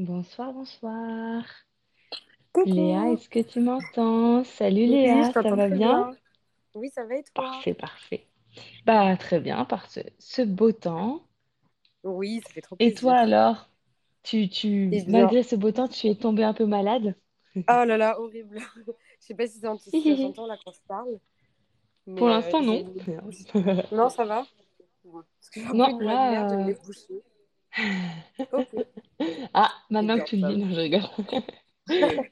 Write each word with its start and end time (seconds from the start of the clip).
Bonsoir, 0.00 0.52
bonsoir. 0.52 1.44
Léa, 2.64 3.10
est-ce 3.12 3.28
que 3.28 3.40
tu 3.40 3.60
m'entends? 3.60 4.44
Salut 4.44 4.86
Léa, 4.86 5.34
ça 5.42 5.52
va 5.52 5.68
bien? 5.68 6.08
bien. 6.08 6.16
Oui, 6.74 6.90
ça 6.90 7.04
va 7.06 7.16
et 7.16 7.24
toi? 7.24 7.64
Parfait, 7.64 7.74
parfait. 7.74 8.28
Bah, 8.86 9.16
très 9.16 9.40
bien, 9.40 9.64
par 9.64 9.90
ce, 9.90 10.00
ce 10.20 10.42
beau 10.42 10.72
temps. 10.72 11.26
Oui, 12.04 12.42
ça 12.44 12.52
fait 12.52 12.60
trop 12.60 12.76
Et 12.80 12.94
toi 12.94 13.14
plaisir. 13.14 13.16
alors? 13.16 13.70
Tu, 14.24 14.48
tu, 14.48 15.02
malgré 15.08 15.42
ce 15.44 15.56
beau 15.56 15.72
temps, 15.72 15.88
tu 15.88 16.06
es 16.08 16.14
tombée 16.16 16.44
un 16.44 16.54
peu 16.54 16.66
malade? 16.66 17.16
oh 17.68 17.84
là 17.84 17.96
là, 17.96 18.20
horrible. 18.20 18.58
Je 19.20 19.26
sais 19.26 19.34
pas 19.34 19.46
si 19.46 19.58
ça, 19.60 19.76
s'entend 20.16 20.46
là 20.46 20.56
quand 20.64 20.72
je 20.72 20.80
parle, 20.88 21.18
Pour 22.14 22.28
mais 22.28 22.34
euh, 22.34 22.54
l'instant, 22.54 22.62
non. 22.62 22.84
Non, 23.90 24.08
ça 24.10 24.24
va? 24.24 24.46
Ouais. 25.04 25.22
Parce 25.40 25.50
que 25.50 25.60
j'ai 25.60 25.66
un 25.66 25.76
peu 25.76 25.92
Non, 25.92 25.94
de 25.94 26.04
là. 26.04 26.46
Ok. 26.88 27.12
Ah, 29.54 29.70
maintenant 29.90 30.18
que 30.18 30.24
tu 30.24 30.36
le 30.36 30.42
dis, 30.42 30.56
non, 30.58 30.70
je 30.70 30.80
rigole. 30.80 31.02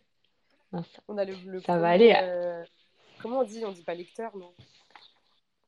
On 1.09 1.17
a 1.17 1.25
le, 1.25 1.35
le 1.47 1.61
ça 1.61 1.79
va 1.79 1.91
aller. 1.91 2.13
premier. 2.13 2.23
euh, 2.23 2.65
Comment 3.23 3.41
on 3.41 3.45
dit? 3.45 3.65
On 3.65 3.73
dit 3.73 3.83
pas 3.83 3.95
lecteur, 3.95 4.37
non? 4.37 4.53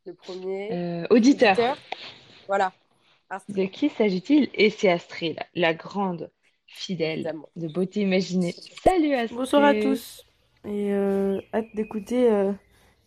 Le 0.06 0.14
premier 0.14 0.73
Euh, 0.73 1.06
auditeur. 1.11 1.56
auditeur? 1.56 1.77
Voilà, 2.47 2.73
De 3.28 3.34
Astrid, 3.37 3.70
qui 3.70 3.88
s'agit-il? 3.88 4.51
Et 4.55 4.70
c'est 4.70 4.91
Astrid, 4.91 5.38
la 5.55 5.75
grande 5.75 6.30
fidèle 6.66 7.19
évidemment. 7.20 7.48
de 7.56 7.69
Beauté 7.69 8.00
Imaginée. 8.00 8.55
Salut 8.83 9.14
Bonsoir 9.30 9.64
à 9.64 9.70
Astrid! 9.70 9.83
tous 9.83 10.25
et 10.64 10.92
euh, 10.92 11.41
hâte 11.55 11.75
d'écouter 11.75 12.30
euh, 12.30 12.52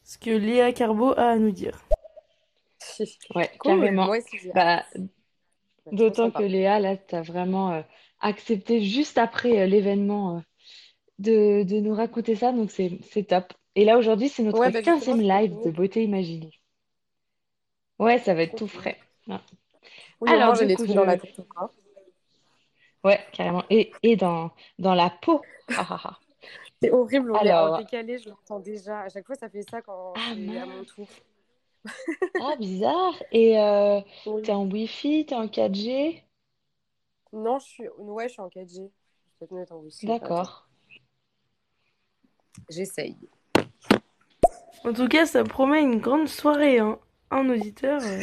ce 0.04 0.18
que 0.18 0.32
Léa 0.32 0.74
Carbo 0.74 1.12
a 1.18 1.32
à 1.32 1.38
nous 1.38 1.52
dire. 1.52 1.82
Ouais, 3.36 3.50
Cool, 3.60 3.80
carrément. 3.80 4.06
moi 4.06 4.18
aussi. 4.18 4.38
Bah, 4.54 4.84
Ça 4.94 5.00
va 5.00 5.02
être 5.02 5.04
trop 5.04 5.10
d'autant 5.92 6.32
que. 6.32 6.44
Léa, 6.44 6.80
là, 6.80 6.98
t'as 6.98 7.22
vraiment 7.22 7.72
euh, 7.72 7.82
accepté 8.20 8.84
juste 8.84 9.18
après 9.18 9.62
euh, 9.62 9.66
l'événement 9.66 10.38
euh, 10.38 10.40
de, 11.20 11.64
de 11.64 11.80
nous 11.80 11.94
raconter 11.94 12.36
ça, 12.36 12.52
donc 12.52 12.72
c'est 12.72 13.24
top. 13.28 13.54
Et 13.76 13.86
là, 13.86 13.98
aujourd'hui, 13.98 14.30
c'est 14.30 14.44
notre 14.44 14.60
Ouais, 14.60 14.72
bah 14.72 14.82
live 14.82 15.56
de. 15.66 15.72
Beauté 15.72 16.04
Imaginée. 16.04 16.52
Ouais, 18.00 18.20
ça 18.20 18.34
va 18.34 18.44
être 18.44 18.56
tout 18.56 18.68
frais. 18.68 18.98
Ouais. 19.28 19.38
Oui, 20.22 20.32
Alors, 20.32 20.56
j'ai 20.56 20.66
les 20.66 20.76
dans 20.76 21.06
la 21.06 21.18
tête. 21.18 21.42
Ouais, 23.04 23.20
carrément. 23.34 23.64
Et, 23.70 23.92
et 24.02 24.16
dans, 24.16 24.52
dans 24.80 24.94
la 24.94 25.10
peau. 25.10 25.42
Ha, 25.70 25.82
ha, 25.82 26.00
ha. 26.04 26.20
C'est 26.82 26.92
horrible, 26.92 27.32
on 27.32 27.36
est 27.36 27.38
en 27.38 27.42
Alors, 27.42 27.78
décalé, 27.78 28.18
je 28.18 28.30
l'entends 28.30 28.60
déjà. 28.60 29.02
À 29.02 29.10
chaque 29.10 29.26
fois, 29.26 29.36
ça 29.36 29.50
fait 29.50 29.64
ça 29.70 29.82
quand 29.82 30.14
ah 30.16 30.34
c'est 30.36 30.58
à 30.58 30.66
mon 30.66 30.84
tour. 30.84 31.08
Ah, 32.42 32.56
bizarre. 32.58 33.14
Et 33.32 33.60
euh, 33.60 34.00
Oui. 34.26 34.42
t'es 34.44 34.52
en 34.52 34.66
Wi-Fi, 34.70 35.26
t'es 35.26 35.36
en 35.36 35.48
4G? 35.48 36.24
Non, 37.32 37.60
je 37.60 37.66
suis... 37.66 37.88
Ouais, 37.98 38.28
je 38.28 38.34
suis 38.34 38.42
en 38.42 38.50
4G. 38.50 38.76
Je 38.76 38.82
vais 38.82 38.90
peut-être 39.40 39.52
me 39.52 39.60
mettre 39.60 39.74
en 39.74 39.78
wifi. 39.78 40.06
Attends, 40.12 40.20
D'accord. 40.20 40.68
j'essaye. 42.70 43.18
En 44.86 44.94
tout 44.94 45.08
cas, 45.08 45.26
ça 45.26 45.44
promet 45.44 45.82
une 45.82 46.00
grande 46.00 46.28
soirée. 46.28 46.80
Hein. 46.80 47.00
Un 47.32 47.50
auditeur. 47.50 48.02
euh, 48.04 48.20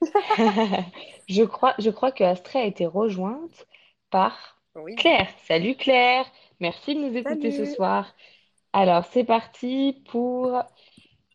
Je 1.28 1.42
crois, 1.42 1.74
je 1.78 1.90
crois 1.90 2.12
que 2.12 2.24
Astrid 2.24 2.62
a 2.62 2.66
été 2.66 2.86
rejointe 2.86 3.66
par 4.10 4.60
Oui. 4.74 4.94
Claire. 4.94 5.28
Salut 5.46 5.74
Claire, 5.74 6.24
merci 6.60 6.94
de 6.94 7.00
nous 7.00 7.16
écouter 7.16 7.50
ce 7.50 7.64
Salut! 7.64 7.74
soir. 7.74 8.14
Alors, 8.72 9.04
c'est 9.12 9.24
parti 9.24 10.02
pour 10.10 10.62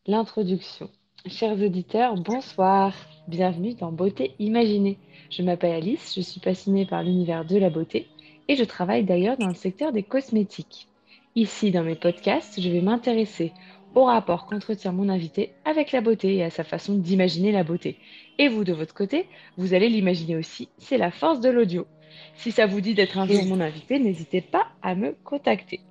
l'introduction. 0.07 0.89
Chers 1.27 1.61
auditeurs, 1.61 2.15
bonsoir. 2.15 2.95
Bienvenue 3.27 3.75
dans 3.75 3.91
Beauté 3.91 4.33
Imaginée. 4.39 4.97
Je 5.29 5.43
m'appelle 5.43 5.73
Alice, 5.73 6.15
je 6.15 6.21
suis 6.21 6.39
passionnée 6.39 6.87
par 6.87 7.03
l'univers 7.03 7.45
de 7.45 7.57
la 7.57 7.69
beauté 7.69 8.07
et 8.47 8.55
je 8.55 8.63
travaille 8.63 9.03
d'ailleurs 9.03 9.37
dans 9.37 9.47
le 9.47 9.53
secteur 9.53 9.91
des 9.91 10.01
cosmétiques. 10.01 10.87
Ici, 11.35 11.69
dans 11.69 11.83
mes 11.83 11.93
podcasts, 11.93 12.59
je 12.59 12.67
vais 12.69 12.81
m'intéresser 12.81 13.53
au 13.93 14.05
rapport 14.05 14.47
qu'entretient 14.47 14.93
mon 14.93 15.09
invité 15.09 15.51
avec 15.63 15.91
la 15.91 16.01
beauté 16.01 16.37
et 16.37 16.43
à 16.43 16.49
sa 16.49 16.63
façon 16.63 16.95
d'imaginer 16.95 17.51
la 17.51 17.63
beauté. 17.63 17.97
Et 18.39 18.47
vous, 18.47 18.63
de 18.63 18.73
votre 18.73 18.95
côté, 18.95 19.27
vous 19.57 19.75
allez 19.75 19.89
l'imaginer 19.89 20.37
aussi, 20.37 20.69
c'est 20.79 20.97
la 20.97 21.11
force 21.11 21.39
de 21.39 21.49
l'audio. 21.49 21.85
Si 22.33 22.51
ça 22.51 22.65
vous 22.65 22.81
dit 22.81 22.95
d'être 22.95 23.19
un 23.19 23.27
jour 23.27 23.45
mon 23.45 23.61
invité, 23.61 23.99
n'hésitez 23.99 24.41
pas 24.41 24.69
à 24.81 24.95
me 24.95 25.15
contacter. 25.23 25.81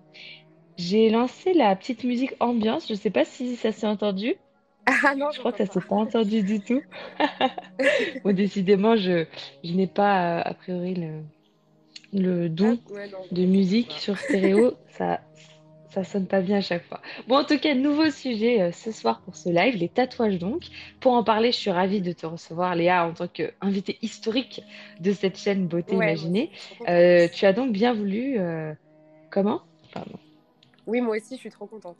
J'ai 0.76 1.08
lancé 1.08 1.52
la 1.52 1.76
petite 1.76 2.02
musique 2.02 2.34
ambiance, 2.40 2.88
je 2.88 2.94
ne 2.94 2.98
sais 2.98 3.10
pas 3.10 3.24
si 3.24 3.54
ça 3.54 3.70
s'est 3.70 3.86
entendu. 3.86 4.34
Ah 5.04 5.14
non, 5.14 5.30
Je 5.32 5.38
crois 5.38 5.52
que 5.52 5.58
ça 5.64 5.72
s'est 5.72 5.80
pas 5.80 5.94
entendu 5.96 6.42
du 6.42 6.60
tout. 6.60 6.82
Bon, 8.24 8.34
décidément, 8.34 8.96
je, 8.96 9.24
je 9.64 9.72
n'ai 9.72 9.86
pas, 9.86 10.38
euh, 10.38 10.42
a 10.44 10.54
priori, 10.54 10.94
le, 10.94 11.22
le 12.12 12.44
Ah, 12.44 12.48
don 12.48 12.78
ouais, 12.90 13.08
non, 13.08 13.18
de 13.30 13.44
musique 13.44 13.92
sur 13.92 14.18
stéréo. 14.18 14.74
Ça, 14.98 15.20
ça 15.90 16.04
sonne 16.04 16.26
pas 16.26 16.40
bien 16.40 16.58
à 16.58 16.60
chaque 16.60 16.84
fois. 16.84 17.00
Bon, 17.26 17.36
en 17.38 17.44
tout 17.44 17.58
cas, 17.58 17.74
nouveau 17.74 18.10
sujet 18.10 18.60
euh, 18.60 18.70
ce 18.70 18.92
soir 18.92 19.20
pour 19.22 19.34
ce 19.34 19.48
live, 19.48 19.76
les 19.76 19.88
tatouages 19.88 20.38
donc. 20.38 20.62
Pour 21.00 21.12
en 21.14 21.24
parler, 21.24 21.50
je 21.52 21.56
suis 21.56 21.70
ravie 21.70 22.00
de 22.00 22.12
te 22.12 22.26
recevoir, 22.26 22.76
Léa, 22.76 23.06
en 23.08 23.12
tant 23.14 23.26
qu'invitée 23.26 23.98
historique 24.02 24.62
de 25.00 25.12
cette 25.12 25.36
chaîne 25.38 25.66
Beauté 25.66 25.96
Ouais, 25.96 26.06
Imaginée. 26.06 26.50
Euh, 26.88 27.26
tu 27.32 27.44
as 27.46 27.52
donc 27.52 27.72
bien 27.72 27.92
voulu... 27.92 28.38
euh, 28.38 28.72
Comment? 29.30 29.62
Pardon. 29.92 30.18
Oui, 30.86 31.00
moi 31.00 31.16
aussi, 31.16 31.34
je 31.34 31.40
suis 31.40 31.50
trop 31.50 31.66
contente. 31.66 31.96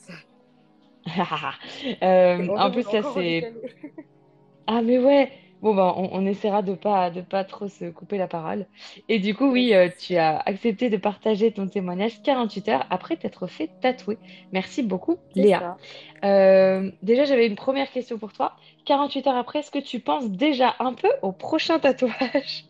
Euh, 2.03 2.49
en 2.57 2.71
plus, 2.71 2.87
en 2.87 3.15
c'est... 3.15 3.53
Ah 4.67 4.83
mais 4.83 4.99
ouais, 4.99 5.33
bon 5.63 5.75
bah 5.75 5.95
on, 5.97 6.11
on 6.13 6.27
essaiera 6.27 6.63
de 6.63 6.75
pas 6.75 7.11
de 7.11 7.23
pas 7.23 7.43
trop 7.45 7.67
se 7.67 7.87
couper 7.91 8.19
la 8.19 8.29
parole. 8.29 8.67
Et 9.09 9.19
du 9.19 9.35
coup 9.35 9.51
oui, 9.51 9.75
euh, 9.75 9.89
tu 9.99 10.17
as 10.17 10.39
accepté 10.39 10.91
de 10.91 10.97
partager 10.97 11.53
ton 11.53 11.67
témoignage 11.67 12.23
48 12.23 12.69
heures 12.69 12.87
après 12.91 13.17
t'être 13.17 13.49
fait 13.49 13.71
tatouer. 13.81 14.19
Merci 14.53 14.83
beaucoup 14.85 15.17
Léa. 15.35 15.77
Euh, 16.25 16.91
déjà 17.03 17.25
j'avais 17.25 17.47
une 17.49 17.57
première 17.57 17.91
question 17.91 18.17
pour 18.19 18.33
toi. 18.33 18.57
48 18.85 19.27
heures 19.27 19.37
après, 19.37 19.61
est-ce 19.61 19.71
que 19.71 19.79
tu 19.79 20.01
penses 20.01 20.31
déjà 20.31 20.77
un 20.79 20.95
peu 20.95 21.11
au 21.23 21.33
prochain 21.33 21.79
tatouage? 21.79 22.65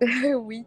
Oui. 0.36 0.64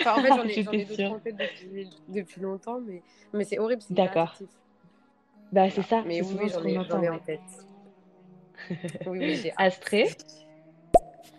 Enfin, 0.00 0.14
en 0.14 0.22
fait, 0.22 0.28
j'en 0.28 0.44
ai, 0.44 0.58
ai 0.58 0.62
d'autres 0.64 0.94
sûre? 0.94 1.12
en 1.12 1.18
tête 1.20 1.36
depuis, 1.36 1.88
depuis 2.08 2.40
longtemps, 2.40 2.80
mais, 2.80 3.02
mais 3.32 3.44
c'est 3.44 3.58
horrible, 3.58 3.82
D'accord. 3.90 4.34
Bah 5.54 5.70
c'est 5.70 5.82
ça, 5.82 6.02
Mais 6.04 6.20
c'est 6.20 6.34
oui, 6.34 6.48
j'en 6.48 6.60
qu'on 6.60 6.66
ai, 6.66 6.74
j'en 6.74 6.80
entend, 6.80 7.02
ai 7.04 7.08
en 7.10 7.18
tête. 7.20 7.40
Oui, 9.06 9.20
oui, 9.20 9.36
j'ai. 9.36 9.52
Astrée? 9.56 10.08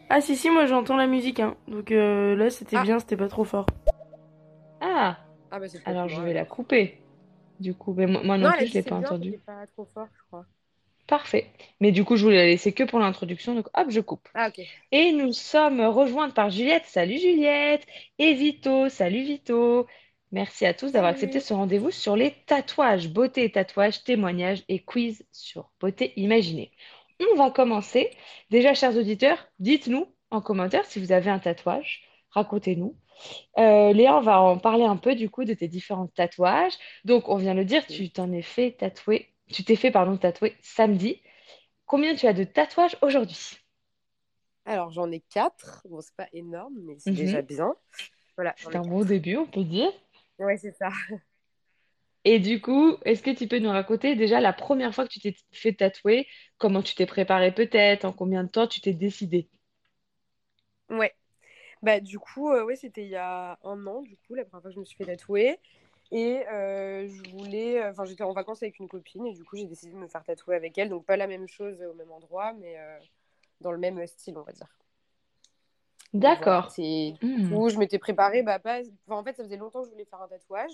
Ah 0.09 0.21
si 0.21 0.37
si, 0.37 0.49
moi 0.49 0.65
j'entends 0.67 0.95
la 0.95 1.05
musique. 1.05 1.41
Hein. 1.41 1.57
Donc 1.67 1.91
euh, 1.91 2.33
là, 2.33 2.49
c'était 2.49 2.77
Ah, 2.77 2.83
bien, 2.83 2.97
c'était 2.99 3.17
pas 3.17 3.27
trop 3.27 3.43
fort. 3.43 3.65
Ah, 4.79 5.17
ah 5.51 5.59
bah 5.59 5.65
alors 5.83 6.07
je 6.07 6.21
vais 6.21 6.33
la 6.33 6.45
couper. 6.45 6.97
Du 7.59 7.73
coup, 7.73 7.93
mais 7.93 8.05
moi, 8.05 8.21
moi 8.23 8.37
non 8.37 8.51
plus, 8.51 8.67
je 8.67 8.73
l'ai 8.75 8.83
pas 8.83 8.99
bien, 8.99 9.07
entendu. 9.07 9.37
pas 9.45 9.67
trop 9.67 9.85
fort, 9.93 10.07
je 10.15 10.21
crois. 10.27 10.45
Parfait. 11.07 11.51
Mais 11.81 11.91
du 11.91 12.05
coup, 12.05 12.15
je 12.15 12.23
voulais 12.23 12.37
la 12.37 12.45
laisser 12.45 12.71
que 12.71 12.83
pour 12.83 12.99
l'introduction, 12.99 13.53
donc 13.53 13.67
hop, 13.75 13.87
je 13.89 13.99
coupe. 13.99 14.29
Ah, 14.33 14.47
ok. 14.47 14.65
Et 14.93 15.11
nous 15.11 15.33
sommes 15.33 15.81
rejointes 15.81 16.33
par 16.33 16.49
Juliette. 16.51 16.85
Salut 16.85 17.17
Juliette. 17.17 17.85
Et 18.17 18.33
Vito. 18.33 18.87
Salut 18.87 19.23
Vito. 19.23 19.87
Merci 20.35 20.65
à 20.65 20.73
tous 20.73 20.91
d'avoir 20.91 21.11
accepté 21.13 21.39
ce 21.39 21.53
rendez-vous 21.53 21.91
sur 21.91 22.17
les 22.17 22.31
tatouages, 22.45 23.07
beauté 23.07 23.45
et 23.45 23.51
tatouages, 23.53 24.03
témoignages 24.03 24.65
et 24.67 24.83
quiz 24.83 25.25
sur 25.31 25.71
beauté 25.79 26.11
imaginée. 26.17 26.73
On 27.31 27.37
va 27.37 27.51
commencer. 27.51 28.11
Déjà, 28.49 28.73
chers 28.73 28.97
auditeurs, 28.97 29.47
dites-nous 29.59 30.05
en 30.31 30.41
commentaire 30.41 30.83
si 30.83 30.99
vous 30.99 31.13
avez 31.13 31.29
un 31.29 31.39
tatouage. 31.39 32.03
Racontez-nous. 32.31 32.97
Euh, 33.59 33.93
Léa, 33.93 34.17
on 34.17 34.21
va 34.21 34.41
en 34.41 34.57
parler 34.57 34.83
un 34.83 34.97
peu 34.97 35.15
du 35.15 35.29
coup 35.29 35.45
de 35.45 35.53
tes 35.53 35.69
différents 35.69 36.07
tatouages. 36.07 36.73
Donc, 37.05 37.29
on 37.29 37.37
vient 37.37 37.53
de 37.53 37.59
le 37.59 37.65
dire, 37.65 37.87
tu 37.87 38.09
t'en 38.09 38.29
es 38.33 38.41
fait 38.41 38.71
tatouer, 38.73 39.29
tu 39.53 39.63
t'es 39.63 39.77
fait 39.77 39.89
pardon 39.89 40.17
tatouer 40.17 40.57
samedi. 40.61 41.21
Combien 41.85 42.13
tu 42.13 42.27
as 42.27 42.33
de 42.33 42.43
tatouages 42.43 42.97
aujourd'hui? 43.01 43.57
Alors, 44.65 44.89
j'en 44.89 45.09
ai 45.13 45.21
quatre. 45.21 45.87
Bon, 45.89 46.01
c'est 46.01 46.15
pas 46.17 46.27
énorme, 46.33 46.73
mais 46.83 46.97
c'est 46.99 47.11
Mhm. 47.11 47.17
déjà 47.19 47.41
bien. 47.41 47.73
Voilà, 48.35 48.53
C'est 48.57 48.75
un 48.75 48.81
bon 48.81 49.05
début, 49.05 49.37
on 49.37 49.45
peut 49.45 49.63
dire. 49.63 49.93
Ouais, 50.39 50.57
c'est 50.57 50.71
ça. 50.71 50.89
Et 52.25 52.39
du 52.39 52.59
coup, 52.61 52.97
est-ce 53.05 53.23
que 53.23 53.31
tu 53.31 53.47
peux 53.47 53.59
nous 53.59 53.69
raconter 53.69 54.15
déjà 54.17 54.41
la 54.41 54.51
première 54.53 54.93
fois 54.93 55.05
que 55.07 55.13
tu 55.13 55.19
t'es 55.21 55.35
fait 55.53 55.71
tatouer, 55.73 56.27
comment 56.57 56.81
tu 56.83 56.93
t'es 56.95 57.05
préparé 57.05 57.53
peut-être, 57.53 58.03
en 58.05 58.11
combien 58.11 58.43
de 58.43 58.49
temps 58.49 58.67
tu 58.67 58.81
t'es 58.81 58.93
décidé? 58.93 59.49
Ouais. 60.89 61.13
Bah, 61.83 61.99
du 62.01 62.19
coup, 62.19 62.51
euh, 62.51 62.65
ouais, 62.65 62.75
c'était 62.75 63.03
il 63.03 63.09
y 63.09 63.15
a 63.15 63.59
un 63.63 63.87
an, 63.87 64.01
du 64.03 64.17
coup, 64.17 64.35
la 64.35 64.45
première 64.45 64.61
fois 64.63 64.71
que 64.71 64.75
je 64.75 64.79
me 64.81 64.85
suis 64.85 64.97
fait 64.97 65.05
tatouer. 65.05 65.59
Et 66.11 66.47
euh, 66.49 67.07
je 67.09 67.23
voulais. 67.31 67.83
Enfin, 67.87 68.05
j'étais 68.05 68.23
en 68.23 68.33
vacances 68.33 68.63
avec 68.63 68.79
une 68.79 68.89
copine 68.89 69.27
et 69.27 69.33
du 69.33 69.43
coup, 69.45 69.57
j'ai 69.57 69.67
décidé 69.67 69.93
de 69.93 69.97
me 69.97 70.07
faire 70.07 70.23
tatouer 70.23 70.55
avec 70.55 70.77
elle. 70.77 70.89
Donc, 70.89 71.05
pas 71.05 71.17
la 71.17 71.27
même 71.27 71.47
chose 71.47 71.81
au 71.83 71.93
même 71.95 72.11
endroit, 72.11 72.53
mais 72.53 72.79
euh, 72.79 72.99
dans 73.61 73.71
le 73.71 73.79
même 73.79 74.05
style, 74.07 74.37
on 74.37 74.43
va 74.43 74.53
dire. 74.53 74.69
Voilà. 76.21 76.39
D'accord. 76.39 76.71
C'est... 76.71 77.13
Du 77.21 77.21
Hmm. 77.21 77.47
coup, 77.47 77.69
je 77.69 77.77
m'étais 77.77 77.99
préparée. 77.99 78.43
Bah, 78.43 78.59
pas... 78.59 78.79
enfin, 79.07 79.19
en 79.19 79.23
fait, 79.23 79.35
ça 79.35 79.43
faisait 79.43 79.57
longtemps 79.57 79.81
que 79.81 79.87
je 79.87 79.91
voulais 79.91 80.05
faire 80.05 80.21
un 80.21 80.27
tatouage. 80.27 80.71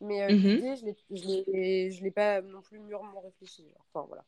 Mais 0.00 0.22
euh, 0.22 0.32
l'idée, 0.32 0.76
je 0.76 0.84
l'ai, 0.84 0.96
je 1.10 1.26
l'ai, 1.52 1.90
je 1.90 2.02
l'ai 2.04 2.10
pas 2.10 2.42
non 2.42 2.60
plus 2.62 2.78
mûrement 2.80 3.20
réfléchi. 3.20 3.62
genre. 3.62 3.84
Enfin, 3.92 4.06
voilà. 4.08 4.24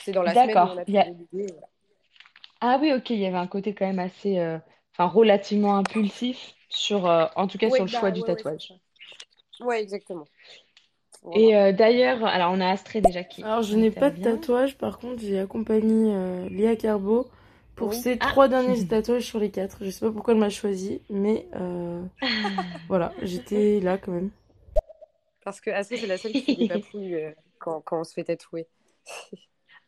C'est 0.00 0.12
dans 0.12 0.22
la 0.22 0.34
semaine 0.34 0.56
où 0.56 0.60
on 0.60 0.78
a 0.78 0.84
voilà. 0.84 1.66
Ah 2.60 2.78
oui, 2.80 2.92
ok, 2.92 3.10
il 3.10 3.18
y 3.18 3.26
avait 3.26 3.36
un 3.36 3.46
côté 3.46 3.74
quand 3.74 3.86
même 3.86 3.98
assez, 3.98 4.38
euh, 4.38 4.58
enfin, 4.92 5.06
relativement 5.06 5.76
impulsif. 5.76 6.54
sur, 6.68 7.06
euh, 7.06 7.26
en 7.36 7.46
tout 7.46 7.58
cas 7.58 7.68
Ouais, 7.68 7.76
sur 7.76 7.84
le 7.84 7.88
choix 7.90 8.10
bah, 8.10 8.16
du 8.16 8.20
ouais, 8.22 8.30
ouais, 8.30 8.36
c'est 8.36 8.44
tatouage. 8.44 8.68
ça. 8.68 9.64
Ouais, 9.64 9.82
exactement. 9.82 10.24
Voilà. 11.22 11.40
Et 11.40 11.56
euh, 11.56 11.72
d'ailleurs, 11.72 12.24
alors 12.24 12.52
on 12.52 12.60
a 12.60 12.68
Astrée 12.68 13.00
déjà 13.00 13.24
qui 13.24 13.42
Alors, 13.42 13.62
je 13.62 13.76
n'ai 13.76 13.90
pas 13.90 14.10
de 14.10 14.22
tatouage, 14.22 14.76
par 14.78 14.98
contre, 14.98 15.20
j'ai 15.22 15.38
accompagné 15.38 16.14
euh, 16.14 16.48
Léa 16.48 16.76
Carbo 16.76 17.28
pour 17.82 17.90
Oui. 17.90 18.00
ses 18.00 18.16
Ah. 18.20 18.28
trois 18.28 18.46
derniers 18.46 18.86
tatouages 18.86 19.24
sur 19.24 19.40
les 19.40 19.50
quatre. 19.50 19.78
Je 19.84 19.90
sais 19.90 20.06
pas 20.06 20.12
pourquoi 20.12 20.34
elle 20.34 20.40
m'a 20.40 20.50
choisi, 20.50 21.00
mais 21.10 21.46
euh, 21.56 22.00
voilà, 22.88 23.12
j'étais 23.22 23.80
là 23.80 23.98
quand 23.98 24.12
même. 24.12 24.30
Parce 25.44 25.60
que 25.60 25.70
Astrid, 25.70 25.98
c'est 25.98 26.06
la 26.06 26.16
seule 26.16 26.32
qui 26.32 26.42
fait 26.44 26.54
des 26.54 26.68
papouilles 26.68 27.16
euh, 27.16 27.32
quand, 27.58 27.80
quand 27.80 28.00
on 28.00 28.04
se 28.04 28.14
fait 28.14 28.24
tatouer. 28.24 28.68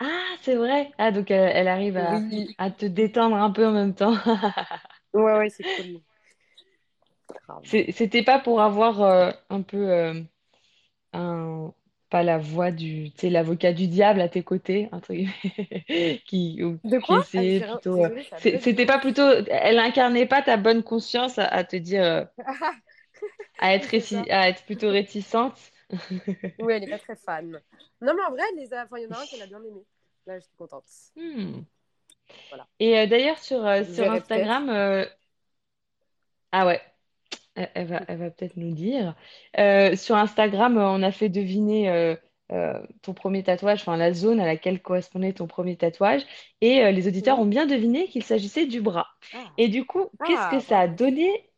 Ah, 0.01 0.35
c'est 0.43 0.57
vrai. 0.57 0.91
Ah, 0.99 1.13
donc 1.13 1.31
elle, 1.31 1.53
elle 1.55 1.69
arrive 1.69 1.97
à, 1.97 2.19
Oui. 2.19 2.55
à 2.59 2.71
te 2.71 2.85
détendre 2.85 3.37
un 3.37 3.51
peu 3.51 3.65
en 3.67 3.73
même 3.73 3.95
temps. 3.95 4.15
Ouais, 5.15 5.39
ouais, 5.39 5.49
c'est 5.49 5.63
cool. 5.63 6.01
C'était 7.63 8.25
pas 8.25 8.41
pour 8.41 8.61
avoir 8.61 9.01
euh, 9.03 9.31
un 9.51 9.63
peu 9.63 9.89
euh, 9.91 10.21
un 11.13 11.73
pas 12.11 12.23
la 12.23 12.39
voix 12.39 12.71
du 12.71 13.11
tu 13.13 13.19
sais 13.21 13.31
l'avocat 13.31 13.73
du 13.73 13.89
diable 13.89 14.21
à 14.21 14.29
tes 14.29 14.43
côtés 14.43 14.89
un 14.93 15.01
truc 15.01 15.29
qui 16.27 16.63
ou 16.63 16.79
De 16.85 16.99
quoi? 16.99 17.25
Ah, 17.35 17.43
plutôt 17.71 17.99
c'était 18.41 18.87
pas 18.87 18.99
plutôt 18.99 19.29
elle 19.49 19.79
incarnait 19.79 20.27
pas 20.27 20.43
ta 20.43 20.57
bonne 20.57 20.83
conscience 20.83 21.39
à, 21.39 21.47
à 21.47 21.65
te 21.65 21.77
dire 21.77 22.03
euh, 22.05 22.25
à 23.59 23.75
être 23.75 23.95
à 24.31 24.49
être 24.49 24.65
plutôt 24.65 24.91
réticente? 24.91 25.59
Oui, 26.59 26.73
elle 26.73 26.85
est 26.85 26.89
pas 26.89 26.99
très 26.99 27.17
fan. 27.17 27.51
Non, 28.01 28.15
mais 28.15 28.23
en 28.23 28.31
vrai, 28.31 28.43
les 28.57 28.73
a... 28.73 28.85
enfin, 28.85 28.99
il 28.99 29.05
y 29.05 29.07
en 29.07 29.11
a 29.13 29.21
un 29.21 29.27
qu'elle 29.27 29.43
a 29.43 29.47
bien 29.47 29.63
aimé. 29.63 29.85
Là, 30.27 30.39
j'étais 30.39 30.57
contente. 30.57 30.87
Hmm. 31.17 31.67
Voilà. 32.51 32.69
Et 32.79 32.99
euh, 32.99 33.07
d'ailleurs 33.07 33.39
sur 33.39 33.65
euh, 33.67 33.83
sur 33.85 34.09
Instagram 34.11 34.69
euh, 34.71 35.05
ah 36.53 36.65
ouais 36.67 36.94
Elle, 37.57 37.87
va, 37.87 38.03
elle 38.09 38.19
va 38.19 38.31
peut-être 38.31 38.57
nous 38.57 38.73
dire. 38.73 39.15
Euh, 39.59 39.95
sur 39.97 40.17
Instagram, 40.17 40.77
euh, 40.79 40.89
on 40.89 41.03
a 41.03 41.13
fait 41.13 41.29
deviner 41.29 41.89
euh, 41.91 42.17
euh, 42.53 42.85
ton 43.03 43.15
premier 43.15 43.43
tatouage, 43.45 43.81
enfin 43.83 43.97
la 43.97 44.13
zone 44.13 44.41
à 44.41 44.47
laquelle 44.47 44.83
correspondait 44.83 45.33
ton 45.33 45.47
premier 45.47 45.77
tatouage, 45.77 46.23
et 46.61 46.91
les 46.93 47.07
auditeurs 47.09 47.39
Mhm. 47.39 47.41
ont 47.41 47.47
bien 47.47 47.67
deviné 47.67 48.09
qu'il 48.09 48.25
s'agissait 48.25 48.67
du 48.67 48.81
bras. 48.81 49.07
Ah. 49.33 49.53
Et 49.57 49.69
du 49.69 49.85
coup, 49.87 50.11
qu'est-ce 50.25 50.49
Ah, 50.49 50.49
que 50.49 50.59
ça 50.61 50.81
a 50.81 50.89
donné 50.89 51.49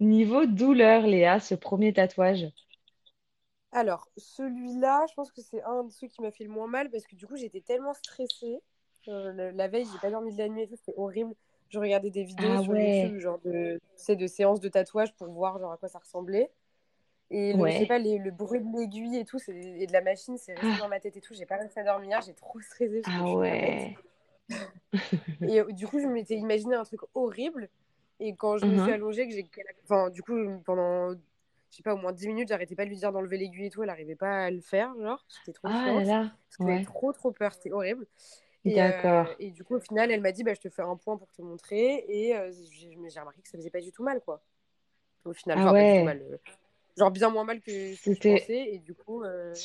niveau 0.00 0.44
douleur, 0.46 1.06
Léa, 1.06 1.38
ce 1.40 1.54
premier 1.54 1.92
tatouage? 1.92 2.46
Alors, 3.72 4.08
celui-là, 4.16 5.04
je 5.08 5.14
pense 5.14 5.32
que 5.32 5.42
c'est 5.42 5.62
un 5.64 5.84
de 5.84 5.90
ceux 5.90 6.06
qui 6.08 6.22
m'a 6.22 6.30
fait 6.30 6.44
le 6.44 6.50
moins 6.50 6.66
mal 6.68 6.90
parce 6.90 7.06
que 7.06 7.16
du 7.16 7.26
coup, 7.26 7.36
j'étais 7.36 7.60
tellement 7.60 7.94
stressée. 7.94 8.60
La 9.06 9.68
veille, 9.68 9.86
j'ai 9.86 9.98
pas 9.98 10.10
dormi 10.10 10.32
de 10.32 10.38
la 10.38 10.48
nuit 10.48 10.62
et 10.62 10.68
tout, 10.68 10.76
c'était 10.76 10.94
horrible. 10.96 11.34
Je 11.74 11.80
regardais 11.80 12.10
des 12.10 12.22
vidéos 12.22 12.56
Ah 12.56 12.62
sur 12.62 12.72
ouais, 12.72 13.00
YouTube, 13.00 13.18
genre 13.18 13.40
de, 13.44 13.80
de 14.14 14.26
séances 14.28 14.60
de 14.60 14.68
tatouage 14.68 15.12
pour 15.16 15.26
voir 15.26 15.58
genre 15.58 15.72
à 15.72 15.76
quoi 15.76 15.88
ça 15.88 15.98
ressemblait. 15.98 16.52
Et 17.32 17.52
le, 17.52 17.68
je 17.68 17.78
sais 17.78 17.86
pas, 17.86 17.98
les- 17.98 18.18
le 18.18 18.30
bruit 18.30 18.60
de 18.60 18.78
l'aiguille 18.78 19.16
et 19.16 19.24
tout, 19.24 19.40
c'est- 19.40 19.52
et 19.56 19.88
de 19.88 19.92
la 19.92 20.00
machine, 20.02 20.38
c'est 20.38 20.52
resté 20.54 20.68
Ah, 20.76 20.78
dans 20.78 20.88
ma 20.88 21.00
tête 21.00 21.16
et 21.16 21.20
tout. 21.20 21.34
J'ai 21.34 21.46
pas 21.46 21.56
réussi 21.56 21.76
à 21.80 21.82
dormir, 21.82 22.20
j'ai 22.24 22.32
trop 22.34 22.60
stressé 22.60 23.02
ah 23.06 23.34
ouais. 23.34 23.96
Et 25.48 25.60
euh, 25.60 25.72
du 25.72 25.88
coup, 25.88 25.98
je 25.98 26.06
m'étais 26.06 26.36
imaginé 26.36 26.76
un 26.76 26.84
truc 26.84 27.00
horrible. 27.14 27.68
Et 28.20 28.36
quand 28.36 28.56
je 28.56 28.66
me 28.66 28.76
suis 28.76 28.82
Mhm. 28.82 28.94
allongée, 28.94 29.26
que 29.26 29.34
j'ai. 29.34 29.50
Enfin, 29.82 30.10
du 30.10 30.22
coup, 30.22 30.36
pendant, 30.64 31.10
je 31.10 31.16
sais 31.76 31.82
pas, 31.82 31.94
au 31.94 31.98
moins 31.98 32.12
10 32.12 32.28
minutes, 32.28 32.48
j'arrêtais 32.50 32.76
pas 32.76 32.84
de 32.84 32.90
lui 32.90 32.96
dire 32.98 33.10
d'enlever 33.10 33.36
l'aiguille 33.36 33.66
et 33.66 33.70
tout. 33.70 33.82
Elle 33.82 33.90
arrivait 33.90 34.14
pas 34.14 34.44
à 34.44 34.50
le 34.52 34.60
faire, 34.60 34.94
genre. 35.00 35.24
J'étais 35.44 35.58
trop 35.58 35.68
Ah 35.68 35.90
là 36.04 36.32
ouais. 36.60 36.84
trop, 36.84 37.12
trop 37.12 37.32
peur. 37.32 37.52
C'était 37.52 37.72
horrible. 37.72 38.06
Et, 38.64 38.82
euh, 38.82 39.24
D'accord. 39.26 39.36
et 39.38 39.50
du 39.50 39.64
coup, 39.64 39.76
au 39.76 39.80
final, 39.80 40.10
elle 40.10 40.20
m'a 40.22 40.32
dit, 40.32 40.42
bah, 40.44 40.54
je 40.54 40.60
te 40.60 40.70
fais 40.70 40.82
un 40.82 40.96
point 40.96 41.16
pour 41.18 41.30
te 41.32 41.42
montrer. 41.42 42.04
Et 42.08 42.36
euh, 42.36 42.52
j'ai 42.52 42.90
j'ai 43.08 43.20
remarqué 43.20 43.42
que 43.42 43.48
ça 43.48 43.58
faisait 43.58 43.70
pas 43.70 43.80
du 43.80 43.92
tout 43.92 44.02
mal, 44.02 44.20
quoi. 44.22 44.42
Au 45.24 45.32
final, 45.34 45.56
Ah 45.56 45.60
enfin, 45.60 45.74
pas 45.74 45.84
du 45.84 45.92
tout 45.94 46.02
ouais, 46.02 46.04
mal. 46.04 46.22
euh, 46.22 46.38
genre 46.98 47.10
bien 47.12 47.30
moins 47.30 47.44
mal 47.44 47.60
que 47.62 47.94
ce 47.96 48.02
que 48.02 48.14
je 48.14 48.22
pensais. 48.22 48.74
Et 48.74 48.78
du 48.80 48.94
coup, 48.94 49.22
euh, 49.24 49.62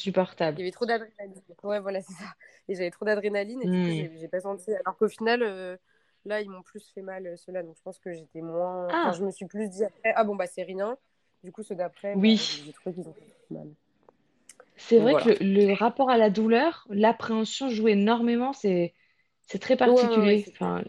il 0.58 0.60
supportable. 0.60 0.62
y 0.62 0.64
avait 0.64 0.72
trop 0.72 0.86
d'adrénaline. 0.86 1.42
Ouais, 1.64 1.80
voilà, 1.80 2.02
c'est 2.02 2.14
ça. 2.14 2.26
Et 2.70 2.76
j'avais 2.76 2.92
trop 2.92 3.06
d'adrénaline. 3.06 3.62
Et 3.64 3.70
du 3.70 3.80
coup, 3.80 3.92
Hmm. 3.92 3.92
j'ai 3.92 4.12
j'ai 4.20 4.28
pas 4.30 4.42
senti. 4.42 4.74
Alors 4.76 4.98
qu'au 4.98 5.10
final, 5.10 5.80
là, 6.26 6.42
ils 6.42 6.50
m'ont 6.50 6.64
plus 6.64 6.90
fait 6.94 7.02
mal, 7.02 7.38
ceux-là. 7.38 7.64
Donc 7.64 7.78
je 7.78 7.82
pense 7.84 8.00
que 8.00 8.14
j'étais 8.14 8.42
moins. 8.42 8.92
Enfin, 8.94 9.12
Ah, 9.12 9.14
je 9.14 9.24
me 9.24 9.32
suis 9.32 9.46
plus 9.48 9.70
dit 9.70 9.84
après, 9.86 10.14
ah 10.16 10.24
bon, 10.24 10.36
bah, 10.36 10.48
c'est 10.48 10.64
rien. 10.64 10.98
Du 11.44 11.52
coup, 11.52 11.64
ceux 11.64 11.76
d'après, 11.76 12.16
bah, 12.18 12.24
oui. 12.24 12.40
j'ai 12.48 12.62
j'ai 12.64 12.74
trouvé 12.74 12.96
qu'ils 12.96 13.08
ont 13.10 13.14
fait 13.14 13.26
mal. 13.50 13.70
C'est 14.80 14.98
Donc 14.98 15.00
vrai 15.00 15.16
voilà. 15.16 15.26
que 15.26 15.30
le, 15.44 15.68
le 15.68 15.74
rapport 15.74 16.10
à 16.10 16.18
la 16.18 16.30
douleur, 16.32 16.88
l'appréhension 16.90 17.70
joue 17.70 17.88
énormément, 17.88 18.52
c'est 18.54 18.96
c'est 19.44 19.60
très 19.60 19.78
Ouais, 19.84 19.92
ouais, 19.94 20.20
ouais, 20.20 20.38
particulier. 20.38 20.46
Enfin. 20.56 20.84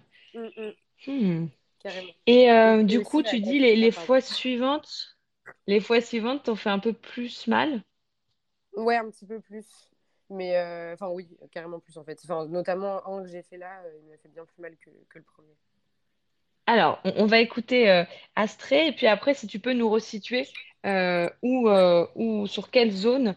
Et 2.27 2.51
euh, 2.51 2.83
du 2.83 3.03
coup, 3.03 3.23
tu 3.23 3.41
dis 3.41 3.59
les, 3.59 3.77
les 3.77 3.91
fois 3.91 4.21
suivantes, 4.23 5.19
les 5.67 5.81
fois 5.81 6.01
suivantes 6.01 6.45
t'ont 6.45 6.57
fait 6.57 6.71
un 6.71 6.79
peu 6.79 6.93
plus 6.95 7.47
mal? 7.47 7.83
Ouais, 8.77 8.97
un 8.97 9.11
petit 9.11 9.27
peu 9.27 9.41
plus. 9.41 9.67
Mais 10.31 10.57
euh, 10.57 10.95
enfin, 10.95 11.09
oui, 11.11 11.29
carrément 11.51 11.81
plus 11.81 11.97
en 11.99 12.05
fait. 12.05 12.21
Enfin, 12.25 12.47
notamment 12.47 13.07
un 13.07 13.23
que 13.23 13.29
j'ai 13.29 13.43
fait 13.43 13.57
là, 13.59 13.83
euh, 13.85 13.99
il 14.01 14.09
m'a 14.09 14.17
fait 14.19 14.29
bien 14.29 14.45
plus 14.47 14.61
mal 14.63 14.77
que, 14.77 14.91
que 15.09 15.19
le 15.19 15.25
premier. 15.25 15.57
Alors, 16.71 17.01
on, 17.05 17.13
on 17.17 17.27
va 17.27 17.41
écouter 17.41 17.91
euh, 17.91 18.05
Astrée, 18.37 18.87
et 18.87 18.93
puis 18.93 19.09
après, 19.09 19.35
si 19.35 19.49
tu 19.49 19.59
peux 19.59 19.73
nous 19.73 19.91
resituer 19.91 20.47
euh, 20.87 21.29
où, 21.43 21.69
euh, 21.69 22.07
où, 22.15 22.47
sur 22.47 22.71
quelle 22.71 22.93
zone 22.93 23.35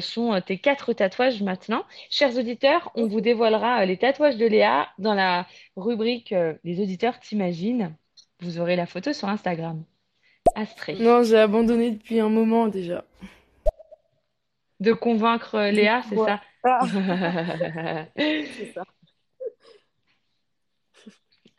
sont 0.00 0.40
tes 0.44 0.58
quatre 0.58 0.92
tatouages 0.92 1.42
maintenant. 1.42 1.84
Chers 2.08 2.36
auditeurs, 2.36 2.92
on 2.94 3.06
vous 3.06 3.20
dévoilera 3.20 3.84
les 3.84 3.96
tatouages 3.96 4.36
de 4.36 4.46
Léa 4.46 4.88
dans 4.98 5.14
la 5.14 5.46
rubrique 5.76 6.32
Les 6.62 6.80
auditeurs 6.80 7.18
t'imaginent. 7.18 7.92
Vous 8.40 8.60
aurez 8.60 8.76
la 8.76 8.86
photo 8.86 9.12
sur 9.12 9.28
Instagram. 9.28 9.84
Astrée. 10.54 10.94
Non, 10.94 11.24
j'ai 11.24 11.38
abandonné 11.38 11.90
depuis 11.90 12.20
un 12.20 12.28
moment 12.28 12.68
déjà. 12.68 13.04
De 14.78 14.92
convaincre 14.92 15.58
Léa, 15.70 16.02
c'est 16.08 16.16
ouais. 16.16 16.26
ça? 16.26 16.40
Ah, 16.64 16.80
c'est 18.16 18.72
ça. 18.72 18.84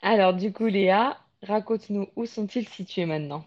Alors, 0.03 0.35
du 0.35 0.53
coup, 0.53 0.67
Léa, 0.67 1.17
raconte-nous 1.41 2.07
où 2.15 2.27
sont-ils 2.27 2.69
situés 2.69 3.07
maintenant? 3.07 3.44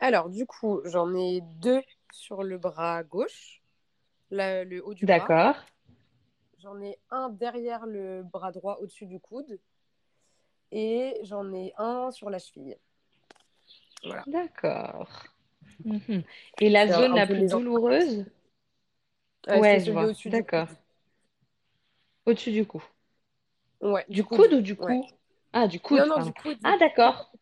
Alors, 0.00 0.30
du 0.30 0.46
coup, 0.46 0.80
j'en 0.86 1.14
ai 1.14 1.42
deux 1.42 1.82
sur 2.10 2.42
le 2.42 2.56
bras 2.56 3.02
gauche, 3.04 3.62
la- 4.30 4.64
le 4.64 4.86
haut 4.86 4.94
du 4.94 5.06
bras. 5.06 5.32
D'accord, 5.32 5.56
J'en 6.58 6.78
ai 6.82 6.98
un 7.08 7.30
derrière 7.30 7.86
le 7.86 8.22
bras 8.22 8.52
droit 8.52 8.76
au-dessus 8.82 9.06
du 9.06 9.18
coude. 9.18 9.58
Et 10.70 11.18
j'en 11.24 11.52
ai 11.52 11.72
un 11.76 12.12
sur 12.12 12.30
la 12.30 12.38
cheville. 12.38 12.78
Voilà. 14.02 14.26
d'accord. 14.26 15.08
Mhm. 15.84 16.24
Et 16.60 16.70
la 16.70 16.86
C'est 16.86 16.92
un, 16.92 17.04
zone 17.04 17.12
un 17.12 17.18
la 17.18 17.26
peu 17.26 17.34
plus 17.34 17.42
les 17.42 17.48
douloureuse? 17.48 18.24
Euh, 19.48 19.60
Ouais, 19.60 19.80
c'est 19.80 19.80
je 19.80 19.90
celui 19.90 19.90
vois. 19.90 20.06
au-dessus 20.06 20.30
du 20.30 20.44
D'accord. 20.44 20.68
coude. 20.68 20.76
Au-dessus 22.26 22.52
du 22.52 22.66
cou. 22.66 22.82
Ouais, 23.80 24.06
Du 24.08 24.24
du 24.24 24.24
coude 24.24 24.52
coude. 24.52 24.52
ou 24.52 24.60
du 24.62 24.74
Ouais. 24.78 25.00
Ah, 25.56 25.66
du 25.66 25.80
Non, 25.90 26.06
coude, 26.06 26.06
non, 26.06 26.14
pardon. 26.14 26.20
du 26.20 26.32
coude. 26.32 26.58
Ah, 26.64 26.76
d'accord. 26.78 27.32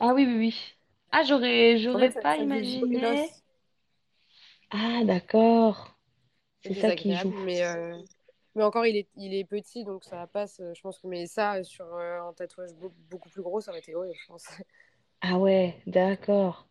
Ah 0.00 0.14
oui, 0.14 0.24
oui, 0.26 0.36
oui. 0.38 0.74
Ah, 1.12 1.24
j'aurais, 1.24 1.78
En 1.92 1.98
j'aurais 1.98 1.98
fait, 1.98 2.12
ça, 2.12 2.22
pas 2.22 2.36
imaginé. 2.38 3.32
Ah, 4.70 5.02
d'accord. 5.06 5.96
C'est 6.62 6.74
ça 6.74 6.92
qui 6.92 7.16
joue. 7.16 7.34
mais, 7.44 7.64
euh, 7.64 7.98
mais 8.54 8.62
encore, 8.64 8.86
il 8.86 8.96
est, 8.96 9.08
il 9.16 9.34
est 9.34 9.44
petit, 9.44 9.84
donc 9.84 10.04
ça 10.04 10.26
passe. 10.26 10.60
Je 10.74 10.80
pense 10.80 10.98
que 10.98 11.06
mais 11.06 11.26
ça, 11.26 11.62
sur 11.64 11.86
euh, 11.94 12.20
un 12.22 12.32
tatouage 12.34 12.72
beau- 12.74 12.94
beaucoup 13.10 13.28
plus 13.30 13.42
gros, 13.42 13.60
ça 13.60 13.70
aurait 13.70 13.80
été 13.80 13.94
horrible, 13.94 14.16
je 14.20 14.26
pense. 14.26 14.46
Ah 15.22 15.38
ouais, 15.40 15.82
d'accord. 15.88 16.68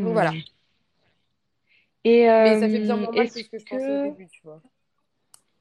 Donc 0.00 0.12
voilà. 0.12 0.36
Mhm. 0.36 0.44
Et 2.04 2.30
Mais 2.38 2.54
ça 2.54 2.68
fait 2.68 2.78
bien 2.78 2.96
euh, 2.96 2.96
moins 2.96 3.10
mal 3.12 3.32
que 3.32 3.42
est-ce 3.42 3.42
ce 3.42 3.48
que 3.48 3.58
je 3.58 3.66
pensais 3.66 3.90
au 3.90 3.98
début, 3.98 4.28
tu 4.28 4.40
vois. 4.44 4.62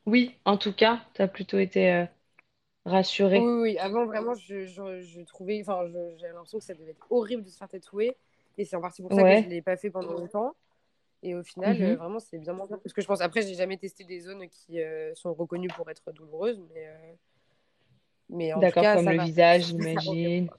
Oui, 0.06 0.38
en 0.46 0.56
tout 0.58 0.72
cas, 0.74 1.02
tu 1.14 1.22
as 1.22 1.28
plutôt 1.28 1.60
été 1.60 1.92
euh, 1.92 2.06
rassurée. 2.86 3.48
oui, 3.48 3.62
oui. 3.62 3.78
Avant, 3.80 4.06
vraiment, 4.06 4.34
je, 4.36 4.66
je, 4.66 5.02
je 5.02 5.22
trouvais. 5.22 5.62
Enfin, 5.62 5.88
j'avais 6.18 6.34
l'impression 6.34 6.60
que 6.60 6.64
ça 6.66 6.74
devait 6.74 6.92
être 6.92 7.06
horrible 7.10 7.44
de 7.44 7.50
se 7.50 7.58
faire 7.58 7.68
tatouer. 7.70 8.16
Et 8.58 8.66
c'est 8.66 8.76
en 8.76 8.82
partie 8.82 9.02
pour 9.02 9.14
ça 9.14 9.26
que 9.26 9.36
je 9.36 9.46
ne 9.46 9.50
l'ai 9.50 9.62
pas 9.62 9.78
fait 9.78 9.90
pendant 9.90 10.14
longtemps. 10.14 10.56
Et 11.24 11.36
au 11.36 11.44
final, 11.44 11.82
euh, 11.82 11.96
Mhm. 11.96 11.98
vraiment, 11.98 12.20
c'est 12.20 12.40
bien 12.40 12.54
moins 12.54 12.68
bien 12.68 12.78
que 12.80 13.02
je 13.02 13.08
pense. 13.08 13.22
Après, 13.22 13.42
j'ai 13.44 13.56
jamais 13.56 13.78
testé 13.78 14.04
des 14.06 14.22
zones 14.22 14.48
qui 14.50 14.82
euh, 14.82 15.14
sont 15.16 15.34
reconnues 15.34 15.70
pour 15.70 15.90
être 15.92 16.12
douloureuses, 16.14 16.62
mais, 16.74 16.88
euh, 16.88 17.14
mais 18.30 18.52
D'accord, 18.56 18.88
comme 18.88 18.98
ça 19.00 19.12
le 19.12 19.16
va. 19.16 19.30
visage, 19.30 19.66
j'imagine. 19.66 20.50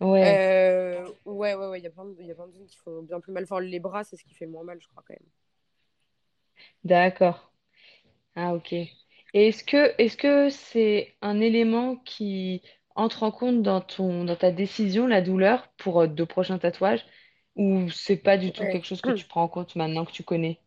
Ouais, 0.00 0.42
Euh, 0.42 1.08
ouais, 1.24 1.54
ouais, 1.54 1.66
ouais. 1.68 1.80
Il 1.80 1.84
y 1.84 1.86
a 1.86 1.90
plein 1.90 2.04
de, 2.04 2.14
il 2.20 2.26
y 2.26 2.30
a 2.30 2.34
plein 2.34 2.46
de 2.46 2.52
zones 2.52 2.66
qui 2.66 2.76
font 2.76 3.02
bien 3.02 3.20
plus 3.20 3.32
mal. 3.32 3.44
Enfin, 3.44 3.60
les 3.60 3.80
bras, 3.80 4.04
c'est 4.04 4.16
ce 4.16 4.24
qui 4.24 4.34
fait 4.34 4.46
moins 4.46 4.64
mal, 4.64 4.80
je 4.80 4.88
crois, 4.88 5.02
quand 5.06 5.14
même. 5.14 5.28
d'accord. 6.84 7.52
Ah, 8.36 8.54
ok. 8.54 8.74
Et 9.34 9.48
est-ce 9.48 9.62
que 9.64 9.94
est-ce 9.98 10.16
que 10.16 10.48
c'est 10.50 11.16
un 11.22 11.40
élément 11.40 11.96
qui 11.96 12.62
entre 12.94 13.22
en 13.24 13.30
compte 13.30 13.62
dans 13.62 13.80
ton 13.82 14.24
dans 14.24 14.36
ta 14.36 14.50
décision, 14.52 15.06
la 15.06 15.20
douleur, 15.22 15.68
pour 15.78 16.00
euh, 16.02 16.06
de 16.06 16.24
prochains 16.24 16.58
tatouages, 16.58 17.04
ou 17.56 17.90
c'est 17.90 18.16
pas 18.16 18.38
du 18.38 18.52
tout 18.52 18.66
Ouais. 18.66 18.68
quelque 18.68 18.86
chose 18.86 19.02
que 19.02 19.10
tu 19.10 19.26
prends 19.26 19.42
en 19.42 19.48
compte 19.48 19.76
maintenant 19.76 20.04
que 20.06 20.12
tu 20.12 20.22
connais? 20.24 20.60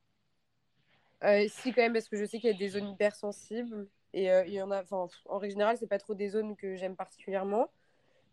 Euh, 1.23 1.45
si, 1.49 1.73
quand 1.73 1.81
même, 1.81 1.93
parce 1.93 2.09
que 2.09 2.17
je 2.17 2.25
sais 2.25 2.39
qu'il 2.39 2.47
y 2.49 2.53
a 2.53 2.57
des 2.57 2.69
zones 2.69 2.89
hypersensibles. 2.89 3.87
Et 4.13 4.31
euh, 4.31 4.45
il 4.45 4.53
y 4.53 4.61
en 4.61 4.71
a. 4.71 4.81
Enfin, 4.83 5.07
en 5.25 5.37
règle 5.39 5.53
générale, 5.53 5.77
c'est 5.77 5.87
pas 5.87 5.97
trop 5.99 6.13
des 6.15 6.29
zones 6.29 6.55
que 6.55 6.75
j'aime 6.75 6.95
particulièrement. 6.95 7.69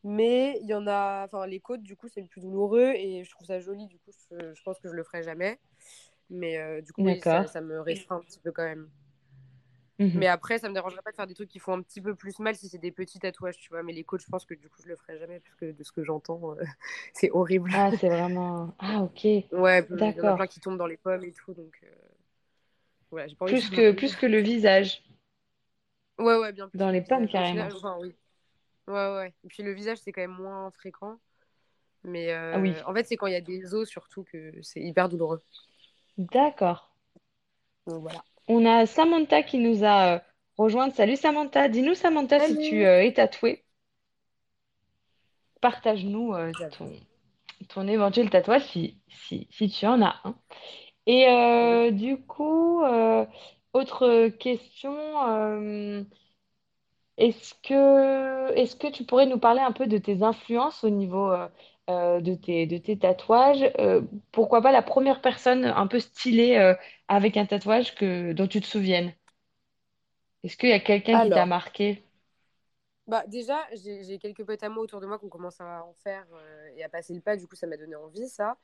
Mais 0.04 0.58
il 0.62 0.68
y 0.68 0.74
en 0.74 0.86
a, 0.88 1.24
enfin, 1.26 1.46
les 1.46 1.60
côtes, 1.60 1.82
du 1.82 1.96
coup, 1.96 2.08
c'est 2.08 2.22
le 2.22 2.28
plus 2.28 2.42
douloureux 2.42 2.92
et 2.96 3.24
je 3.24 3.30
trouve 3.30 3.46
ça 3.48 3.60
joli. 3.60 3.86
Du 3.88 3.98
coup, 3.98 4.12
je, 4.32 4.54
je 4.54 4.62
pense 4.64 4.80
que 4.80 4.88
je 4.88 4.94
le 4.94 5.04
ferai 5.04 5.22
jamais. 5.24 5.60
Mais 6.30 6.58
euh, 6.58 6.82
du 6.82 6.92
coup, 6.92 7.04
oui, 7.04 7.22
ça, 7.22 7.46
D'accord. 7.46 7.48
ça 7.48 7.60
me 7.60 7.80
restreint 7.80 8.16
un 8.18 8.22
petit 8.22 8.40
peu 8.40 8.52
quand 8.52 8.64
même. 8.64 8.90
Mhm. 10.02 10.12
Mais 10.14 10.28
après, 10.28 10.58
ça 10.58 10.68
me 10.68 10.74
dérangerait 10.74 11.02
pas 11.02 11.10
de 11.12 11.16
faire 11.16 11.26
des 11.26 11.34
trucs 11.34 11.48
qui 11.50 11.58
font 11.58 11.74
un 11.74 11.82
petit 11.82 12.00
peu 12.02 12.14
plus 12.14 12.38
mal 12.38 12.56
si 12.56 12.68
c'est 12.68 12.78
des 12.78 12.92
petits 12.92 13.18
tatouages, 13.18 13.58
tu 13.58 13.70
vois. 13.70 13.82
Mais 13.82 13.92
les 13.92 14.04
côtes, 14.04 14.22
je 14.22 14.28
pense 14.28 14.44
que 14.46 14.54
du 14.54 14.68
coup, 14.68 14.82
je 14.82 14.88
le 14.88 14.96
ferai 14.96 15.18
jamais 15.18 15.40
parce 15.40 15.54
que 15.56 15.72
de 15.72 15.82
ce 15.84 15.92
que 15.92 16.04
j'entends, 16.04 16.54
euh, 16.56 16.64
c'est 17.14 17.30
horrible. 17.32 17.72
Ah, 17.72 17.90
c'est 17.92 18.08
vraiment. 18.08 18.74
Ah, 18.78 19.02
ok. 19.02 19.26
Ouais, 19.52 19.86
il 19.90 20.16
y 20.16 20.20
en 20.20 20.26
a 20.26 20.32
D'accord. 20.32 20.34
plein 20.34 20.46
qui 20.48 20.58
tombent 20.60 20.78
dans 20.78 20.86
les 20.86 20.96
pommes 20.96 21.24
et 21.24 21.32
tout, 21.32 21.52
donc 21.54 21.78
euh, 21.84 21.88
voilà, 23.10 23.26
j'ai 23.28 23.36
pas 23.36 23.44
envie 23.44 23.54
Plus 23.54 23.68
de 23.68 23.76
que, 23.76 23.92
plus 23.92 24.16
que 24.16 24.26
le 24.26 24.38
visage, 24.40 25.04
Ouais, 26.18 26.36
ouais, 26.38 26.52
bien 26.52 26.68
plus 26.68 26.78
dans 26.78 26.90
les 26.90 27.00
pommes 27.02 27.28
carrément. 27.28 27.68
enfin, 27.76 27.98
oui. 28.00 28.14
Ouais, 28.88 28.94
ouais. 29.16 29.34
Et 29.44 29.48
puis 29.48 29.62
le 29.62 29.72
visage, 29.72 29.98
c'est 29.98 30.12
quand 30.12 30.22
même 30.22 30.32
moins 30.32 30.70
fréquent. 30.72 31.18
Mais 32.04 32.32
Ah 32.52 32.58
oui. 32.60 32.72
euh, 32.72 32.82
en 32.86 32.94
fait, 32.94 33.04
c'est 33.06 33.16
quand 33.16 33.26
il 33.28 33.34
y 33.34 33.36
a 33.36 33.42
des 33.42 33.74
os 33.74 33.88
surtout 33.88 34.24
que 34.24 34.52
c'est 34.62 34.80
hyper 34.82 35.08
douloureux. 35.10 35.42
D'accord. 36.16 36.80
Donc 37.86 38.02
voilà. 38.02 38.24
On 38.48 38.64
a 38.66 38.86
Samantha 38.86 39.42
qui 39.42 39.58
nous 39.58 39.84
a 39.84 40.14
euh, 40.14 40.18
rejointe. 40.56 40.94
Salut 40.94 41.16
Samantha. 41.16 41.68
Dis-nous, 41.68 41.94
Samantha, 41.94 42.40
si 42.40 42.58
tu 42.58 42.84
euh, 42.84 43.02
es 43.02 43.12
tatouée. 43.12 43.64
Partage-nous 45.60 46.34
euh, 46.34 46.50
ton, 46.76 46.92
ton 47.68 47.86
éventuel 47.86 48.30
tatouage 48.30 48.64
si, 48.64 48.98
si, 49.08 49.46
si 49.50 49.68
tu 49.70 49.86
en 49.86 50.02
as 50.02 50.20
un. 50.24 50.34
Et 51.06 51.90
du 51.92 52.16
coup, 52.16 52.82
autre 53.72 54.28
question. 54.28 54.96
Est-ce 57.18 57.54
que, 57.54 58.90
tu 58.90 59.04
pourrais 59.04 59.26
nous 59.26 59.38
parler 59.38 59.60
un 59.60 59.72
peu 59.72 59.86
de 59.86 59.98
tes 59.98 60.22
influences 60.22 60.82
au 60.82 60.90
niveau 60.90 61.30
euh, 61.30 61.48
euh, 61.90 62.20
de 62.20 62.34
tes, 62.34 62.66
de 62.66 62.78
tes 62.78 62.98
tatouages? 62.98 63.64
Euh, 63.78 64.02
pourquoi 64.32 64.62
pas 64.62 64.72
la 64.72 64.82
première 64.82 65.20
personne 65.20 65.64
un 65.64 65.86
peu 65.86 66.00
stylée 66.00 66.56
euh, 66.58 66.74
avec 67.08 67.36
un 67.36 67.46
tatouage 67.46 67.94
que, 67.94 68.32
dont 68.32 68.46
tu 68.48 68.60
te 68.60 68.66
souviennes? 68.66 69.12
Est-ce 70.44 70.56
qu'il 70.56 70.68
y 70.68 70.72
a 70.72 70.78
quelqu'un 70.78 71.18
qui 71.18 71.32
t'a 71.32 71.46
Alors, 71.46 71.46
marqué? 71.46 72.04
bah 73.06 73.24
déjà, 73.26 73.58
j'ai 73.74 74.04
j'ai 74.04 74.18
quelques 74.18 74.44
potes 74.44 74.62
à 74.62 74.68
moi 74.68 74.82
autour 74.84 75.00
de 75.00 75.06
moi 75.06 75.18
qui 75.18 75.24
ont 75.24 75.28
commencé 75.28 75.62
à 75.62 75.84
en 75.84 75.92
faire 76.04 76.24
euh, 76.32 76.68
et 76.76 76.84
à 76.84 76.88
passer 76.88 77.14
le 77.14 77.20
pas. 77.20 77.36
Du 77.36 77.46
coup, 77.48 77.56
ça 77.56 77.66
m'a 77.66 77.76
donné 77.76 77.96
envie, 77.96 78.28
ça. 78.28 78.56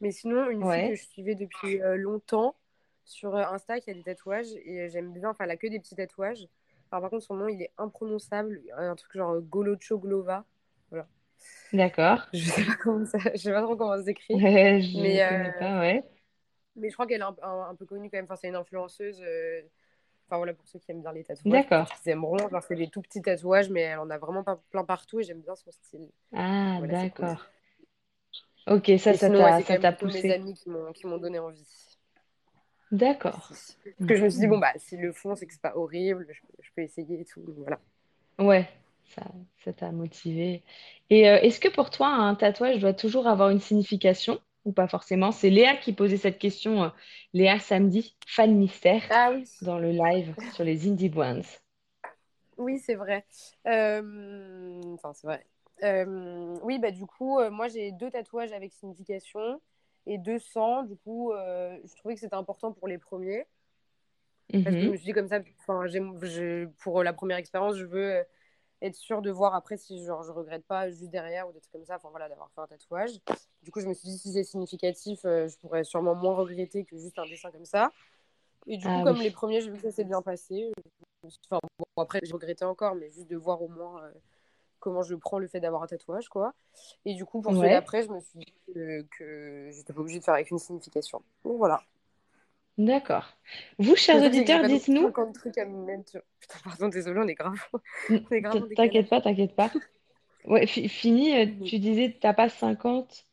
Mais 0.00 0.10
sinon, 0.10 0.50
une 0.50 0.64
fille 0.66 0.84
que 0.84 0.94
Ouais, 0.94 0.96
je 0.96 1.04
suivais 1.04 1.34
depuis 1.36 1.80
euh, 1.80 1.96
longtemps 1.96 2.56
sur 3.04 3.34
euh, 3.36 3.44
Insta 3.46 3.80
qui 3.80 3.90
a 3.90 3.94
des 3.94 4.02
tatouages 4.02 4.52
et 4.64 4.82
euh, 4.82 4.88
j'aime 4.88 5.12
bien. 5.12 5.30
Enfin, 5.30 5.44
elle 5.44 5.50
a 5.52 5.56
que 5.56 5.68
des 5.68 5.78
petits 5.80 5.94
tatouages. 5.96 6.48
Alors, 6.90 7.02
par 7.02 7.10
contre, 7.10 7.24
son 7.24 7.36
nom, 7.36 7.48
il 7.48 7.62
est 7.62 7.72
imprononçable. 7.78 8.60
Un 8.76 8.96
truc 8.96 9.12
genre 9.14 9.32
euh, 9.32 9.40
Golocho 9.40 9.98
Glova. 9.98 10.44
Voilà. 10.90 11.06
D'accord. 11.72 12.26
Je 12.32 12.50
sais 12.50 12.64
pas 12.64 12.74
comment 12.82 13.04
ça, 13.06 13.18
je 13.34 13.38
sais 13.38 13.52
pas 13.52 13.62
trop 13.62 13.76
comment 13.76 13.96
ça 13.96 14.04
s'écrit. 14.04 14.40
Je 14.40 14.48
Mais, 14.92 15.22
connais 15.28 15.50
euh, 15.50 15.50
pas, 15.52 15.78
ouais. 15.80 16.04
mais 16.76 16.88
je 16.90 16.94
crois 16.94 17.06
qu'elle 17.06 17.20
est 17.20 17.24
un, 17.24 17.36
un- 17.42 17.68
un 17.70 17.74
peu 17.74 17.86
connue 17.86 18.10
quand 18.10 18.18
même. 18.18 18.24
Enfin, 18.24 18.36
c'est 18.36 18.48
une 18.48 18.56
influenceuse. 18.56 19.20
euh, 19.22 19.62
Enfin 20.28 20.38
voilà, 20.38 20.54
pour 20.54 20.66
ceux 20.68 20.78
qui 20.78 20.90
aiment 20.92 21.02
bien 21.02 21.12
les 21.12 21.24
tatouages, 21.24 21.64
D'accord. 21.68 21.88
qu'ils 21.92 22.12
aimeront. 22.12 22.38
Genre, 22.50 22.62
c'est 22.62 22.76
des 22.76 22.88
tout 22.88 23.02
petits 23.02 23.22
tatouages, 23.22 23.70
mais 23.70 23.82
elle 23.82 23.98
en 24.00 24.10
a 24.10 24.18
vraiment 24.18 24.44
plein 24.70 24.84
partout 24.84 25.20
et 25.20 25.24
j'aime 25.24 25.42
bien 25.42 25.54
son 25.56 25.70
style. 25.72 26.08
Ah, 26.34 26.80
Voilà, 26.80 26.94
c'est 26.96 27.10
cool. 27.10 27.34
d'accord. 27.34 27.46
Ok, 28.66 28.90
ça, 28.98 29.12
Et 29.12 29.16
ça 29.16 29.30
ouais, 29.30 29.62
t'a, 29.64 29.78
t'a 29.78 29.92
plutôt 29.96 30.08
mes 30.08 30.28
poussé. 30.28 30.30
amis 30.30 30.52
qui 30.54 30.68
m'ont 31.06 31.16
donné 31.18 31.38
envie 31.38 31.96
D'accord. 32.92 33.52
Parce 33.84 34.06
que 34.06 34.16
je 34.16 34.24
me 34.24 34.30
suis 34.30 34.40
dit, 34.40 34.46
bon, 34.46 34.58
bah, 34.58 34.72
s'ils 34.76 35.00
le 35.00 35.12
font, 35.12 35.34
c'est 35.34 35.46
que 35.46 35.52
c'est 35.52 35.60
pas 35.62 35.76
horrible, 35.76 36.26
je, 36.30 36.40
peux- 36.42 36.62
je 36.62 36.70
peux 36.74 36.82
essayer 36.82 37.20
et 37.20 37.24
tout. 37.24 37.42
Voilà. 37.58 37.80
Ouais, 38.38 38.68
ça, 39.08 39.22
ça 39.64 39.72
t'a 39.72 39.92
motivé. 39.92 40.62
Et 41.10 41.28
euh, 41.28 41.38
est-ce 41.40 41.60
que 41.60 41.68
pour 41.68 41.90
toi, 41.90 42.08
un 42.08 42.34
tatouage 42.34 42.78
doit 42.80 42.94
toujours 42.94 43.26
avoir 43.26 43.50
une 43.50 43.60
signification 43.60 44.40
ou 44.64 44.72
pas 44.72 44.88
forcément? 44.88 45.32
C'est 45.32 45.50
Léa 45.50 45.76
qui 45.76 45.92
posait 45.92 46.16
cette 46.16 46.38
question, 46.38 46.84
euh, 46.84 46.88
Léa 47.32 47.58
samedi, 47.58 48.16
fan 48.26 48.54
mystère, 48.56 49.02
Ah 49.08 49.30
oui, 49.32 49.44
dans 49.60 49.78
le 49.78 49.90
live 49.92 50.36
sur 50.48 50.64
les 50.64 50.88
Indie 50.88 51.10
Ones. 51.16 51.42
oui, 52.58 52.78
c'est 52.78 52.94
vrai. 52.94 53.24
Euh, 53.66 54.80
Enfin, 54.94 55.12
c'est 55.12 55.26
vrai. 55.26 55.46
Oui, 56.62 56.78
bah, 56.78 56.90
du 56.90 57.06
coup, 57.06 57.40
moi, 57.50 57.68
j'ai 57.68 57.92
deux 57.92 58.10
tatouages 58.10 58.52
avec 58.52 58.72
signification 58.72 59.60
et 60.06 60.18
deux 60.18 60.38
sans. 60.38 60.82
Du 60.84 60.96
coup, 60.96 61.32
je 61.34 61.96
trouvais 61.96 62.14
que 62.14 62.20
c'était 62.20 62.34
important 62.36 62.72
pour 62.72 62.88
les 62.88 62.98
premiers. 62.98 63.46
Parce 64.62 64.76
que 64.76 64.84
je 64.84 64.88
Mhm. 64.88 64.90
me 64.90 64.96
suis 64.96 65.04
dit 65.06 65.12
comme 65.12 65.28
ça, 65.28 65.40
je- 65.66 66.66
pour 66.82 67.02
la 67.02 67.12
première 67.12 67.36
expérience, 67.36 67.76
je 67.76 67.84
veux 67.84 68.24
être 68.84 68.94
sûre 68.94 69.22
de 69.22 69.30
voir 69.30 69.54
après 69.54 69.76
si 69.76 70.04
genre, 70.04 70.22
je 70.22 70.30
regrette 70.30 70.64
pas 70.64 70.90
juste 70.90 71.10
derrière 71.10 71.48
ou 71.48 71.52
des 71.52 71.60
trucs 71.60 71.72
comme 71.72 71.84
ça, 71.84 71.96
enfin 71.96 72.10
voilà, 72.10 72.28
d'avoir 72.28 72.50
fait 72.50 72.60
un 72.60 72.66
tatouage. 72.66 73.12
Du 73.62 73.70
coup, 73.70 73.80
je 73.80 73.88
me 73.88 73.94
suis 73.94 74.08
dit 74.08 74.18
si 74.18 74.32
c'est 74.32 74.44
significatif, 74.44 75.20
euh, 75.24 75.48
je 75.48 75.56
pourrais 75.58 75.84
sûrement 75.84 76.14
moins 76.14 76.34
regretter 76.34 76.84
que 76.84 76.96
juste 76.98 77.18
un 77.18 77.26
dessin 77.26 77.50
comme 77.50 77.64
ça. 77.64 77.90
Et 78.66 78.76
du 78.76 78.86
coup, 78.86 78.92
Ah 78.94 79.02
comme 79.04 79.20
les 79.20 79.30
premiers, 79.30 79.60
j'ai 79.60 79.70
vu 79.70 79.76
que 79.76 79.82
ça 79.82 79.90
s'est 79.90 80.04
bien 80.04 80.22
passé. 80.22 80.72
Enfin, 81.22 81.58
bon, 81.78 82.02
après, 82.02 82.20
je 82.22 82.32
regrettais 82.32 82.64
encore, 82.64 82.94
mais 82.94 83.10
juste 83.10 83.28
de 83.28 83.36
voir 83.36 83.62
au 83.62 83.68
moins 83.68 84.02
euh, 84.04 84.10
comment 84.80 85.02
je 85.02 85.14
prends 85.14 85.38
le 85.38 85.46
fait 85.46 85.60
d'avoir 85.60 85.82
un 85.82 85.86
tatouage, 85.86 86.28
quoi. 86.28 86.52
Et 87.04 87.14
du 87.14 87.24
coup, 87.24 87.40
pour 87.40 87.52
ceux 87.52 87.60
ouais, 87.60 87.70
d'après, 87.70 88.02
je 88.02 88.10
me 88.10 88.20
suis 88.20 88.38
dit 88.38 88.54
euh, 88.76 89.02
que 89.16 89.70
j'étais 89.72 89.92
pas 89.92 90.00
obligée 90.00 90.18
de 90.18 90.24
faire 90.24 90.34
avec 90.34 90.50
une 90.50 90.58
signification. 90.58 91.22
Donc 91.44 91.56
voilà. 91.56 91.82
D'accord. 92.78 93.36
Vous, 93.78 93.96
chers 93.96 94.22
auditeurs, 94.24 94.60
pas 94.60 94.68
dites-nous. 94.68 95.08
50 95.08 95.34
trucs 95.34 95.58
à 95.58 95.64
me 95.66 95.84
mettre. 95.84 96.18
Putain, 96.40 96.58
pardon, 96.64 96.88
désolé, 96.88 97.20
on 97.20 97.28
est 97.28 97.34
grave, 97.34 97.58
T'inquiète 98.76 99.08
pas, 99.08 99.20
t'inquiète 99.20 99.54
pas. 99.56 99.72
Ouais, 100.44 100.66
fi- 100.66 100.88
fini, 100.88 101.34
euh, 101.36 101.46
Mhm. 101.46 101.64
tu 101.64 101.78
disais 101.80 102.18
t'as 102.20 102.34
pas 102.34 102.48
50. 102.50 103.26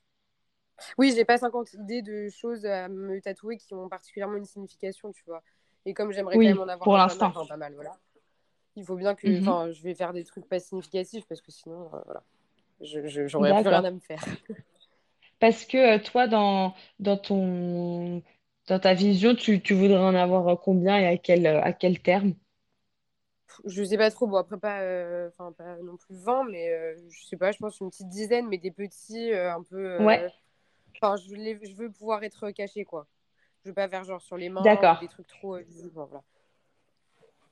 Oui, 0.98 1.13
j'ai 1.15 1.25
pas 1.25 1.38
50 1.38 1.74
idées 1.74 2.01
de 2.01 2.29
choses 2.29 2.65
à 2.65 2.88
me 2.88 3.19
tatouer 3.21 3.57
qui 3.57 3.74
ont 3.74 3.89
particulièrement 3.89 4.38
une 4.38 4.45
signification, 4.45 5.12
tu 5.12 5.24
vois. 5.25 5.43
Et 5.86 5.93
comme 5.93 6.12
j'aimerais 6.12 6.39
quand 6.39 6.48
même 6.50 6.60
en 6.60 6.67
avoir 6.67 6.89
pour 6.89 6.93
pas 6.93 7.00
l'instant. 7.03 7.29
enfin 7.29 7.45
pas 7.45 7.57
mal, 7.57 7.74
voilà. 7.75 7.98
Il 8.75 8.86
faut 8.86 8.95
bien 8.98 9.15
que, 9.15 9.27
Mhm. 9.29 9.43
je 9.74 9.83
vais 9.83 9.95
faire 9.95 10.13
des 10.13 10.24
trucs 10.25 10.48
pas 10.48 10.60
significatifs 10.60 11.25
parce 11.27 11.41
que 11.41 11.51
sinon, 11.51 11.89
euh, 11.95 12.00
voilà, 12.05 12.24
j'aurais 13.27 13.53
plus 13.55 13.69
rien 13.69 13.83
à 13.86 13.91
me 13.91 14.00
faire. 14.00 14.25
Parce 15.39 15.65
que 15.65 15.77
euh, 15.77 16.00
toi, 16.00 16.27
dans, 16.27 16.74
dans 17.00 17.17
ton, 17.17 18.24
dans 18.72 18.80
ta 18.80 18.96
vision, 18.96 19.36
tu, 19.36 19.62
tu 19.62 19.75
voudrais 19.75 20.00
en 20.00 20.16
avoir 20.16 20.60
combien 20.60 20.98
et 21.00 21.06
à 21.08 21.18
quel, 21.18 21.46
euh, 21.46 21.62
à 21.62 21.74
quel 21.74 22.01
terme? 22.01 22.34
Je 23.66 23.84
sais 23.84 23.98
pas 23.98 24.10
trop, 24.12 24.28
bon 24.28 24.38
après 24.38 24.58
pas, 24.60 24.82
euh, 24.82 25.30
pas 25.58 25.75
non 25.84 25.98
plus 25.98 26.16
20, 26.16 26.46
mais 26.46 26.70
euh, 26.72 26.96
je 27.10 27.25
sais 27.25 27.38
pas, 27.38 27.51
je 27.51 27.58
pense 27.60 27.80
une 27.80 27.90
petite 27.90 28.08
dizaine, 28.10 28.48
mais 28.48 28.58
des 28.58 28.72
petits, 28.72 29.32
euh, 29.34 29.54
un 29.54 29.63
peu, 29.63 29.78
Ouais, 29.98 30.28
enfin 31.01 31.18
je, 31.18 31.36
les- 31.36 31.60
je 31.66 31.75
veux 31.75 31.92
pouvoir 31.92 32.24
être 32.24 32.51
caché 32.51 32.86
quoi. 32.86 33.08
Je 33.63 33.70
veux 33.72 33.75
pas 33.75 33.90
faire 33.90 34.04
genre 34.06 34.22
sur 34.22 34.38
les 34.38 34.50
mains 34.50 34.96
des 35.00 35.10
trucs 35.10 35.28
trop 35.28 35.58
visibles, 35.60 35.94
voilà. 35.96 36.24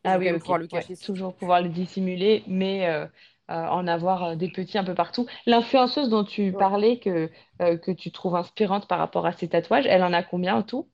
Ah 0.03 0.17
oui, 0.17 0.29
même 0.29 0.37
ok. 0.37 0.41
pouvoir 0.41 0.57
le 0.59 0.67
cacher 0.67 0.97
toujours 0.97 1.35
pouvoir 1.35 1.61
le 1.61 1.69
dissimuler, 1.69 2.43
mais 2.47 2.87
euh, 2.87 3.05
euh, 3.49 3.67
en 3.67 3.87
avoir 3.87 4.35
des 4.37 4.49
petits 4.49 4.77
un 4.77 4.83
peu 4.83 4.93
partout. 4.95 5.25
L'influenceuse 5.45 6.09
dont 6.09 6.23
tu 6.23 6.53
Ouais. 6.53 6.55
parlais, 6.55 6.99
que, 6.99 7.29
euh, 7.61 7.77
que 7.77 7.91
tu 7.91 8.11
trouves 8.11 8.35
inspirante 8.35 8.87
par 8.87 8.99
rapport 8.99 9.25
à 9.25 9.31
ses 9.33 9.49
tatouages, 9.49 9.85
elle 9.87 10.03
en 10.03 10.13
a 10.13 10.23
combien 10.23 10.55
en 10.57 10.63
tout? 10.63 10.89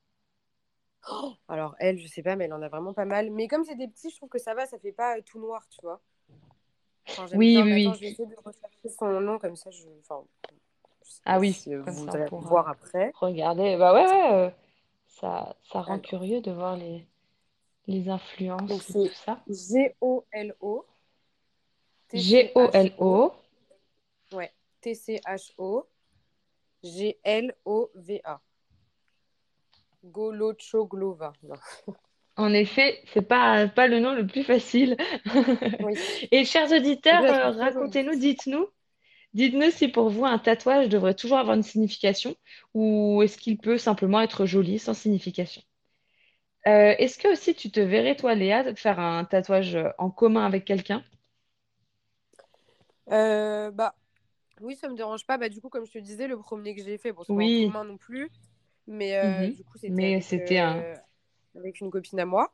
Alors 1.48 1.76
elle, 1.80 2.00
je 2.00 2.08
sais 2.08 2.24
pas, 2.24 2.36
mais 2.36 2.46
elle 2.46 2.54
en 2.54 2.62
a 2.62 2.70
vraiment 2.70 2.94
pas 2.94 3.06
mal. 3.06 3.30
Mais 3.32 3.48
comme 3.48 3.64
c'est 3.64 3.76
des 3.76 3.88
petits, 3.88 4.10
je 4.10 4.16
trouve 4.18 4.30
que 4.30 4.40
ça 4.40 4.54
va, 4.54 4.66
ça 4.66 4.80
fait 4.80 4.92
pas 4.92 5.18
euh, 5.18 5.22
tout 5.26 5.40
noir, 5.40 5.68
tu 5.70 5.82
vois. 5.82 6.02
Enfin, 7.08 7.28
Oui, 7.36 7.62
oui, 7.64 7.86
attends, 7.86 7.94
je 7.94 8.00
oui. 8.00 8.06
vais 8.06 8.12
essayer 8.12 8.28
de 8.28 8.36
rechercher 8.44 8.90
son 8.98 9.22
nom 9.22 9.38
comme 9.38 9.56
ça. 9.56 9.70
Je, 9.70 9.84
enfin, 10.00 10.24
je 11.04 11.12
sais 11.12 11.22
Ah 11.26 11.40
oui, 11.40 11.54
si 11.54 11.74
euh, 11.74 11.82
vous 11.82 12.06
pourra 12.06 12.48
voir 12.48 12.70
après. 12.70 13.12
regarder. 13.16 13.78
Bah 13.78 13.94
ouais, 13.94 14.06
ouais, 14.06 14.34
euh, 14.34 14.50
ça, 15.08 15.56
ça 15.72 15.82
rend 15.82 15.94
Alors, 15.94 16.02
curieux 16.02 16.42
de 16.42 16.52
voir 16.52 16.76
les, 16.78 17.06
les 17.88 18.02
donc 18.04 18.16
influences 18.16 18.90
et 18.90 19.10
tout 19.10 19.14
ça. 19.14 19.40
G-O-L-O. 19.48 20.86
G-O-L-O. 22.14 23.34
Ouais, 24.32 24.52
T-C-H-O 24.82 25.88
G-L-O-V-A. 26.84 28.42
Golochoglova. 30.06 31.34
En 32.38 32.54
effet, 32.54 33.02
c'est 33.14 33.22
pas, 33.22 33.68
pas 33.70 33.88
le 33.88 34.00
nom 34.00 34.14
le 34.14 34.28
plus 34.28 34.44
facile. 34.44 34.98
Oui. 35.80 35.94
Et 36.32 36.44
chers 36.44 36.72
auditeurs, 36.72 37.24
euh, 37.24 37.52
racontez-nous, 37.52 38.20
dites-nous, 38.20 38.68
dites-nous 39.34 39.72
si 39.72 39.88
pour 39.88 40.10
vous 40.10 40.26
un 40.26 40.38
tatouage 40.38 40.90
devrait 40.90 41.14
toujours 41.14 41.38
avoir 41.38 41.56
une 41.56 41.64
signification 41.64 42.36
ou 42.74 43.22
est-ce 43.24 43.38
qu'il 43.38 43.58
peut 43.58 43.78
simplement 43.78 44.20
être 44.22 44.46
joli 44.46 44.80
sans 44.80 44.94
signification? 44.94 45.62
Euh, 46.68 46.96
est-ce 46.98 47.20
que 47.20 47.32
aussi 47.32 47.54
tu 47.54 47.70
te 47.70 47.80
verrais, 47.80 48.16
toi, 48.16 48.34
Léa, 48.34 48.64
de 48.64 48.78
faire 48.78 49.00
un 49.00 49.24
tatouage 49.24 49.76
euh, 49.76 49.90
en 50.00 50.10
commun 50.10 50.46
avec 50.46 50.66
quelqu'un? 50.66 51.04
Euh, 53.12 53.70
bah, 53.70 53.94
oui, 54.62 54.76
ça 54.76 54.90
me 54.90 54.96
dérange 54.96 55.26
pas. 55.28 55.38
Bah, 55.38 55.48
du 55.48 55.62
coup, 55.62 55.70
comme 55.70 55.86
je 55.86 55.92
te 55.92 56.00
disais, 56.00 56.28
le 56.28 56.38
premier 56.38 56.76
que 56.76 56.84
j'ai 56.84 56.98
fait, 56.98 57.12
bon, 57.12 57.24
c'est 57.24 57.36
pas 57.36 57.44
en 57.44 57.66
commun 57.68 57.84
non 57.84 57.98
plus, 57.98 58.32
mais 58.88 59.18
euh, 59.18 59.48
mhm. 59.48 59.54
du 59.54 59.64
coup, 59.64 59.78
c'était 59.78 60.16
avec, 60.16 60.52
un, 60.52 60.78
euh, 60.78 60.96
avec 61.56 61.80
une 61.80 61.90
copine 61.90 62.20
à 62.20 62.26
moi. 62.26 62.54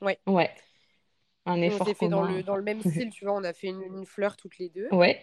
Ouais. 0.00 0.18
ouais, 0.26 0.50
un 1.46 1.56
Et 1.56 1.68
on 1.68 1.70
s'est 1.70 1.74
effort 1.74 1.86
fait 1.96 2.08
dans 2.08 2.22
le, 2.22 2.42
dans 2.42 2.56
le 2.56 2.62
même 2.62 2.80
style, 2.82 3.10
tu 3.10 3.24
vois, 3.24 3.34
on 3.34 3.44
a 3.44 3.52
fait 3.52 3.68
une, 3.68 3.82
une 3.82 4.06
fleur 4.06 4.36
toutes 4.36 4.58
les 4.58 4.68
deux. 4.68 4.88
Ouais, 4.92 5.20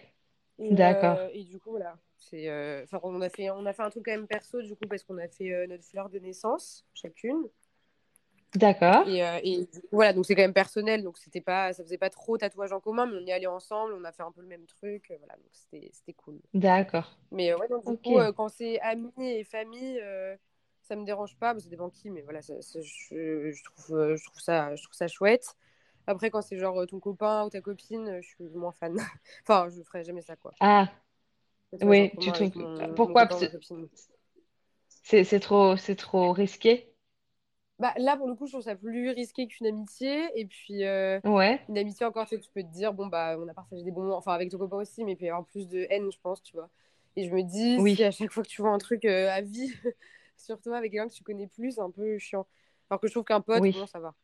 D'accord. 0.58 1.18
euh, 1.18 1.28
et 1.32 1.44
du 1.44 1.58
coup, 1.58 1.70
voilà. 1.70 1.98
C'est, 2.16 2.48
on 3.02 3.20
a 3.20 3.28
fait, 3.28 3.50
on 3.50 3.64
a 3.64 3.72
fait 3.72 3.82
un 3.82 3.90
truc 3.90 4.04
quand 4.04 4.12
même 4.12 4.26
perso, 4.26 4.60
du 4.60 4.74
coup, 4.74 4.86
parce 4.88 5.02
qu'on 5.04 5.18
a 5.18 5.28
fait 5.28 5.66
notre 5.68 5.84
fleur 5.84 6.10
de 6.10 6.18
naissance, 6.18 6.84
chacune. 6.94 7.48
D'accord. 8.54 9.06
Et, 9.06 9.24
euh, 9.24 9.38
et 9.44 9.68
voilà, 9.92 10.12
donc 10.12 10.26
c'est 10.26 10.34
quand 10.34 10.42
même 10.42 10.52
personnel, 10.52 11.02
donc 11.02 11.18
c'était 11.18 11.40
pas, 11.40 11.72
ça 11.72 11.82
faisait 11.84 11.98
pas 11.98 12.10
trop 12.10 12.36
tatouage 12.36 12.72
en 12.72 12.80
commun, 12.80 13.06
mais 13.06 13.16
on 13.22 13.26
y 13.26 13.32
allait 13.32 13.46
ensemble, 13.46 13.94
on 13.94 14.04
a 14.04 14.12
fait 14.12 14.22
un 14.22 14.32
peu 14.32 14.40
le 14.40 14.48
même 14.48 14.66
truc, 14.66 15.10
euh, 15.10 15.16
voilà, 15.18 15.34
donc 15.36 15.46
c'était, 15.52 16.12
cool. 16.14 16.40
D'accord. 16.54 17.16
Mais 17.30 17.52
euh, 17.52 17.58
ouais, 17.58 17.68
donc, 17.68 17.86
du 17.86 17.96
coup, 17.96 18.18
quand 18.36 18.48
c'est 18.48 18.80
amis 18.80 19.12
et 19.18 19.44
famille, 19.44 20.00
ça 20.82 20.96
me 20.96 21.04
dérange 21.04 21.36
pas, 21.36 21.54
bah, 21.54 21.60
ça 21.60 21.68
dépend 21.68 21.90
qui, 21.90 22.10
mais 22.10 22.22
voilà, 22.22 22.42
ça- 22.42 22.60
ça- 22.62 22.80
je, 22.80 23.50
je 23.52 23.64
trouve, 23.64 24.14
je, 24.16 24.24
trouve 24.24 24.40
ça, 24.40 24.74
je 24.74 24.82
trouve 24.82 24.94
ça 24.96 25.08
chouette. 25.08 25.54
Après, 26.06 26.30
quand 26.30 26.40
c'est 26.40 26.58
genre 26.58 26.86
ton 26.86 27.00
copain 27.00 27.44
ou 27.44 27.50
ta 27.50 27.60
copine, 27.60 28.20
je 28.22 28.26
suis 28.28 28.44
moins 28.54 28.72
fan. 28.72 28.96
enfin, 29.44 29.68
je 29.68 29.82
ferais 29.82 30.04
jamais 30.04 30.22
ça, 30.22 30.36
quoi. 30.36 30.54
Ah, 30.60 30.88
oui, 31.82 32.12
tu 32.20 32.32
trouves. 32.32 32.50
mon, 32.56 32.94
Pourquoi? 32.94 33.26
Parce 33.26 33.40
que 33.40 35.24
c'est 35.24 35.40
trop, 35.40 35.76
c'est 35.76 35.96
trop 35.96 36.32
risqué? 36.32 36.92
Bah, 37.78 37.92
là, 37.96 38.16
pour 38.16 38.26
le 38.28 38.34
coup, 38.34 38.46
je 38.46 38.52
trouve 38.52 38.64
ça 38.64 38.74
plus 38.74 39.10
risqué 39.10 39.46
qu'une 39.46 39.66
amitié. 39.66 40.28
Et 40.34 40.46
puis, 40.46 40.84
euh, 40.84 41.20
Ouais. 41.24 41.60
une 41.68 41.78
amitié, 41.78 42.04
encore, 42.06 42.26
tu 42.26 42.36
sais, 42.36 42.40
tu 42.40 42.50
peux 42.50 42.62
te 42.62 42.72
dire, 42.72 42.92
bon, 42.92 43.06
bah, 43.06 43.36
on 43.38 43.46
a 43.48 43.54
partagé 43.54 43.82
des 43.84 43.90
bons 43.90 44.02
moments, 44.02 44.16
enfin, 44.18 44.32
avec 44.32 44.50
ton 44.50 44.58
copain 44.58 44.76
aussi, 44.78 45.04
mais 45.04 45.12
il 45.12 45.16
peut 45.16 45.26
y 45.26 45.28
avoir 45.28 45.44
plus 45.46 45.68
de 45.68 45.86
haine, 45.90 46.10
je 46.10 46.18
pense, 46.20 46.42
tu 46.42 46.56
vois. 46.56 46.68
Et 47.16 47.24
je 47.28 47.34
me 47.34 47.42
dis, 47.42 47.80
si 47.80 48.02
à 48.04 48.10
chaque 48.10 48.32
fois 48.32 48.42
que 48.42 48.48
tu 48.48 48.62
vois 48.62 48.70
un 48.72 48.78
truc 48.78 49.04
euh, 49.04 49.30
à 49.30 49.40
vie 49.42 49.72
sur 50.36 50.60
toi 50.60 50.76
avec 50.76 50.92
quelqu'un 50.92 51.08
que 51.08 51.14
tu 51.14 51.22
connais 51.22 51.46
plus, 51.48 51.72
c'est 51.72 51.80
un 51.80 51.90
peu 51.90 52.18
chiant. 52.18 52.46
Alors 52.90 53.00
que 53.00 53.06
je 53.08 53.12
trouve 53.12 53.24
qu'un 53.24 53.40
pote, 53.40 53.62
Oui. 53.62 53.72
bon, 53.72 53.86
ça 53.86 53.98
va. 54.00 54.14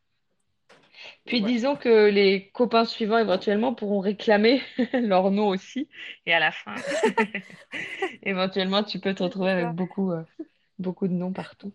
Puis 1.26 1.42
disons 1.42 1.76
que 1.76 2.08
les 2.08 2.50
copains 2.50 2.84
suivants 2.84 3.18
éventuellement 3.18 3.74
pourront 3.74 4.00
réclamer 4.00 4.62
leur 4.92 5.30
nom 5.30 5.48
aussi. 5.48 5.88
Et 6.26 6.32
à 6.32 6.38
la 6.38 6.52
fin, 6.52 6.74
éventuellement, 8.22 8.82
tu 8.82 8.98
peux 9.00 9.14
te 9.14 9.22
retrouver 9.22 9.50
avec 9.50 9.74
beaucoup, 9.74 10.12
euh, 10.12 10.22
beaucoup 10.78 11.08
de 11.08 11.12
noms 11.14 11.32
partout. 11.32 11.72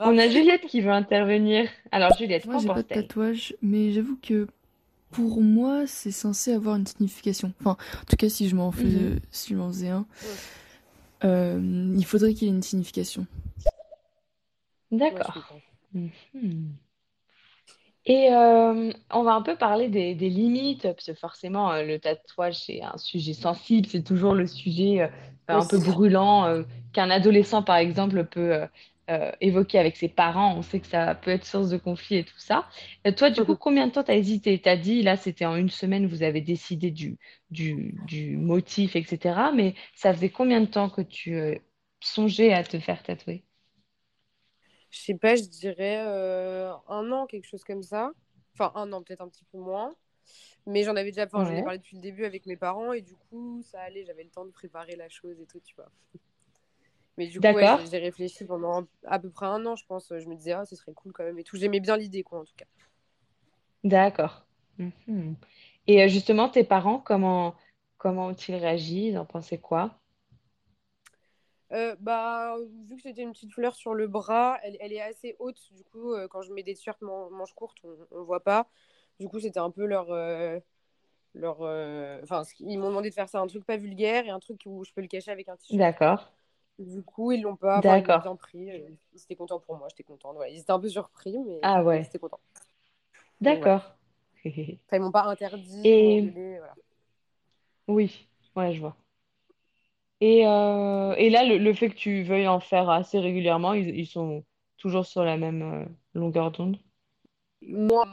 On 0.00 0.18
a 0.18 0.28
Juliette 0.28 0.66
qui 0.66 0.80
veut 0.80 0.90
intervenir. 0.92 1.68
Alors 1.92 2.16
Juliette, 2.16 2.46
Moi, 2.46 2.58
j'ai 2.58 2.68
pas 2.68 2.82
de 2.82 2.88
tatouage, 2.88 3.54
mais 3.62 3.92
j'avoue 3.92 4.16
que 4.22 4.46
pour 5.10 5.42
moi, 5.42 5.86
c'est 5.86 6.12
censé 6.12 6.52
avoir 6.52 6.76
une 6.76 6.86
signification. 6.86 7.52
Enfin, 7.60 7.76
en 8.00 8.04
tout 8.08 8.16
cas, 8.16 8.28
si 8.28 8.48
je 8.48 8.54
m'en 8.56 8.70
fais, 8.70 8.84
Mhm. 8.84 9.20
si 9.30 9.50
je 9.52 9.56
m'en 9.58 9.68
faisais 9.68 9.88
un, 9.88 10.06
Ouais. 10.22 11.28
euh, 11.28 11.94
il 11.96 12.04
faudrait 12.04 12.34
qu'il 12.34 12.48
ait 12.48 12.52
une 12.52 12.62
signification. 12.62 13.26
D'accord. 14.90 15.36
Mhm. 15.92 16.72
Et 18.06 18.32
euh, 18.32 18.92
on 19.12 19.22
va 19.22 19.34
un 19.34 19.42
peu 19.42 19.56
parler 19.56 19.88
des, 19.88 20.14
des 20.14 20.30
limites, 20.30 20.82
parce 20.82 21.06
que 21.06 21.14
forcément, 21.14 21.70
euh, 21.72 21.82
le 21.84 21.98
tatouage, 21.98 22.58
c'est 22.64 22.82
un 22.82 22.96
sujet 22.96 23.34
sensible, 23.34 23.86
c'est 23.86 24.02
toujours 24.02 24.34
le 24.34 24.46
sujet 24.46 25.02
euh, 25.02 25.06
Oui. 25.50 25.56
un 25.56 25.66
peu 25.66 25.78
brûlant 25.78 26.46
euh, 26.46 26.62
qu'un 26.92 27.10
adolescent, 27.10 27.62
par 27.62 27.76
exemple, 27.76 28.24
peut 28.24 28.62
euh, 29.10 29.32
évoquer 29.40 29.78
avec 29.78 29.96
ses 29.96 30.08
parents. 30.08 30.56
On 30.56 30.62
sait 30.62 30.80
que 30.80 30.86
ça 30.86 31.14
peut 31.14 31.30
être 31.30 31.44
source 31.46 31.68
de 31.70 31.76
conflit 31.78 32.16
et 32.18 32.24
tout 32.24 32.38
ça. 32.38 32.68
Euh, 33.06 33.12
toi, 33.12 33.30
du 33.30 33.44
coup, 33.44 33.56
combien 33.56 33.86
de 33.88 33.92
temps 33.92 34.04
t'as 34.04 34.14
hésité? 34.16 34.60
T'as 34.60 34.76
dit, 34.76 35.02
là, 35.02 35.16
c'était 35.16 35.46
en 35.46 35.56
une 35.56 35.68
semaine, 35.70 36.06
vous 36.06 36.22
avez 36.22 36.40
décidé 36.40 36.90
du, 36.90 37.18
du, 37.50 37.94
du 38.06 38.36
motif, 38.36 38.96
etc. 38.96 39.52
Mais 39.52 39.74
ça 39.94 40.12
faisait 40.14 40.30
combien 40.30 40.60
de 40.60 40.66
temps 40.66 40.90
que 40.90 41.02
tu 41.02 41.34
euh, 41.36 41.56
songeais 42.00 42.52
à 42.52 42.64
te 42.64 42.78
faire 42.78 43.02
tatouer? 43.02 43.44
Je 44.90 44.98
sais 45.00 45.14
pas, 45.14 45.36
je 45.36 45.42
dirais 45.44 45.96
un 46.88 47.12
an, 47.12 47.26
quelque 47.26 47.46
chose 47.46 47.64
comme 47.64 47.82
ça. 47.82 48.12
Enfin, 48.54 48.72
un 48.74 48.92
an, 48.92 49.02
peut-être 49.02 49.20
un 49.22 49.28
petit 49.28 49.44
peu 49.52 49.58
moins. 49.58 49.94
Mais 50.66 50.84
j'en 50.84 50.96
avais 50.96 51.12
déjà, 51.12 51.28
j'en 51.36 51.54
ai 51.54 51.62
parlé 51.62 51.78
depuis 51.78 51.96
le 51.96 52.02
début 52.02 52.24
avec 52.24 52.46
mes 52.46 52.56
parents 52.56 52.92
et 52.92 53.02
du 53.02 53.16
coup, 53.16 53.62
ça 53.64 53.80
allait, 53.82 54.04
j'avais 54.04 54.24
le 54.24 54.30
temps 54.30 54.44
de 54.46 54.50
préparer 54.52 54.96
la 54.96 55.08
chose 55.08 55.40
et 55.40 55.46
tout, 55.46 55.60
tu 55.60 55.74
vois. 55.76 55.90
Mais 57.20 57.26
du 57.26 57.38
coup, 57.38 57.52
ouais, 57.52 57.66
j'ai 57.90 57.98
réfléchi 57.98 58.46
pendant 58.46 58.86
à 59.04 59.18
peu 59.18 59.28
près 59.28 59.44
un 59.44 59.66
an, 59.66 59.76
je 59.76 59.84
pense. 59.84 60.08
Je 60.08 60.26
me 60.26 60.34
disais, 60.36 60.52
ah, 60.52 60.64
ce 60.64 60.74
serait 60.74 60.94
cool 60.94 61.12
quand 61.12 61.22
même 61.22 61.38
et 61.38 61.44
tout. 61.44 61.58
J'aimais 61.58 61.78
bien 61.80 61.98
l'idée, 61.98 62.22
quoi, 62.22 62.40
en 62.40 62.44
tout 62.44 62.54
cas. 62.56 62.64
D'accord. 63.84 64.46
Mhm. 64.78 65.34
Et 65.86 66.02
euh, 66.02 66.08
justement, 66.08 66.48
tes 66.48 66.64
parents, 66.64 66.98
comment, 66.98 67.54
comment 67.98 68.28
ont-ils 68.28 68.54
réagi? 68.54 69.08
Ils 69.08 69.18
en 69.18 69.26
pensaient 69.26 69.58
quoi? 69.58 69.98
Euh, 71.72 71.94
bah, 72.00 72.56
vu 72.88 72.96
que 72.96 73.02
c'était 73.02 73.20
une 73.20 73.32
petite 73.32 73.52
fleur 73.52 73.74
sur 73.74 73.92
le 73.92 74.08
bras, 74.08 74.58
elle, 74.62 74.78
elle 74.80 74.94
est 74.94 75.02
assez 75.02 75.36
haute. 75.40 75.60
Du 75.72 75.84
coup, 75.84 76.14
euh, 76.14 76.26
quand 76.26 76.40
je 76.40 76.54
mets 76.54 76.62
des 76.62 76.74
t-shirts 76.74 77.02
man- 77.02 77.28
manches 77.30 77.52
courtes, 77.52 77.78
on, 77.84 77.96
on 78.12 78.22
voit 78.22 78.42
pas. 78.42 78.66
Du 79.18 79.28
coup, 79.28 79.40
c'était 79.40 79.60
un 79.60 79.70
peu 79.70 79.84
leur. 79.84 80.10
euh, 80.10 80.58
leur 81.34 81.60
Enfin, 82.22 82.42
ils 82.60 82.78
m'ont 82.78 82.88
demandé 82.88 83.10
de 83.10 83.14
faire 83.14 83.28
ça 83.28 83.40
un 83.40 83.46
truc 83.46 83.64
pas 83.66 83.76
vulgaire 83.76 84.24
et 84.24 84.30
un 84.30 84.40
truc 84.40 84.62
où 84.64 84.84
je 84.84 84.92
peux 84.94 85.02
le 85.02 85.06
cacher 85.06 85.30
avec 85.30 85.48
un 85.50 85.56
t-shirt. 85.56 85.78
D'accord. 85.78 86.32
Du 86.80 87.02
coup, 87.04 87.32
ils 87.32 87.42
l'ont 87.42 87.56
pas. 87.56 87.78
Enfin, 87.80 87.96
ils 87.98 88.04
l'ont 88.06 88.14
D'accord. 88.14 88.22
bien 88.22 88.34
pris. 88.36 88.70
euh, 88.72 88.90
Ils 89.14 89.22
étaient 89.22 89.36
contents 89.36 89.60
pour 89.60 89.76
moi, 89.78 89.88
j'étais 89.90 90.02
contente. 90.04 90.36
Voilà. 90.36 90.50
Ils 90.52 90.60
étaient 90.60 90.72
un 90.72 90.80
peu 90.80 90.88
surpris, 90.88 91.38
mais 91.38 91.60
Ah 91.62 91.82
mais 91.92 92.00
ils 92.02 92.06
ouais. 92.06 92.06
étaient 92.06 92.18
contents. 92.18 92.40
D'accord. 93.42 93.98
Enfin, 94.86 94.96
ils 94.98 95.00
m'ont 95.02 95.10
pas 95.12 95.24
interdit 95.24 95.94
Et. 95.94 96.34
Voilà. 96.58 96.76
oui, 97.88 98.28
ouais, 98.56 98.72
je 98.74 98.80
vois. 98.80 98.96
Et, 100.20 100.46
euh, 100.46 101.14
et 101.16 101.30
là, 101.30 101.44
le, 101.44 101.58
le 101.58 101.74
fait 101.74 101.88
que 101.90 101.94
tu 101.96 102.22
veuilles 102.22 102.48
en 102.48 102.60
faire 102.60 102.90
assez 102.90 103.18
régulièrement, 103.18 103.72
ils, 103.74 103.88
ils 103.96 104.06
sont 104.06 104.44
toujours 104.76 105.06
sur 105.06 105.24
la 105.24 105.36
même 105.38 105.62
euh, 105.62 105.84
longueur 106.14 106.50
d'onde? 106.52 106.78
Moi, 107.62 108.04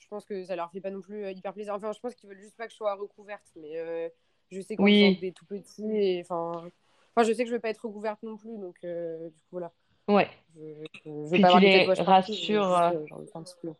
je 0.00 0.08
pense 0.08 0.24
que 0.24 0.44
ça 0.44 0.56
leur 0.56 0.70
fait 0.72 0.80
pas 0.80 0.90
non 0.90 1.00
plus 1.00 1.30
hyper 1.32 1.52
plaisir. 1.54 1.74
Enfin, 1.74 1.92
je 1.92 2.00
pense 2.00 2.14
qu'ils 2.14 2.28
veulent 2.28 2.40
juste 2.40 2.56
pas 2.56 2.66
que 2.66 2.72
je 2.72 2.76
sois 2.76 2.94
recouverte. 2.94 3.52
Mais 3.56 3.78
euh, 3.78 4.08
je 4.50 4.60
sais 4.60 4.78
faisant 4.78 4.78
Oui, 4.78 5.20
des 5.20 5.32
tout 5.32 5.46
petits, 5.46 5.84
et, 5.84 6.22
enfin, 6.22 6.70
enfin, 7.16 7.26
je 7.28 7.32
sais 7.34 7.44
que 7.44 7.50
je 7.50 7.54
vais 7.54 7.60
pas 7.60 7.70
être 7.70 7.86
recouverte 7.86 8.22
non 8.22 8.36
plus. 8.36 8.58
Donc, 8.58 8.76
euh, 8.84 9.28
du 9.30 9.40
coup, 9.42 9.48
voilà. 9.52 9.72
ouais. 10.08 10.30
Je, 10.56 10.84
je, 11.04 11.36
Puis 11.36 11.46
pas 11.46 11.48
tu 11.48 11.60
les 11.60 11.92
rassures, 11.94 12.72
euh, 12.74 12.92
euh, 12.92 13.06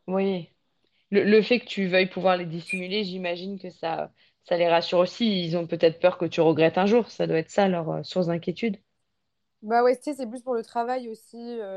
oui. 0.08 0.50
Le, 1.10 1.24
le 1.24 1.42
fait 1.42 1.60
que 1.60 1.66
tu 1.66 1.88
veuilles 1.88 2.08
pouvoir 2.10 2.36
les 2.38 2.46
dissimuler, 2.46 3.04
j'imagine 3.04 3.58
que 3.60 3.70
ça, 3.70 4.12
ça 4.44 4.56
les 4.58 4.68
rassure 4.68 4.98
aussi. 5.00 5.44
Ils 5.46 5.56
ont 5.58 5.66
peut-être 5.68 6.00
peur 6.00 6.18
que 6.18 6.26
tu 6.26 6.40
regrettes 6.42 6.78
un 6.78 6.86
jour. 6.86 7.10
Ça 7.10 7.26
doit 7.28 7.38
être 7.38 7.50
ça 7.50 7.68
leur 7.68 8.04
source 8.06 8.28
d'inquiétude. 8.28 8.78
Bah 9.62 9.82
ouais, 9.82 9.94
tu 9.96 10.04
sais, 10.04 10.14
c'est 10.14 10.26
plus 10.26 10.40
pour 10.42 10.54
le 10.54 10.62
travail 10.62 11.08
aussi. 11.10 11.36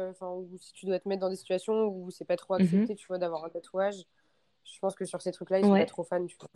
Enfin, 0.09 0.41
si 0.57 0.71
tu 0.73 0.85
dois 0.85 0.99
te 0.99 1.07
mettre 1.09 1.21
dans 1.21 1.29
des 1.29 1.35
situations 1.35 1.85
où 1.87 2.09
c'est 2.11 2.23
pas 2.25 2.37
trop 2.37 2.53
Mhm. 2.57 2.93
accepté, 2.93 2.95
tu 2.95 3.05
vois, 3.07 3.17
d'avoir 3.17 3.43
un 3.43 3.49
tatouage. 3.49 4.05
Je 4.65 4.79
pense 4.79 4.95
que 4.95 5.05
sur 5.05 5.21
ces 5.21 5.31
trucs-là, 5.33 5.59
ils 5.59 5.65
sont 5.65 5.77
pas 5.77 5.85
trop 5.87 6.03
fans, 6.03 6.25
tu 6.27 6.37
vois. 6.39 6.49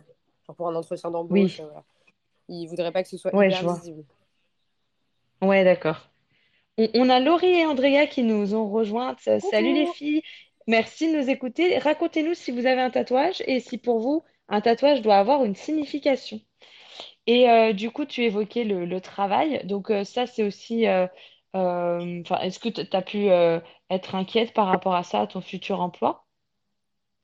Genre 0.46 0.56
pour 0.56 0.68
un 0.68 0.76
entretien 0.76 1.10
d'embauche, 1.10 1.60
Oui. 1.60 1.60
euh, 1.60 1.64
voilà. 1.66 1.84
Ils 2.48 2.66
voudraient 2.68 2.92
pas 2.92 3.02
que 3.04 3.08
ce 3.10 3.18
soit 3.18 3.32
Ouais, 3.32 3.50
hyper 3.50 3.64
vois. 3.64 3.80
visible. 3.80 4.04
Ouais, 5.42 5.64
d'accord. 5.64 6.10
On, 6.78 6.88
on 6.94 7.10
a 7.10 7.20
Laurie 7.20 7.48
et 7.60 7.66
Andrea 7.66 8.06
qui 8.08 8.22
nous 8.22 8.54
ont 8.54 8.68
rejointes. 8.70 9.20
Euh, 9.28 9.40
Salut 9.40 9.74
les 9.74 9.86
Coucou! 9.86 9.98
filles, 9.98 10.22
merci 10.66 11.12
de 11.12 11.18
nous 11.18 11.30
écouter. 11.30 11.78
Racontez-nous 11.78 12.34
si 12.34 12.50
vous 12.52 12.66
avez 12.66 12.80
un 12.82 12.90
tatouage 12.90 13.42
et 13.46 13.60
si 13.60 13.78
pour 13.78 14.00
vous, 14.00 14.24
un 14.48 14.60
tatouage 14.60 15.02
doit 15.02 15.16
avoir 15.18 15.44
une 15.44 15.54
signification. 15.56 16.40
Et 17.26 17.50
euh, 17.50 17.72
du 17.74 17.90
coup, 17.90 18.06
tu 18.06 18.22
évoquais 18.24 18.64
le, 18.64 18.86
le 18.86 19.00
travail. 19.00 19.62
Donc 19.66 19.90
euh, 19.90 20.04
ça, 20.04 20.26
c'est 20.26 20.44
aussi... 20.44 20.86
euh, 20.88 21.06
euh, 21.56 22.22
enfin, 22.22 22.40
est-ce 22.42 22.58
que 22.60 22.68
tu 22.70 22.82
as 22.96 23.02
pu 23.02 23.30
euh, 23.30 23.60
être 23.90 24.14
inquiète 24.16 24.52
par 24.54 24.66
rapport 24.68 24.94
à 24.96 25.02
ça, 25.04 25.22
à 25.22 25.26
ton 25.28 25.40
futur 25.42 25.80
emploi? 25.80 26.26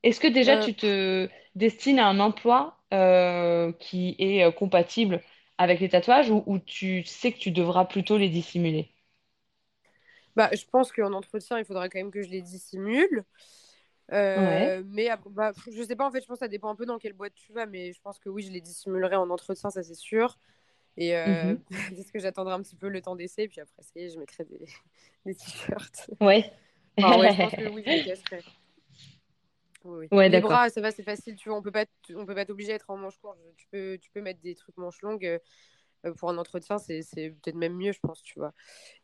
Est-ce 0.02 0.20
que 0.20 0.26
déjà 0.28 0.56
Euh, 0.56 0.58
tu 0.58 0.74
te 0.74 1.28
destines 1.54 1.98
à 1.98 2.06
un 2.08 2.20
emploi 2.20 2.76
euh, 2.92 3.72
qui 3.80 4.14
est 4.18 4.44
euh, 4.44 4.50
compatible 4.52 5.22
avec 5.58 5.80
les 5.80 5.88
tatouages 5.90 6.30
ou, 6.30 6.42
ou 6.46 6.58
tu 6.60 7.04
sais 7.04 7.32
que 7.32 7.38
tu 7.38 7.50
devras 7.50 7.84
plutôt 7.86 8.18
les 8.18 8.28
dissimuler? 8.28 8.92
bah, 10.36 10.50
je 10.52 10.64
pense 10.66 10.92
qu'en 10.92 11.12
entretien, 11.12 11.58
il 11.58 11.64
faudra 11.64 11.88
quand 11.88 11.98
même 11.98 12.10
que 12.10 12.22
je 12.22 12.28
les 12.28 12.42
dissimule. 12.42 13.24
Ouais. 14.36 14.74
Euh, 14.74 14.82
mais 14.86 15.08
après, 15.08 15.30
bah, 15.30 15.52
je 15.72 15.82
sais 15.82 15.96
pas, 15.96 16.06
en 16.08 16.12
fait, 16.12 16.22
je 16.22 16.26
pense 16.26 16.38
que 16.38 16.44
ça 16.44 16.48
dépend 16.48 16.70
un 16.70 16.76
peu 16.76 16.86
dans 16.86 16.98
quelle 16.98 17.14
boîte 17.14 17.34
tu 17.34 17.52
vas, 17.52 17.66
mais 17.66 17.92
je 17.92 18.00
pense 18.02 18.18
que 18.18 18.28
oui, 18.28 18.42
je 18.42 18.52
les 18.52 18.60
dissimulerai 18.60 19.16
en 19.16 19.30
entretien, 19.30 19.70
ça 19.70 19.82
c'est 19.82 19.94
sûr. 19.94 20.38
Et 20.98 21.16
euh, 21.16 21.56
c'est 21.96 22.04
ce 22.04 22.12
que 22.12 22.18
j'attendrai 22.20 22.54
un 22.54 22.62
petit 22.62 22.76
peu 22.76 22.88
le 22.88 23.02
temps 23.02 23.16
d'essai, 23.16 23.48
puis 23.48 23.60
après, 23.60 23.82
ça 23.82 23.90
y 23.96 24.04
est, 24.04 24.10
je 24.10 24.18
mettrai 24.20 24.44
des, 24.44 24.66
des 25.26 25.34
t-shirts. 25.36 26.10
Ouais. 26.20 26.52
Enfin, 27.02 27.18
ouais, 27.18 27.30
je 27.30 27.38
pense 27.38 27.54
que 27.56 27.64
oui, 27.64 27.84
je 27.86 27.92
les. 27.92 28.04
Oui, 29.84 29.98
oui. 29.98 30.10
Ouais, 30.10 30.30
Les 30.30 30.38
d'accord. 30.38 30.40
bras, 30.40 30.70
ça 30.70 30.80
va, 30.80 30.90
c'est 30.90 31.02
facile, 31.02 31.36
tu 31.36 31.48
vois, 31.50 31.58
on 31.58 31.62
peut 31.62 31.70
pas, 31.72 31.84
on 32.16 32.24
peut 32.26 32.34
pas 32.34 32.46
t'obliger 32.46 32.72
à 32.72 32.76
être 32.76 32.90
en 32.90 32.96
manche 32.96 33.18
courte. 33.18 33.38
Tu 33.56 33.66
peux, 33.70 33.98
tu 34.00 34.10
peux 34.10 34.22
mettre 34.22 34.40
des 34.40 34.54
trucs 34.54 34.76
manches 34.78 35.02
longues 35.02 35.26
euh, 36.06 36.14
pour 36.14 36.30
un 36.30 36.38
entretien, 36.38 36.78
c'est, 36.78 37.02
c'est 37.02 37.30
peut-être 37.30 37.56
même 37.56 37.74
mieux, 37.76 37.92
je 37.92 38.00
pense, 38.00 38.22
tu 38.22 38.38
vois. 38.38 38.52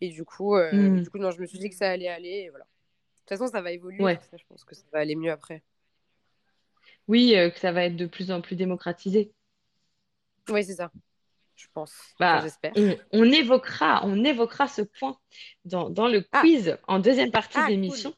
Et 0.00 0.10
du 0.10 0.24
coup, 0.24 0.56
euh, 0.56 0.90
Hmm. 0.90 1.04
du 1.04 1.10
coup, 1.10 1.18
non, 1.18 1.30
je 1.32 1.40
me 1.40 1.46
suis 1.46 1.58
dit 1.58 1.70
que 1.70 1.76
ça 1.76 1.90
allait 1.90 2.08
aller, 2.08 2.44
et 2.46 2.50
voilà. 2.50 2.64
De 2.66 3.20
toute 3.20 3.30
façon, 3.38 3.48
ça 3.52 3.62
va 3.62 3.72
évoluer, 3.72 4.08
Ouais. 4.08 4.20
ça, 4.30 4.36
je 4.38 4.44
pense 4.48 4.64
que 4.64 4.74
ça 4.76 4.84
va 4.92 5.00
aller 5.00 5.16
mieux 5.16 5.32
après. 5.32 5.62
Oui, 7.08 7.36
euh, 7.36 7.50
que 7.50 7.58
ça 7.58 7.72
va 7.72 7.84
être 7.84 7.96
de 7.96 8.06
plus 8.06 8.30
en 8.30 8.40
plus 8.40 8.56
démocratisé. 8.56 9.34
Oui, 10.48 10.64
c'est 10.64 10.74
ça, 10.76 10.90
je 11.56 11.66
pense. 11.74 12.16
Bah, 12.18 12.40
j'espère. 12.40 12.76
on, 12.76 12.96
on 13.12 13.24
évoquera, 13.32 14.02
on 14.04 14.24
évoquera 14.24 14.68
ce 14.68 14.82
point 14.82 15.18
dans, 15.64 15.90
dans 15.90 16.08
le 16.08 16.20
Ah, 16.32 16.50
quiz 16.50 16.78
en 16.86 16.98
deuxième 16.98 17.30
partie 17.30 17.64
ah, 17.64 17.64
d'émission. 17.64 18.12
cool. 18.12 18.14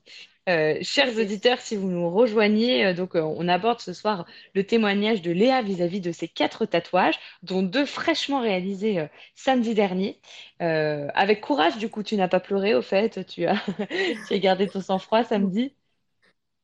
Euh, 0.49 0.79
chers 0.83 1.17
auditeurs, 1.19 1.61
si 1.61 1.77
vous 1.77 1.89
nous 1.89 2.11
rejoignez, 2.11 2.85
euh, 2.87 2.95
donc 2.95 3.15
euh, 3.15 3.21
on 3.23 3.47
aborde 3.49 3.79
ce 3.81 3.93
soir 3.93 4.27
le 4.55 4.65
témoignage 4.67 5.23
de 5.23 5.31
Léa 5.31 5.63
vis-à-vis 5.63 6.01
de 6.01 6.11
ses 6.11 6.27
quatre 6.29 6.67
tatouages, 6.67 7.19
dont 7.45 7.63
deux 7.63 7.87
fraîchement 7.87 8.41
réalisés 8.41 9.07
samedi 9.37 9.75
dernier. 9.75 10.21
Avec 10.61 11.41
courage, 11.43 11.79
du 11.79 11.89
coup, 11.91 12.03
tu 12.03 12.17
n'as 12.17 12.29
pas 12.29 12.41
pleuré, 12.41 12.75
au 12.75 12.83
fait, 12.83 13.25
tu 13.27 13.47
as, 13.47 13.55
tu 14.27 14.35
as 14.35 14.39
gardé 14.39 14.69
ton 14.69 14.81
sang-froid 14.81 15.25
samedi? 15.25 15.75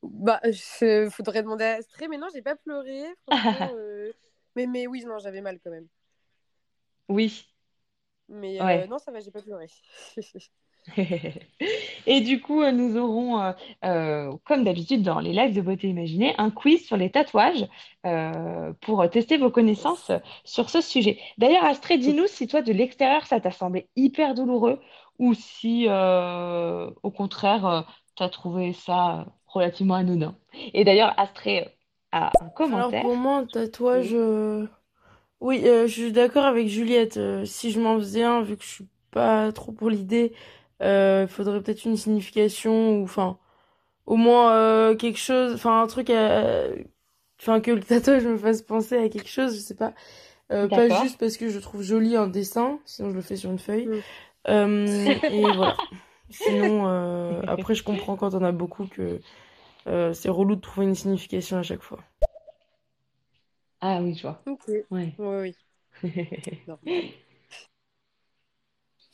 Bah, 0.03 0.41
je- 0.45 1.09
faudrait 1.11 1.43
demander 1.43 1.64
à 1.64 1.75
Astrée, 1.77 2.09
mais 2.09 2.19
non, 2.19 2.29
j'ai 2.33 2.43
pas 2.43 2.57
pleuré, 2.57 3.05
Mais, 4.57 4.67
mais 4.67 4.87
oui, 4.87 5.05
non, 5.07 5.19
j'avais 5.19 5.41
mal 5.41 5.59
quand 5.61 5.71
même. 5.71 5.88
Oui, 7.09 7.47
Mais 8.29 8.59
ouais. 8.61 8.88
non, 8.88 8.99
ça 8.99 9.11
va, 9.12 9.21
j'ai 9.21 9.31
pas 9.31 9.43
pleuré. 9.43 9.67
Et 12.07 12.20
du 12.20 12.40
coup, 12.40 12.62
euh, 12.62 12.72
nous 12.72 12.96
aurons, 12.96 13.40
euh, 13.40 13.53
euh, 13.85 14.33
comme 14.44 14.64
d'habitude 14.64 15.03
dans 15.03 15.20
les 15.20 15.33
lives 15.33 15.55
de 15.55 15.61
beauté 15.61 15.88
imaginée, 15.88 16.35
un 16.38 16.51
quiz 16.51 16.87
sur 16.87 16.96
les 16.96 17.11
tatouages 17.11 17.66
euh, 18.07 18.72
pour 18.81 19.09
tester 19.11 19.37
vos 19.37 19.51
connaissances 19.51 20.11
sur 20.44 20.70
ce 20.70 20.81
sujet. 20.81 21.18
D'ailleurs, 21.37 21.64
Astrid, 21.64 22.01
dis-nous 22.01 22.27
si 22.27 22.46
toi, 22.46 22.62
de 22.62 22.72
l'extérieur, 22.72 23.27
ça 23.27 23.40
t'a 23.40 23.51
semblé 23.51 23.88
hyper 23.96 24.35
douloureux 24.35 24.81
ou 25.18 25.35
si, 25.35 25.87
au 25.88 27.11
contraire, 27.11 27.87
tu 28.16 28.22
as 28.22 28.29
trouvé 28.29 28.72
ça 28.72 29.27
relativement 29.46 29.94
anodin. 29.94 30.37
Et 30.74 30.85
d'ailleurs, 30.85 31.12
Astrid 31.18 31.64
euh, 31.64 31.68
a 32.12 32.27
un 32.27 32.31
Alors 32.31 32.55
commentaire. 32.55 33.03
pour 33.03 33.16
moi, 33.16 33.38
un 33.38 33.46
tatouage... 33.46 34.14
Oui. 35.40 35.61
je 35.64 35.87
suis 35.87 36.12
d'accord 36.12 36.44
avec 36.44 36.66
Juliette. 36.68 37.18
si 37.44 37.70
je 37.70 37.81
m'en 37.81 37.96
faisais 37.98 38.24
un, 38.24 38.42
vu 38.42 38.57
que 38.57 38.64
je 38.64 38.68
suis 38.68 38.88
pas 39.11 39.53
trop 39.53 39.72
pour 39.72 39.88
l'idée, 39.90 40.33
il 40.81 41.27
faudrait 41.29 41.62
peut-être 41.62 41.85
une 41.85 41.97
signification 41.97 43.01
ou 43.01 43.05
enfin 43.05 43.38
au 44.07 44.17
moins 44.17 44.53
euh, 44.55 44.97
quelque 44.97 45.19
chose, 45.19 45.55
enfin 45.55 45.83
un 45.83 45.87
truc, 45.87 46.11
à- 46.11 46.67
enfin 47.41 47.61
que 47.61 47.71
le 47.73 47.81
tatouage 47.83 48.25
me 48.27 48.38
fasse 48.38 48.62
penser 48.62 48.97
à 48.99 49.09
quelque 49.09 49.29
chose, 49.31 49.55
je 49.57 49.61
sais 49.61 49.75
pas. 49.77 49.95
Euh, 50.53 50.69
pas 50.69 50.88
juste 50.91 51.19
parce 51.21 51.37
que 51.38 51.49
je 51.51 51.59
trouve 51.61 51.83
joli 51.83 52.17
un 52.17 52.29
dessin, 52.29 52.81
sinon 52.87 53.11
je 53.11 53.17
le 53.17 53.23
fais 53.23 53.37
sur 53.37 53.51
une 53.51 53.59
feuille. 53.61 53.91
Mm. 53.91 54.03
Euh, 54.49 55.19
et 55.29 55.53
voilà. 55.53 55.81
Sinon, 56.31 56.88
euh, 56.88 57.43
après 57.47 57.75
je 57.77 57.85
comprends 57.85 58.17
quand 58.17 58.35
on 58.35 58.45
a 58.45 58.53
beaucoup 58.53 58.87
que 58.87 59.23
euh, 59.88 60.12
c'est 60.14 60.31
relou 60.31 60.57
de 60.57 60.61
trouver 60.62 60.87
une 60.88 60.95
signification 60.97 61.59
à 61.59 61.62
chaque 61.64 61.83
fois. 61.83 62.01
Ah 63.81 64.01
oui, 64.03 64.14
je 64.14 64.23
vois. 64.23 64.45
Ok. 64.47 64.64
Ouais. 64.91 65.14
Oui, 65.19 65.55
oui. 66.83 66.93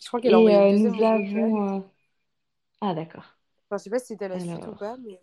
Je 0.04 0.08
crois 0.08 0.20
qu'elle 0.20 0.34
a 0.34 0.38
envoyé 0.38 0.56
euh, 0.56 0.72
le 0.72 0.90
deuxième 0.90 1.22
nous 1.22 1.38
avons... 1.38 1.76
euh, 1.76 1.80
Ah, 2.82 2.94
d'accord. 2.94 3.24
Enfin, 3.70 3.78
je 3.78 3.84
sais 3.84 3.90
pas 3.90 3.98
si 3.98 4.06
c'était 4.08 4.28
la 4.28 4.38
suite 4.38 4.52
ou 4.52 4.54
Alors... 4.56 4.76
pas, 4.76 4.96
mais. 5.02 5.18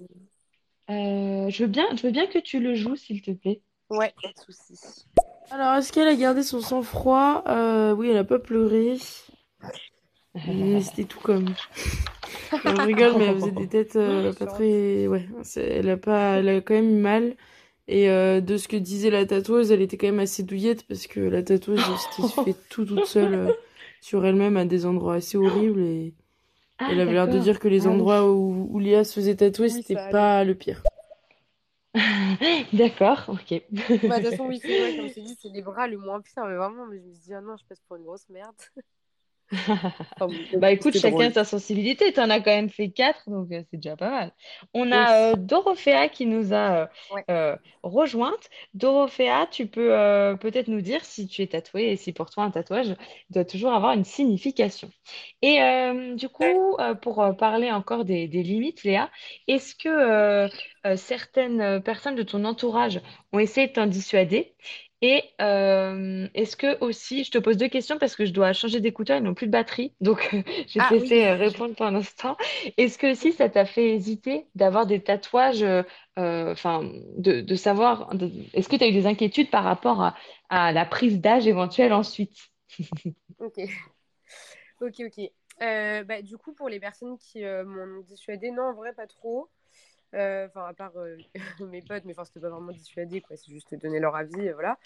Euh, 0.89 1.49
je 1.49 1.63
veux 1.63 1.69
bien, 1.69 1.85
je 1.95 2.01
veux 2.01 2.11
bien 2.11 2.25
que 2.25 2.39
tu 2.39 2.59
le 2.59 2.73
joues, 2.73 2.95
s'il 2.95 3.21
te 3.21 3.31
plaît. 3.31 3.61
Ouais, 3.91 4.11
pas 4.21 4.29
de 4.29 4.39
soucis. 4.39 5.05
Alors, 5.51 5.75
est-ce 5.75 5.93
qu'elle 5.93 6.07
a 6.07 6.15
gardé 6.15 6.41
son 6.41 6.61
sang-froid? 6.61 7.43
Euh, 7.47 7.93
oui, 7.93 8.09
elle 8.09 8.17
a 8.17 8.23
pas 8.23 8.39
pleuré, 8.39 8.97
mais 10.47 10.81
c'était 10.81 11.03
tout 11.03 11.19
comme. 11.19 11.45
Non, 12.65 12.75
je 12.75 12.81
rigole, 12.81 13.17
mais 13.17 13.25
elle 13.25 13.35
faisait 13.35 13.51
des 13.51 13.67
têtes 13.67 13.95
euh, 13.95 14.33
pas 14.33 14.45
très. 14.47 15.07
Ouais, 15.07 15.27
elle 15.57 15.89
a 15.89 15.97
pas, 15.97 16.37
elle 16.37 16.49
a 16.49 16.61
quand 16.61 16.73
même 16.73 16.89
eu 16.97 17.01
mal. 17.01 17.35
Et 17.87 18.09
euh, 18.09 18.39
de 18.41 18.57
ce 18.57 18.67
que 18.67 18.77
disait 18.77 19.09
la 19.09 19.25
tatoueuse, 19.25 19.71
elle 19.71 19.81
était 19.81 19.97
quand 19.97 20.07
même 20.07 20.19
assez 20.19 20.43
douillette 20.43 20.87
parce 20.87 21.07
que 21.07 21.19
la 21.19 21.43
tatoueuse 21.43 21.81
s'était 22.15 22.27
fait 22.45 22.55
tout 22.69 22.85
toute 22.85 23.05
seule 23.05 23.33
euh, 23.33 23.51
sur 24.01 24.25
elle-même 24.25 24.57
à 24.57 24.65
des 24.65 24.85
endroits 24.85 25.15
assez 25.15 25.37
horribles 25.37 25.81
et 25.81 26.13
Ah, 26.79 26.89
elle 26.91 26.99
avait 26.99 27.13
l'air 27.13 27.27
de 27.27 27.39
dire 27.39 27.59
que 27.59 27.67
les 27.67 27.79
Ah 27.79 27.89
oui. 27.91 27.93
endroits 27.93 28.29
où, 28.31 28.69
où 28.71 28.81
se 28.81 29.13
faisait 29.13 29.35
tatouer, 29.35 29.69
Oui, 29.69 29.83
c'était 29.83 29.95
pas 30.11 30.43
le 30.43 30.55
pire. 30.55 30.83
D'accord, 32.73 33.23
ok. 33.29 33.61
Bah, 34.07 34.19
de 34.19 34.23
toute 34.25 34.31
façon, 34.31 34.47
oui, 34.47 34.59
c'est 34.59 34.75
vrai, 34.75 34.93
comme 34.93 35.07
je 35.07 35.13
t'ai 35.15 35.21
dit, 35.21 35.35
c'est 35.39 35.49
les 35.49 35.61
bras 35.61 35.87
le 35.87 35.97
moins 35.97 36.21
pire, 36.21 36.45
mais 36.45 36.55
vraiment, 36.55 36.85
mais 36.87 36.97
je 36.99 37.03
me 37.03 37.13
suis 37.13 37.23
dit, 37.23 37.33
ah 37.33 37.41
non, 37.41 37.55
je 37.57 37.65
passe 37.65 37.79
pour 37.87 37.97
une 37.97 38.03
grosse 38.03 38.27
merde. 38.29 38.55
Enfin, 40.19 40.35
Bah 40.59 40.71
écoute, 40.71 40.93
chacun 40.95 41.29
drôle. 41.29 41.31
sa 41.31 41.43
sensibilité. 41.43 42.13
T'en 42.13 42.29
as 42.29 42.39
quand 42.39 42.51
même 42.51 42.69
fait 42.69 42.91
quatre, 42.91 43.29
donc 43.29 43.51
euh, 43.51 43.63
c'est 43.71 43.77
déjà 43.77 43.95
pas 43.97 44.09
mal. 44.09 44.31
On 44.73 44.91
Oui. 44.91 44.91
a 44.91 45.31
euh, 45.33 45.35
Dorothea 45.35 46.09
qui 46.09 46.25
nous 46.25 46.53
a 46.53 46.83
euh, 46.83 46.87
Ouais. 47.09 47.25
euh, 47.29 47.57
rejointe. 47.83 48.49
Dorothea, 48.73 49.47
tu 49.51 49.67
peux 49.67 49.93
euh, 49.97 50.35
peut-être 50.35 50.67
nous 50.67 50.81
dire 50.81 51.03
si 51.05 51.27
tu 51.27 51.41
es 51.41 51.47
tatouée 51.47 51.91
et 51.91 51.97
si 51.97 52.13
pour 52.13 52.29
toi 52.29 52.43
un 52.43 52.51
tatouage 52.51 52.95
doit 53.29 53.45
toujours 53.45 53.73
avoir 53.73 53.93
une 53.93 54.03
signification. 54.05 54.89
Et 55.41 55.59
du 56.15 56.29
coup, 56.29 56.77
pour 57.01 57.23
parler 57.37 57.71
encore 57.71 58.05
des, 58.05 58.27
des 58.27 58.43
limites, 58.43 58.83
Léa, 58.83 59.09
est-ce 59.47 59.75
que 59.75 60.49
certaines 60.97 61.81
personnes 61.81 62.15
de 62.15 62.23
ton 62.23 62.45
entourage 62.45 63.01
ont 63.33 63.39
essayé 63.39 63.67
de 63.67 63.73
t'en 63.73 63.87
dissuader? 63.87 64.55
Et 65.03 65.23
euh, 65.41 66.27
est-ce 66.35 66.55
que 66.55 66.77
aussi, 66.83 67.23
je 67.23 67.31
te 67.31 67.39
pose 67.39 67.57
deux 67.57 67.69
questions 67.69 67.97
parce 67.97 68.15
que 68.15 68.25
je 68.25 68.31
dois 68.33 68.53
changer 68.53 68.79
d'écouteur, 68.81 69.17
ils 69.17 69.23
n'ont 69.23 69.33
plus 69.33 69.47
de 69.47 69.51
batterie, 69.51 69.93
donc 69.99 70.29
je 70.67 70.73
vais 70.79 70.85
te 70.85 70.89
Ah 70.89 70.95
oui. 70.99 71.15
laisser 71.15 71.25
euh, 71.25 71.35
répondre 71.35 71.75
pour 71.75 71.87
l'instant. 71.89 72.37
Est-ce 72.77 72.99
que 72.99 73.11
aussi 73.11 73.31
ça 73.31 73.49
t'a 73.49 73.65
fait 73.65 73.89
hésiter 73.95 74.47
d'avoir 74.53 74.85
des 74.85 75.01
tatouages, 75.03 75.63
euh, 75.63 75.81
euh, 76.19 76.51
enfin, 76.51 76.83
de, 77.17 77.41
de 77.41 77.55
savoir, 77.55 78.13
de- 78.15 78.31
est-ce 78.53 78.69
que 78.69 78.75
tu 78.75 78.83
as 78.83 78.87
eu 78.89 78.93
des 78.93 79.07
inquiétudes 79.07 79.49
par 79.49 79.63
rapport 79.63 80.01
à, 80.03 80.15
à 80.49 80.71
la 80.71 80.85
prise 80.85 81.19
d'âge 81.19 81.47
éventuelle 81.47 81.93
ensuite? 81.93 82.37
Ok, 83.37 83.57
ok, 84.81 84.95
ok. 85.07 85.31
Euh, 85.61 86.03
bah, 86.03 86.21
du 86.21 86.37
coup, 86.37 86.53
pour 86.53 86.69
les 86.69 86.79
personnes 86.79 87.17
qui 87.17 87.43
m'ont 87.43 88.01
dissuadé, 88.01 88.51
non, 88.51 88.63
en 88.63 88.73
vrai, 88.73 88.93
pas 88.93 89.07
trop. 89.07 89.49
Euh, 90.13 90.47
Enfin, 90.47 90.65
à 90.65 90.73
part 90.73 90.95
euh, 90.97 91.17
mes 91.59 91.81
potes, 91.81 92.03
mais 92.05 92.13
enfin, 92.13 92.25
c'était 92.25 92.39
pas 92.39 92.49
vraiment 92.49 92.71
dissuadé, 92.71 93.21
quoi. 93.21 93.37
C'est 93.37 93.51
juste 93.51 93.73
donner 93.75 93.99
leur 93.99 94.15
avis, 94.15 94.49
voilà. 94.51 94.77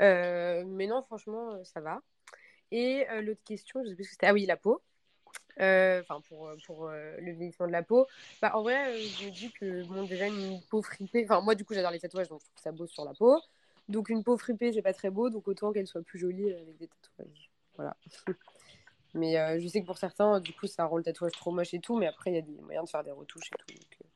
Euh, 0.00 0.64
mais 0.66 0.86
non, 0.86 1.02
franchement, 1.02 1.62
ça 1.64 1.80
va. 1.80 2.00
Et 2.70 3.06
l'autre 3.22 3.42
question, 3.44 3.82
je 3.82 3.88
sais 3.88 3.94
plus 3.94 4.04
ce 4.04 4.08
que 4.10 4.14
c'était. 4.14 4.26
Ah 4.26 4.34
oui, 4.34 4.44
la 4.46 4.56
peau. 4.56 4.82
Enfin, 5.58 6.20
pour, 6.28 6.50
pour 6.66 6.88
le 6.90 7.32
vieillissement 7.32 7.66
de 7.66 7.72
la 7.72 7.82
peau. 7.82 8.06
Bah, 8.42 8.52
en 8.54 8.62
vrai, 8.62 8.92
euh, 8.92 8.98
je 8.98 9.26
me 9.26 9.30
dis 9.30 9.50
que, 9.52 9.84
bon, 9.84 10.04
déjà, 10.04 10.26
une 10.26 10.60
peau 10.70 10.82
fripée. 10.82 11.24
Enfin, 11.24 11.40
moi, 11.40 11.54
du 11.54 11.64
coup, 11.64 11.74
j'adore 11.74 11.90
les 11.90 12.00
tatouages, 12.00 12.28
donc 12.28 12.40
je 12.40 12.46
trouve 12.46 12.62
ça 12.62 12.72
beau 12.72 12.86
sur 12.86 13.04
la 13.04 13.14
peau. 13.14 13.40
Donc, 13.88 14.10
une 14.10 14.22
peau 14.22 14.36
fripée, 14.36 14.72
c'est 14.72 14.82
pas 14.82 14.92
très 14.92 15.10
beau, 15.10 15.30
donc 15.30 15.48
autant 15.48 15.72
qu'elle 15.72 15.86
soit 15.86 16.02
plus 16.02 16.18
jolie 16.18 16.52
avec 16.52 16.76
des 16.76 16.88
tatouages. 16.88 17.50
Voilà. 17.76 17.96
Mais 19.14 19.58
je 19.58 19.66
sais 19.66 19.80
que 19.80 19.86
pour 19.86 19.96
certains, 19.96 20.38
du 20.40 20.52
coup, 20.52 20.66
ça 20.66 20.84
rend 20.84 20.98
le 20.98 21.02
tatouage 21.02 21.32
trop 21.32 21.50
moche 21.50 21.72
et 21.72 21.80
tout, 21.80 21.96
mais 21.96 22.06
après, 22.06 22.30
il 22.30 22.34
y 22.34 22.38
a 22.38 22.42
des 22.42 22.60
moyens 22.60 22.84
de 22.84 22.90
faire 22.90 23.02
des 23.02 23.10
retouches 23.10 23.50
et 23.50 23.56
tout. 23.56 23.74
Donc, 23.74 24.07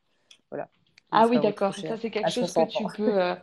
voilà. 0.53 0.69
Ah 1.11 1.27
oui, 1.29 1.39
d'accord. 1.41 1.75
Ça, 1.75 1.97
c'est 1.97 2.11
quelque 2.11 2.31
chose 2.31 2.53
que 2.53 2.61
60 2.63 2.69
tu 2.69 2.85
peux... 2.99 3.23
euh, 3.23 3.35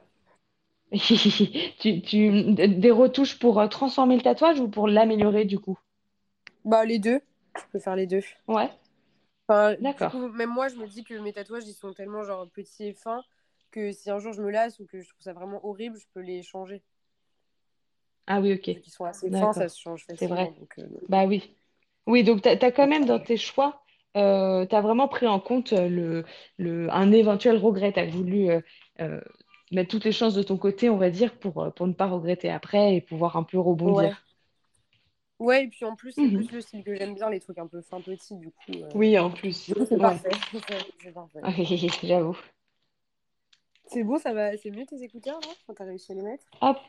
Tu, 1.79 2.01
tu... 2.01 2.53
Des 2.53 2.91
retouches 2.91 3.39
pour 3.39 3.59
euh, 3.59 3.67
transformer 3.67 4.15
le 4.15 4.21
tatouage 4.21 4.59
ou 4.59 4.67
pour 4.67 4.87
l'améliorer 4.87 5.45
du 5.45 5.57
coup? 5.57 5.77
Bah, 6.65 6.85
les 6.85 6.99
deux. 6.99 7.19
Je 7.55 7.61
peux 7.71 7.79
faire 7.79 7.95
les 7.95 8.05
deux. 8.05 8.21
Ouais, 8.47 8.69
Enfin, 9.47 9.75
d'accord. 9.81 10.15
même 10.15 10.51
moi, 10.51 10.67
je 10.67 10.75
me 10.75 10.87
dis 10.87 11.03
que 11.03 11.15
mes 11.15 11.33
tatouages, 11.33 11.67
ils 11.67 11.73
sont 11.73 11.91
tellement 11.93 12.23
genre 12.23 12.47
petits 12.51 12.85
et 12.85 12.93
fins 12.93 13.23
que 13.71 13.91
si 13.91 14.09
un 14.11 14.19
jour 14.19 14.33
je 14.33 14.41
me 14.41 14.51
lasse 14.51 14.79
ou 14.79 14.85
que 14.85 15.01
je 15.01 15.09
trouve 15.09 15.21
ça 15.21 15.33
vraiment 15.33 15.63
horrible, 15.65 15.97
je 15.97 16.05
peux 16.13 16.21
les 16.21 16.43
changer. 16.43 16.83
Ah 18.27 18.39
oui, 18.41 18.53
ok. 18.53 18.61
Qu'ils 18.61 18.93
sont 18.93 19.05
assez 19.05 19.31
fins, 19.31 19.53
ça 19.53 19.67
se 19.67 19.79
change 19.79 20.05
C'est 20.05 20.27
facilement. 20.27 20.35
vrai. 20.35 20.53
Donc, 20.59 20.73
euh, 20.77 20.87
Bah 21.09 21.25
oui. 21.25 21.55
Oui, 22.05 22.23
donc 22.23 22.41
tu 22.41 22.49
as, 22.49 22.71
quand 22.71 22.87
même 22.87 23.05
dans 23.05 23.19
tes 23.19 23.37
choix, 23.37 23.83
euh, 24.17 24.65
tu 24.65 24.75
as 24.75 24.81
vraiment 24.81 25.07
pris 25.07 25.27
en 25.27 25.39
compte 25.39 25.73
euh, 25.73 25.87
le, 25.89 26.25
le, 26.57 26.91
un 26.93 27.11
éventuel 27.11 27.57
regret. 27.57 27.93
Tu 27.93 27.99
as 27.99 28.05
voulu 28.07 28.49
euh, 28.49 28.61
euh, 29.01 29.21
mettre 29.71 29.89
toutes 29.91 30.05
les 30.05 30.11
chances 30.11 30.33
de 30.35 30.43
ton 30.43 30.57
côté, 30.57 30.89
on 30.89 30.97
va 30.97 31.09
dire, 31.09 31.37
pour, 31.39 31.73
pour 31.75 31.87
ne 31.87 31.93
pas 31.93 32.07
regretter 32.07 32.49
après 32.49 32.95
et 32.95 33.01
pouvoir 33.01 33.37
un 33.37 33.43
peu 33.43 33.57
Ouais. 33.57 33.63
rebondir. 33.65 34.23
Ouais, 35.39 35.63
et 35.63 35.67
puis 35.69 35.85
en 35.85 35.95
plus, 35.95 36.11
c'est 36.11 36.21
Mhm. 36.21 36.43
plus 36.43 36.51
le 36.51 36.61
style 36.61 36.83
que 36.83 36.93
j'aime 36.95 37.13
bien, 37.15 37.29
les 37.29 37.39
trucs 37.39 37.57
un 37.59 37.67
peu 37.67 37.81
fins 37.81 38.01
petits, 38.01 38.35
du 38.35 38.51
coup. 38.51 38.73
euh, 38.73 38.91
Oui, 38.93 39.17
en 39.17 39.29
plus. 39.31 39.73
C'est 39.85 39.97
Ouais. 39.97 40.01
parfait. 40.01 40.29
J'avoue. 42.03 42.37
C'est 43.87 44.03
bon, 44.03 44.17
ça 44.17 44.31
va, 44.33 44.55
c'est 44.55 44.71
mieux 44.71 44.85
tes 44.85 45.03
écouteurs 45.03 45.41
là 45.41 45.47
quand 45.67 45.73
t'as 45.73 45.83
réussi 45.83 46.13
à 46.13 46.15
les 46.15 46.21
mettre? 46.21 46.45
Hop, 46.61 46.79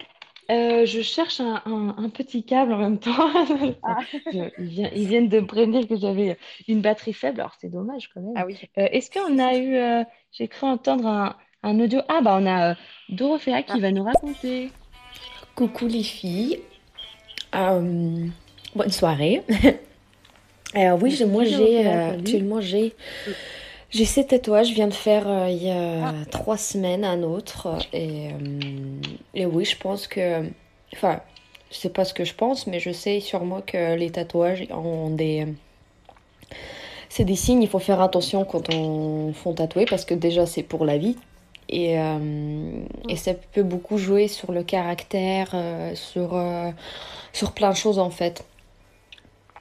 euh, 0.51 0.85
je 0.87 1.01
cherche 1.01 1.41
un, 1.41 1.63
un- 1.65 1.95
un 1.97 2.09
petit 2.09 2.43
câble 2.45 2.73
en 2.73 2.79
même 2.79 2.99
temps. 2.99 3.11
Ah, 3.83 3.99
ils, 4.33 5.07
viennent 5.07 5.29
de 5.29 5.41
me 5.41 5.47
prévenir 5.47 5.87
que 5.89 5.97
j'avais 5.97 6.37
une 6.69 6.81
batterie 6.81 7.13
faible, 7.13 7.41
alors 7.41 7.55
c'est 7.61 7.71
dommage 7.71 8.11
quand 8.13 8.21
même. 8.21 8.33
ah 8.37 8.45
oui. 8.47 8.57
Euh, 8.79 8.87
est-ce 8.93 9.11
qu'on 9.11 9.39
a 9.39 9.57
eu, 9.57 9.77
euh, 9.77 10.05
j'ai 10.33 10.49
cru 10.49 10.67
entendre 10.67 11.07
un, 11.07 11.37
un 11.63 11.79
audio. 11.81 12.01
Ah 12.09 12.21
bah 12.23 12.39
on 12.41 12.47
a 12.47 12.75
Dorothea 13.09 13.63
qui 13.63 13.73
Ah. 13.77 13.79
va 13.81 13.91
nous 13.93 14.05
raconter. 14.05 14.71
Coucou 15.55 15.87
les 15.87 16.03
filles, 16.03 16.61
bonne 17.53 18.33
soirée. 18.91 19.43
Oui, 21.01 21.11
j'ai- 21.11 21.25
moi 21.25 21.45
j'ai 21.45 21.85
actuellement 21.87 22.61
j'ai 22.61 22.95
j'ai 23.91 24.05
ces 24.05 24.27
tatouages, 24.27 24.69
je 24.69 24.75
viens 24.75 24.89
de 24.89 24.95
faire 24.95 25.29
euh, 25.29 25.49
il 25.51 25.63
y 25.63 25.71
a 25.71 26.09
Ah. 26.09 26.15
trois 26.31 26.57
semaines 26.57 27.05
un 27.05 27.23
autre 27.23 27.77
et, 27.93 28.29
euh, 28.29 29.01
et 29.35 29.47
oui, 29.47 29.65
je 29.65 29.77
pense 29.77 30.07
que 30.07 30.45
enfin, 30.95 31.21
je 31.71 31.77
sais 31.77 31.91
pas 31.91 32.05
ce 32.05 32.15
que 32.15 32.25
je 32.25 32.35
pense, 32.35 32.67
mais 32.67 32.81
je 32.81 32.91
sais 32.93 33.21
sûrement 33.21 33.61
que 33.61 33.95
les 33.97 34.11
tatouages 34.11 34.67
ont 34.71 35.11
des 35.11 35.47
c'est 37.09 37.25
des 37.25 37.35
signes, 37.37 37.63
il 37.63 37.69
faut 37.69 37.81
faire 37.81 38.01
attention 38.01 38.45
quand 38.45 38.73
on 38.73 39.33
fait 39.33 39.55
tatouer 39.55 39.85
parce 39.85 40.05
que 40.05 40.15
déjà 40.15 40.47
c'est 40.47 40.63
pour 40.63 40.85
la 40.85 40.97
vie. 40.99 41.17
Et, 41.73 41.99
euh, 42.01 42.73
et 43.09 43.15
ça 43.17 43.33
peut 43.35 43.63
beaucoup 43.63 43.97
jouer 43.97 44.27
sur 44.27 44.51
le 44.51 44.65
caractère, 44.65 45.51
euh, 45.55 45.95
sur, 45.95 46.35
euh, 46.35 46.71
sur 47.33 47.53
plein 47.53 47.71
de 47.71 47.77
choses 47.77 48.01
en 48.01 48.11
fait. 48.11 48.45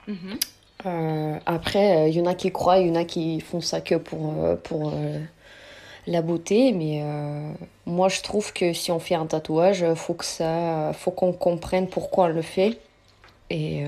Mhm. 0.07 0.39
Après, 0.85 2.09
il 2.09 2.15
y 2.15 2.21
en 2.21 2.25
a 2.25 2.35
qui 2.35 2.51
croient, 2.51 2.79
il 2.79 2.87
y 2.87 2.91
en 2.91 2.95
a 2.95 3.03
qui 3.03 3.39
font 3.41 3.61
ça 3.61 3.81
que 3.81 3.95
pour, 3.95 4.33
pour 4.63 4.93
la 6.07 6.21
beauté, 6.21 6.71
mais 6.71 7.03
moi 7.85 8.07
je 8.09 8.21
trouve 8.21 8.53
que 8.53 8.73
si 8.73 8.91
on 8.91 8.99
fait 8.99 9.15
un 9.15 9.25
tatouage, 9.25 9.85
faut 9.95 10.17
faut 10.93 11.11
qu'on 11.11 11.33
comprenne 11.33 11.87
pourquoi 11.87 12.25
on 12.25 12.27
le 12.29 12.41
fait. 12.41 12.79
Et 13.49 13.85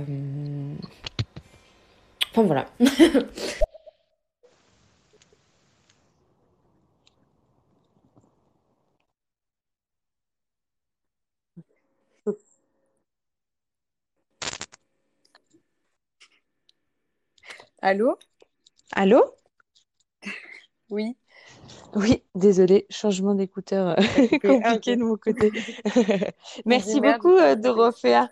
enfin 2.31 2.43
voilà. 2.43 2.65
Allô? 17.81 18.17
Allô? 18.91 19.21
Oui. 20.89 21.17
Oui, 21.95 22.23
désolé, 22.35 22.85
changement 22.89 23.33
d'écouteur 23.35 23.89
euh, 23.89 23.95
Ah, 24.63 24.77
compliqué 24.77 24.93
ok. 24.93 24.99
de 24.99 25.03
mon 25.03 25.17
côté. 25.17 25.51
Merci 26.65 26.99
beaucoup, 27.01 27.29
euh. 27.35 27.55
Dorothea. 27.55 28.29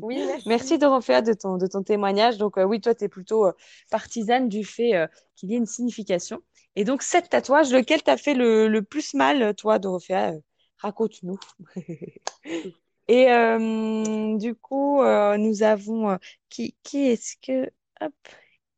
Oui, 0.00 0.16
merci. 0.26 0.48
Merci, 0.48 0.78
Dorothea, 0.78 1.22
de 1.22 1.32
ton, 1.32 1.56
de 1.56 1.66
ton 1.66 1.82
témoignage. 1.82 2.38
Donc, 2.38 2.56
euh, 2.56 2.64
oui, 2.64 2.80
toi, 2.80 2.94
tu 2.94 3.04
es 3.04 3.08
plutôt 3.08 3.46
euh, 3.46 3.52
partisane 3.90 4.48
du 4.48 4.64
fait 4.64 5.08
qu'il 5.36 5.50
y 5.50 5.54
ait 5.54 5.58
une 5.58 5.66
signification. 5.66 6.40
Et 6.76 6.84
donc, 6.84 7.02
cet 7.02 7.30
tatouage, 7.30 7.72
lequel 7.72 8.02
t'a 8.02 8.16
fait 8.16 8.34
le, 8.34 8.68
le 8.68 8.82
plus 8.82 9.14
mal, 9.14 9.54
toi, 9.56 9.78
Dorothea? 9.78 10.32
raconte-nous. 10.78 11.38
Et 13.08 13.26
du 14.38 14.54
coup, 14.54 15.02
nous 15.02 15.62
avons... 15.62 16.18
qui, 16.48 16.76
qui 16.82 17.06
est-ce 17.08 17.34
que... 17.42 17.70
Hop, 18.00 18.14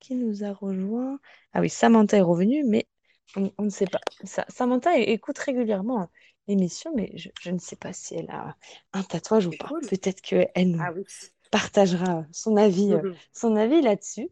qui 0.01 0.15
nous 0.15 0.45
a 0.45 0.53
rejoint? 0.53 1.19
Ah 1.53 1.61
oui, 1.61 1.71
Samantha 1.71 2.17
est 2.19 2.21
revenue, 2.23 2.65
mais 2.65 2.89
on, 3.37 3.53
on 3.59 3.65
ne 3.65 3.71
sait 3.71 3.87
pas. 3.87 4.01
Sa- 4.25 4.47
Samantha 4.49 4.99
écoute 4.99 5.39
régulièrement 5.39 6.11
l'émission, 6.49 6.93
mais 6.95 7.13
je, 7.17 7.31
je 7.41 7.51
ne 7.51 7.59
sais 7.59 7.77
pas 7.77 7.93
si 7.93 8.15
elle 8.17 8.31
a 8.31 8.57
un 8.93 9.03
tatouage 9.05 9.47
ou 9.47 9.53
pas. 9.53 9.75
cool. 9.75 9.83
Peut-être 9.87 10.21
qu'elle 10.21 10.71
nous 10.71 10.89
Ah 10.89 10.93
oui. 10.93 11.05
partagera 11.51 12.25
son 12.33 12.57
avis, 12.57 12.95
euh, 12.95 13.03
son 13.33 13.57
avis 13.57 13.81
là-dessus. 13.83 14.31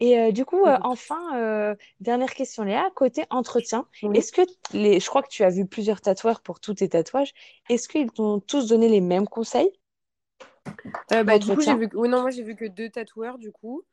Et 0.00 0.18
euh, 0.18 0.32
du 0.32 0.44
coup, 0.44 0.64
euh, 0.66 0.78
enfin, 0.82 1.36
euh, 1.38 1.74
dernière 2.00 2.34
question, 2.34 2.64
Léa, 2.64 2.90
côté 2.96 3.24
entretien, 3.30 3.86
est-ce 4.14 4.32
que 4.32 4.42
les... 4.72 5.00
Je 5.00 5.06
crois 5.08 5.22
que 5.22 5.28
tu 5.28 5.44
as 5.44 5.50
vu 5.50 5.66
plusieurs 5.66 6.00
tatoueurs 6.00 6.42
pour 6.42 6.60
tous 6.60 6.74
tes 6.74 6.88
tatouages. 6.88 7.32
Est-ce 7.68 7.88
qu'ils 7.88 8.10
t'ont 8.10 8.40
tous 8.40 8.68
donné 8.68 8.88
les 8.88 9.00
mêmes 9.02 9.28
conseils? 9.28 9.70
Bah, 11.10 11.38
du 11.38 11.52
coup, 11.52 11.62
j'ai 11.62 11.74
vu 11.76 11.88
oui, 11.94 12.08
non, 12.08 12.22
moi, 12.22 12.30
j'ai 12.30 12.42
vu 12.42 12.56
que 12.56 12.64
deux 12.64 12.90
tatoueurs, 12.90 13.38
du 13.38 13.52
coup. 13.52 13.84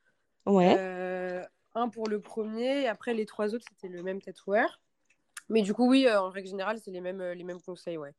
Ouais, 0.45 0.77
Euh, 0.77 1.43
un 1.75 1.89
pour 1.89 2.07
le 2.07 2.19
premier, 2.19 2.81
et 2.83 2.87
après, 2.87 3.13
les 3.13 3.25
trois 3.25 3.53
autres, 3.53 3.65
c'était 3.69 3.91
le 3.93 4.03
même 4.03 4.21
tatoueur. 4.21 4.79
Mais 5.49 5.61
du 5.61 5.73
coup, 5.73 5.89
oui, 5.89 6.07
euh, 6.07 6.21
en 6.21 6.29
règle 6.29 6.49
générale, 6.49 6.79
c'est 6.83 6.91
les 6.91 7.01
mêmes, 7.01 7.21
euh, 7.21 7.33
les 7.35 7.43
mêmes 7.43 7.61
conseils, 7.61 7.97
ouais. 7.97 8.13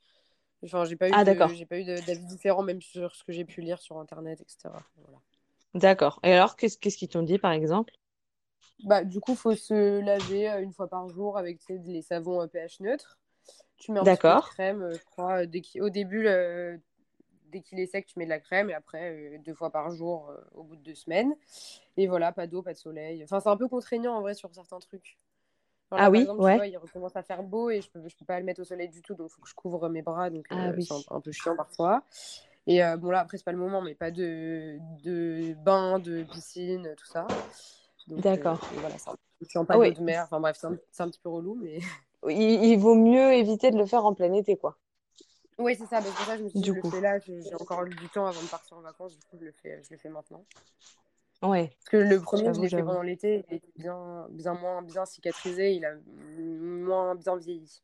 Enfin, 0.65 0.85
j'ai 0.85 0.97
pas 0.97 1.09
eu 1.11 1.13
Ah, 1.15 1.25
de, 1.25 1.25
d'accord. 1.25 1.51
j'ai 1.55 1.67
pas 1.67 1.79
eu 1.79 1.85
de- 1.85 2.01
d'avis 2.01 2.27
différents, 2.27 2.63
même 2.63 2.83
sur 2.83 3.15
ce 3.15 3.25
que 3.25 3.33
j'ai 3.33 3.45
pu 3.45 3.63
lire 3.63 3.81
sur 3.81 3.99
Internet, 3.99 4.41
etc. 4.41 4.83
Voilà. 4.99 5.19
D'accord. 5.75 6.21
Et 6.23 6.33
alors, 6.33 6.55
qu'est-ce 6.55 6.79
qu'ils 6.79 7.09
t'ont 7.09 7.25
dit, 7.25 7.39
par 7.39 7.51
exemple? 7.51 7.93
Bah, 8.85 9.05
du 9.05 9.21
coup, 9.21 9.35
faut 9.35 9.55
se 9.55 10.01
laver 10.01 10.49
une 10.63 10.73
fois 10.73 10.89
par 10.89 11.09
jour 11.09 11.37
avec 11.39 11.61
les 11.69 12.03
savons 12.03 12.47
pH 12.49 12.81
neutre. 12.81 13.19
Tu 13.79 13.93
mets 13.93 14.01
un 14.01 14.07
peu 14.07 14.17
de 14.17 14.37
crème, 14.37 14.91
je 14.97 15.05
crois. 15.05 15.47
Dès 15.47 15.63
au 15.81 15.91
début, 15.91 16.23
le- 16.23 16.81
dès 17.51 17.61
qu'il 17.61 17.79
est 17.81 17.87
sec, 17.87 18.07
tu 18.07 18.19
mets 18.19 18.25
de 18.25 18.31
la 18.31 18.41
crème 18.41 18.71
et 18.71 18.75
après, 18.75 19.11
euh, 19.13 19.39
deux 19.39 19.55
fois 19.55 19.71
par 19.71 19.91
jour 19.91 20.31
euh, 20.31 20.37
au 20.55 20.63
bout 20.63 20.77
de 20.77 20.83
deux 20.83 20.95
semaines. 20.95 21.35
Et 21.97 22.07
voilà, 22.07 22.33
pas 22.33 22.47
d'eau, 22.47 22.63
pas 22.63 22.73
de 22.73 22.79
soleil. 22.79 23.23
Enfin, 23.25 23.41
c'est 23.41 23.49
un 23.49 23.57
peu 23.57 23.69
contraignant 23.69 24.15
en 24.17 24.21
vrai 24.21 24.35
sur 24.35 24.53
certains 24.55 24.79
trucs. 24.79 25.19
Enfin, 25.91 26.01
là, 26.01 26.07
Ah 26.07 26.11
oui, 26.11 26.21
exemple, 26.21 26.39
tu 26.41 26.45
ouais. 26.45 26.57
vois, 26.57 26.67
il 26.67 26.77
recommence 26.77 27.17
à 27.17 27.23
faire 27.23 27.43
beau 27.43 27.71
et 27.71 27.81
je 27.81 27.91
peux, 27.91 28.07
je 28.09 28.17
peux 28.17 28.25
pas 28.25 28.39
le 28.39 28.45
mettre 28.45 28.61
au 28.61 28.65
soleil 28.65 28.89
du 28.89 29.03
tout, 29.03 29.15
donc 29.15 29.31
il 29.31 29.35
faut 29.35 29.43
que 29.43 29.49
je 29.49 29.55
couvre 29.55 29.89
mes 29.89 30.03
bras, 30.03 30.31
donc 30.31 30.47
Ah 30.51 30.69
euh, 30.69 30.75
oui. 30.77 30.85
c'est 30.85 30.95
un, 30.95 31.17
un 31.17 31.21
peu 31.21 31.33
chiant 31.33 31.57
parfois. 31.57 32.05
Et 32.67 32.81
bon, 32.99 33.11
là, 33.11 33.21
après, 33.21 33.37
c'est 33.37 33.45
pas 33.45 33.53
le 33.53 33.59
moment, 33.59 33.81
mais 33.81 33.95
pas 33.95 34.11
de, 34.11 34.79
de 35.03 35.55
bain, 35.55 35.99
de 35.99 36.23
piscine, 36.23 36.95
tout 36.97 37.07
ça. 37.07 37.27
D'accord. 38.07 38.61
voilà, 38.75 38.95
c'est 38.99 39.59
un 39.59 39.65
pas 39.65 39.75
Ah 39.75 39.77
d'eau 39.79 39.83
oui. 39.83 39.95
de 39.95 40.03
mer. 40.03 40.25
Enfin 40.25 40.39
bref, 40.41 40.57
c'est 40.59 41.03
un, 41.03 41.09
petit 41.09 41.19
peu 41.21 41.31
relou, 41.31 41.55
mais. 41.61 41.81
Il, 42.29 42.65
il 42.65 42.77
vaut 42.77 42.95
mieux 42.95 43.33
éviter 43.33 43.71
de 43.71 43.79
le 43.79 43.87
faire 43.87 44.05
en 44.05 44.15
plein 44.15 44.33
été, 44.35 44.57
quoi. 44.57 44.77
Oui, 45.61 45.77
c'est 45.77 45.87
ça. 45.87 46.03
c'est 46.03 46.11
pour 46.13 46.25
ça 46.27 46.33
que 46.33 46.39
je 46.39 46.45
me 46.45 46.49
suis 46.49 46.61
dit, 46.61 46.71
le 46.73 46.83
fais 46.83 47.01
là. 47.01 47.19
J'ai 47.21 47.55
encore 47.55 47.85
eu 47.85 47.91
du 47.91 48.09
temps 48.09 48.27
avant 48.27 48.43
de 48.43 48.49
partir 48.49 48.77
en 48.77 48.81
vacances, 48.81 49.17
du 49.17 49.21
coup, 49.27 49.37
je 49.39 49.45
le 49.45 49.53
fais, 49.53 49.83
je 49.85 49.91
le 49.91 49.99
fais 49.99 50.09
maintenant. 50.09 50.45
Ouais, 51.43 51.77
Parce 51.79 51.91
que 51.91 51.97
le 51.97 52.21
premier, 52.21 52.55
je 52.55 52.61
l'ai 52.61 52.71
fait 52.71 52.83
pendant 52.83 53.03
l'été, 53.03 53.45
il 53.49 53.55
était 53.57 53.73
bien, 53.77 54.27
bien 54.31 54.55
moins 54.55 54.83
bien 54.83 55.05
cicatrisé, 55.07 55.75
il 55.75 55.85
a 55.85 55.95
moins 56.07 57.15
bien 57.15 57.37
vieilli. 57.37 57.83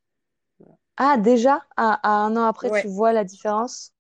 Voilà. 0.59 0.77
Ah, 0.99 1.17
déjà, 1.17 1.65
à, 1.79 1.95
à 2.07 2.25
un 2.27 2.37
an 2.37 2.45
après, 2.45 2.71
tu 2.71 2.87
vois 2.87 3.13
la 3.15 3.25
différence? 3.25 3.95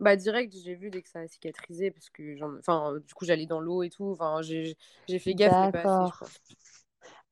Bah 0.00 0.16
direct, 0.16 0.52
j'ai 0.64 0.74
vu 0.74 0.90
dès 0.90 1.02
que 1.02 1.08
ça 1.08 1.20
a 1.20 1.28
cicatrisé 1.28 1.90
parce 1.90 2.10
que 2.10 2.42
enfin, 2.58 2.98
du 2.98 3.14
coup, 3.14 3.24
j'allais 3.24 3.46
dans 3.46 3.60
l'eau 3.60 3.82
et 3.82 3.90
tout. 3.90 4.10
Enfin, 4.12 4.42
j'ai 4.42 4.76
fait 5.18 5.34
gaffe, 5.34 5.58
mais 5.60 5.68
pas 5.68 5.82
assez, 5.82 6.04
je. 6.06 6.12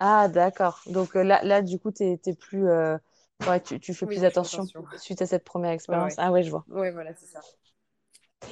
Ah, 0.01 0.29
d'accord. 0.29 0.81
Donc 0.87 1.17
euh, 1.17 1.23
là, 1.23 1.43
là, 1.45 1.63
du 1.63 1.79
coup, 1.79 1.91
t'es, 1.91 2.19
t'es 2.23 2.35
plus, 2.35 2.69
euh, 2.69 2.99
ouais, 3.49 3.61
tu, 3.61 3.81
tu 3.81 3.95
fais 3.95 4.07
Oui, 4.07 4.17
plus 4.17 4.25
attention 4.25 4.63
attention. 4.63 4.85
suite 4.99 5.23
à 5.23 5.27
cette 5.27 5.45
première 5.45 5.71
expérience. 5.73 6.13
ouais. 6.17 6.25
Ah 6.25 6.33
ouais, 6.33 6.43
je 6.43 6.51
vois. 6.51 6.65
Ouais, 6.69 6.91
voilà, 6.91 7.15
c'est 7.15 7.27
ça. 7.27 7.41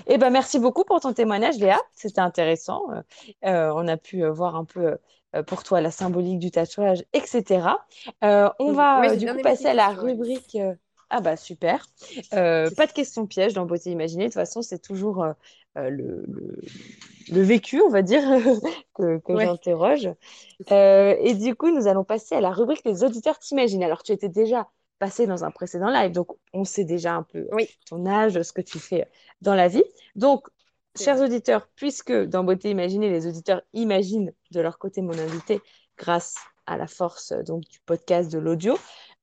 Eh 0.07 0.18
ben, 0.18 0.31
merci 0.31 0.59
beaucoup 0.59 0.85
pour 0.85 1.00
ton 1.00 1.12
témoignage, 1.12 1.57
Léa. 1.59 1.79
C'était 1.94 2.20
intéressant. 2.20 2.83
Euh, 2.92 3.03
euh, 3.44 3.72
on 3.74 3.87
a 3.88 3.96
pu 3.96 4.22
euh, 4.24 4.31
voir 4.31 4.57
un 4.57 4.64
peu 4.64 4.96
euh, 5.37 5.42
pour 5.42 5.62
toi 5.62 5.81
la 5.81 5.90
symbolique 5.90 6.38
du 6.38 6.50
tatouage, 6.50 7.05
etc. 7.12 7.87
Euh, 8.24 8.48
on 8.59 8.70
Mhm. 8.70 8.76
va 8.76 9.16
du 9.16 9.26
coup 9.26 9.40
passer 9.40 9.66
à 9.66 9.74
la 9.74 9.88
rubrique. 9.88 10.57
Ah 11.11 11.20
bah 11.20 11.37
super. 11.37 11.87
Euh, 12.35 12.70
pas 12.70 12.87
de 12.87 12.92
questions 12.92 13.26
pièges 13.26 13.53
dans 13.53 13.66
Beauté 13.66 13.90
Imaginée. 13.90 14.24
De 14.24 14.29
toute 14.29 14.35
façon, 14.35 14.62
c'est 14.62 14.79
toujours 14.81 15.24
euh, 15.24 15.33
le, 15.74 16.24
le, 16.29 16.57
le 17.33 17.42
vécu, 17.42 17.81
on 17.83 17.88
va 17.90 18.03
dire, 18.03 18.22
que, 18.94 19.18
que 19.18 19.33
Ouais. 19.33 19.44
j'interroge. 19.46 20.09
Euh, 20.70 21.16
et 21.20 21.35
du 21.35 21.55
coup, 21.55 21.70
nous 21.70 21.87
allons 21.88 22.05
passer 22.05 22.37
à 22.37 22.40
la 22.40 22.50
rubrique 22.50 22.83
Les 22.85 23.03
auditeurs 23.05 23.38
t'imaginent. 23.38 23.83
Alors, 23.83 24.03
tu 24.03 24.12
étais 24.12 24.29
déjà 24.29 24.68
passé 25.00 25.26
dans 25.26 25.44
un 25.44 25.50
précédent 25.50 25.90
live, 25.90 26.12
donc 26.12 26.28
on 26.52 26.64
sait 26.64 26.84
déjà 26.84 27.14
un 27.14 27.24
peu 27.24 27.48
Oui, 27.50 27.68
ton 27.88 28.06
âge, 28.06 28.40
ce 28.40 28.52
que 28.52 28.60
tu 28.60 28.78
fais 28.78 29.10
dans 29.40 29.56
la 29.56 29.66
vie. 29.66 29.82
Donc, 30.14 30.46
chers 30.96 31.16
vrai. 31.16 31.26
auditeurs, 31.26 31.68
puisque 31.74 32.12
dans 32.12 32.44
Beauté 32.44 32.70
Imaginée, 32.70 33.10
les 33.10 33.26
auditeurs 33.26 33.62
imaginent 33.72 34.32
de 34.52 34.60
leur 34.60 34.78
côté 34.78 35.02
mon 35.02 35.18
invité 35.18 35.60
grâce 35.98 36.36
à 36.66 36.76
la 36.76 36.86
force 36.86 37.32
euh, 37.32 37.42
donc, 37.42 37.62
du 37.62 37.80
podcast, 37.80 38.30
de 38.30 38.38
l'audio, 38.38 38.76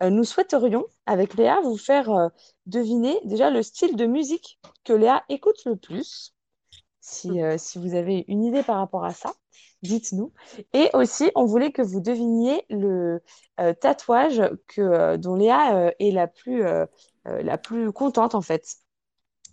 euh, 0.04 0.10
nous 0.10 0.24
souhaiterions, 0.24 0.86
avec 1.06 1.36
Léa, 1.36 1.60
vous 1.62 1.78
faire 1.78 2.10
euh, 2.12 2.28
deviner 2.66 3.20
déjà 3.24 3.50
le 3.50 3.64
style 3.64 3.96
de 3.96 4.06
musique 4.06 4.60
que 4.84 4.94
Léa 4.94 5.24
écoute 5.30 5.64
le 5.66 5.76
plus. 5.76 6.34
Si, 7.00 7.42
euh, 7.42 7.58
si 7.58 7.80
vous 7.80 7.96
avez 7.96 8.26
une 8.28 8.44
idée 8.44 8.64
par 8.64 8.78
rapport 8.78 9.06
à 9.06 9.14
ça, 9.14 9.34
dites-nous. 9.82 10.32
Et 10.74 10.90
aussi, 10.94 11.32
on 11.36 11.46
voulait 11.46 11.72
que 11.72 11.82
vous 11.82 12.00
deviniez 12.02 12.64
le 12.70 13.22
euh, 13.60 13.74
tatouage 13.74 14.42
que, 14.68 14.82
euh, 14.82 15.18
dont 15.18 15.36
Léa 15.36 15.76
euh, 15.76 15.92
est 16.00 16.12
la 16.12 16.28
plus, 16.28 16.64
la 17.26 17.58
plus 17.58 17.92
contente, 17.92 18.36
en 18.36 18.42
fait. 18.42 18.66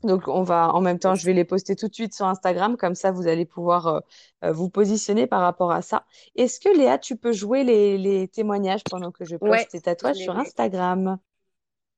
Donc, 0.03 0.29
on 0.29 0.43
va, 0.43 0.73
en 0.75 0.81
même 0.81 0.99
temps, 0.99 1.15
je 1.15 1.25
vais 1.25 1.33
les 1.33 1.45
poster 1.45 1.77
tout 1.77 1.89
de 1.89 1.95
suite 1.95 2.15
sur 2.15 2.27
Instagram, 2.27 2.77
comme 2.77 2.95
ça, 2.95 3.11
vous 3.11 3.27
allez 3.27 3.47
pouvoir 3.47 4.03
vous 4.43 4.69
positionner 4.69 5.27
par 5.27 5.41
rapport 5.41 5.73
à 5.73 5.83
ça. 5.83 6.05
Est-ce 6.37 6.61
que 6.61 6.69
Léa, 6.69 6.99
tu 6.99 7.17
peux 7.17 7.33
jouer 7.33 7.65
les, 7.65 7.97
les 7.97 8.29
témoignages 8.29 8.85
pendant 8.85 9.11
que 9.11 9.25
je 9.25 9.37
poste 9.37 9.51
Ouais, 9.51 9.65
tes 9.65 9.81
tatouages 9.81 10.17
sur. 10.17 10.37
Instagram? 10.37 11.19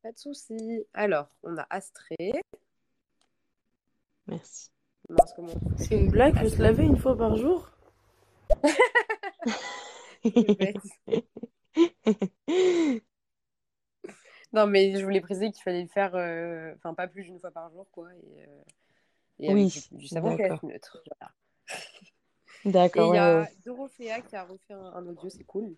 Pas 0.02 0.12
de 0.12 0.18
souci. 0.18 0.84
Alors, 0.94 1.26
on 1.42 1.58
a 1.58 1.66
Astrée. 1.68 2.32
Merci. 4.28 4.70
C'est 5.78 5.94
une 5.94 6.10
blague, 6.10 6.38
faut 6.38 6.48
se 6.48 6.62
laver 6.62 6.84
une 6.84 6.96
fois 6.96 7.16
par 7.16 7.36
jour. 7.36 7.70
Non, 14.52 14.66
mais 14.66 14.98
je 14.98 15.04
voulais 15.04 15.20
préciser 15.20 15.50
qu'il 15.50 15.62
fallait 15.62 15.82
le 15.82 15.88
faire, 15.88 16.14
euh, 16.14 16.72
enfin, 16.76 16.94
pas 16.94 17.08
plus 17.08 17.24
d'une 17.24 17.38
fois 17.38 17.50
par 17.50 17.70
jour, 17.70 17.86
quoi. 17.92 18.08
Et, 18.14 18.42
euh, 18.42 18.46
et 19.40 19.52
Oui, 19.52 19.66
du, 19.66 19.98
du 19.98 20.08
savon 20.08 20.36
neutre. 20.62 21.02
Voilà. 21.20 21.32
D'accord, 22.64 23.08
il 23.08 23.10
ouais, 23.10 23.16
y 23.16 23.20
a 23.20 23.40
ouais. 23.40 23.48
Dorothea 23.64 24.20
qui 24.26 24.34
a 24.34 24.44
refait 24.44 24.72
un, 24.72 24.92
un 24.94 25.06
audio, 25.06 25.28
c'est 25.28 25.44
cool. 25.44 25.74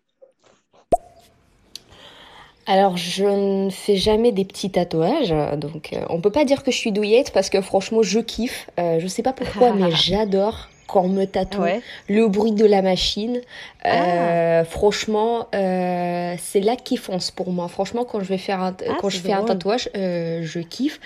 Alors, 2.67 2.99
je 2.99 3.25
ne 3.25 3.71
fais 3.71 3.97
jamais 3.97 4.31
des 4.31 4.45
petits 4.45 4.71
tatouages, 4.71 5.35
donc 5.59 5.95
euh, 5.95 6.05
on 6.11 6.21
peut 6.21 6.31
pas 6.31 6.45
dire 6.45 6.63
que 6.63 6.71
je 6.71 6.77
suis 6.77 6.93
douillette 6.93 7.33
parce 7.33 7.49
que 7.49 7.63
franchement, 7.63 8.03
je 8.03 8.21
kiffe. 8.21 8.69
Euh, 8.79 9.01
je 9.01 9.07
sais 9.07 9.23
pas 9.23 9.33
pourquoi, 9.33 9.73
mais 9.73 9.91
j'adore 9.91 10.69
quand 10.89 11.03
on 11.05 11.09
me 11.09 11.27
tatoue, 11.27 11.61
Ouais. 11.63 11.81
le 12.09 12.27
bruit 12.27 12.53
de 12.53 12.65
la 12.67 12.83
machine. 12.83 13.41
Ah. 13.85 13.89
Euh, 13.95 14.65
franchement, 14.65 15.47
euh, 15.55 16.35
c'est 16.43 16.61
la 16.61 16.75
kiffance 16.77 17.31
pour 17.31 17.53
moi. 17.53 17.69
Franchement, 17.69 18.05
quand 18.05 18.19
je 18.21 18.25
vais 18.25 18.39
faire 18.39 18.61
un, 18.63 18.75
Ah, 18.89 18.95
quand 19.01 19.09
je 19.11 19.19
fais 19.19 19.33
un 19.33 19.45
tatouage, 19.45 19.89
euh, 19.97 20.41
je 20.43 20.59
kiffe. 20.61 20.99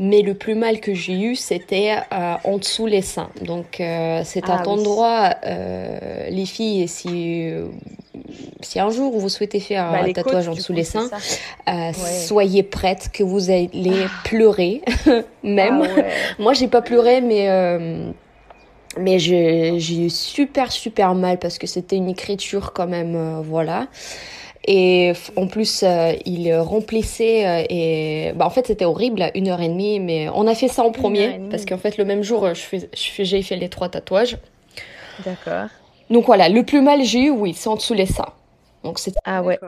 Mais 0.00 0.22
le 0.22 0.34
plus 0.34 0.56
mal 0.56 0.80
que 0.80 0.92
j'ai 0.92 1.12
eu, 1.20 1.36
c'était 1.36 1.92
euh, 2.12 2.34
en 2.42 2.58
dessous 2.58 2.86
les 2.86 3.00
seins. 3.02 3.28
Donc, 3.42 3.76
c'est 3.78 4.42
Ah 4.48 4.58
un 4.58 4.62
oui. 4.62 4.68
endroit, 4.68 5.34
les 6.28 6.46
filles, 6.46 6.88
si, 6.88 7.48
si 8.60 8.80
un 8.80 8.90
jour 8.90 9.16
vous 9.16 9.28
souhaitez 9.28 9.60
faire 9.60 9.92
Bah, 9.92 10.00
un 10.02 10.12
tatouage 10.12 10.46
côtes, 10.46 10.52
en 10.54 10.56
dessous 10.56 10.72
coup, 10.72 10.78
les 10.78 10.82
seins, 10.84 11.08
euh, 11.68 11.72
Ouais. 11.72 11.92
soyez 11.92 12.64
prête 12.64 13.10
que 13.12 13.22
vous 13.22 13.50
allez 13.50 13.70
pleurer, 14.24 14.82
même. 15.44 15.82
Ah 15.84 15.94
ouais. 15.94 16.06
Moi, 16.40 16.54
j'ai 16.54 16.66
pas 16.66 16.82
pleuré, 16.82 17.20
mais, 17.20 17.48
euh, 17.48 18.10
mais 18.98 19.18
j'ai 19.18 19.78
j'ai 19.80 20.06
eu 20.06 20.10
super, 20.10 20.72
super 20.72 21.14
mal 21.14 21.38
parce 21.38 21.58
que 21.58 21.66
c'était 21.66 21.96
une 21.96 22.08
écriture 22.08 22.72
quand 22.72 22.86
même, 22.86 23.14
euh, 23.16 23.40
voilà. 23.42 23.88
Et 24.66 25.12
en 25.36 25.46
plus, 25.48 25.82
euh, 25.84 26.12
il 26.26 26.54
remplissait 26.56 27.46
euh, 27.46 27.66
et 27.70 28.32
bah, 28.36 28.46
en 28.46 28.50
fait, 28.50 28.66
c'était 28.66 28.86
horrible, 28.86 29.30
une 29.34 29.48
heure 29.48 29.60
et 29.60 29.68
demie, 29.68 30.00
mais 30.00 30.28
on 30.34 30.46
a 30.46 30.54
fait 30.54 30.68
ça 30.68 30.82
en 30.84 30.92
premier 30.92 31.40
parce 31.50 31.64
qu'en 31.66 31.78
fait, 31.78 31.98
le 31.98 32.04
même 32.06 32.22
jour, 32.22 32.44
euh, 32.46 32.54
je 32.54 32.62
fais, 32.62 32.90
je 32.94 33.24
j'ai 33.24 33.42
fait 33.42 33.56
les 33.56 33.68
trois 33.68 33.88
tatouages. 33.90 34.38
D'accord. 35.18 35.70
Donc 36.10 36.26
voilà, 36.26 36.48
le 36.48 36.62
plus 36.64 36.80
mal 36.82 37.02
j'ai 37.02 37.24
eu, 37.24 37.30
oui, 37.30 37.54
c'est 37.54 37.68
en 37.68 37.76
dessous 37.76 37.94
les 37.94 38.06
seins. 38.06 38.32
Donc 38.82 38.98
c'est 38.98 39.14
Ah 39.24 39.42
ouais. 39.42 39.58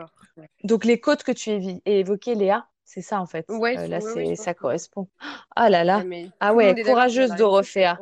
Donc 0.63 0.85
les 0.85 0.99
côtes 0.99 1.23
que 1.23 1.31
tu 1.31 1.79
évoquais, 1.85 2.35
Léa, 2.35 2.67
c'est 2.85 3.01
ça 3.01 3.19
en 3.21 3.25
fait. 3.25 3.45
Ouais, 3.49 3.77
Euh, 3.77 3.87
là, 3.87 3.99
ouais, 3.99 4.27
ouais, 4.27 4.35
ça 4.35 4.53
correspond. 4.53 5.07
Ah 5.55 5.69
là 5.69 5.83
là. 5.83 6.03
Mais 6.05 6.29
Ah 6.39 6.51
le 6.51 6.57
ouais, 6.57 6.75
courageuse 6.75 7.35
Dorothea. 7.35 7.99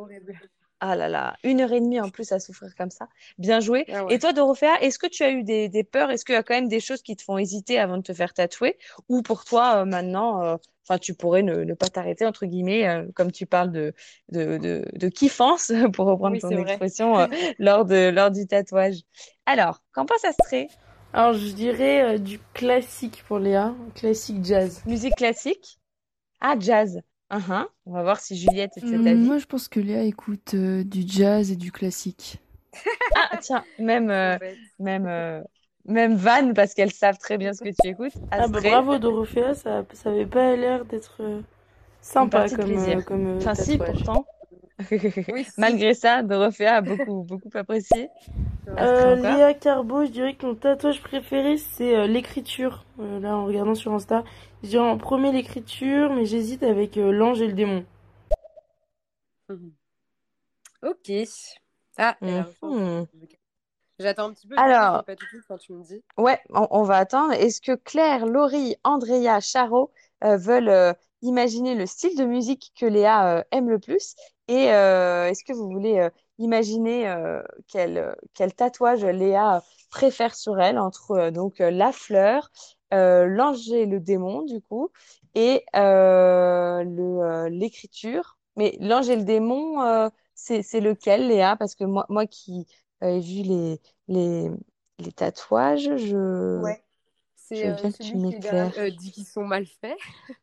Ah 0.82 0.96
là 0.96 1.08
là, 1.08 1.38
une 1.44 1.62
heure 1.62 1.72
et 1.72 1.80
demie 1.80 2.00
en 2.02 2.10
plus 2.10 2.32
à 2.34 2.40
souffrir 2.40 2.76
comme 2.76 2.92
ça. 2.92 3.08
Bien 3.38 3.60
joué. 3.62 3.88
Ah 3.92 4.04
ouais. 4.04 4.14
Et 4.14 4.20
toi, 4.20 4.34
Dorothea, 4.34 4.76
est-ce 4.82 5.00
que 5.00 5.08
tu 5.08 5.24
as 5.24 5.32
eu 5.32 5.44
des, 5.44 5.70
des 5.70 5.84
peurs? 5.84 6.12
Est-ce 6.12 6.26
qu'il 6.26 6.36
y 6.36 6.38
a 6.38 6.44
quand 6.44 6.54
même 6.54 6.68
des 6.68 6.82
choses 6.82 7.02
qui 7.02 7.16
te 7.16 7.24
font 7.24 7.38
hésiter 7.38 7.80
avant 7.80 7.98
de 7.98 8.04
te 8.04 8.14
faire 8.14 8.34
tatouer? 8.34 8.78
Ou 9.08 9.22
pour 9.22 9.46
toi, 9.46 9.78
euh, 9.82 9.86
maintenant, 9.86 10.44
euh, 10.44 10.58
enfin, 10.88 10.98
tu 11.00 11.14
pourrais 11.16 11.44
ne, 11.44 11.64
ne 11.64 11.74
pas 11.74 11.90
t'arrêter, 11.90 12.26
entre 12.26 12.46
guillemets, 12.46 12.88
euh, 12.88 13.08
comme 13.16 13.32
tu 13.32 13.46
parles 13.46 13.72
de, 13.72 13.94
de, 14.30 14.58
de, 14.58 14.86
de 14.94 15.08
kiffance, 15.10 15.72
pour 15.94 16.06
reprendre 16.08 16.38
Oui, 16.38 16.40
ton 16.40 16.56
expression, 16.58 17.20
euh, 17.20 17.28
lors 17.58 17.86
de, 17.86 18.10
lors 18.10 18.30
du 18.32 18.46
tatouage. 18.46 18.98
Alors, 19.46 19.82
qu'en 19.94 20.06
pense 20.06 20.26
Astrée? 20.26 20.74
Alors, 21.14 21.34
je 21.34 21.52
dirais 21.52 22.16
euh, 22.16 22.18
du 22.20 22.40
classique 22.54 23.24
pour 23.28 23.40
Léa, 23.40 23.74
classique 23.96 24.44
jazz. 24.46 24.84
Musique 24.86 25.18
classique? 25.18 25.80
Ah, 26.40 26.56
jazz. 26.58 27.02
Uhum. 27.32 27.68
On 27.86 27.92
va 27.94 28.04
voir 28.04 28.20
si 28.20 28.36
Juliette 28.38 28.78
est 28.78 28.82
de 28.82 28.86
cet 28.88 29.00
Hum, 29.00 29.08
avis. 29.08 29.26
Moi, 29.26 29.38
je 29.38 29.46
pense 29.46 29.68
que 29.68 29.80
Léa 29.80 30.04
écoute 30.04 30.54
euh, 30.54 30.84
du 30.84 31.04
jazz 31.08 31.52
et 31.52 31.56
du 31.56 31.72
classique. 31.72 32.40
Ah, 33.14 33.38
tiens, 33.42 33.64
même, 33.80 34.10
euh, 34.12 34.38
même, 34.80 35.06
euh, 35.08 35.42
même 35.86 36.16
Van, 36.16 36.54
parce 36.54 36.74
qu'elles 36.74 36.92
savent 36.94 37.18
très 37.18 37.38
bien 37.38 37.54
ce 37.54 37.62
que 37.62 37.70
tu 37.70 37.88
écoutes. 37.88 38.14
Ah 38.32 38.48
bah 38.48 38.60
bravo 38.62 38.98
Dorothea, 38.98 39.54
ça, 39.56 39.86
ça 39.94 40.10
avait 40.10 40.26
pas 40.26 40.56
l'air 40.56 40.86
d'être 40.86 41.18
euh, 41.22 41.42
sympa 42.02 42.50
comme, 42.50 42.66
plaisir. 42.66 42.98
euh, 42.98 43.02
comme 43.02 43.28
euh, 43.28 43.38
Enfin, 43.38 43.56
si, 43.56 43.78
pourtant. 43.78 44.26
Oui, 45.28 45.46
si. 45.46 45.52
Malgré 45.58 45.94
ça, 45.94 46.22
Dorothea 46.24 46.76
a 46.78 46.82
beaucoup, 46.82 47.24
beaucoup 47.24 47.50
apprécié. 47.56 48.10
Euh, 48.78 49.16
Léa 49.16 49.54
Carbo, 49.54 50.06
je 50.06 50.12
dirais 50.12 50.34
que 50.36 50.46
mon 50.46 50.56
tatouage 50.56 51.02
préféré 51.02 51.58
c'est 51.58 51.96
euh, 51.96 52.08
l'écriture. 52.08 52.84
Euh, 53.00 53.20
là, 53.20 53.38
en 53.38 53.46
regardant 53.46 53.76
sur 53.76 53.94
Insta, 53.94 54.24
je 54.66 54.72
dirais 54.72 54.90
en 54.90 54.98
premier 54.98 55.32
l'écriture, 55.32 56.12
mais 56.12 56.26
j'hésite 56.26 56.64
avec 56.64 56.98
euh, 56.98 57.12
l'ange 57.12 57.40
et 57.40 57.48
le 57.48 57.54
démon. 57.54 57.86
Ok. 60.84 61.12
Ah, 61.98 62.16
peu. 62.22 63.08
J'attends 63.98 64.26
un 64.26 64.34
petit 64.34 64.48
peu. 64.48 64.56
Alors. 64.58 65.04
pas 65.04 65.16
tout 65.16 65.26
quand 65.48 65.58
tu 65.58 65.74
me 65.74 65.84
dis. 65.84 66.04
Ouais, 66.18 66.40
on, 66.50 66.68
on 66.70 66.84
va 66.84 66.98
attendre. 66.98 67.34
Est-ce 67.34 67.60
que 67.60 67.74
Claire, 67.74 68.28
Laurie, 68.28 68.76
Andrea, 68.84 69.40
Charo 69.40 69.92
euh, 70.24 70.38
veulent 70.38 70.70
euh, 70.70 70.94
imaginer 71.24 71.74
le 71.74 71.88
style 71.88 72.16
de 72.16 72.26
musique 72.26 72.72
que 72.80 72.86
Léa 72.86 73.38
euh, 73.38 73.44
aime 73.52 73.68
le 73.70 73.80
plus? 73.80 74.16
Et 74.48 74.66
est-ce 74.66 75.44
que 75.44 75.54
vous 75.54 75.72
voulez 75.72 76.08
imaginer 76.38 77.12
quel, 77.68 78.16
quel 78.36 78.54
tatouage 78.54 79.04
Léa 79.04 79.64
préfère 79.90 80.36
sur 80.36 80.60
elle 80.60 80.78
entre 80.78 81.32
donc 81.32 81.58
la 81.58 81.92
fleur, 81.92 82.52
euh, 82.94 83.26
l'ange 83.26 83.70
et 83.72 83.86
le 83.86 84.00
démon 84.00 84.44
du 84.44 84.62
coup, 84.62 84.90
et 85.34 85.66
euh, 85.76 86.84
euh, 86.84 87.50
l'écriture? 87.50 88.38
Mais 88.58 88.78
l'ange 88.80 89.10
et 89.10 89.16
le 89.16 89.24
démon, 89.24 90.10
c'est, 90.34 90.62
lequel, 90.80 91.28
Léa? 91.28 91.56
Parce 91.58 91.76
que 91.76 91.84
moi, 91.84 92.06
moi 92.10 92.26
qui 92.26 92.68
ai 93.02 93.20
vu 93.20 93.44
les, 93.44 93.82
les, 94.08 94.50
les 95.00 95.12
tatouages, 95.12 95.98
je, 95.98 96.62
Ouais. 96.64 96.82
C'est 97.36 97.68
euh, 97.68 97.92
celui 97.92 98.42
qui 98.42 98.98
dit 98.98 99.12
qu'ils 99.12 99.26
sont 99.26 99.46
mal 99.46 99.66
faits. 99.66 99.98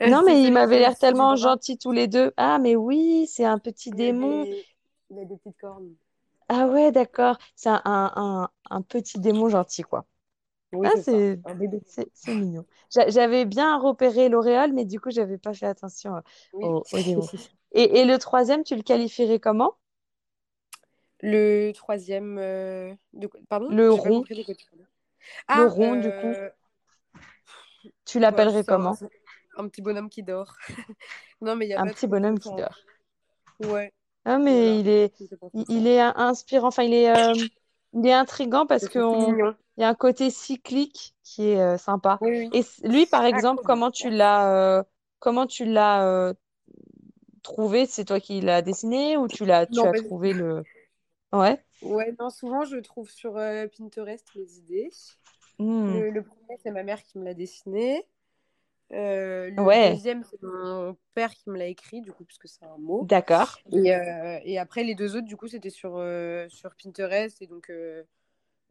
Non, 0.00 0.22
mais 0.24 0.42
ils 0.42 0.52
m'avaient 0.52 0.78
l'air 0.78 0.96
tellement 0.96 1.36
gentils 1.36 1.78
tous 1.78 1.92
les 1.92 2.06
deux. 2.06 2.32
Ah, 2.36 2.58
mais 2.58 2.76
oui, 2.76 3.26
c'est 3.28 3.44
un 3.44 3.58
petit 3.58 3.90
Il 3.90 3.96
démon. 3.96 4.44
des... 4.44 4.64
il 5.10 5.18
a 5.18 5.24
des 5.24 5.36
petites 5.36 5.58
cornes. 5.60 5.94
Ah 6.48 6.66
ouais, 6.66 6.92
d'accord. 6.92 7.38
C'est 7.56 7.68
un, 7.68 7.82
un, 7.84 8.12
un, 8.16 8.48
un 8.70 8.82
petit 8.82 9.18
démon 9.18 9.48
gentil, 9.48 9.82
quoi. 9.82 10.06
Oui, 10.72 10.88
Ah, 10.88 10.92
c'est 12.14 12.34
mignon. 12.34 12.64
J'a- 12.94 13.08
J'avais 13.08 13.44
bien 13.44 13.78
repéré 13.78 14.28
l'auréole, 14.28 14.72
mais 14.72 14.84
du 14.84 15.00
coup, 15.00 15.10
j'avais 15.10 15.38
pas 15.38 15.54
fait 15.54 15.66
attention 15.66 16.16
euh, 16.16 16.20
Oui. 16.52 16.64
au. 16.64 17.26
Et, 17.72 18.00
et 18.00 18.04
le 18.06 18.18
troisième, 18.18 18.64
tu 18.64 18.74
le 18.76 18.82
qualifierais 18.82 19.40
comment? 19.40 19.74
Le 21.20 21.72
troisième. 21.72 22.38
euh, 22.38 22.94
de 23.12 23.28
Pardon? 23.48 23.68
Le 23.70 23.92
rond. 23.92 24.20
compris 24.20 24.36
de 24.36 24.42
quoi 24.42 24.54
tu 24.54 24.66
parlais. 24.66 24.84
Le 25.54 25.64
Ah, 25.64 25.66
rond, 25.68 25.96
du 25.96 26.08
coup, 26.10 26.28
euh, 26.28 26.50
tu 28.04 28.18
l'appellerais 28.18 28.64
comment? 28.64 28.96
un 29.56 29.68
petit 29.68 29.82
bonhomme 29.82 30.08
qui 30.08 30.22
dort. 30.22 30.54
Non, 31.40 31.54
mais 31.54 31.66
il 31.66 31.68
n'y 31.68 31.74
a 31.74 31.80
Un 31.80 31.86
petit 31.86 32.06
bonhomme 32.08 32.38
qui 32.38 32.48
dort. 32.54 32.76
ouais, 33.60 33.92
Ah, 34.24 34.38
mais 34.38 34.52
voilà. 34.64 34.80
il 34.80 34.88
est, 34.88 35.14
il, 35.68 35.86
est 35.86 36.00
in- 36.00 36.12
inspirant. 36.16 36.68
Enfin, 36.68 36.82
il 36.82 36.92
est, 36.94 37.10
euh, 37.10 37.34
il 37.94 38.06
est 38.06 38.12
intriguant 38.12 38.66
parce 38.66 38.88
qu'on. 38.88 39.54
Il 39.78 39.82
y 39.82 39.84
a 39.84 39.90
un 39.90 39.94
côté 39.96 40.30
cyclique 40.30 41.16
qui 41.24 41.44
est 41.50 41.60
euh, 41.60 41.78
sympa. 41.78 42.20
Oui, 42.20 42.30
oui. 42.38 42.52
Et 42.52 42.62
lui, 42.84 43.06
par 43.06 43.24
Ah, 43.30 43.38
exemple, 43.38 43.62
comment 43.64 43.90
tu 43.92 44.10
l'as, 44.10 44.52
euh, 44.80 44.84
comment 45.20 45.46
tu 45.48 45.66
l'as 45.66 46.06
euh, 46.06 46.34
trouvé? 47.42 47.86
C'est 47.86 48.04
toi 48.04 48.20
qui 48.20 48.40
l'as 48.40 48.62
dessiné 48.62 49.16
ou 49.16 49.28
tu 49.28 49.44
l'as, 49.44 49.66
tu 49.66 49.86
Non, 49.86 49.86
as 49.86 49.94
trouvé 49.94 50.32
le... 50.32 50.64
Ouais. 51.32 51.64
Ouais, 51.80 52.14
non, 52.18 52.30
souvent 52.30 52.64
je 52.64 52.76
trouve 52.78 53.08
sur 53.10 53.34
Pinterest 53.76 54.26
mes 54.34 54.52
idées. 54.58 54.90
Hmm. 55.58 56.00
Le, 56.00 56.10
le 56.10 56.22
premier, 56.22 56.58
c'est 56.62 56.70
ma 56.72 56.82
mère 56.84 57.02
qui 57.02 57.18
me 57.18 57.24
l'a 57.24 57.34
dessiné. 57.34 58.06
Le 58.90 59.50
Ouais, 59.58 60.02
deuxième, 60.02 60.24
c'est 60.24 60.42
mon 60.42 60.96
père 61.14 61.34
qui 61.34 61.50
me 61.50 61.58
l'a 61.58 61.66
écrit, 61.66 62.00
du 62.02 62.12
coup, 62.12 62.24
puisque 62.24 62.48
c'est 62.48 62.64
un 62.64 62.78
mot. 62.78 63.10
d'accord. 63.10 63.60
Et, 63.72 63.90
et 64.44 64.58
après, 64.58 64.84
les 64.84 64.94
deux 64.94 65.16
autres, 65.16 65.26
du 65.26 65.36
coup, 65.36 65.48
c'était 65.48 65.70
sur, 65.70 65.92
sur 66.50 66.74
Pinterest. 66.76 67.42
Et 67.42 67.46
donc, 67.48 67.72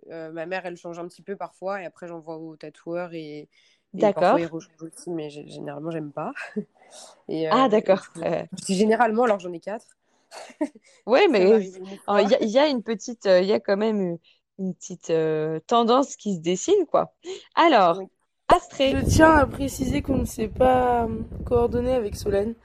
euh, 0.10 0.32
ma 0.32 0.46
mère, 0.46 0.66
elle 0.66 0.78
change 0.78 1.00
un 1.00 1.08
petit 1.08 1.22
peu 1.22 1.36
parfois. 1.36 1.82
Et 1.82 1.86
après, 1.86 2.08
j'envoie 2.08 2.38
au 2.38 2.56
tatoueur. 2.56 3.14
Et, 3.14 3.40
et 3.40 3.50
D'accord. 3.94 4.24
parfois, 4.24 4.42
il 4.42 4.46
rechange 4.46 4.82
aussi, 4.82 5.10
mais 5.10 5.30
généralement, 5.30 5.92
j'aime 5.92 6.12
pas. 6.12 6.34
Et, 7.30 7.50
Ah, 7.50 7.66
euh, 7.66 7.68
et 7.68 7.70
d'accord. 7.70 8.04
Euh, 8.18 8.44
généralement, 8.70 9.24
alors 9.24 9.40
j'en 9.40 9.52
ai 9.54 9.60
quatre. 9.60 9.86
ouais, 11.06 11.28
Ça 11.28 11.30
mais 11.30 11.42
il 11.44 12.30
y 12.30 12.34
a, 12.36 12.42
il 12.42 12.50
y 12.50 12.60
a 12.60 12.68
une 12.68 12.84
petite, 12.84 13.26
euh, 13.26 13.42
il 13.42 13.48
y 13.48 13.54
a 13.54 13.60
quand 13.60 13.78
même 13.78 14.18
une, 14.58 14.74
petite 14.76 15.10
euh, 15.10 15.60
tendance 15.68 16.16
qui 16.16 16.36
se 16.36 16.40
dessine, 16.42 16.86
quoi. 16.90 17.14
Alors, 17.56 18.00
Oui. 18.00 18.08
Astrée. 18.48 18.94
Je 18.94 19.06
tiens 19.10 19.36
à 19.38 19.46
préciser 19.46 20.02
qu'on 20.02 20.20
ne 20.20 20.26
s'est 20.26 20.48
pas 20.48 21.04
euh, 21.06 21.20
coordonné 21.46 21.94
avec 21.94 22.16
Solène, 22.16 22.56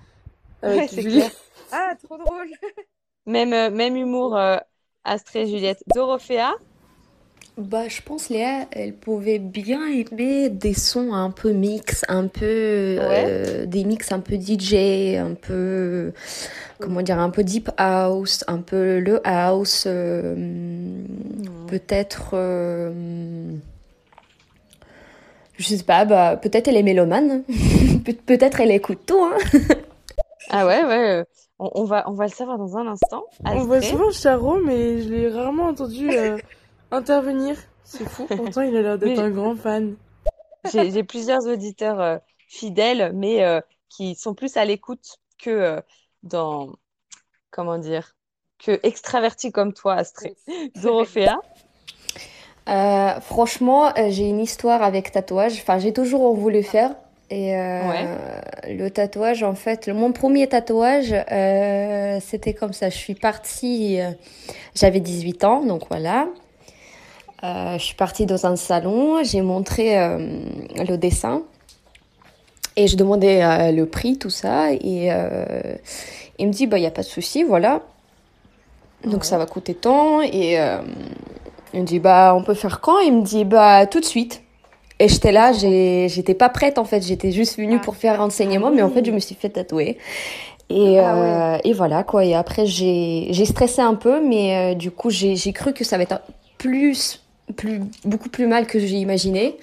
Ouais, 0.62 0.70
avec 0.70 0.92
Julie. 0.92 1.18
clair. 1.18 1.30
Ah, 1.72 1.94
trop 2.02 2.18
drôle! 2.18 2.48
Même, 3.26 3.52
euh, 3.52 3.70
même 3.70 3.96
humour, 3.96 4.36
euh, 4.36 4.56
Astrée, 5.04 5.46
Juliette. 5.46 5.82
Dorothea. 5.94 6.52
Bah, 7.58 7.86
je 7.86 8.00
pense 8.00 8.30
Léa, 8.30 8.66
elle 8.72 8.94
pouvait 8.94 9.38
bien 9.38 9.86
aimer 9.86 10.48
des 10.48 10.72
sons 10.72 11.12
un 11.12 11.30
peu 11.30 11.52
mix, 11.52 12.02
un 12.08 12.26
peu 12.26 12.44
Ouais. 12.44 13.24
euh, 13.28 13.66
des 13.66 13.84
mix 13.84 14.10
un 14.10 14.20
peu 14.20 14.36
DJ, 14.38 15.16
un 15.18 15.34
peu 15.34 16.12
comment 16.80 17.02
dire, 17.02 17.18
un 17.18 17.28
peu 17.28 17.44
deep 17.44 17.70
house, 17.76 18.42
un 18.48 18.58
peu 18.58 19.00
le 19.00 19.20
house, 19.28 19.84
euh, 19.86 20.34
peut-être, 21.68 22.30
euh, 22.32 22.90
je 25.58 25.62
sais 25.76 25.82
pas, 25.84 26.06
bah 26.06 26.36
peut-être 26.40 26.68
elle 26.68 26.76
est 26.78 26.82
mélomane, 26.82 27.42
Pe- 28.04 28.12
peut-être 28.14 28.60
elle 28.60 28.70
écoute 28.72 29.00
tout, 29.06 29.22
hein. 29.22 29.36
Ah 30.50 30.66
ouais, 30.66 30.82
ouais. 30.84 31.10
euh, 31.20 31.24
On, 31.58 31.70
on 31.74 31.84
va, 31.84 32.08
on 32.08 32.12
va 32.14 32.24
le 32.24 32.30
savoir 32.30 32.56
dans 32.58 32.76
un 32.78 32.86
instant. 32.86 33.24
On 33.44 33.64
voit 33.64 33.82
souvent 33.82 34.10
Charo, 34.10 34.58
mais 34.64 35.02
je 35.02 35.08
l'ai 35.10 35.28
rarement 35.28 35.66
entendu 35.66 36.08
euh, 36.10 36.38
intervenir. 36.92 37.56
C'est 37.84 38.08
fou, 38.08 38.26
pourtant 38.36 38.62
il 38.62 38.76
a 38.76 38.82
l'air 38.82 38.98
d'être 38.98 39.18
un 39.18 39.30
grand 39.30 39.56
fan. 39.56 39.96
J'ai 40.72 41.02
plusieurs 41.02 41.46
auditeurs 41.46 42.00
euh, 42.00 42.18
fidèles, 42.48 43.12
mais 43.14 43.42
euh, 43.44 43.60
qui 43.88 44.14
sont 44.14 44.34
plus 44.34 44.56
à 44.56 44.64
l'écoute 44.64 45.18
que 45.38 45.50
euh, 45.50 45.80
dans, 46.22 46.72
comment 47.50 47.78
dire, 47.78 48.14
que 48.58 48.78
extravertie 48.82 49.52
comme 49.52 49.72
toi, 49.74 49.94
Astrée. 49.94 50.36
Dorothea? 50.76 51.40
Euh, 52.68 53.20
franchement, 53.20 53.88
euh, 53.98 54.10
j'ai 54.10 54.28
une 54.28 54.40
histoire 54.40 54.82
avec 54.82 55.10
tatouage. 55.10 55.54
Enfin, 55.54 55.78
j'ai 55.78 55.92
toujours 55.92 56.34
voulu 56.36 56.62
faire. 56.62 56.94
Et 57.30 57.56
euh, 57.56 57.88
Ouais. 57.88 58.06
le 58.68 58.88
tatouage, 58.90 59.42
en 59.42 59.54
fait, 59.54 59.86
le- 59.86 59.94
mon 59.94 60.12
premier 60.12 60.48
tatouage, 60.48 61.12
euh, 61.12 62.20
c'était 62.20 62.54
comme 62.54 62.72
ça. 62.72 62.90
Je 62.90 62.96
suis 62.96 63.14
partie, 63.14 64.00
euh, 64.00 64.10
j'avais 64.74 65.00
18 65.00 65.44
ans, 65.44 65.64
donc 65.64 65.84
voilà. 65.90 66.28
Euh, 67.44 67.76
je 67.76 67.82
suis 67.82 67.96
partie 67.96 68.24
dans 68.24 68.46
un 68.46 68.54
salon, 68.54 69.24
j'ai 69.24 69.40
montré 69.42 69.98
euh, 69.98 70.18
le 70.76 70.96
dessin 70.96 71.42
et 72.76 72.86
je 72.86 72.96
demandais 72.96 73.42
euh, 73.42 73.72
le 73.72 73.84
prix, 73.86 74.16
tout 74.16 74.30
ça. 74.30 74.72
Et 74.72 75.10
il 76.38 76.46
me 76.46 76.52
dit, 76.52 76.66
bah, 76.66 76.78
il 76.78 76.82
n'y 76.82 76.86
a 76.86 76.92
pas 76.92 77.02
de 77.02 77.06
souci, 77.06 77.42
voilà. 77.42 77.82
Donc 79.04 79.24
ça 79.24 79.38
va 79.38 79.46
coûter 79.46 79.74
tant. 79.74 80.22
Et 80.22 80.56
il 81.74 81.80
me 81.80 81.86
dit, 81.86 81.98
bah, 81.98 82.34
on 82.36 82.44
peut 82.44 82.54
faire 82.54 82.80
quand? 82.80 83.00
Il 83.00 83.16
me 83.16 83.22
dit, 83.22 83.44
bah, 83.44 83.86
tout 83.86 84.00
de 84.00 84.04
suite. 84.04 84.42
Et 85.00 85.08
j'étais 85.08 85.32
là, 85.32 85.52
j'étais 85.52 86.34
pas 86.34 86.48
prête 86.48 86.78
en 86.78 86.84
fait, 86.84 87.02
j'étais 87.02 87.32
juste 87.32 87.58
venue 87.58 87.80
pour 87.80 87.96
faire 87.96 88.20
un 88.20 88.26
enseignement, 88.26 88.70
mais 88.70 88.82
en 88.82 88.90
fait, 88.90 89.04
je 89.04 89.10
me 89.10 89.18
suis 89.18 89.34
fait 89.34 89.48
tatouer. 89.48 89.98
Et, 90.70 91.00
Ah 91.00 91.58
et 91.64 91.72
voilà 91.72 92.04
quoi. 92.04 92.24
Et 92.24 92.34
après, 92.34 92.66
j'ai, 92.66 93.44
stressé 93.44 93.82
un 93.82 93.94
peu, 93.94 94.20
mais 94.24 94.76
du 94.76 94.92
coup, 94.92 95.10
j'ai 95.10 95.52
cru 95.52 95.72
que 95.72 95.82
ça 95.82 95.96
va 95.96 96.04
être 96.04 96.20
plus, 96.56 97.21
plus, 97.56 97.80
beaucoup 98.04 98.28
plus 98.28 98.46
mal 98.46 98.66
que 98.66 98.78
j'ai 98.78 98.96
imaginé. 98.96 99.56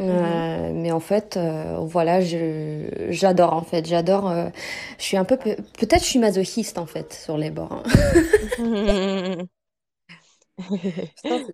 Euh, 0.00 0.72
mais 0.74 0.92
en 0.92 1.00
fait, 1.00 1.36
euh, 1.36 1.76
voilà, 1.80 2.20
je, 2.22 2.86
j'adore 3.10 3.52
en 3.54 3.62
fait, 3.62 3.86
j'adore. 3.86 4.30
euh, 4.30 4.48
je 4.98 5.04
suis 5.04 5.16
un 5.18 5.24
peu, 5.24 5.36
pe- 5.36 5.56
peut-être 5.78 6.02
je 6.04 6.08
suis 6.08 6.18
masochiste 6.20 6.78
en 6.78 6.86
fait 6.86 7.12
sur 7.14 7.36
les 7.38 7.50
bords. 7.50 7.82
hein. 8.58 9.46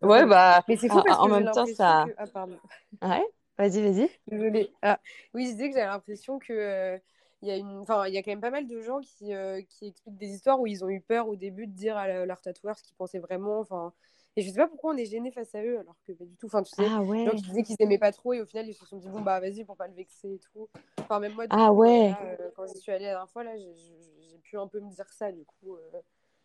Ouais, 0.02 0.26
bah, 0.26 0.64
Mais 0.68 0.76
c'est 0.76 0.88
fou 0.90 1.00
en 1.00 1.02
parce 1.02 1.18
en 1.18 1.18
que 1.18 1.30
j'ai 1.30 1.40
même 1.40 1.48
temps, 1.48 1.52
l'impression 1.54 1.66
ça. 1.66 1.96
que... 1.96 2.14
Ah, 2.16 2.26
pardon. 2.26 2.58
Ouais, 3.02 3.24
vas-y, 3.58 3.82
vas-y. 3.82 4.10
Désolée. 4.26 4.72
Ah, 4.82 5.00
oui, 5.34 5.46
je 5.46 5.52
disais 5.52 5.68
que 5.70 5.74
j'avais 5.76 5.86
l'impression 5.86 6.38
que 6.38 6.52
euh, 6.52 6.98
il 7.42 7.48
y 7.48 7.50
a 7.52 7.56
une, 7.56 7.78
enfin, 7.78 8.06
il 8.08 8.14
y 8.14 8.18
a 8.18 8.22
quand 8.22 8.30
même 8.32 8.40
pas 8.40 8.50
mal 8.50 8.66
de 8.66 8.80
gens 8.80 9.00
qui, 9.00 9.32
euh, 9.34 9.62
qui 9.68 9.86
expliquent 9.88 10.16
des 10.18 10.28
histoires 10.30 10.60
où 10.60 10.66
ils 10.66 10.84
ont 10.84 10.88
eu 10.88 11.00
peur 11.00 11.28
au 11.28 11.36
début 11.36 11.66
de 11.68 11.72
dire 11.72 11.96
à 11.96 12.26
leur 12.26 12.40
tatoueur 12.40 12.76
ce 12.78 12.82
qu'ils 12.84 12.96
pensaient 12.96 13.20
vraiment. 13.20 13.60
Enfin, 13.60 13.92
et 14.36 14.42
je 14.42 14.50
sais 14.50 14.56
pas 14.56 14.68
pourquoi 14.68 14.94
on 14.94 14.96
est 14.96 15.06
gêné 15.06 15.30
face 15.32 15.54
à 15.54 15.62
eux 15.64 15.78
alors 15.78 15.96
que 16.06 16.12
pas 16.12 16.24
du 16.24 16.36
tout. 16.36 16.46
Enfin, 16.46 16.62
tu 16.62 16.72
sais, 16.72 16.92
Ah 16.92 17.02
ouais. 17.02 17.36
qui 17.36 17.42
disaient 17.44 17.62
qu'ils 17.62 17.76
aimaient 17.80 17.98
pas 17.98 18.12
trop 18.12 18.32
et 18.34 18.40
au 18.40 18.46
final 18.46 18.68
ils 18.68 18.74
se 18.74 18.84
sont 18.86 18.98
dit 18.98 19.08
bon 19.08 19.20
bah 19.22 19.40
vas-y 19.40 19.64
pour 19.64 19.76
pas 19.76 19.88
le 19.88 19.94
vexer 19.94 20.34
et 20.34 20.38
tout. 20.38 20.68
Enfin, 21.08 21.20
même 21.20 21.34
moi, 21.34 21.46
Ah 21.50 21.72
coup, 21.72 21.84
euh, 21.84 22.00
ouais. 22.00 22.08
là, 22.08 22.24
euh, 22.40 22.50
quand 22.56 22.66
j'y 22.66 22.78
suis 22.80 22.90
allée 22.92 23.04
la 23.04 23.12
dernière 23.12 23.30
fois, 23.30 23.44
là, 23.44 23.56
j'ai 23.56 24.38
pu 24.42 24.58
un 24.58 24.66
peu 24.66 24.80
me 24.80 24.90
dire 24.90 25.08
ça. 25.12 25.30
Du 25.32 25.44
coup, 25.44 25.76
euh, 25.76 26.00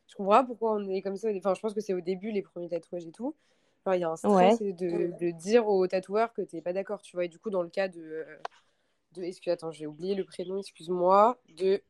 je 0.07 0.15
comprends 0.15 0.33
pas 0.33 0.43
pourquoi 0.43 0.73
on 0.75 0.87
est 0.89 1.01
comme 1.01 1.17
ça. 1.17 1.29
Enfin, 1.35 1.53
je 1.55 1.61
pense 1.61 1.73
que 1.73 1.81
c'est 1.81 1.93
au 1.93 2.01
début 2.01 2.31
les 2.31 2.41
premiers 2.43 2.69
tatouages 2.69 3.05
et 3.07 3.11
tout. 3.11 3.35
Il 3.87 3.99
y 3.99 4.03
a 4.03 4.09
un 4.11 4.15
Ouais. 4.23 4.55
stress 4.55 4.61
de, 4.61 5.11
de 5.19 5.31
dire 5.31 5.67
au 5.67 5.87
tatoueur 5.87 6.33
que 6.33 6.43
t'es 6.43 6.61
pas 6.61 6.73
d'accord, 6.73 7.01
tu 7.01 7.15
vois. 7.15 7.25
Et 7.25 7.29
du 7.29 7.39
coup, 7.39 7.49
dans 7.49 7.63
le 7.63 7.69
cas 7.69 7.87
de, 7.87 7.99
euh, 8.01 8.37
de 9.13 9.23
excuse, 9.23 9.51
attends, 9.51 9.71
j'ai 9.71 9.87
oublié 9.87 10.15
le 10.15 10.23
prénom, 10.25 10.59
excuse-moi, 10.59 11.39
de 11.57 11.81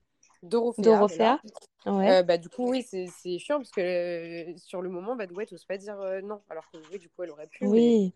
Dorothea, 0.44 0.84
Dorothea? 0.84 1.08
voilà. 1.08 1.42
Ouais. 1.86 2.20
Euh, 2.20 2.24
bah, 2.24 2.38
du 2.38 2.50
coup, 2.50 2.70
oui, 2.70 2.84
c'est 2.84 3.08
c'est 3.08 3.38
chiant 3.40 3.58
parce 3.58 3.72
que 3.72 3.82
euh, 3.82 4.58
sur 4.58 4.82
le 4.82 4.90
moment, 4.90 5.16
bah, 5.16 5.26
ouais, 5.34 5.46
t'oses 5.46 5.66
pas 5.66 5.78
dire 5.78 6.00
euh, 6.00 6.22
non. 6.22 6.42
Alors 6.50 6.70
que 6.72 6.78
oui, 6.92 7.00
du 7.00 7.10
coup, 7.10 7.24
elle 7.24 7.32
aurait 7.32 7.48
pu. 7.48 7.66
Oui. 7.66 8.14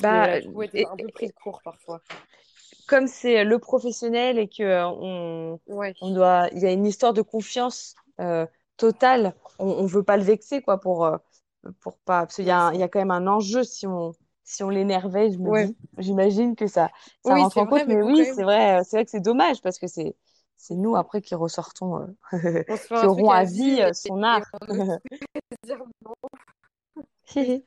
Bah, 0.00 0.40
du 0.40 0.48
coup, 0.48 0.62
et- 0.62 0.84
un 0.86 0.96
peu 0.96 1.08
pris 1.08 1.26
de 1.26 1.32
court 1.32 1.60
parfois. 1.62 2.00
comme 2.86 3.06
c'est 3.06 3.44
le 3.44 3.58
professionnel 3.58 4.38
et 4.38 4.48
que 4.48 4.84
on, 4.84 5.60
Ouais. 5.66 5.94
on 6.00 6.10
doit, 6.14 6.48
il 6.52 6.58
y 6.60 6.66
a 6.66 6.72
une 6.72 6.86
histoire 6.86 7.12
de 7.12 7.22
confiance 7.22 7.94
totale, 8.76 9.34
on, 9.58 9.66
on 9.66 9.86
veut 9.86 10.02
pas 10.02 10.16
le 10.16 10.22
vexer 10.22 10.62
quoi 10.62 10.80
pour 10.80 11.10
pour 11.80 11.98
pas, 11.98 12.22
parce 12.22 12.36
qu'il 12.36 12.46
y 12.46 12.50
a, 12.50 12.60
un- 12.68 12.72
il 12.72 12.80
y 12.80 12.82
a 12.82 12.88
quand 12.88 13.00
même 13.00 13.10
un 13.10 13.26
enjeu 13.26 13.64
si 13.64 13.86
on 13.86 14.12
si 14.44 14.62
on 14.62 14.70
l'énervait, 14.70 15.30
Ouais. 15.44 15.74
j'imagine 15.98 16.56
que 16.56 16.66
ça 16.66 16.90
ça 17.20 17.34
Oui, 17.34 17.40
rentre 17.42 17.58
en 17.58 17.66
vrai, 17.66 17.84
compte, 17.84 17.86
mais 17.86 17.96
mais 17.96 18.02
oui, 18.02 18.24
c'est 18.34 18.42
vrai, 18.44 18.82
c'est 18.84 18.96
vrai 18.96 19.04
que 19.04 19.10
c'est 19.10 19.20
dommage 19.20 19.60
parce 19.60 19.78
que 19.78 19.86
c'est 19.86 20.14
c'est 20.58 20.74
nous 20.74 20.96
après 20.96 21.22
qui 21.22 21.34
ressortons, 21.34 22.06
euh, 22.32 22.62
qui 22.86 23.06
aurons 23.06 23.30
à 23.30 23.44
vie 23.44 23.80
euh, 23.80 23.92
son 23.94 24.22
art. 24.22 24.42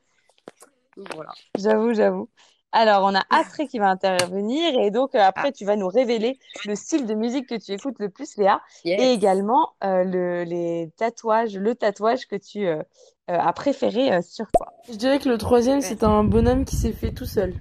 Voilà. 0.96 1.32
J'avoue, 1.56 1.94
j'avoue. 1.94 2.28
Alors, 2.72 3.04
on 3.04 3.14
a 3.14 3.22
Astrée 3.30 3.66
qui 3.66 3.78
va 3.78 3.88
intervenir 3.88 4.78
et 4.78 4.90
donc 4.90 5.14
euh, 5.14 5.18
Ah, 5.20 5.28
après, 5.28 5.52
tu 5.52 5.64
vas 5.64 5.76
nous 5.76 5.88
révéler 5.88 6.38
le 6.66 6.74
style 6.74 7.06
de 7.06 7.14
musique 7.14 7.48
que 7.48 7.54
tu 7.54 7.72
écoutes 7.72 7.98
le 7.98 8.08
plus, 8.08 8.36
Léa, 8.38 8.60
et 8.84 9.12
également 9.12 9.74
euh, 9.84 10.04
le, 10.04 10.44
les 10.44 10.90
tatouages, 10.96 11.56
le 11.56 11.74
tatouage 11.74 12.26
que 12.26 12.36
tu 12.36 12.66
euh, 12.66 12.76
euh, 12.76 13.38
as 13.38 13.52
préféré 13.52 14.12
euh, 14.12 14.22
sur 14.22 14.46
toi. 14.52 14.72
Je 14.88 14.94
dirais 14.94 15.18
que 15.18 15.28
le 15.28 15.38
troisième, 15.38 15.80
Ouais. 15.80 15.86
c'est 15.86 16.02
un 16.02 16.24
bonhomme 16.24 16.64
qui 16.64 16.76
s'est 16.76 16.92
fait 16.92 17.12
tout 17.12 17.26
seul. 17.26 17.54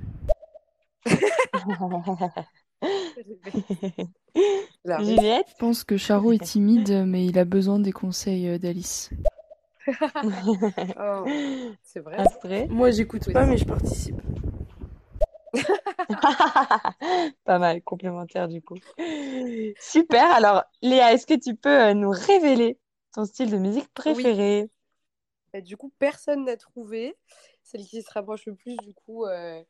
Juliette? 4.86 5.48
Je 5.50 5.56
pense 5.58 5.84
que 5.84 5.98
Charo 5.98 6.32
est 6.32 6.44
timide, 6.44 7.04
mais 7.06 7.26
il 7.26 7.38
a 7.38 7.46
besoin 7.46 7.80
des 7.80 7.92
conseils 7.92 8.48
euh, 8.48 8.58
d'Alice. 8.58 9.10
Oh, 11.00 11.26
c'est 11.84 12.02
vrai. 12.02 12.68
Moi, 12.70 12.92
j'écoute 12.92 13.34
pas, 13.34 13.46
mais 13.46 13.58
je 13.58 13.66
participe. 13.66 14.16
Pas 17.46 17.60
mal, 17.60 17.82
complémentaire 17.82 18.48
du 18.48 18.62
coup. 18.62 18.78
Super. 19.80 20.32
Alors, 20.32 20.64
Léa, 20.82 21.14
est-ce 21.14 21.26
que 21.26 21.34
tu 21.34 21.56
peux 21.56 21.90
euh, 21.90 21.94
nous 21.94 22.12
révéler 22.12 22.78
ton 23.14 23.26
style 23.26 23.50
de 23.52 23.58
musique 23.58 23.86
Oui. 23.86 24.14
préféré? 24.14 24.70
Bah, 25.54 25.62
du 25.62 25.78
coup, 25.78 25.92
personne 26.00 26.46
n'a 26.46 26.58
trouvé. 26.58 27.16
Celle 27.64 27.86
qui 27.86 28.02
se 28.02 28.12
rapproche 28.12 28.46
le 28.46 28.56
plus, 28.56 28.78
du 28.78 28.94
coup, 28.94 29.26
euh, 29.26 29.62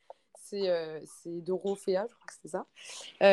c'est 0.52 0.70
euh, 0.70 1.00
Dorothea, 1.26 2.06
je 2.10 2.14
crois 2.16 2.28
que 2.28 2.34
c'est 2.42 2.50
ça. 2.50 2.66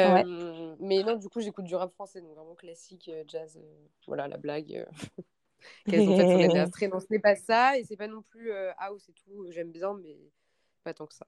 Ouais. 0.04 0.24
Euh, 0.24 0.76
mais 0.80 1.02
non, 1.02 1.16
du 1.16 1.28
coup, 1.28 1.40
j'écoute 1.40 1.64
du 1.66 1.74
rap 1.76 1.92
français, 1.92 2.20
donc 2.22 2.34
vraiment 2.36 2.54
classique, 2.54 3.08
euh, 3.08 3.24
jazz. 3.28 3.58
euh, 3.58 3.86
voilà, 4.06 4.28
la 4.28 4.38
blague 4.38 4.86
qu'elles 5.88 6.08
ont 6.08 6.14
faite 6.14 6.28
sur 6.30 6.38
les. 6.40 6.48
Non, 6.92 7.00
ce 7.00 7.06
n'est 7.10 7.18
pas 7.20 7.36
ça, 7.36 7.78
et 7.78 7.84
c'est 7.84 7.96
pas 7.96 8.08
non 8.08 8.22
plus 8.22 8.52
euh, 8.52 8.72
house 8.78 9.08
et 9.08 9.12
tout. 9.14 9.46
J'aime 9.50 9.72
bien, 9.72 9.94
mais 9.94 10.18
pas 10.84 10.94
tant 10.94 11.06
que 11.06 11.14
ça. 11.14 11.26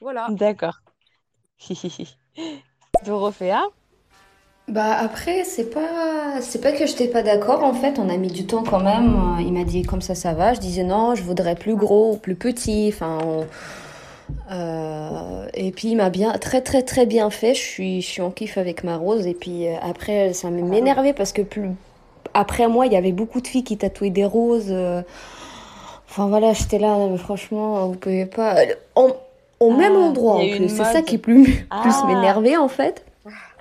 Voilà. 0.00 0.36
D'accord. 0.38 0.80
Dorothea? 3.04 3.70
Bah 4.68 4.94
après, 5.00 5.42
c'est 5.44 5.68
pas, 5.70 6.40
c'est 6.40 6.60
pas 6.60 6.70
que 6.70 6.86
j'étais 6.86 7.08
pas 7.08 7.22
d'accord. 7.24 7.64
En 7.64 7.74
fait, 7.74 7.98
on 7.98 8.08
a 8.08 8.16
mis 8.16 8.28
du 8.28 8.46
temps 8.46 8.62
quand 8.62 8.78
même. 8.80 9.36
Il 9.40 9.52
m'a 9.52 9.64
dit 9.64 9.82
comme 9.82 10.00
ça, 10.00 10.14
ça 10.14 10.32
va. 10.32 10.54
Je 10.54 10.60
disais 10.60 10.84
non, 10.84 11.16
je 11.16 11.24
voudrais 11.24 11.56
plus 11.56 11.74
gros, 11.74 12.16
plus 12.16 12.36
petit. 12.36 12.90
Enfin, 12.94 13.18
on- 13.24 13.46
euh, 14.50 15.46
et 15.54 15.70
puis 15.72 15.88
il 15.88 15.96
m'a 15.96 16.10
bien, 16.10 16.32
très 16.32 16.60
très 16.60 16.82
très 16.82 17.06
bien 17.06 17.30
fait. 17.30 17.54
Je 17.54 17.60
suis, 17.60 18.02
je 18.02 18.06
suis 18.06 18.22
en 18.22 18.30
kiff 18.30 18.58
avec 18.58 18.84
ma 18.84 18.96
rose. 18.96 19.26
Et 19.26 19.34
puis 19.34 19.66
euh, 19.68 19.74
après, 19.82 20.32
ça 20.32 20.50
m'énervait 20.50 21.12
parce 21.12 21.32
que 21.32 21.42
plus 21.42 21.70
après 22.34 22.68
moi, 22.68 22.86
il 22.86 22.92
y 22.92 22.96
avait 22.96 23.12
beaucoup 23.12 23.40
de 23.40 23.46
filles 23.46 23.64
qui 23.64 23.76
tatouaient 23.76 24.10
des 24.10 24.24
roses. 24.24 24.66
euh. 24.70 25.02
Enfin 26.08 26.26
voilà, 26.28 26.52
j'étais 26.52 26.78
là. 26.78 26.96
mais 27.10 27.18
franchement, 27.18 27.86
vous 27.88 27.94
pouvez 27.94 28.26
pas. 28.26 28.56
Au, 28.96 29.10
au 29.60 29.70
même 29.70 29.94
Ah, 29.96 30.00
endroit 30.00 30.34
en 30.36 30.48
plus. 30.48 30.68
C'est 30.68 30.84
ça 30.84 31.02
qui 31.02 31.18
plus, 31.18 31.44
plus 31.44 31.66
Ah. 31.70 32.04
m'énervait 32.06 32.56
en 32.56 32.68
fait. 32.68 33.04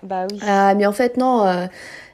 Bah 0.01 0.25
oui. 0.31 0.39
Ah, 0.47 0.73
mais 0.75 0.85
en 0.85 0.93
fait, 0.93 1.17
non, 1.17 1.67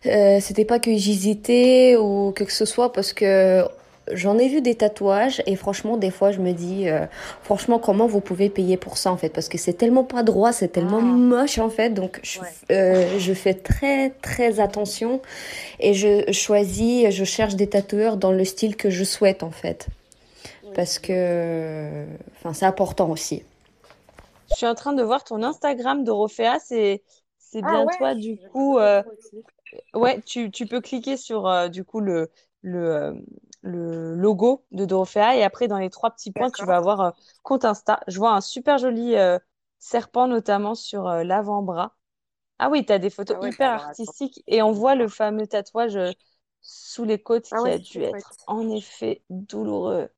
c'était 0.03 0.65
pas 0.65 0.79
que 0.79 0.91
j'hésitais 0.95 1.95
ou 1.99 2.31
que 2.35 2.43
que 2.43 2.51
ce 2.51 2.65
soit 2.65 2.91
parce 2.91 3.13
que 3.13 3.63
j'en 4.11 4.37
ai 4.37 4.47
vu 4.47 4.61
des 4.61 4.75
tatouages 4.75 5.41
et 5.47 5.55
franchement, 5.55 5.97
des 5.97 6.11
fois, 6.11 6.31
je 6.31 6.39
me 6.39 6.51
dis, 6.53 6.89
euh, 6.89 7.05
franchement, 7.43 7.79
comment 7.79 8.07
vous 8.07 8.21
pouvez 8.21 8.49
payer 8.49 8.77
pour 8.77 8.97
ça 8.97 9.11
en 9.11 9.17
fait? 9.17 9.29
Parce 9.29 9.49
que 9.49 9.57
c'est 9.57 9.73
tellement 9.73 10.03
pas 10.03 10.23
droit, 10.23 10.51
c'est 10.53 10.69
tellement 10.69 11.01
Ah. 11.01 11.01
moche 11.01 11.57
en 11.59 11.69
fait. 11.69 11.91
Donc, 11.91 12.19
je, 12.23 12.39
Ouais. 12.39 12.55
euh, 12.71 13.17
je 13.17 13.33
fais 13.33 13.53
très, 13.53 14.11
très 14.21 14.59
attention 14.59 15.21
et 15.79 15.93
je 15.93 16.31
choisis, 16.33 17.09
je 17.11 17.23
cherche 17.25 17.55
des 17.55 17.67
tatoueurs 17.67 18.17
dans 18.17 18.31
le 18.31 18.45
style 18.45 18.75
que 18.77 18.89
je 18.89 19.03
souhaite 19.03 19.43
en 19.43 19.51
fait. 19.51 19.87
Oui. 20.61 20.75
Parce 20.75 20.99
que, 20.99 22.05
enfin, 22.37 22.53
c'est 22.53 22.65
important 22.65 23.09
aussi. 23.11 23.43
Je 24.49 24.55
suis 24.55 24.65
en 24.67 24.75
train 24.75 24.93
de 24.93 25.03
voir 25.03 25.23
ton 25.23 25.43
Instagram, 25.43 26.03
Dorothea. 26.03 26.59
C'est, 26.59 27.03
c'est 27.39 27.61
Ah 27.61 27.67
bien 27.71 27.87
ouais, 27.87 27.93
toi, 27.97 28.15
du 28.15 28.37
coup. 28.51 28.77
euh, 28.79 29.03
ouais, 29.93 30.21
tu, 30.23 30.51
tu 30.51 30.67
peux 30.67 30.81
cliquer 30.81 31.17
sur 31.17 31.47
euh, 31.47 31.69
du 31.69 31.83
coup 31.83 31.99
le, 31.99 32.31
le, 32.61 32.79
euh, 32.95 33.13
le 33.65 34.13
logo 34.15 34.65
de 34.71 34.85
Dorothea 34.85 35.35
et 35.35 35.43
après 35.43 35.67
dans 35.67 35.79
les 35.79 35.89
trois 35.89 36.11
petits 36.11 36.31
points, 36.31 36.51
tu 36.51 36.65
vas 36.65 36.77
avoir 36.77 37.01
euh, 37.01 37.11
compte 37.43 37.65
Insta. 37.65 37.99
Je 38.07 38.17
vois 38.17 38.31
un 38.33 38.41
super 38.41 38.77
joli 38.77 39.15
euh, 39.15 39.39
serpent 39.79 40.27
notamment 40.27 40.75
sur 40.75 41.07
euh, 41.07 41.23
l'avant-bras. 41.23 41.95
Ah 42.59 42.69
oui, 42.69 42.85
tu 42.85 42.93
as 42.93 42.99
des 42.99 43.09
photos 43.09 43.37
Ah 43.37 43.41
ouais, 43.41 43.49
hyper 43.53 43.73
artistiques 43.73 44.43
et 44.47 44.61
on 44.61 44.71
voit 44.71 44.95
le 44.95 45.07
fameux 45.07 45.47
tatouage 45.47 45.97
sous 46.61 47.03
les 47.03 47.21
côtes 47.21 47.47
Ah 47.51 47.61
qui 47.61 47.63
ouais, 47.63 47.73
a 47.73 47.79
dû 47.79 48.01
être 48.01 48.33
en 48.47 48.69
effet 48.69 49.23
douloureux. 49.29 50.09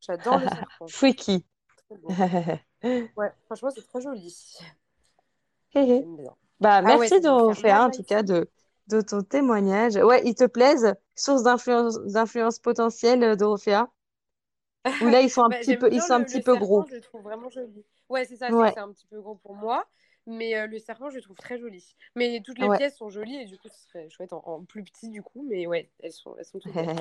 J'adore 0.00 0.38
le 0.38 0.46
serpent. 0.48 0.86
Freaky. 0.86 1.46
Très. 2.08 2.64
Ouais, 3.16 3.30
franchement, 3.46 3.70
c'est 3.70 3.86
trop 3.86 4.00
joli. 4.00 4.34
Bah, 6.60 6.82
Ah 6.82 6.96
ouais, 6.96 7.08
merci 7.08 7.14
faire 7.14 7.20
Dorothea, 7.20 7.84
en 7.84 7.90
tout 7.90 8.02
cas, 8.04 8.22
de, 8.22 8.48
de 8.88 9.00
ton 9.00 9.22
témoignage. 9.22 9.96
Ouais, 9.96 10.22
ils 10.24 10.34
te 10.34 10.44
plaisent? 10.44 10.94
Source 11.14 11.42
d'influence, 11.42 12.58
potentielle, 12.60 13.22
euh, 13.24 13.36
Dorothea? 13.36 13.88
Ou 15.00 15.08
là, 15.08 15.20
ils 15.20 15.30
sont 15.30 15.42
un 15.44 15.50
Bah, 15.50 15.56
petit 15.58 15.76
peu, 15.76 15.88
ils 15.92 16.02
sont 16.02 16.14
un 16.14 16.24
petit 16.24 16.40
peu 16.40 16.52
serpent, 16.52 16.56
gros. 16.56 16.84
je 16.86 16.94
le 16.94 17.00
trouve 17.00 17.22
vraiment 17.22 17.50
joli. 17.50 17.84
Ouais, 18.08 18.24
c'est 18.24 18.36
ça, 18.36 18.52
c'est 18.52 18.64
que 18.64 18.68
Ouais, 18.68 18.72
c'est 18.72 18.80
un 18.80 18.92
petit 18.92 19.06
peu 19.06 19.20
gros 19.20 19.34
pour 19.36 19.54
moi. 19.54 19.84
Mais 20.26 20.56
euh, 20.56 20.66
le 20.66 20.78
serpent, 20.78 21.10
je 21.10 21.16
le 21.16 21.22
trouve 21.22 21.36
très 21.36 21.58
joli. 21.58 21.84
Mais 22.14 22.40
toutes 22.44 22.58
les 22.58 22.70
ouais. 22.70 22.78
pièces 22.78 22.96
sont 22.96 23.10
jolies 23.10 23.36
et 23.36 23.44
du 23.44 23.58
coup, 23.58 23.68
ce 23.68 23.78
serait 23.88 24.08
chouette 24.08 24.32
en, 24.32 24.42
en 24.46 24.64
plus 24.64 24.82
petit 24.84 25.08
du 25.10 25.22
coup. 25.22 25.42
Mais 25.48 25.66
ouais, 25.66 25.90
elles 26.00 26.12
sont, 26.12 26.34
elles 26.38 26.44
sont 26.46 26.58
toutes 26.60 26.76
belles. 26.76 26.92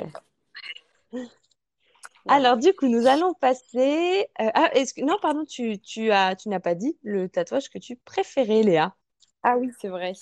Alors, 2.28 2.58
du 2.58 2.74
coup, 2.74 2.88
nous 2.88 3.08
allons 3.08 3.34
passer. 3.34 4.28
euh, 4.42 4.50
ah, 4.54 4.70
est-ce 4.74 4.94
que... 4.94 5.02
Non, 5.02 5.18
pardon, 5.22 5.46
tu, 5.46 5.80
tu 5.80 6.12
as, 6.12 6.36
tu 6.36 6.50
n'as 6.50 6.60
pas 6.60 6.76
dit 6.76 6.98
le 7.04 7.30
tatouage 7.30 7.70
que 7.70 7.78
tu 7.80 7.96
préférais, 7.96 8.64
Léa. 8.64 8.96
Ah 9.44 9.58
oui, 9.58 9.72
c'est 9.80 9.88
vrai. 9.90 10.14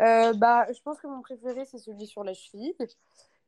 Euh, 0.00 0.34
bah, 0.34 0.66
je 0.72 0.80
pense 0.82 0.98
que 1.00 1.06
mon 1.06 1.22
préféré, 1.22 1.64
c'est 1.64 1.78
celui 1.78 2.06
sur 2.06 2.24
la 2.24 2.34
cheville. 2.34 2.74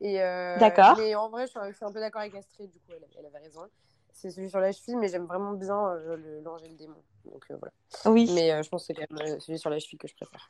Et 0.01 0.23
euh, 0.23 0.55
D'accord. 0.57 0.97
mais 0.97 1.15
en 1.15 1.29
vrai, 1.31 1.47
je, 1.47 1.53
suis 1.53 1.61
je 1.71 1.77
suis 1.77 1.85
un 1.85 1.93
peu 1.93 2.01
d'accord 2.01 2.21
avec 2.21 2.35
Astrid, 2.35 2.71
du 2.71 2.79
coup, 2.81 2.93
elle, 2.95 3.07
elle 3.19 3.27
avait 3.27 3.39
raison. 3.39 3.63
C'est 4.13 4.31
celui 4.31 4.51
sur 4.51 4.61
la 4.61 4.73
cheville, 4.73 4.97
mais 4.97 5.09
j'aime 5.09 5.27
vraiment 5.27 5.53
bien 5.53 5.89
euh, 5.91 6.17
le- 6.17 6.41
l'ange 6.41 6.63
et 6.65 6.69
le 6.69 6.77
démon. 6.77 7.03
Donc 7.25 7.45
euh, 7.51 7.57
voilà. 7.59 7.73
Oui, 8.05 8.31
Mais 8.35 8.63
je 8.63 8.69
pense 8.69 8.87
que 8.87 8.95
c'est 8.95 9.07
quand 9.07 9.17
même 9.17 9.41
celui 9.41 9.59
sur 9.59 9.71
la 9.71 9.79
cheville 9.79 9.99
que 9.99 10.09
je 10.09 10.15
préfère. 10.15 10.49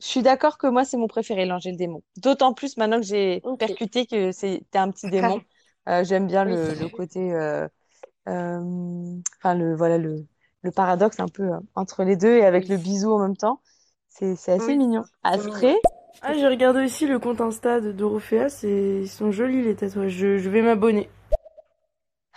je 0.00 0.06
suis 0.06 0.22
d'accord 0.22 0.58
que 0.58 0.66
moi, 0.66 0.84
c'est 0.84 0.96
mon 0.96 1.08
préféré, 1.08 1.44
l'ange 1.46 1.66
et 1.66 1.70
le 1.72 1.76
démon. 1.76 2.02
D'autant 2.16 2.54
plus 2.54 2.76
maintenant 2.76 2.98
que 3.00 3.06
j'ai 3.06 3.44
percuté 3.58 4.06
que 4.06 4.32
c'était 4.32 4.78
un 4.78 4.90
petit 4.90 5.08
démon. 5.08 5.42
J'aime 6.04 6.26
bien 6.26 6.44
Oui. 6.44 6.44
le, 6.44 6.74
le 6.74 6.88
côté. 6.88 7.32
Enfin, 8.26 9.54
le, 9.54 9.74
voilà, 9.76 9.98
le, 9.98 10.26
le 10.62 10.70
paradoxe 10.70 11.20
un 11.20 11.28
peu 11.28 11.44
euh, 11.54 11.58
entre 11.74 12.04
les 12.04 12.16
deux 12.16 12.36
et 12.36 12.44
avec 12.44 12.68
le 12.68 12.76
bisou 12.76 13.12
en 13.12 13.20
même 13.20 13.36
temps. 13.36 13.62
C'est, 14.18 14.32
assez 14.32 14.58
Oui, 14.66 14.76
mignon. 14.76 15.04
Astrée? 15.22 15.76
Ah, 16.22 16.34
j'ai 16.34 16.48
regardé 16.48 16.84
aussi 16.84 17.06
le 17.06 17.20
compte 17.20 17.40
Insta 17.40 17.80
de 17.80 17.92
Dorothea, 17.92 18.48
c'est... 18.48 19.00
ils 19.02 19.08
sont 19.08 19.30
jolis 19.30 19.62
les 19.62 19.76
tatouages. 19.76 20.10
Je, 20.10 20.38
je 20.38 20.50
vais 20.50 20.62
m'abonner. 20.62 21.08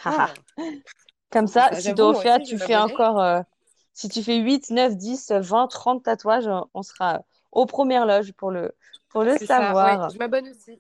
Haha. 0.04 0.30
Ah, 0.58 0.64
Comme 1.32 1.48
ça, 1.48 1.70
ça. 1.72 1.82
si 1.82 1.94
Dorothea, 1.94 2.38
aussi, 2.38 2.50
tu 2.52 2.58
fais 2.60 2.76
encore, 2.76 3.20
euh, 3.20 3.42
si 3.94 4.10
tu 4.10 4.22
fais 4.22 4.38
8, 4.38 4.70
9, 4.70 4.96
10, 4.96 5.32
20, 5.32 5.68
30 5.68 6.04
tatouages, 6.04 6.50
on 6.74 6.84
sera 6.84 7.22
aux 7.52 7.66
premières 7.66 8.06
loges 8.06 8.34
pour 8.34 8.52
le, 8.52 8.76
pour 9.10 9.24
le 9.24 9.38
C'est 9.38 9.48
ça, 9.48 9.60
ouais. 9.60 9.66
savoir. 9.66 10.10
Je 10.12 10.18
m'abonne 10.20 10.48
aussi. 10.50 10.80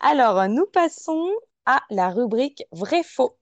Alors, 0.00 0.48
nous 0.48 0.66
passons 0.66 1.30
à 1.66 1.82
la 1.90 2.10
rubrique 2.10 2.64
vrai-faux. 2.70 3.36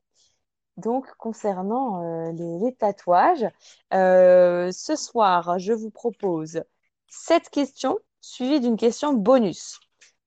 Donc, 0.79 1.07
concernant 1.17 2.03
euh, 2.05 2.33
les, 2.33 2.59
les 2.65 2.75
tatouages, 2.75 3.47
euh, 3.93 4.71
ce 4.73 4.95
soir, 4.95 5.59
je 5.59 5.73
vous 5.73 5.91
propose 5.91 6.63
sept 7.09 7.51
questions 7.51 7.99
suivies 8.21 8.61
d'une 8.61 8.77
question 8.77 9.13
bonus. 9.13 9.81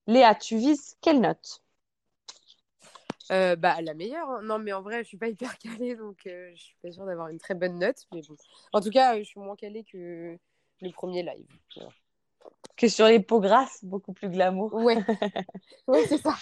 Léa, 0.07 0.35
tu 0.35 0.57
vises 0.57 0.97
quelle 1.01 1.21
note? 1.21 1.63
Euh, 3.31 3.55
bah, 3.55 3.81
la 3.81 3.93
meilleure. 3.93 4.29
hein. 4.29 4.41
Non, 4.43 4.59
mais 4.59 4.73
en 4.73 4.81
vrai, 4.81 5.03
je 5.03 5.07
suis 5.07 5.17
pas 5.17 5.29
hyper 5.29 5.57
calée, 5.57 5.95
donc 5.95 6.17
je 6.25 6.53
suis 6.55 6.75
pas 6.83 6.91
sûre 6.91 7.05
d'avoir 7.05 7.29
une 7.29 7.39
très 7.39 7.55
bonne 7.55 7.79
note. 7.79 8.05
Mais 8.13 8.21
bon. 8.27 8.35
En 8.73 8.81
tout 8.81 8.89
cas, 8.89 9.17
je 9.17 9.23
suis 9.23 9.39
moins 9.39 9.55
calée 9.55 9.85
que 9.85 10.37
le 10.81 10.91
premier 10.91 11.23
live. 11.23 11.47
Voilà. 11.77 11.91
Que 12.75 12.89
sur 12.89 13.05
les 13.05 13.21
peaux 13.21 13.39
grasses, 13.39 13.85
beaucoup 13.85 14.11
plus 14.11 14.29
glamour. 14.29 14.73
Ouais, 14.73 14.97
ouais, 15.87 16.05
c'est 16.07 16.17
ça. 16.17 16.35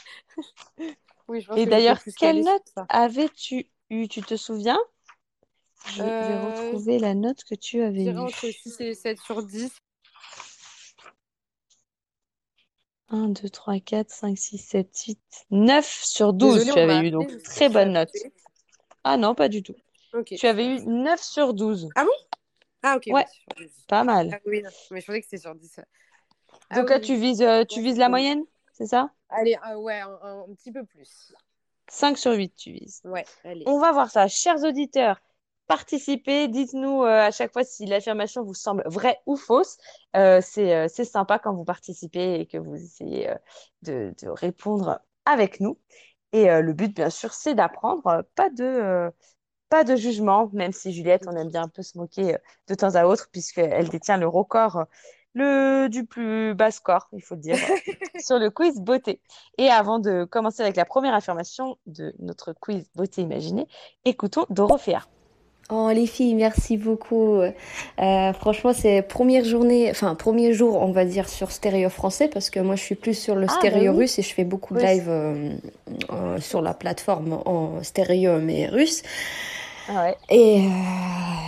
Oui, 1.27 1.41
je 1.41 1.47
pense 1.47 1.59
Et 1.59 1.67
d'ailleurs, 1.67 1.99
quelle 2.17 2.41
note 2.43 2.73
avais-tu 2.87 3.69
eu? 3.89 4.07
Tu 4.07 4.21
te 4.21 4.35
souviens? 4.35 4.79
Je 5.85 6.03
vais 6.03 6.11
Euh, 6.11 6.45
retrouver 6.45 6.99
la 6.99 7.15
note 7.15 7.43
que 7.43 7.55
tu 7.55 7.81
avais 7.81 8.05
eue. 8.05 8.17
entre 8.17 8.49
6 8.51 8.79
et 8.81 8.93
7 8.93 9.19
sur 9.19 9.43
10. 9.43 9.71
1, 13.09 13.29
2, 13.29 13.49
3, 13.49 13.79
4, 13.79 14.11
5, 14.11 14.37
6, 14.37 14.57
7, 14.57 14.95
8, 15.07 15.19
9 15.51 15.85
sur 16.03 16.33
12, 16.33 16.55
Désolée, 16.55 16.71
tu 16.73 16.79
avais 16.79 16.99
eu, 16.99 17.11
donc 17.11 17.27
très 17.43 17.69
bonne 17.69 17.93
note. 17.93 18.11
Ah 19.03 19.17
non, 19.17 19.33
pas 19.35 19.49
du 19.49 19.63
tout. 19.63 19.75
Tu 20.35 20.47
avais 20.47 20.67
eu 20.67 20.81
9 20.85 21.21
sur 21.21 21.53
12. 21.53 21.89
Ah 21.95 22.03
bon? 22.05 22.11
Ah, 22.83 22.95
ok, 22.97 23.03
Ouais, 23.09 23.25
oui, 23.25 23.25
sur 23.27 23.55
10. 23.57 23.85
pas 23.87 24.03
mal. 24.03 24.31
Ah 24.31 24.39
oui, 24.45 24.61
non. 24.61 24.69
Mais 24.91 25.01
je 25.01 25.05
pensais 25.05 25.19
que 25.21 25.25
c'était 25.25 25.37
sur 25.37 25.55
10. 25.55 25.79
Ah 26.69 26.77
Donc 26.77 26.85
oui, 26.85 26.91
là, 26.91 26.99
tu 26.99 27.15
vises, 27.15 27.41
euh, 27.41 27.63
tu 27.65 27.81
vises 27.81 27.97
la 27.97 28.09
moyenne, 28.09 28.43
c'est 28.73 28.87
ça? 28.87 29.09
Allez, 29.29 29.55
ah 29.61 29.77
ouais, 29.79 29.99
un, 29.99 30.19
un- 30.21 30.41
un 30.49 30.53
petit 30.55 30.71
peu 30.71 30.85
plus. 30.85 31.33
5 31.89 32.17
sur 32.17 32.33
8, 32.33 32.53
tu 32.55 32.71
vises. 32.71 33.01
Ouais, 33.03 33.25
allez. 33.43 33.63
On 33.65 33.79
va 33.79 33.91
voir 33.91 34.09
ça. 34.09 34.27
Chers 34.27 34.63
auditeurs, 34.63 35.19
participez. 35.67 36.47
Dites-nous 36.47 37.03
euh, 37.03 37.27
à 37.27 37.31
chaque 37.31 37.53
fois 37.53 37.63
si 37.63 37.85
l'affirmation 37.85 38.43
vous 38.43 38.53
semble 38.53 38.83
vraie 38.85 39.19
ou 39.25 39.35
fausse. 39.35 39.77
Euh, 40.15 40.41
c'est, 40.41 40.75
euh, 40.75 40.87
c'est 40.87 41.05
sympa 41.05 41.39
quand 41.39 41.53
vous 41.53 41.65
participez 41.65 42.41
et 42.41 42.45
que 42.45 42.57
vous 42.57 42.75
essayez 42.75 43.33
de, 43.81 44.13
de 44.21 44.29
répondre 44.29 44.99
avec 45.25 45.59
nous. 45.59 45.79
Et 46.31 46.45
le 46.45 46.73
but, 46.73 46.95
bien 46.95 47.09
sûr, 47.09 47.33
c'est 47.33 47.55
d'apprendre. 47.55 48.23
Pas 48.35 48.51
de, 48.51 49.11
pas 49.69 49.83
de 49.83 49.95
jugement, 49.95 50.49
même 50.53 50.73
si 50.73 50.93
Juliette, 50.93 51.23
on 51.27 51.35
aime 51.35 51.49
bien 51.49 51.63
un 51.63 51.67
peu 51.69 51.81
se 51.81 51.97
moquer 51.97 52.37
de 52.67 52.75
temps 52.75 52.93
à 52.93 53.05
autre, 53.05 53.29
puisqu'elle 53.31 53.89
détient 53.89 54.17
le 54.17 54.27
record 54.27 54.85
le, 55.33 55.87
du 55.89 56.05
plus 56.05 56.53
bas 56.55 56.71
score, 56.71 57.07
il 57.13 57.21
faut 57.21 57.35
le 57.35 57.41
dire, 57.41 57.55
sur 58.19 58.39
le 58.39 58.49
quiz 58.49 58.79
beauté. 58.79 59.21
Et 59.57 59.69
avant 59.69 59.99
de 59.99 60.25
commencer 60.25 60.61
avec 60.63 60.75
la 60.75 60.85
première 60.85 61.13
affirmation 61.13 61.77
de 61.85 62.13
notre 62.19 62.53
quiz 62.53 62.89
beauté 62.95 63.21
imaginée, 63.21 63.67
écoutons 64.05 64.45
Dorothea. 64.49 65.01
Oh 65.71 65.89
les 65.93 66.07
filles, 66.07 66.33
merci 66.33 66.77
beaucoup. 66.77 67.41
Euh, 67.41 68.33
franchement, 68.33 68.73
c'est 68.73 69.03
première 69.03 69.45
journée, 69.45 69.91
enfin 69.91 70.15
premier 70.15 70.51
jour, 70.51 70.81
on 70.81 70.91
va 70.91 71.05
dire 71.05 71.29
sur 71.29 71.51
stéréo 71.51 71.89
français 71.91 72.27
parce 72.27 72.49
que 72.49 72.59
moi 72.59 72.75
je 72.75 72.81
suis 72.81 72.95
plus 72.95 73.13
sur 73.13 73.35
le 73.35 73.45
Ah, 73.47 73.53
bah 73.53 73.53
stéréo 73.59 73.91
oui. 73.91 73.97
russe 73.99 74.17
et 74.17 74.23
je 74.23 74.33
fais 74.33 74.45
beaucoup 74.45 74.73
de 74.73 74.79
Oui. 74.79 74.85
live 74.87 75.05
euh, 75.09 75.55
euh, 76.11 76.39
sur 76.39 76.63
la 76.63 76.73
plateforme 76.73 77.33
en 77.45 77.83
stéréo 77.83 78.39
mais 78.39 78.67
russe. 78.67 79.03
Ah 79.91 80.03
ouais. 80.03 80.15
Et 80.29 80.59
euh, 80.59 80.69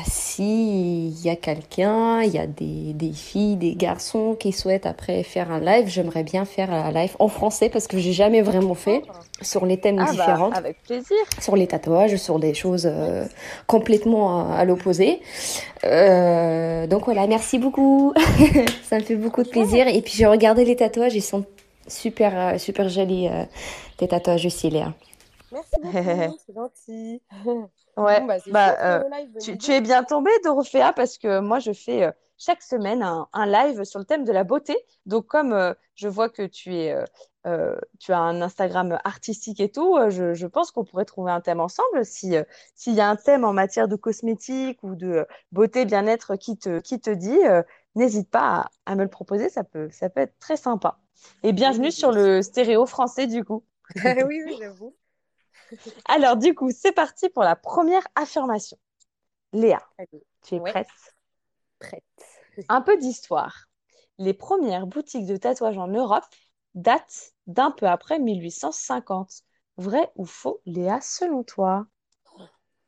si 0.06 1.08
il 1.10 1.22
y 1.24 1.30
a 1.30 1.36
quelqu'un, 1.36 2.22
il 2.24 2.32
y 2.34 2.40
a 2.40 2.48
des, 2.48 2.94
des 2.94 3.14
filles, 3.14 3.56
des 3.56 3.76
garçons 3.76 4.36
qui 4.40 4.52
souhaitent 4.52 4.88
après 4.88 5.22
faire 5.24 5.52
un 5.52 5.60
live, 5.60 5.88
j'aimerais 5.88 6.24
bien 6.24 6.46
faire 6.46 6.74
un 6.74 6.92
live 6.92 7.16
en 7.20 7.28
français 7.28 7.70
parce 7.70 7.86
que 7.86 8.00
j'ai 8.00 8.14
jamais 8.14 8.42
vraiment 8.42 8.74
fait 8.74 9.04
sur 9.42 9.66
les 9.68 9.78
thèmes 9.78 9.98
Ah 10.00 10.06
bah, 10.06 10.12
différents 10.12 10.50
avec 10.52 10.82
plaisir. 10.84 11.18
sur 11.40 11.56
les 11.56 11.68
tatouages, 11.68 12.16
sur 12.16 12.40
des 12.40 12.54
choses 12.56 12.90
euh, 12.92 13.26
complètement 13.68 14.50
à, 14.52 14.56
à 14.56 14.66
l'opposé. 14.66 15.22
Euh, 15.84 16.88
donc 16.88 17.06
voilà, 17.06 17.28
merci 17.28 17.60
beaucoup. 17.60 18.14
Ça 18.90 18.98
me 18.98 19.04
fait 19.04 19.16
beaucoup 19.16 19.44
de 19.44 19.50
plaisir. 19.50 19.88
Et 19.88 20.02
puis 20.02 20.14
j'ai 20.16 20.26
regardé 20.26 20.66
les 20.66 20.76
tatouages, 20.76 21.14
ils 21.14 21.22
sont 21.22 21.46
super, 21.88 22.32
euh, 22.36 22.58
super 22.58 22.90
jolis, 22.90 23.28
tes 23.98 24.08
tatouages 24.08 24.46
aussi, 24.48 24.70
Léa. 24.72 24.94
Merci 25.52 25.76
beaucoup, 25.82 26.38
c'est 26.46 26.54
gentil. 26.54 27.22
Ouais, 27.98 28.22
Bon, 28.22 28.26
bah, 28.26 28.38
bah, 28.48 28.78
euh, 28.80 29.04
live, 29.10 29.58
tu, 29.58 29.72
es 29.72 29.82
bien 29.82 30.04
tombée, 30.04 30.32
Dorothea, 30.44 30.94
parce 30.94 31.18
que 31.18 31.40
moi, 31.40 31.60
je 31.60 31.74
fais 31.74 32.04
euh, 32.04 32.12
chaque 32.38 32.62
semaine 32.62 33.04
un, 33.04 33.28
un 33.34 33.46
live 33.46 33.84
sur 33.84 34.00
le 34.00 34.06
thème 34.06 34.24
de 34.24 34.32
la 34.32 34.44
beauté. 34.44 34.78
Donc, 35.06 35.28
comme 35.28 35.52
euh, 35.52 35.74
je 35.96 36.08
vois 36.08 36.30
que 36.30 36.44
tu 36.44 36.76
es, 36.76 36.96
tu 38.00 38.14
as 38.14 38.20
un 38.20 38.42
Instagram 38.42 38.98
artistique 39.04 39.60
et 39.60 39.70
tout, 39.70 39.98
je, 40.10 40.34
je 40.34 40.48
pense 40.48 40.72
qu'on 40.72 40.86
pourrait 40.86 41.06
trouver 41.06 41.32
un 41.32 41.42
thème 41.42 41.60
ensemble. 41.60 42.06
Si, 42.06 42.36
s'il 42.76 42.94
y 42.94 43.02
a 43.02 43.10
un 43.10 43.16
thème 43.16 43.44
en 43.44 43.54
matière 43.54 43.88
de 43.88 43.96
cosmétique 43.96 44.82
ou 44.84 44.96
de 44.96 45.28
beauté, 45.52 45.86
bien-être 45.86 46.36
qui 46.38 46.58
te, 46.58 46.80
qui 46.80 47.00
te 47.00 47.10
dit, 47.10 47.40
n'hésite 47.96 48.30
pas 48.30 48.70
à, 48.86 48.92
à 48.92 48.96
me 48.96 49.04
le 49.04 49.10
proposer, 49.10 49.50
ça 49.50 49.64
peut, 49.64 49.90
ça 49.92 50.10
peut 50.10 50.22
être 50.22 50.38
très 50.40 50.58
sympa. 50.58 50.98
Et 51.44 51.54
bienvenue 51.54 51.92
sur 51.92 52.12
le 52.12 52.42
stéréo 52.42 52.86
français, 52.86 53.28
du 53.28 53.44
coup. 53.44 53.64
oui, 53.96 54.42
oui, 54.46 54.56
j'avoue. 54.60 54.96
Alors, 56.06 56.38
du 56.38 56.54
coup, 56.56 56.70
c'est 56.72 56.92
parti 56.92 57.30
pour 57.30 57.44
la 57.44 57.56
première 57.56 58.08
affirmation. 58.16 58.78
Léa, 59.54 59.82
Allez, 59.98 60.26
tu 60.44 60.56
es 60.56 60.60
Ouais. 60.60 60.76
prête? 60.76 60.88
prête. 61.80 62.04
Un 62.70 62.82
peu 62.82 62.98
d'histoire. 62.98 63.68
Les 64.18 64.34
premières 64.34 64.88
boutiques 64.88 65.28
de 65.28 65.38
tatouage 65.38 65.78
en 65.78 65.88
Europe 65.88 66.26
datent 66.74 67.34
d'un 67.46 67.70
peu 67.70 67.86
après 67.88 68.18
1850. 68.18 69.44
Vrai 69.78 70.12
ou 70.16 70.26
faux, 70.26 70.60
Léa, 70.66 71.00
selon 71.02 71.44
toi? 71.44 71.86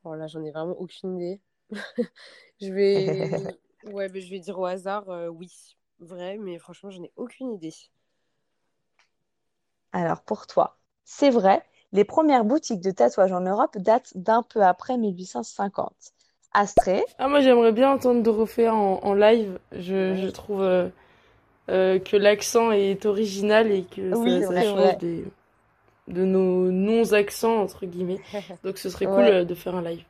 Bon, 0.03 0.13
là, 0.13 0.27
j'en 0.27 0.43
ai 0.43 0.51
vraiment 0.51 0.79
aucune 0.79 1.17
idée. 1.17 1.41
Je 2.61 2.71
vais... 2.73 3.57
Ouais, 3.83 4.07
mais 4.09 4.21
je 4.21 4.29
vais 4.29 4.39
dire 4.39 4.57
au 4.59 4.65
hasard, 4.65 5.09
euh, 5.09 5.27
oui. 5.27 5.49
Vrai, 5.99 6.37
mais 6.37 6.57
franchement, 6.57 6.89
j'en 6.89 7.03
ai 7.03 7.11
aucune 7.17 7.51
idée. 7.53 7.73
Alors, 9.91 10.23
pour 10.23 10.45
toi, 10.47 10.77
c'est 11.03 11.29
vrai, 11.31 11.63
les 11.93 12.03
premières 12.03 12.43
boutiques 12.43 12.81
de 12.81 12.91
tatouage 12.91 13.31
en 13.31 13.41
Europe 13.41 13.77
datent 13.77 14.11
d'un 14.15 14.43
peu 14.43 14.61
après 14.63 14.97
1850. 14.97 15.93
Astrée, 16.55 17.03
Ah, 17.17 17.27
moi 17.27 17.39
j'aimerais 17.41 17.71
bien 17.71 17.91
entendre 17.91 18.21
Dorothea 18.21 18.73
en, 18.73 18.99
en 19.01 19.13
live. 19.13 19.57
Je, 19.71 20.29
trouve 20.29 20.61
euh, 20.61 20.89
euh, 21.69 21.99
que 21.99 22.17
l'accent 22.17 22.71
est 22.71 23.05
original 23.05 23.71
et 23.71 23.83
que 23.83 24.13
Oui, 24.15 24.43
ça, 24.43 24.61
change 24.61 24.97
des, 24.99 25.23
de 26.07 26.25
nos 26.25 26.71
non-accents, 26.71 27.57
entre 27.61 27.85
guillemets. 27.85 28.19
Donc 28.63 28.77
ce 28.77 28.89
serait 28.89 29.05
cool 29.05 29.15
Ouais. 29.19 29.31
euh, 29.31 29.45
de 29.45 29.55
faire 29.55 29.75
un 29.75 29.81
live. 29.81 30.03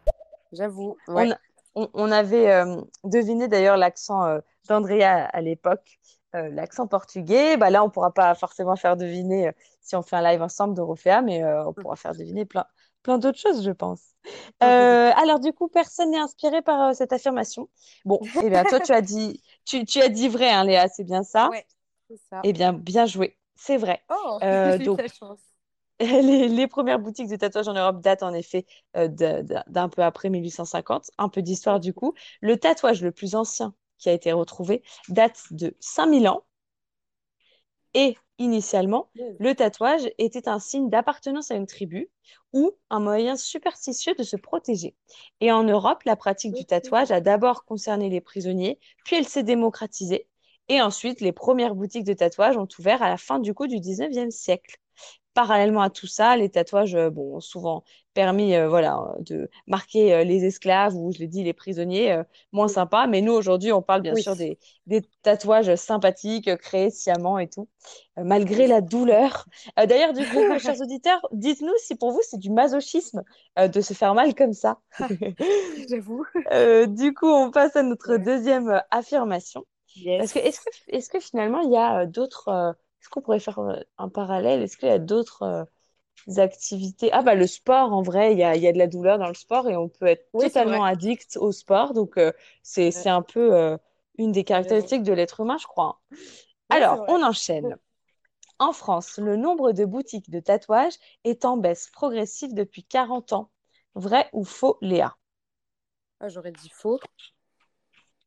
J'avoue. 0.52 0.98
on 1.08 1.16
Ouais. 1.16 1.32
a, 1.32 1.38
on, 1.76 1.90
on 1.94 2.12
avait 2.12 2.52
euh, 2.52 2.82
deviné 3.04 3.48
d'ailleurs 3.48 3.78
l'accent 3.78 4.26
euh, 4.26 4.40
d'Andrea 4.68 5.26
à 5.32 5.42
l'époque, 5.42 6.00
euh, 6.36 6.50
l'accent 6.50 6.88
portugais. 6.88 7.58
Bah, 7.58 7.70
là, 7.70 7.84
on 7.84 7.90
pourra 7.90 8.12
pas 8.12 8.36
forcément 8.36 8.76
faire 8.76 8.98
deviner 8.98 9.48
euh, 9.50 9.52
si 9.82 9.96
on 9.96 10.02
fait 10.02 10.16
un 10.16 10.22
live 10.22 10.42
ensemble 10.42 10.74
d'Orofea, 10.76 11.22
mais 11.22 11.44
euh, 11.44 11.66
on 11.68 11.74
pourra 11.74 11.96
faire 11.96 12.14
deviner 12.14 12.46
plein, 12.46 12.66
plein 13.04 13.18
d'autres 13.18 13.40
choses, 13.40 13.64
je 13.64 13.72
pense. 13.72 14.02
Alors, 14.60 15.40
du 15.40 15.54
coup, 15.54 15.68
personne 15.68 16.12
n'est 16.12 16.20
inspiré 16.20 16.62
par 16.62 16.96
cette 16.96 17.14
affirmation. 17.14 17.70
Bon, 18.06 18.20
eh 18.44 18.50
bien, 18.50 18.64
toi, 18.64 18.80
tu 18.80 18.92
as 18.94 19.02
dit, 19.02 19.42
tu, 19.66 19.86
tu 19.86 20.02
as 20.02 20.10
dit 20.10 20.30
vrai, 20.30 20.50
hein, 20.50 20.64
Léa, 20.64 20.88
c'est 20.88 21.04
bien 21.04 21.24
ça? 21.24 21.50
Ouais, 21.50 21.66
c'est 22.10 22.18
ça. 22.30 22.42
Eh 22.44 22.54
bien, 22.54 22.74
bien 22.74 23.06
joué. 23.06 23.38
C'est 23.56 23.78
vrai. 23.78 24.02
Oh, 24.10 24.40
eu 24.44 25.08
chance. 25.10 25.40
Les, 26.00 26.50
les 26.50 26.68
premières 26.68 27.00
boutiques 27.00 27.30
de 27.30 27.36
tatouage 27.36 27.68
en 27.68 27.74
Europe 27.74 28.02
datent 28.02 28.24
en 28.24 28.34
effet 28.34 28.66
euh, 28.98 29.08
d'un 29.08 29.90
peu 29.90 30.02
après 30.02 30.30
1850. 30.30 31.12
Un 31.18 31.30
peu 31.30 31.42
d'histoire 31.42 31.80
du 31.80 31.94
coup. 31.94 32.14
Le 32.42 32.58
tatouage 32.58 33.02
le 33.02 33.12
plus 33.12 33.36
ancien 33.36 33.74
qui 33.98 34.10
a 34.10 34.14
été 34.14 34.32
retrouvé 34.32 34.84
date 35.10 35.42
de 35.52 35.76
5000 35.80 36.28
ans 36.28 36.44
et 37.94 38.18
initialement, 38.40 39.10
le 39.40 39.54
tatouage 39.54 40.10
était 40.18 40.48
un 40.50 40.60
signe 40.60 40.90
d'appartenance 40.90 41.52
à 41.52 41.56
une 41.56 41.68
tribu 41.68 42.10
ou 42.52 42.72
un 42.90 43.00
moyen 43.00 43.36
superstitieux 43.36 44.16
de 44.16 44.24
se 44.24 44.36
protéger. 44.36 44.96
Et 45.42 45.52
en 45.52 45.64
Europe, 45.64 46.04
la 46.04 46.16
pratique 46.16 46.54
du 46.54 46.66
tatouage 46.66 47.12
a 47.12 47.22
d'abord 47.22 47.66
concerné 47.66 48.10
les 48.10 48.22
prisonniers, 48.22 48.80
puis 49.06 49.16
elle 49.16 49.28
s'est 49.28 49.44
démocratisée. 49.44 50.28
Et 50.70 50.82
ensuite, 50.82 51.22
les 51.22 51.32
premières 51.32 51.76
boutiques 51.76 52.06
de 52.06 52.14
tatouage 52.14 52.58
ont 52.58 52.68
ouvert 52.80 53.04
à 53.04 53.10
la 53.10 53.18
fin 53.18 53.40
du 53.40 53.54
coup 53.54 53.68
du 53.68 53.80
19e 53.80 54.32
siècle. 54.32 54.78
Parallèlement 55.34 55.82
à 55.82 55.90
tout 55.90 56.08
ça, 56.08 56.38
les 56.38 56.50
tatouages 56.50 56.96
euh, 56.96 57.10
bon, 57.10 57.38
ont 57.38 57.40
souvent 57.40 57.84
permis 58.14 58.56
euh, 58.56 58.70
voilà, 58.70 58.98
euh, 59.18 59.22
de 59.24 59.50
marquer 59.68 60.14
euh, 60.14 60.24
les 60.24 60.46
esclaves 60.46 60.96
ou, 60.96 61.12
je 61.12 61.18
l'ai 61.20 61.28
dit, 61.28 61.44
les 61.44 61.54
prisonniers, 61.54 62.12
euh, 62.12 62.24
moins 62.52 62.68
sympa. 62.68 63.08
Mais 63.08 63.22
nous, 63.22 63.34
aujourd'hui, 63.34 63.72
on 63.72 63.82
parle 63.82 64.02
bien 64.04 64.14
Oui. 64.14 64.22
sûr 64.22 64.36
des, 64.36 64.60
des 64.86 65.02
tatouages 65.24 65.74
sympathiques, 65.76 66.56
créés 66.58 66.92
sciemment 66.92 67.40
et 67.40 67.50
tout, 67.50 67.68
malgré 68.18 68.68
Oui. 68.68 68.68
la 68.68 68.82
douleur. 68.82 69.46
D'ailleurs, 69.78 70.14
du 70.14 70.26
coup, 70.28 70.46
chers 70.60 70.80
auditeurs, 70.82 71.22
dites-nous 71.32 71.74
si 71.80 71.96
pour 71.96 72.12
vous, 72.12 72.22
c'est 72.24 72.38
du 72.40 72.52
masochisme 72.52 73.24
de 73.58 73.82
se 73.82 73.94
faire 73.94 74.14
mal 74.14 74.36
comme 74.36 74.54
ça. 74.54 74.80
J'avoue. 75.90 76.26
Du 76.88 77.14
coup, 77.14 77.28
on 77.28 77.52
passe 77.52 77.76
à 77.76 77.84
notre 77.84 78.18
deuxième 78.18 78.82
affirmation. 78.92 79.66
Parce 80.18 80.34
que 80.34 80.40
est-ce 80.40 80.62
que, 80.62 80.70
est-ce 80.88 81.10
que 81.10 81.20
finalement, 81.20 81.62
il 81.62 81.72
y 81.72 81.78
a 81.78 82.06
d'autres... 82.06 82.76
est-ce 83.04 83.10
qu'on 83.10 83.22
pourrait 83.22 83.42
faire 83.42 83.60
un 83.98 84.08
parallèle? 84.08 84.62
Est-ce 84.62 84.78
qu'il 84.78 84.88
y 84.88 84.92
a 84.92 84.98
d'autres 84.98 85.44
euh, 85.44 86.38
activités? 86.38 87.12
Ah 87.12 87.22
bah 87.22 87.36
le 87.36 87.48
sport, 87.48 87.92
en 87.92 88.02
vrai, 88.02 88.32
il 88.32 88.40
y 88.40 88.44
a, 88.44 88.56
y 88.56 88.66
a 88.66 88.72
de 88.72 88.78
la 88.78 88.88
douleur 88.88 89.20
dans 89.20 89.28
le 89.28 89.34
sport 89.34 89.70
et 89.70 89.76
on 89.76 89.90
peut 89.90 90.06
être 90.06 90.26
Oui, 90.32 90.48
totalement 90.48 90.86
addict 90.86 91.36
au 91.36 91.52
sport. 91.52 91.94
Donc, 91.94 92.18
euh, 92.18 92.32
c'est, 92.62 93.10
un 93.10 93.22
peu 93.22 93.54
euh, 93.54 93.78
une 94.18 94.32
des 94.32 94.46
caractéristiques 94.46 95.04
de 95.04 95.12
l'être 95.12 95.42
humain, 95.42 95.58
je 95.60 95.68
crois. 95.68 96.00
Ouais, 96.12 96.18
Alors, 96.70 97.04
on 97.10 97.22
enchaîne. 97.24 97.76
En 98.58 98.72
France, 98.72 99.18
le 99.18 99.36
nombre 99.36 99.74
de 99.74 99.84
boutiques 99.84 100.30
de 100.30 100.40
tatouage 100.40 100.94
est 101.26 101.44
en 101.44 101.58
baisse 101.58 101.90
progressive 101.92 102.54
depuis 102.54 102.86
40 102.86 103.34
ans. 103.34 103.50
Vrai 103.96 104.30
ou 104.32 104.46
faux, 104.46 104.78
Léa? 104.80 105.18
Ah, 106.22 106.30
j'aurais 106.30 106.54
dit 106.54 106.70
faux. 106.70 107.02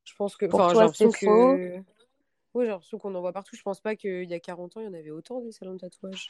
Je 0.05 0.12
pense 0.18 0.37
que. 0.37 0.45
Pour 0.45 0.61
Enfin, 0.61 0.72
toi, 0.74 0.93
c'est 0.93 1.11
faux. 1.24 1.57
Oui, 2.57 2.64
j'ai 2.64 2.70
l'impression 2.70 2.98
qu'on 2.98 3.14
en 3.14 3.20
voit 3.20 3.34
partout. 3.34 3.54
Je 3.54 3.62
pense 3.62 3.80
pas 3.80 3.94
qu'il 3.96 4.24
y 4.24 4.34
a 4.34 4.40
40 4.40 4.76
ans, 4.76 4.80
il 4.80 4.84
y 4.84 4.88
en 4.88 4.94
avait 4.94 5.11
autant 5.11 5.40
des 5.42 5.52
salons 5.52 5.74
de 5.74 5.78
tatouage. 5.78 6.28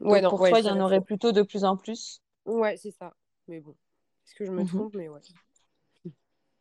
Ouais, 0.00 0.22
Donc, 0.22 0.22
non, 0.22 0.30
pour 0.30 0.40
ouais, 0.40 0.50
toi, 0.50 0.60
il 0.60 0.64
y 0.64 0.70
en 0.70 0.80
aurait 0.80 1.02
plutôt 1.02 1.32
de 1.32 1.42
plus 1.42 1.64
en 1.64 1.76
plus. 1.76 2.22
Ouais, 2.46 2.76
c'est 2.78 2.92
ça. 2.92 3.14
Mais 3.46 3.60
bon. 3.60 3.76
Est-ce 4.24 4.34
que 4.34 4.46
je 4.46 4.52
me 4.52 4.64
Mhm. 4.64 4.64
trompe? 4.64 4.94
Mais 4.94 5.08
ouais. 5.08 5.20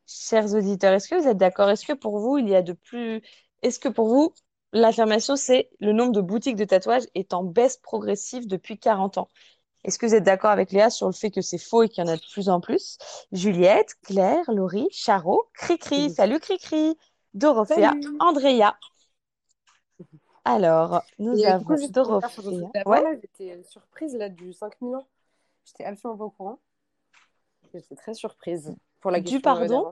Chers 0.08 0.54
auditeurs, 0.54 0.94
est-ce 0.94 1.08
que 1.08 1.16
vous 1.16 1.28
êtes 1.28 1.38
d'accord? 1.38 1.70
Est-ce 1.70 1.86
que 1.86 1.94
pour 1.94 2.20
vous, 2.20 2.38
il 2.38 2.48
y 2.50 2.56
a 2.56 2.62
de 2.62 2.74
plus... 2.74 3.22
Est-ce 3.64 3.80
que 3.80 3.90
pour 3.90 4.08
vous, 4.08 4.34
l'affirmation, 4.72 5.36
c'est 5.36 5.70
le 5.80 5.94
nombre 5.94 6.12
de 6.12 6.22
boutiques 6.22 6.56
de 6.58 6.66
tatouage 6.66 7.04
est 7.16 7.34
en 7.34 7.44
baisse 7.44 7.78
progressive 7.78 8.48
depuis 8.48 8.78
40 8.78 9.18
ans? 9.18 9.30
Est-ce 9.86 10.00
que 10.00 10.06
vous 10.08 10.16
êtes 10.16 10.24
d'accord 10.24 10.52
avec 10.52 10.72
Léa 10.72 10.90
sur 10.92 11.08
le 11.08 11.14
fait 11.14 11.32
que 11.32 11.42
c'est 11.42 11.58
faux 11.60 11.84
et 11.84 11.90
qu'il 11.90 12.04
y 12.04 12.08
en 12.08 12.12
a 12.12 12.18
de 12.18 12.24
plus 12.34 12.50
en 12.50 12.62
plus? 12.62 12.98
Juliette, 13.32 13.96
Claire, 14.04 14.44
Laurie, 14.52 14.88
Charo, 14.92 15.50
Cricri, 15.56 16.10
salut 16.12 16.40
Cricri, 16.40 16.98
Dorothea, 17.36 18.00
Salut! 18.00 18.20
Andrea. 18.20 18.80
Alors, 20.44 21.04
nous 21.20 21.46
Et 21.46 21.54
du 21.54 21.64
coup, 21.64 21.76
avons 21.76 21.88
Dorothea. 21.90 22.74
Ouais, 22.86 23.04
j'étais 23.22 23.52
euh, 23.52 23.64
surprise 23.64 24.16
là, 24.16 24.30
du 24.30 24.54
5000 24.54 24.96
ans. 24.96 25.08
J'étais 25.66 25.86
absolument 25.86 26.18
pas 26.18 26.26
au 26.26 26.30
courant. 26.32 26.60
J'étais 27.76 27.94
très 27.96 28.16
surprise 28.16 28.76
pour 29.02 29.12
la 29.12 29.20
du 29.20 29.42
question 29.42 29.42
pardon, 29.42 29.88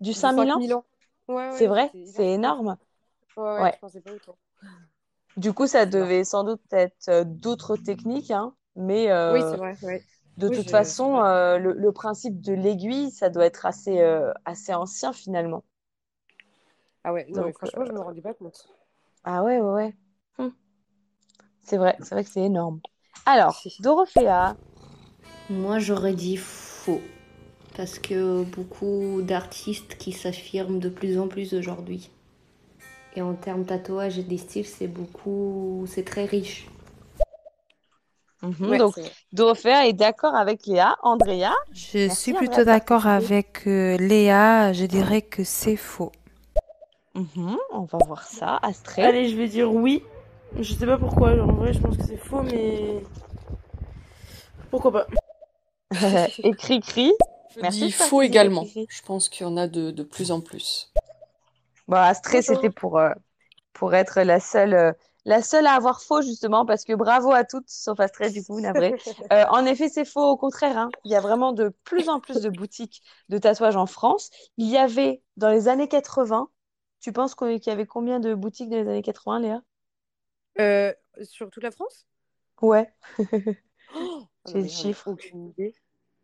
du 0.00 0.14
Du 0.14 0.14
5000 0.14 0.52
ans? 0.52 0.64
5000 0.64 0.74
ans. 0.74 0.84
Ouais, 1.28 1.50
C'est 1.50 1.66
ouais, 1.66 1.68
vrai, 1.68 1.94
c'est 2.04 2.26
énorme. 2.32 2.78
Ouais, 3.36 3.44
ouais, 3.44 3.68
Ouais. 3.68 3.72
je 3.72 3.78
pensais 3.78 4.00
pas 4.00 4.12
autant. 4.12 4.36
Du 5.36 5.52
coup, 5.52 5.66
ça 5.66 5.86
devait 5.86 6.24
sans 6.24 6.44
doute 6.44 6.62
être 6.72 7.08
euh, 7.08 7.24
d'autres 7.26 7.76
techniques, 7.76 8.30
hein, 8.30 8.54
mais 8.74 9.10
Oui, 9.28 9.42
euh, 9.42 9.48
c'est 9.48 9.56
vrai, 9.56 9.76
ouais. 9.82 10.04
de 10.38 10.48
Oui, 10.48 10.56
toute 10.56 10.70
façon, 10.70 11.18
euh, 11.22 11.58
le, 11.58 11.72
le 11.74 11.92
principe 11.92 12.40
de 12.42 12.54
l'aiguille, 12.54 13.10
ça 13.12 13.30
doit 13.30 13.46
être 13.46 13.66
assez, 13.66 14.00
euh, 14.00 14.32
assez 14.46 14.74
ancien 14.74 15.12
finalement. 15.14 15.64
Ah 17.06 17.12
ouais, 17.14 17.26
non, 17.30 17.44
Donc, 17.44 17.48
euh, 17.48 17.52
franchement, 17.52 17.86
je 17.86 17.92
me 17.92 18.00
rendais 18.00 18.20
pas 18.20 18.34
compte. 18.34 18.68
ah 19.24 19.42
ouais, 19.44 19.60
ouais, 19.60 19.72
ouais. 19.72 19.94
Hum, 20.38 20.52
C'est 21.62 21.76
vrai, 21.76 21.96
c'est 22.00 22.14
vrai 22.14 22.24
que 22.24 22.30
c'est 22.30 22.40
énorme. 22.44 22.80
Alors, 23.26 23.62
Dorothea, 23.80 24.56
Moi, 25.50 25.78
j'aurais 25.78 26.14
dit 26.14 26.36
faux. 26.36 27.00
Parce 27.76 27.98
que 27.98 28.42
beaucoup 28.44 29.22
d'artistes 29.22 29.96
qui 29.98 30.12
s'affirment 30.12 30.78
de 30.78 30.88
plus 30.88 31.18
en 31.18 31.28
plus 31.28 31.54
aujourd'hui. 31.54 32.10
Et 33.16 33.22
en 33.22 33.34
termes 33.34 33.64
tatouage 33.64 34.18
et 34.18 34.22
des 34.22 34.38
styles, 34.38 34.66
c'est 34.66 34.86
beaucoup. 34.86 35.84
C'est 35.88 36.04
très 36.04 36.24
riche. 36.26 36.68
Mhm, 38.42 38.68
Ouais, 38.70 38.78
donc. 38.78 38.94
Dorothea 39.32 39.86
est 39.86 39.92
d'accord 39.92 40.34
avec 40.34 40.66
Léa. 40.66 40.96
Andrea, 41.02 41.52
Je 41.72 41.98
merci 41.98 42.22
suis 42.22 42.32
plutôt 42.32 42.64
d'accord 42.64 43.06
avec 43.06 43.66
euh, 43.66 43.96
Léa. 43.98 44.72
Je 44.72 44.84
dirais 44.86 45.22
que 45.22 45.44
c'est 45.44 45.76
faux. 45.76 46.12
Mhm, 47.16 47.56
on 47.72 47.84
va 47.84 47.98
voir 48.06 48.26
ça. 48.26 48.58
Astrée, 48.62 49.02
Allez, 49.02 49.28
je 49.28 49.36
vais 49.36 49.48
dire 49.48 49.72
oui. 49.72 50.02
Je 50.58 50.72
sais 50.74 50.86
pas 50.86 50.98
pourquoi, 50.98 51.34
genre, 51.34 51.48
en 51.48 51.54
vrai, 51.56 51.72
je 51.72 51.80
pense 51.80 51.96
que 51.96 52.04
c'est 52.04 52.16
faux, 52.16 52.42
mais. 52.42 53.02
Pourquoi 54.70 54.92
pas? 54.92 55.06
et 56.42 56.52
Cricri. 56.54 57.12
Je 57.54 57.60
Merci 57.62 57.90
faux 57.90 58.20
participer, 58.20 58.24
également. 58.24 58.64
Je 58.88 59.02
pense 59.06 59.28
qu'il 59.28 59.46
y 59.46 59.48
en 59.48 59.56
a 59.56 59.66
de, 59.66 59.90
de 59.90 60.02
plus 60.02 60.30
en 60.30 60.40
plus. 60.40 60.90
Bon, 61.88 61.96
Astrée, 61.96 62.42
c'était 62.42 62.70
pour, 62.70 62.98
euh, 62.98 63.10
pour 63.72 63.94
être 63.94 64.20
la 64.22 64.40
seule, 64.40 64.74
euh, 64.74 64.92
la 65.24 65.42
seule 65.42 65.66
à 65.66 65.72
avoir 65.72 66.02
faux, 66.02 66.22
justement, 66.22 66.66
parce 66.66 66.84
que 66.84 66.92
bravo 66.92 67.32
à 67.32 67.44
toutes, 67.44 67.68
sauf 67.68 67.98
Astrée, 68.00 68.30
du 68.30 68.44
coup, 68.44 68.60
navré. 68.60 68.94
Euh, 69.32 69.44
en 69.50 69.64
effet, 69.66 69.88
c'est 69.88 70.04
faux, 70.04 70.24
au 70.30 70.36
contraire. 70.36 70.76
hein. 70.78 70.90
Il 71.04 71.10
y 71.10 71.14
a 71.14 71.20
vraiment 71.20 71.52
de 71.52 71.70
plus 71.84 72.08
en 72.08 72.20
plus 72.20 72.40
de 72.42 72.50
boutiques 72.50 73.02
de 73.28 73.38
tatouage 73.38 73.76
en 73.76 73.86
France. 73.86 74.30
Il 74.56 74.68
y 74.68 74.76
avait, 74.76 75.22
dans 75.36 75.50
les 75.50 75.68
années 75.68 75.88
80, 75.88 76.48
tu 77.00 77.12
penses 77.12 77.34
qu'il 77.34 77.58
y 77.66 77.70
avait 77.70 77.86
combien 77.86 78.20
de 78.20 78.34
boutiques 78.34 78.70
dans 78.70 78.76
les 78.76 78.88
années 78.88 79.02
80, 79.02 79.40
Léa? 79.40 79.62
Euh, 80.58 80.92
sur 81.22 81.50
toute 81.50 81.62
la 81.62 81.70
France? 81.70 82.06
Ouais, 82.60 82.92
Oh, 84.44 84.50
j'ai 84.54 84.62
non, 84.62 84.84
le 84.88 84.94
chiffre. 84.94 85.04
aucune 85.04 85.48
idée. 85.48 85.74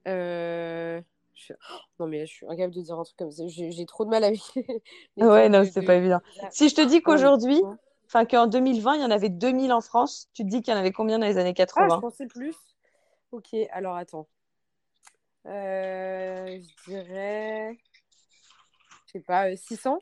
Euh, 0.09 1.01
je- 1.35 1.55
Non, 1.99 2.07
mais 2.09 2.27
je 2.27 2.33
suis 2.33 2.47
incapable 2.47 2.75
de 2.75 2.83
dire 2.83 2.99
un 2.99 3.05
truc 3.05 3.17
comme 3.19 3.33
ça. 3.33 3.47
J'ai 3.49 3.73
j'ai 3.73 3.87
trop 3.87 4.05
de 4.05 4.11
mal 4.11 4.25
avec 4.25 4.41
les, 4.57 4.67
les 5.17 5.29
Ouais, 5.29 5.29
trucs 5.31 5.49
non, 5.49 5.65
de, 5.65 5.71
c'est 5.71 5.83
de- 5.83 5.83
pas 5.83 5.95
évident. 5.95 6.21
Si 6.51 6.69
je 6.69 6.75
te 6.75 6.81
dis 6.83 7.03
Ah, 7.05 7.33
qu'aujourd'hui, 7.41 7.63
enfin 8.07 8.25
qu'en 8.27 8.47
2020, 8.47 8.97
il 8.97 9.03
y 9.03 9.05
en 9.05 9.11
avait 9.11 9.29
2000 9.31 9.73
en 9.73 9.81
France, 9.81 10.29
tu 10.35 10.43
te 10.45 10.49
dis 10.49 10.61
qu'il 10.63 10.73
y 10.75 10.77
en 10.77 10.81
avait 10.81 10.93
combien 10.93 11.19
dans 11.19 11.27
les 11.27 11.39
années 11.39 11.55
Ah, 11.77 11.89
je 11.91 11.97
80? 11.97 11.99
pensais 11.99 12.27
plus. 12.27 12.57
Ok, 13.33 13.55
alors 13.73 13.97
attends. 13.97 14.29
Euh, 15.47 16.59
je 16.61 16.91
dirais, 16.91 17.79
je 19.07 19.13
sais 19.13 19.21
pas, 19.21 19.49
euh, 19.51 19.57
600? 19.57 20.01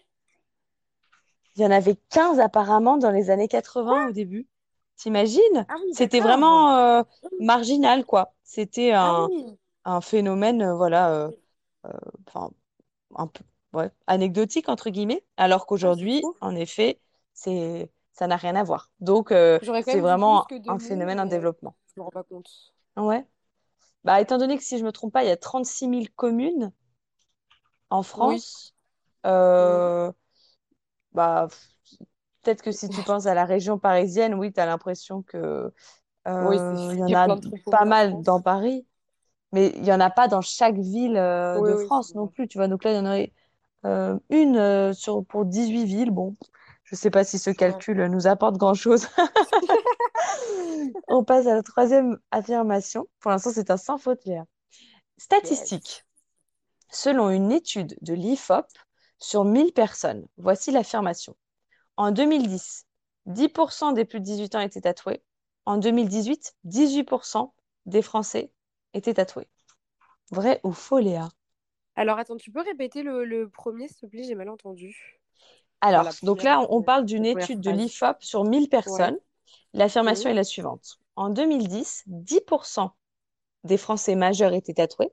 Il 1.60 1.62
y 1.62 1.66
en 1.66 1.70
avait 1.70 1.96
15 2.08 2.40
apparemment 2.40 2.96
dans 2.96 3.10
les 3.10 3.28
années 3.28 3.46
80 3.46 4.08
au 4.08 4.12
début. 4.12 4.48
T'imagines? 4.96 5.66
Ah 5.68 5.76
oui, 5.82 5.92
C'était 5.92 6.20
vraiment 6.20 6.74
euh, 6.76 7.02
marginal, 7.38 8.06
quoi. 8.06 8.32
C'était 8.44 8.92
Ah 9.00 9.12
un, 9.12 9.28
oui. 9.28 9.58
un 9.84 10.00
phénomène, 10.00 10.62
euh, 10.62 10.74
voilà, 10.74 11.12
euh, 11.14 11.30
un 13.16 13.26
peu, 13.26 13.44
ouais, 13.72 13.90
anecdotique, 14.06 14.68
entre 14.68 14.90
guillemets, 14.90 15.24
alors 15.36 15.62
Ah, 15.62 15.66
qu'aujourd'hui, 15.66 16.22
en 16.40 16.54
effet, 16.56 17.00
c'est, 17.34 17.90
ça 18.12 18.26
n'a 18.26 18.36
rien 18.36 18.56
à 18.56 18.62
voir. 18.62 18.90
Donc, 19.00 19.32
c'est 19.80 20.00
vraiment 20.00 20.48
un 20.66 20.78
2000, 20.78 20.78
phénomène 20.78 21.20
en 21.20 21.26
développement. 21.26 21.74
je 21.88 22.00
me 22.00 22.02
rends 22.04 22.10
pas 22.10 22.24
compte. 22.24 22.72
Ouais. 22.96 23.26
Bah, 24.04 24.20
étant 24.20 24.38
donné 24.38 24.58
que 24.58 24.64
si 24.64 24.78
je 24.78 24.84
me 24.84 24.92
trompe 24.92 25.12
pas, 25.12 25.24
il 25.24 25.28
y 25.28 25.30
a 25.32 25.36
36 25.38 25.88
000 25.88 26.10
communes 26.16 26.72
en 27.90 28.02
Oui. 28.16 28.40
France, 28.42 28.74
Mhm. 29.58 29.92
Bah, 31.12 31.48
peut-être 32.42 32.62
que 32.62 32.72
si 32.72 32.88
tu 32.88 33.02
penses 33.02 33.26
à 33.26 33.34
la 33.34 33.44
région 33.44 33.78
parisienne, 33.78 34.34
oui, 34.34 34.52
tu 34.52 34.60
as 34.60 34.66
l'impression 34.66 35.22
que 35.22 35.72
Oui, 36.26 36.56
euh, 36.58 36.88
il 36.92 37.08
y 37.08 37.16
en 37.16 37.28
a 37.28 37.38
pas 37.70 37.84
mal 37.84 38.22
dans 38.22 38.40
Paris. 38.40 38.86
Mais 39.52 39.72
il 39.74 39.82
n'y 39.82 39.92
en 39.92 39.98
a 40.00 40.10
pas 40.10 40.28
dans 40.28 40.42
chaque 40.42 40.78
ville 40.78 41.16
euh, 41.16 41.58
Oui, 41.58 41.70
de 41.70 41.74
oui, 41.74 41.84
France 41.86 42.14
non 42.14 42.28
plus. 42.28 42.46
Tu 42.46 42.58
vois, 42.58 42.68
donc 42.68 42.84
là, 42.84 42.92
il 42.92 42.96
y 42.96 42.98
en 43.00 43.06
aurait 43.06 43.32
euh, 43.84 44.16
une 44.28 44.94
sur, 44.94 45.24
pour 45.24 45.44
18 45.44 45.84
villes. 45.86 46.10
Bon, 46.12 46.36
je 46.84 46.94
ne 46.94 46.98
sais 46.98 47.10
pas 47.10 47.24
si 47.24 47.38
ce 47.38 47.50
calcul 47.50 48.06
nous 48.06 48.26
apporte 48.28 48.56
grand-chose. 48.56 49.08
On 51.08 51.24
passe 51.24 51.46
à 51.46 51.54
la 51.54 51.62
troisième 51.62 52.18
affirmation. 52.30 53.06
Pour 53.18 53.32
l'instant, 53.32 53.50
c'est 53.52 53.70
un 53.70 53.76
sans 53.76 53.98
faute, 53.98 54.24
Léa. 54.24 54.36
Yes. 54.36 54.46
Statistique. 55.18 56.04
Selon 56.90 57.30
une 57.30 57.52
étude 57.52 57.96
de 58.02 58.14
l'IFOP 58.14 58.66
sur 59.20 59.44
1000 59.44 59.72
personnes, 59.72 60.26
voici 60.38 60.72
l'affirmation. 60.72 61.36
En 61.96 62.12
2010, 62.12 62.86
10% 63.26 63.92
des 63.92 64.04
plus 64.06 64.20
de 64.20 64.24
18 64.24 64.54
ans 64.56 64.60
étaient 64.60 64.82
tatoués. 64.82 65.22
En 65.66 65.78
2018, 65.78 66.54
18% 66.64 67.54
des 67.86 68.02
Français 68.02 68.52
étaient 68.94 69.14
tatoués. 69.14 69.48
Vrai 70.32 70.60
ou 70.64 70.72
faux, 70.72 70.98
Léa? 71.00 71.28
Alors, 71.94 72.18
attends, 72.18 72.36
tu 72.36 72.50
peux 72.50 72.62
répéter 72.62 73.02
le, 73.04 73.24
le 73.24 73.48
premier, 73.48 73.86
s'il 73.86 73.98
te 73.98 74.06
plaît? 74.06 74.24
J'ai 74.24 74.34
mal 74.34 74.48
entendu. 74.48 75.20
Alors, 75.82 76.14
donc 76.22 76.42
là, 76.42 76.66
on 76.70 76.82
la 76.82 76.82
parle 76.82 77.04
d'une 77.04 77.26
étude 77.26 77.60
de 77.60 77.70
l'IFOP 77.70 78.16
sur 78.20 78.44
1000 78.44 78.68
Ouais. 78.84 79.08
personnes. 79.08 79.18
L'affirmation 79.74 80.30
est 80.30 80.34
la 80.34 80.44
suivante. 80.44 80.98
En 81.16 81.30
2010, 81.30 82.02
10% 82.06 82.94
des 83.64 83.76
Français 83.78 84.14
majeurs 84.14 84.54
étaient 84.54 84.74
tatoués. 84.74 85.12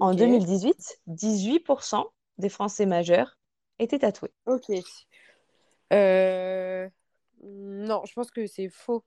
En 0.00 0.14
Ok. 0.14 0.16
2018, 0.16 1.00
18% 1.08 2.06
des 2.38 2.48
Français 2.48 2.86
majeurs 2.86 3.38
étaient 3.78 4.00
tatoués. 4.00 4.32
Ok. 4.46 4.70
Euh, 5.92 6.88
Non, 7.42 8.04
je 8.06 8.12
pense 8.14 8.30
que 8.30 8.46
c'est 8.46 8.68
faux. 8.68 9.04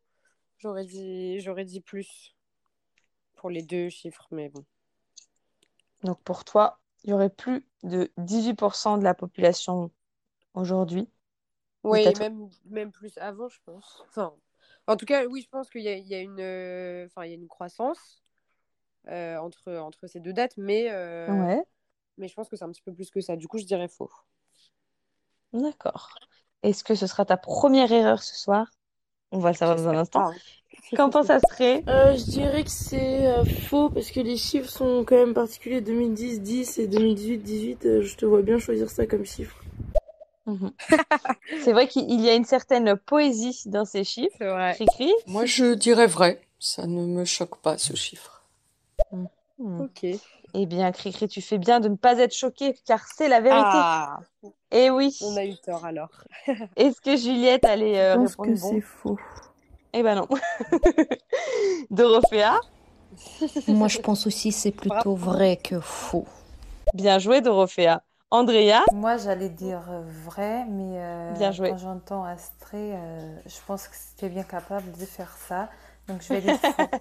J'aurais 0.58 0.86
dit, 0.86 1.40
j'aurais 1.40 1.66
dit 1.66 1.82
plus 1.82 2.36
pour 3.36 3.50
les 3.50 3.62
deux 3.62 3.90
chiffres, 3.90 4.28
mais 4.32 4.50
bon. 4.50 4.66
Donc 6.04 6.22
pour 6.24 6.46
toi, 6.46 6.80
il 7.04 7.10
y 7.10 7.14
aurait 7.14 7.30
plus 7.30 7.66
de 7.84 8.12
18% 8.18 8.98
de 8.98 9.04
la 9.04 9.14
population 9.14 9.92
aujourd'hui 10.54 11.10
Oui, 11.84 12.06
même, 12.18 12.50
même 12.66 12.92
plus 12.92 13.18
avant, 13.18 13.48
je 13.48 13.60
pense. 13.66 14.04
Enfin, 14.10 14.34
en 14.88 14.98
tout 14.98 15.06
cas, 15.06 15.26
oui, 15.28 15.42
je 15.42 15.50
pense 15.50 15.70
qu'il 15.70 15.82
y 15.82 15.88
a, 15.88 15.98
il 15.98 16.08
y 16.08 16.16
a 16.16 16.20
une, 16.22 16.40
euh, 16.40 17.06
enfin, 17.06 17.26
il 17.26 17.30
y 17.30 17.34
a 17.34 17.38
une 17.38 17.48
croissance 17.48 18.24
euh, 19.08 19.38
entre, 19.38 19.74
entre 19.74 20.08
ces 20.08 20.20
deux 20.20 20.34
dates, 20.34 20.58
mais, 20.58 20.90
Ouais, 21.28 21.64
mais 22.18 22.28
je 22.28 22.34
pense 22.34 22.50
que 22.50 22.56
c'est 22.56 22.64
un 22.66 22.72
petit 22.72 22.82
peu 22.82 22.94
plus 22.94 23.10
que 23.10 23.22
ça. 23.22 23.36
Du 23.36 23.48
coup, 23.48 23.58
je 23.58 23.66
dirais 23.66 23.88
faux. 23.88 24.10
d'accord. 25.54 26.10
Est-ce 26.64 26.84
que 26.84 26.96
ce 26.96 27.08
sera 27.08 27.26
ta 27.26 27.38
première 27.38 27.92
erreur 27.92 28.24
ce 28.24 28.36
soir? 28.36 28.72
On 29.32 29.40
va 29.40 29.52
le 29.52 29.56
savoir 29.56 29.78
dans 29.78 29.90
un 29.90 29.98
instant. 29.98 30.32
Qu'en 30.96 31.10
pense 31.10 31.30
Astrée? 31.30 31.84
Euh, 31.88 32.16
je 32.16 32.24
dirais 32.24 32.64
que 32.64 32.70
c'est 32.70 33.28
euh, 33.28 33.44
faux 33.44 33.90
parce 33.90 34.12
que 34.12 34.20
les 34.20 34.38
chiffres 34.38 34.70
sont 34.70 35.04
quand 35.06 35.16
même 35.16 35.34
particuliers. 35.34 35.82
2010, 35.82 36.42
10 36.42 36.78
et 36.80 36.88
2018, 36.88 37.38
18. 37.40 37.86
euh, 37.86 38.02
je 38.02 38.16
te 38.16 38.26
vois 38.26 38.42
bien 38.42 38.58
choisir 38.58 38.90
ça 38.90 39.06
comme 39.06 39.26
chiffre. 39.26 39.64
Mhm. 40.46 40.72
C'est 41.64 41.74
vrai 41.74 41.88
qu'il 41.88 42.10
il 42.10 42.22
y 42.22 42.30
a 42.30 42.36
une 42.36 42.46
certaine 42.46 42.96
poésie 42.96 43.64
dans 43.66 43.86
ces 43.86 44.04
chiffres. 44.04 44.36
C'est 44.38 44.50
vrai. 44.50 44.78
Moi, 45.28 45.46
je 45.46 45.74
dirais 45.74 46.08
vrai. 46.08 46.42
Ça 46.60 46.88
ne 46.88 47.06
me 47.06 47.26
choque 47.26 47.58
pas, 47.62 47.78
ce 47.78 47.96
chiffre. 47.96 48.44
Hmm. 49.58 49.82
Ok. 49.82 50.06
Eh 50.56 50.66
bien, 50.66 50.92
Cricri, 50.92 51.28
tu 51.28 51.42
fais 51.42 51.58
bien 51.58 51.80
de 51.80 51.90
ne 51.90 51.96
pas 51.96 52.18
être 52.20 52.34
choquée, 52.36 52.74
car 52.86 53.06
c'est 53.08 53.28
la 53.28 53.42
vérité. 53.42 53.88
Ah, 53.90 54.26
Eh 54.72 54.90
oui. 54.92 55.16
on 55.20 55.36
a 55.38 55.44
eu 55.46 55.58
tort 55.58 55.84
alors. 55.86 56.24
Est-ce 56.78 57.02
que 57.02 57.16
Juliette 57.18 57.66
allait 57.66 58.00
Je 58.00 58.02
euh, 58.02 58.18
pense 58.18 58.36
répondre 58.36 58.54
que 58.54 58.56
bon? 58.56 58.80
c'est 58.80 58.82
faux. 58.82 59.20
Eh 59.94 60.04
ben 60.04 60.16
non. 60.16 60.28
Dorothea, 61.90 62.60
Moi, 63.68 63.88
je 63.88 64.00
pense 64.00 64.28
aussi 64.28 64.52
c'est 64.52 64.72
plutôt 64.72 65.16
vrai 65.16 65.58
que 65.58 65.80
faux. 65.80 66.26
bien 66.94 67.20
joué, 67.20 67.42
Dorothea. 67.42 68.04
Andrea, 68.32 68.84
Moi, 68.92 69.18
j'allais 69.18 69.50
dire 69.50 69.90
euh, 69.92 70.02
vrai, 70.26 70.66
mais 70.66 71.00
euh, 71.04 71.40
Bien 71.40 71.52
joué. 71.52 71.76
quand 71.76 71.78
j'entends 71.78 72.24
Astrée, 72.24 72.96
euh, 72.98 73.40
je 73.46 73.60
pense 73.66 73.88
que 73.88 73.96
tu 74.18 74.26
es 74.26 74.30
bien 74.30 74.44
capable 74.44 74.92
de 74.94 75.06
faire 75.06 75.36
ça. 75.38 75.70
Donc, 76.08 76.22
je 76.22 76.30
vais 76.30 76.42
dire 76.42 76.58
faux. 76.62 76.92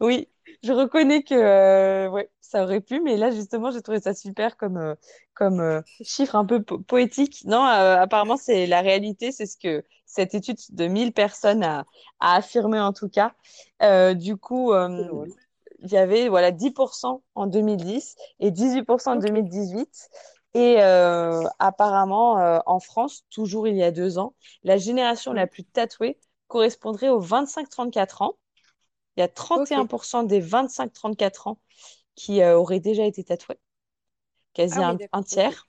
oui, 0.00 0.28
je 0.62 0.72
reconnais 0.72 1.22
que 1.22 1.34
euh, 1.34 2.08
ouais, 2.10 2.30
ça 2.40 2.64
aurait 2.64 2.80
pu, 2.80 3.00
mais 3.00 3.16
là 3.16 3.30
justement, 3.30 3.70
j'ai 3.70 3.82
trouvé 3.82 4.00
ça 4.00 4.14
super 4.14 4.56
comme, 4.56 4.76
euh, 4.76 4.94
comme 5.34 5.60
euh, 5.60 5.80
chiffre 6.02 6.36
un 6.36 6.44
peu 6.44 6.62
po- 6.62 6.78
poétique. 6.78 7.42
Non, 7.46 7.64
euh, 7.66 7.96
apparemment, 8.00 8.36
c'est 8.36 8.66
la 8.66 8.80
réalité, 8.80 9.32
c'est 9.32 9.46
ce 9.46 9.56
que 9.56 9.84
cette 10.06 10.34
étude 10.34 10.58
de 10.70 10.86
1000 10.86 11.12
personnes 11.12 11.64
a, 11.64 11.86
a 12.20 12.36
affirmé 12.36 12.78
en 12.80 12.92
tout 12.92 13.08
cas. 13.08 13.34
Du 14.14 14.36
coup, 14.36 14.72
il 15.80 15.90
y 15.92 15.96
avait 15.96 16.28
voilà 16.28 16.50
10% 16.50 17.22
en 17.34 17.46
2010 17.46 18.16
et 18.40 18.50
18% 18.50 19.12
en 19.12 19.16
Ok. 19.16 19.16
2018. 19.16 20.08
Et 20.54 20.80
apparemment, 21.58 22.34
en 22.66 22.80
France, 22.80 23.24
toujours 23.30 23.66
il 23.68 23.76
y 23.76 23.82
a 23.82 23.90
deux 23.90 24.18
ans, 24.18 24.34
la 24.62 24.76
génération 24.78 25.32
la 25.32 25.46
plus 25.46 25.64
tatouée 25.64 26.18
correspondrait 26.48 27.08
aux 27.08 27.20
25-34 27.20 28.22
ans. 28.22 28.36
Il 29.16 29.20
y 29.20 29.22
a 29.22 29.28
31% 29.28 30.24
des 30.24 30.40
25-34 30.40 31.46
ans 31.46 31.58
qui 32.14 32.42
euh, 32.42 32.56
auraient 32.58 32.80
déjà 32.80 33.04
été 33.04 33.24
tatoués, 33.24 33.58
quasi 34.52 34.80
Ah 34.80 34.96
un, 35.12 35.22
tiers. 35.22 35.68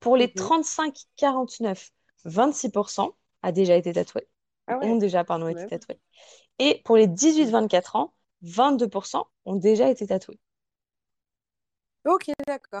Pour 0.00 0.16
les 0.16 0.28
Mhm. 0.28 0.34
35-49, 0.34 1.90
26% 2.24 3.14
a 3.42 3.52
déjà 3.52 3.76
été 3.76 3.92
tatoué, 3.92 4.26
Ah 4.66 4.78
ont 4.82 4.96
déjà 4.96 5.24
pardon, 5.24 5.48
été 5.48 5.66
tatoués. 5.66 6.00
Et 6.58 6.80
pour 6.84 6.96
les 6.96 7.06
18-24 7.06 7.96
ans, 7.96 8.12
22% 8.42 9.26
ont 9.46 9.56
déjà 9.56 9.88
été 9.90 10.06
tatoués. 10.06 10.38
Ok, 12.04 12.30
d'accord. 12.46 12.80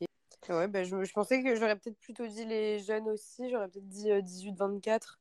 Ok. 0.00 0.08
Ouais, 0.48 0.68
bah, 0.68 0.84
je, 0.84 1.04
je 1.04 1.12
pensais 1.12 1.42
que 1.42 1.54
j'aurais 1.56 1.76
peut-être 1.76 1.98
plutôt 1.98 2.26
dit 2.26 2.44
les 2.44 2.78
jeunes 2.80 3.08
aussi. 3.08 3.48
J'aurais 3.50 3.68
peut-être 3.68 3.88
dit 3.88 4.10
euh, 4.10 4.20
18-24, 4.20 5.20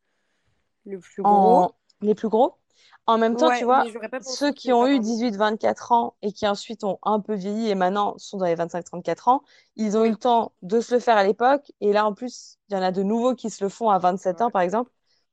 le 0.86 0.99
plus 0.99 1.24
gros. 1.24 1.64
En... 1.64 1.72
Les 2.02 2.16
plus 2.16 2.30
gros. 2.30 2.56
En 3.08 3.18
même 3.18 3.36
temps, 3.36 3.49
tu 3.58 3.64
vois, 3.64 3.84
ceux 4.22 4.52
qui 4.52 4.72
ont 4.72 4.86
eu 4.86 4.99
pardon. 4.99 5.08
18-24 5.08 5.91
ans 5.91 6.16
et 6.22 6.32
qui 6.32 6.47
ensuite 6.47 6.84
ont 6.84 6.99
un 7.04 7.20
peu 7.20 7.34
vieilli 7.34 7.70
et 7.70 7.76
maintenant 7.76 8.14
sont 8.18 8.38
dans 8.38 8.45
les 8.45 8.56
25-34 8.56 9.30
ans, 9.30 9.41
ils 9.76 9.97
ont 9.97 10.06
eu 10.06 10.12
le 10.12 10.18
temps 10.18 10.54
de 10.62 10.80
se 10.80 10.93
le 10.93 10.99
faire 10.99 11.18
à 11.18 11.24
l'époque. 11.24 11.72
Et 11.82 11.93
là, 11.93 12.06
en 12.06 12.14
plus, 12.14 12.58
il 12.70 12.76
y 12.76 12.78
en 12.78 12.84
a 12.84 12.91
de 12.91 13.02
nouveaux 13.02 13.34
qui 13.34 13.49
se 13.49 13.64
le 13.64 13.70
font 13.70 13.89
à 13.89 13.97
27 13.97 14.41
ans, 14.41 14.52
par 14.52 14.62
exemple. 14.62 14.91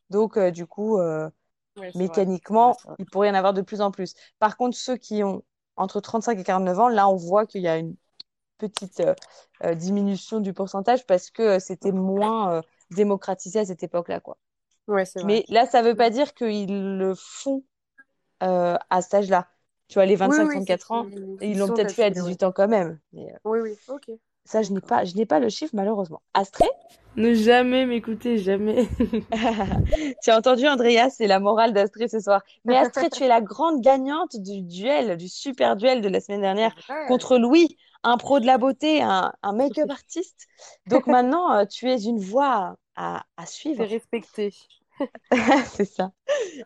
Donc, 0.08 0.38
euh, 0.38 0.50
du 0.50 0.66
coup, 0.66 0.98
euh, 0.98 1.28
ouais, 1.76 1.92
mécaniquement, 1.94 2.76
il 2.98 3.04
pourrait 3.06 3.28
y 3.28 3.30
en 3.30 3.34
avoir 3.34 3.52
de 3.52 3.62
plus 3.62 3.82
en 3.82 3.90
plus. 3.90 4.14
Par 4.38 4.56
contre, 4.56 4.76
ceux 4.76 4.96
qui 4.96 5.22
ont 5.22 5.42
entre 5.76 6.00
35 6.00 6.38
et 6.38 6.44
49 6.44 6.80
ans, 6.80 6.88
là, 6.88 7.08
on 7.08 7.16
voit 7.16 7.46
qu'il 7.46 7.62
y 7.62 7.68
a 7.68 7.76
une 7.76 7.94
petite 8.58 9.00
euh, 9.00 9.14
euh, 9.64 9.74
diminution 9.74 10.40
du 10.40 10.52
pourcentage 10.52 11.06
parce 11.06 11.30
que 11.30 11.58
c'était 11.58 11.92
moins 11.92 12.52
euh, 12.52 12.62
démocratisé 12.90 13.60
à 13.60 13.64
cette 13.64 13.82
époque-là, 13.82 14.20
quoi. 14.20 14.36
Ouais, 14.88 15.04
c'est 15.04 15.20
vrai. 15.20 15.26
Mais 15.26 15.44
là, 15.48 15.66
ça 15.66 15.82
veut 15.82 15.94
pas 15.94 16.10
dire 16.10 16.34
qu'ils 16.34 16.98
le 16.98 17.14
font 17.14 17.62
euh, 18.42 18.76
à 18.90 19.02
cet 19.02 19.14
âge-là. 19.14 19.48
Tu 19.88 19.94
vois, 19.94 20.06
les 20.06 20.16
Oui, 20.16 20.36
oui, 20.42 20.60
c'est 20.66 20.76
25-34 20.82 20.92
ans, 20.92 21.06
ils 21.40 21.58
l'ont 21.58 21.68
peut-être 21.68 21.92
fait 21.92 22.04
à 22.04 22.10
tatoués, 22.10 22.22
ouais. 22.22 22.28
18 22.30 22.42
ans 22.44 22.52
quand 22.52 22.68
même. 22.68 22.98
Mais, 23.12 23.32
euh, 23.32 23.36
Oui, 23.44 23.60
oui, 23.60 23.78
ok. 23.88 24.10
ça, 24.44 24.62
je 24.62 24.72
n'ai 24.72 24.80
pas, 24.80 25.04
je 25.04 25.14
n'ai 25.14 25.26
pas 25.26 25.40
le 25.40 25.48
chiffre, 25.48 25.74
malheureusement. 25.74 26.22
Astrée, 26.34 26.68
Ne 27.16 27.34
jamais 27.34 27.86
m'écouter, 27.86 28.38
jamais. 28.38 28.86
tu 30.22 30.30
as 30.30 30.36
entendu, 30.36 30.66
Andrea, 30.68 31.10
c'est 31.10 31.26
la 31.26 31.40
morale 31.40 31.72
d'Astrée 31.72 32.08
ce 32.08 32.20
soir. 32.20 32.42
Mais 32.64 32.76
Astrée, 32.76 33.10
tu 33.10 33.24
es 33.24 33.28
la 33.28 33.40
grande 33.40 33.80
gagnante 33.80 34.36
du 34.36 34.62
duel, 34.62 35.16
du 35.16 35.28
super 35.28 35.76
duel 35.76 36.00
de 36.00 36.08
la 36.08 36.20
semaine 36.20 36.42
dernière 36.42 36.74
Ouais. 36.88 37.06
contre 37.08 37.38
Louis, 37.38 37.76
un 38.04 38.16
pro 38.16 38.40
de 38.40 38.46
la 38.46 38.58
beauté, 38.58 39.02
un, 39.02 39.32
un 39.42 39.52
make-up 39.52 39.90
artiste. 39.90 40.46
Donc 40.86 41.06
maintenant, 41.06 41.52
euh, 41.54 41.64
tu 41.64 41.90
es 41.90 42.02
une 42.02 42.18
voix 42.20 42.76
à, 42.98 43.26
à 43.38 43.46
C'est 43.70 43.86
suivre. 43.86 43.86
respecté. 43.86 44.52
C'est 45.76 45.84
ça. 45.84 46.12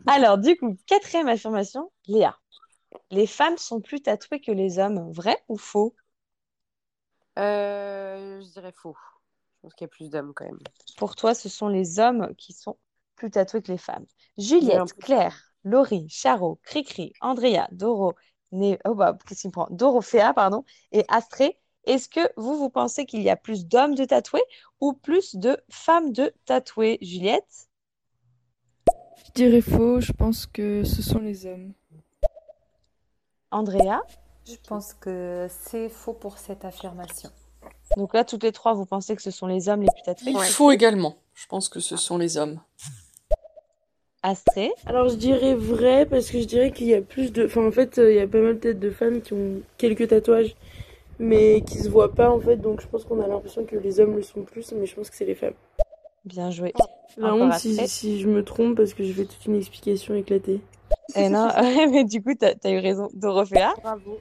Alors, 0.07 0.37
du 0.37 0.57
coup, 0.57 0.77
quatrième 0.87 1.27
affirmation, 1.27 1.91
Léa. 2.07 2.37
Les 3.11 3.27
femmes 3.27 3.57
sont 3.57 3.81
plus 3.81 4.01
tatouées 4.01 4.41
que 4.41 4.51
les 4.51 4.79
hommes. 4.79 5.11
Vrai 5.11 5.37
ou 5.49 5.57
faux? 5.57 5.95
Euh, 7.39 8.41
je 8.41 8.51
dirais 8.51 8.71
faux. 8.71 8.95
Je 9.57 9.61
pense 9.61 9.73
qu'il 9.75 9.85
y 9.85 9.87
a 9.87 9.87
plus 9.89 10.09
d'hommes 10.09 10.33
quand 10.33 10.45
même. 10.45 10.59
Pour 10.97 11.15
toi, 11.15 11.33
ce 11.35 11.49
sont 11.49 11.67
les 11.67 11.99
hommes 11.99 12.33
qui 12.37 12.53
sont 12.53 12.77
plus 13.15 13.29
tatoués 13.31 13.61
que 13.61 13.71
les 13.71 13.77
femmes. 13.77 14.05
Juliette. 14.37 14.93
Claire, 14.99 15.53
Laurie, 15.63 16.07
Charo, 16.09 16.59
Cricri, 16.63 17.13
Andrea, 17.21 17.67
Doro, 17.71 18.15
Né... 18.51 18.79
oh 18.85 18.93
bah, 18.95 19.17
qu'est-ce 19.27 19.41
qu'il 19.41 19.47
me 19.49 19.53
prend? 19.53 19.67
Dorothea, 19.71 20.33
pardon, 20.33 20.63
et 20.91 21.05
Astrée. 21.07 21.59
Est-ce 21.85 22.07
que 22.07 22.21
vous, 22.37 22.57
vous 22.57 22.69
pensez 22.69 23.05
qu'il 23.05 23.21
y 23.21 23.29
a 23.29 23.35
plus 23.35 23.65
d'hommes 23.67 23.95
de 23.95 24.05
tatoués 24.05 24.43
ou 24.79 24.93
plus 24.93 25.35
de 25.35 25.57
femmes 25.69 26.13
de 26.13 26.33
tatoués? 26.45 26.97
Juliette? 27.01 27.67
Je 29.25 29.31
dirais 29.33 29.61
faux, 29.61 29.99
je 29.99 30.13
pense 30.13 30.45
que 30.45 30.83
ce 30.83 31.01
sont 31.01 31.19
les 31.19 31.45
hommes. 31.45 31.73
Andrea? 33.51 34.01
Je 34.45 34.55
pense 34.67 34.93
que 34.93 35.47
c'est 35.49 35.89
faux 35.89 36.13
pour 36.13 36.37
cette 36.37 36.65
affirmation. 36.65 37.29
Donc 37.97 38.13
là, 38.13 38.23
toutes 38.23 38.43
les 38.43 38.51
trois, 38.51 38.73
vous 38.73 38.85
pensez 38.85 39.15
que 39.15 39.21
ce 39.21 39.31
sont 39.31 39.47
les 39.47 39.69
hommes 39.69 39.81
les 39.81 39.89
plus 39.93 40.03
tatoués? 40.03 40.35
Ouais. 40.35 40.45
faut 40.45 40.71
également. 40.71 41.15
Je 41.33 41.47
pense 41.47 41.69
que 41.69 41.79
ce 41.79 41.97
sont 41.97 42.17
les 42.17 42.37
hommes. 42.37 42.59
Astrée 44.25 44.71
Alors 44.85 45.09
je 45.09 45.15
dirais 45.15 45.53
vrai 45.53 46.05
parce 46.05 46.31
que 46.31 46.39
je 46.39 46.45
dirais 46.45 46.71
qu'il 46.71 46.87
y 46.87 46.93
a 46.93 47.01
plus 47.01 47.33
de... 47.33 47.45
Enfin 47.45 47.67
en 47.67 47.71
fait 47.71 47.97
euh, 47.97 48.09
il 48.09 48.15
y 48.15 48.21
a 48.21 48.27
pas 48.27 48.39
mal 48.39 48.57
peut-être 48.57 48.79
de 48.79 48.89
femmes 48.89 49.21
qui 49.21 49.33
ont 49.33 49.61
quelques 49.77 50.07
tatouages 50.07 50.55
mais 51.23 51.61
qui 51.61 51.79
se 51.79 51.89
voient 51.89 52.13
pas 52.13 52.29
en 52.29 52.39
fait 52.39 52.57
donc 52.57 52.81
je 52.81 52.87
pense 52.87 53.05
qu'on 53.05 53.21
a 53.21 53.27
l'impression 53.27 53.63
que 53.65 53.75
les 53.75 53.99
hommes 53.99 54.15
le 54.15 54.21
sont 54.21 54.41
plus 54.41 54.71
mais 54.73 54.85
je 54.85 54.95
pense 54.95 55.09
que 55.09 55.15
c'est 55.15 55.25
les 55.25 55.35
femmes. 55.35 55.53
Bien 56.25 56.51
joué. 56.51 56.73
La 57.17 57.33
Encore 57.33 57.47
honte 57.47 57.53
si, 57.59 57.87
si 57.87 58.19
je 58.19 58.27
me 58.27 58.43
trompe 58.43 58.77
parce 58.77 58.93
que 58.93 59.03
je 59.03 59.11
fais 59.13 59.25
toute 59.25 59.45
une 59.45 59.55
explication 59.55 60.15
éclatée. 60.15 60.61
Eh 61.15 61.29
non, 61.29 61.47
mais 61.91 62.03
du 62.05 62.23
coup, 62.23 62.33
t'as, 62.33 62.53
eu 62.71 62.79
raison. 62.79 63.09
Dorothea 63.13 63.73
Bravo. 63.81 64.19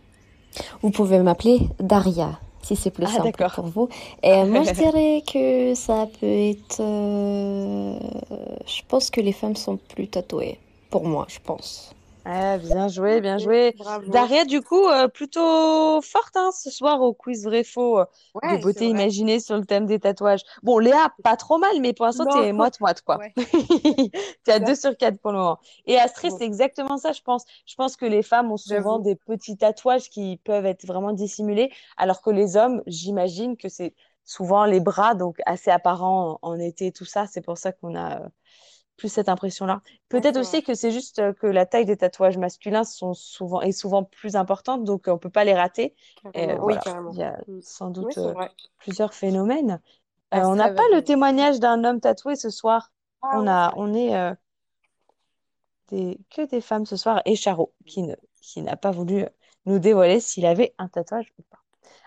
Vous 0.83 0.91
pouvez 0.91 1.19
m'appeler 1.21 1.61
Daria, 1.79 2.39
si 2.63 2.77
c'est 2.77 2.91
plus 2.91 3.07
Ah, 3.09 3.23
simple 3.23 3.49
pour 3.55 3.67
vous. 3.67 3.89
Et 4.23 4.45
moi, 4.45 4.63
je 4.65 4.73
dirais 4.83 5.23
que 5.33 5.75
ça 5.75 6.09
peut 6.21 6.27
être... 6.27 6.81
euh, 6.81 7.99
Je 8.67 8.83
pense 8.89 9.11
que 9.11 9.21
les 9.21 9.33
femmes 9.33 9.57
sont 9.57 9.77
plus 9.77 10.09
tatouées. 10.09 10.59
Pour 10.91 11.05
moi, 11.05 11.27
je 11.29 11.39
pense. 11.43 11.95
Ah, 12.25 12.57
bien 12.59 12.87
joué, 12.87 13.21
bien 13.21 13.39
joué. 13.39 13.75
Bravo. 13.79 14.11
Daria, 14.11 14.45
du 14.45 14.63
coup, 14.63 14.87
euh, 14.87 15.09
plutôt 15.09 16.01
forte 16.03 16.37
hein, 16.37 16.51
ce 16.53 16.71
soir 16.71 17.01
au 17.01 17.13
quiz 17.15 17.45
vrai-faux 17.45 17.99
euh, 17.99 18.05
Ouais, 18.35 18.57
de 18.57 18.63
beauté 18.63 18.87
imaginée 18.89 19.41
sur 19.41 19.57
le 19.57 19.65
thème 19.65 19.87
des 19.87 19.99
tatouages. 19.99 20.43
Bon, 20.63 20.79
Léa, 20.79 21.13
pas 21.25 21.37
trop 21.37 21.59
mal, 21.59 21.81
mais 21.81 21.93
pour 21.93 22.07
l'instant, 22.07 22.25
t'es 22.27 22.53
moite-moite, 22.53 23.03
quoi. 23.03 23.19
Ouais. 23.19 23.35
T'es 24.45 24.53
à 24.53 24.59
Ça. 24.59 24.65
2 24.65 24.75
sur 24.77 24.97
4 24.97 25.19
pour 25.21 25.33
le 25.33 25.39
moment. 25.39 25.59
Et 25.87 25.99
Astrid, 25.99 26.31
Bon. 26.31 26.39
c'est 26.39 26.45
exactement 26.45 26.97
ça, 26.97 27.13
je 27.13 27.23
pense. 27.23 27.45
Je 27.67 27.75
pense 27.75 27.97
que 27.97 28.07
les 28.07 28.23
femmes 28.23 28.53
ont 28.53 28.57
souvent 28.57 28.99
des 29.01 29.17
petits 29.17 29.57
tatouages 29.57 30.09
qui 30.09 30.37
peuvent 30.45 30.67
être 30.67 30.87
vraiment 30.87 31.13
dissimulés, 31.13 31.73
alors 31.97 32.23
que 32.23 32.31
les 32.31 32.57
hommes, 32.57 32.83
j'imagine 32.87 33.57
que 33.57 33.69
c'est 33.69 33.95
souvent 34.25 34.65
les 34.65 34.79
bras, 34.81 35.15
donc 35.17 35.39
assez 35.47 35.71
apparents 35.73 36.39
en, 36.43 36.51
en 36.53 36.59
été, 36.61 36.93
tout 36.93 37.05
ça. 37.05 37.27
C'est 37.27 37.41
pour 37.43 37.59
ça 37.59 37.73
qu'on 37.73 37.97
a 37.97 38.21
euh, 38.21 38.29
plus 39.03 39.09
cette 39.09 39.29
impression-là. 39.29 39.83
Peut-être 40.09 40.37
aussi 40.39 40.63
que 40.63 40.75
c'est 40.75 40.93
juste 40.93 41.19
euh, 41.19 41.33
que 41.33 41.49
la 41.49 41.67
taille 41.67 41.87
des 41.87 41.97
tatouages 41.97 42.39
masculins 42.39 42.85
sont 42.85 43.15
souvent, 43.15 43.61
est 43.61 43.73
souvent 43.73 44.05
plus 44.05 44.37
importante, 44.37 44.85
donc 44.85 45.09
on 45.09 45.19
peut 45.19 45.29
pas 45.29 45.43
les 45.43 45.55
rater. 45.55 45.97
Et 46.35 46.47
Carrément. 46.47 46.53
Oui, 46.65 46.75
voilà, 46.75 46.81
carrément. 46.81 47.11
il 47.13 47.19
y 47.19 47.23
a 47.25 47.37
Mm. 47.49 47.61
sans 47.63 47.91
doute 47.91 48.17
euh, 48.19 48.33
plusieurs 48.79 49.13
phénomènes. 49.13 49.73
Euh, 49.73 50.37
Astrid 50.37 50.53
on 50.53 50.55
n'a 50.55 50.69
pas 50.71 50.89
le 50.93 51.03
témoignage 51.03 51.59
d'un 51.59 51.83
homme 51.83 52.01
tatoué 52.01 52.37
ce 52.37 52.49
soir. 52.49 52.93
Ah 53.23 53.33
On 53.35 53.49
a, 53.49 53.75
on 53.77 53.93
est 53.93 54.17
euh, 54.17 54.33
des, 55.89 56.19
que 56.31 56.47
des 56.47 56.61
femmes 56.61 56.87
ce 56.87 56.97
soir 56.97 57.23
et 57.25 57.35
Charo 57.35 57.73
qui 57.87 58.03
ne, 58.03 58.15
qui 58.41 58.63
n'a 58.63 58.77
pas 58.77 58.93
voulu 58.93 59.27
nous 59.67 59.81
dévoiler 59.81 60.21
s'il 60.21 60.47
avait 60.47 60.75
un 60.79 60.87
tatouage 60.87 61.33
ou 61.39 61.43
pas. 61.51 61.59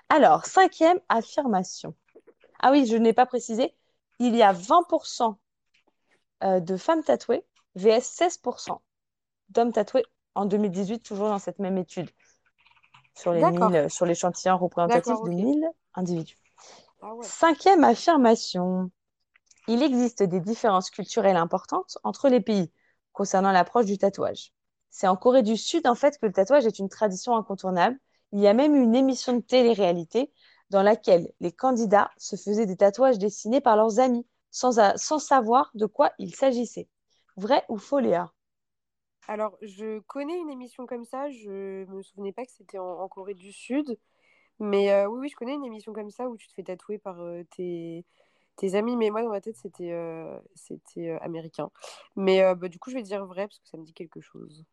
Alors, 0.07 0.45
cinquième 0.45 0.99
affirmation. 1.09 1.93
Ah 2.59 2.71
oui, 2.71 2.85
je 2.85 2.95
n'ai 2.95 3.13
pas 3.13 3.25
précisé. 3.25 3.75
Il 4.19 4.35
y 4.35 4.43
a 4.43 4.53
20% 4.53 5.35
euh, 6.45 6.59
de 6.59 6.77
femmes 6.77 7.03
tatouées 7.03 7.43
vs 7.75 7.99
16% 7.99 8.79
d'hommes 9.49 9.71
tatoués 9.71 10.05
en 10.35 10.45
2018, 10.45 10.99
toujours 10.99 11.29
dans 11.29 11.39
cette 11.39 11.59
même 11.59 11.77
étude, 11.77 12.09
sur 13.15 13.31
les 13.31 13.41
D'accord. 13.41 13.69
1000, 13.69 13.89
sur 13.89 14.05
l'échantillon 14.05 14.57
représentatif 14.57 15.13
de 15.23 15.29
ok. 15.29 15.35
1000 15.35 15.69
individus. 15.93 16.37
Ah 17.01 17.13
ouais. 17.13 17.25
Cinquième 17.25 17.83
affirmation. 17.83 18.91
Il 19.67 19.81
existe 19.81 20.23
des 20.23 20.39
différences 20.39 20.89
culturelles 20.89 21.37
importantes 21.37 21.97
entre 22.03 22.29
les 22.29 22.41
pays 22.41 22.71
concernant 23.13 23.51
l'approche 23.51 23.85
du 23.85 23.97
tatouage. 23.97 24.51
C'est 24.89 25.07
en 25.07 25.15
Corée 25.15 25.43
du 25.43 25.57
Sud, 25.57 25.87
en 25.87 25.95
fait, 25.95 26.17
que 26.19 26.25
le 26.25 26.31
tatouage 26.31 26.65
est 26.65 26.79
une 26.79 26.89
tradition 26.89 27.35
incontournable. 27.35 27.97
Il 28.31 28.39
y 28.39 28.47
a 28.47 28.53
même 28.53 28.75
eu 28.75 28.81
une 28.81 28.95
émission 28.95 29.33
de 29.33 29.41
télé-réalité 29.41 30.31
dans 30.69 30.83
laquelle 30.83 31.31
les 31.39 31.51
candidats 31.51 32.11
se 32.17 32.35
faisaient 32.35 32.65
des 32.65 32.77
tatouages 32.77 33.17
dessinés 33.17 33.61
par 33.61 33.77
leurs 33.77 33.99
amis, 33.99 34.25
sans, 34.56 34.80
a- 34.80 34.97
sans 34.97 35.20
savoir 35.20 35.72
de 35.76 35.86
quoi 35.86 36.12
il 36.20 36.36
s'agissait. 36.36 36.88
Vrai 37.38 37.66
ou 37.70 37.78
faux, 37.78 37.99
Léa? 37.99 38.32
Alors, 39.28 39.58
je 39.62 39.99
connais 40.01 40.38
une 40.38 40.49
émission 40.49 40.86
comme 40.86 41.06
ça. 41.06 41.30
Je 41.30 41.86
me 41.86 42.01
souvenais 42.03 42.32
pas 42.34 42.45
que 42.45 42.51
c'était 42.51 42.78
en, 42.78 42.86
en 43.01 43.08
Corée 43.08 43.34
du 43.34 43.51
Sud. 43.51 43.97
Mais 44.60 44.91
euh, 44.93 45.08
oui, 45.08 45.20
oui, 45.22 45.30
je 45.30 45.36
connais 45.38 45.56
une 45.56 45.66
émission 45.66 45.93
comme 45.93 46.12
ça 46.12 46.30
où 46.30 46.38
tu 46.38 46.47
te 46.49 46.53
fais 46.53 46.64
tatouer 46.64 46.99
par 46.99 47.22
euh, 47.22 47.43
tes, 47.56 48.06
tes 48.58 48.76
amis. 48.76 48.97
Mais 48.97 49.12
moi, 49.12 49.24
dans 49.24 49.30
ma 49.32 49.41
tête, 49.41 49.58
c'était 49.58 49.91
euh, 49.93 50.39
c'était 50.56 51.12
américain. 51.22 51.72
Mais 52.18 52.56
bah, 52.56 52.70
du 52.70 52.80
coup, 52.80 52.91
je 52.91 52.95
vais 52.97 53.03
dire 53.03 53.26
vrai 53.26 53.47
parce 53.47 53.60
que 53.60 53.70
ça 53.70 53.78
me 53.78 53.86
dit 53.86 53.93
quelque 53.93 54.22
chose. 54.22 54.66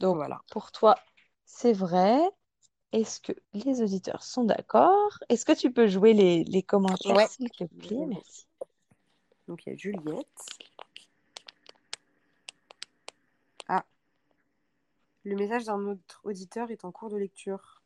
Donc, 0.00 0.18
Voilà. 0.18 0.42
pour 0.50 0.72
toi, 0.72 0.96
c'est 1.44 1.72
vrai. 1.72 2.18
Est-ce 2.92 3.20
que 3.20 3.32
les 3.54 3.82
auditeurs 3.82 4.22
sont 4.24 4.44
d'accord? 4.44 5.18
Est-ce 5.28 5.44
que 5.44 5.52
tu 5.52 5.70
peux 5.70 5.86
jouer 5.86 6.12
les, 6.12 6.42
les 6.44 6.62
commentaires, 6.62 7.14
Ouais. 7.16 7.28
s'il 7.28 7.48
te 7.50 7.64
plaît? 7.64 8.04
Merci. 8.06 8.46
Donc, 9.46 9.64
il 9.66 9.70
y 9.70 9.72
a 9.72 9.76
Juliette. 9.76 10.26
Ah. 13.68 13.84
Le 15.24 15.36
message 15.36 15.64
d'un 15.64 15.78
autre 15.86 16.20
auditeur 16.24 16.70
est 16.70 16.84
en 16.84 16.90
cours 16.90 17.10
de 17.10 17.16
lecture. 17.16 17.80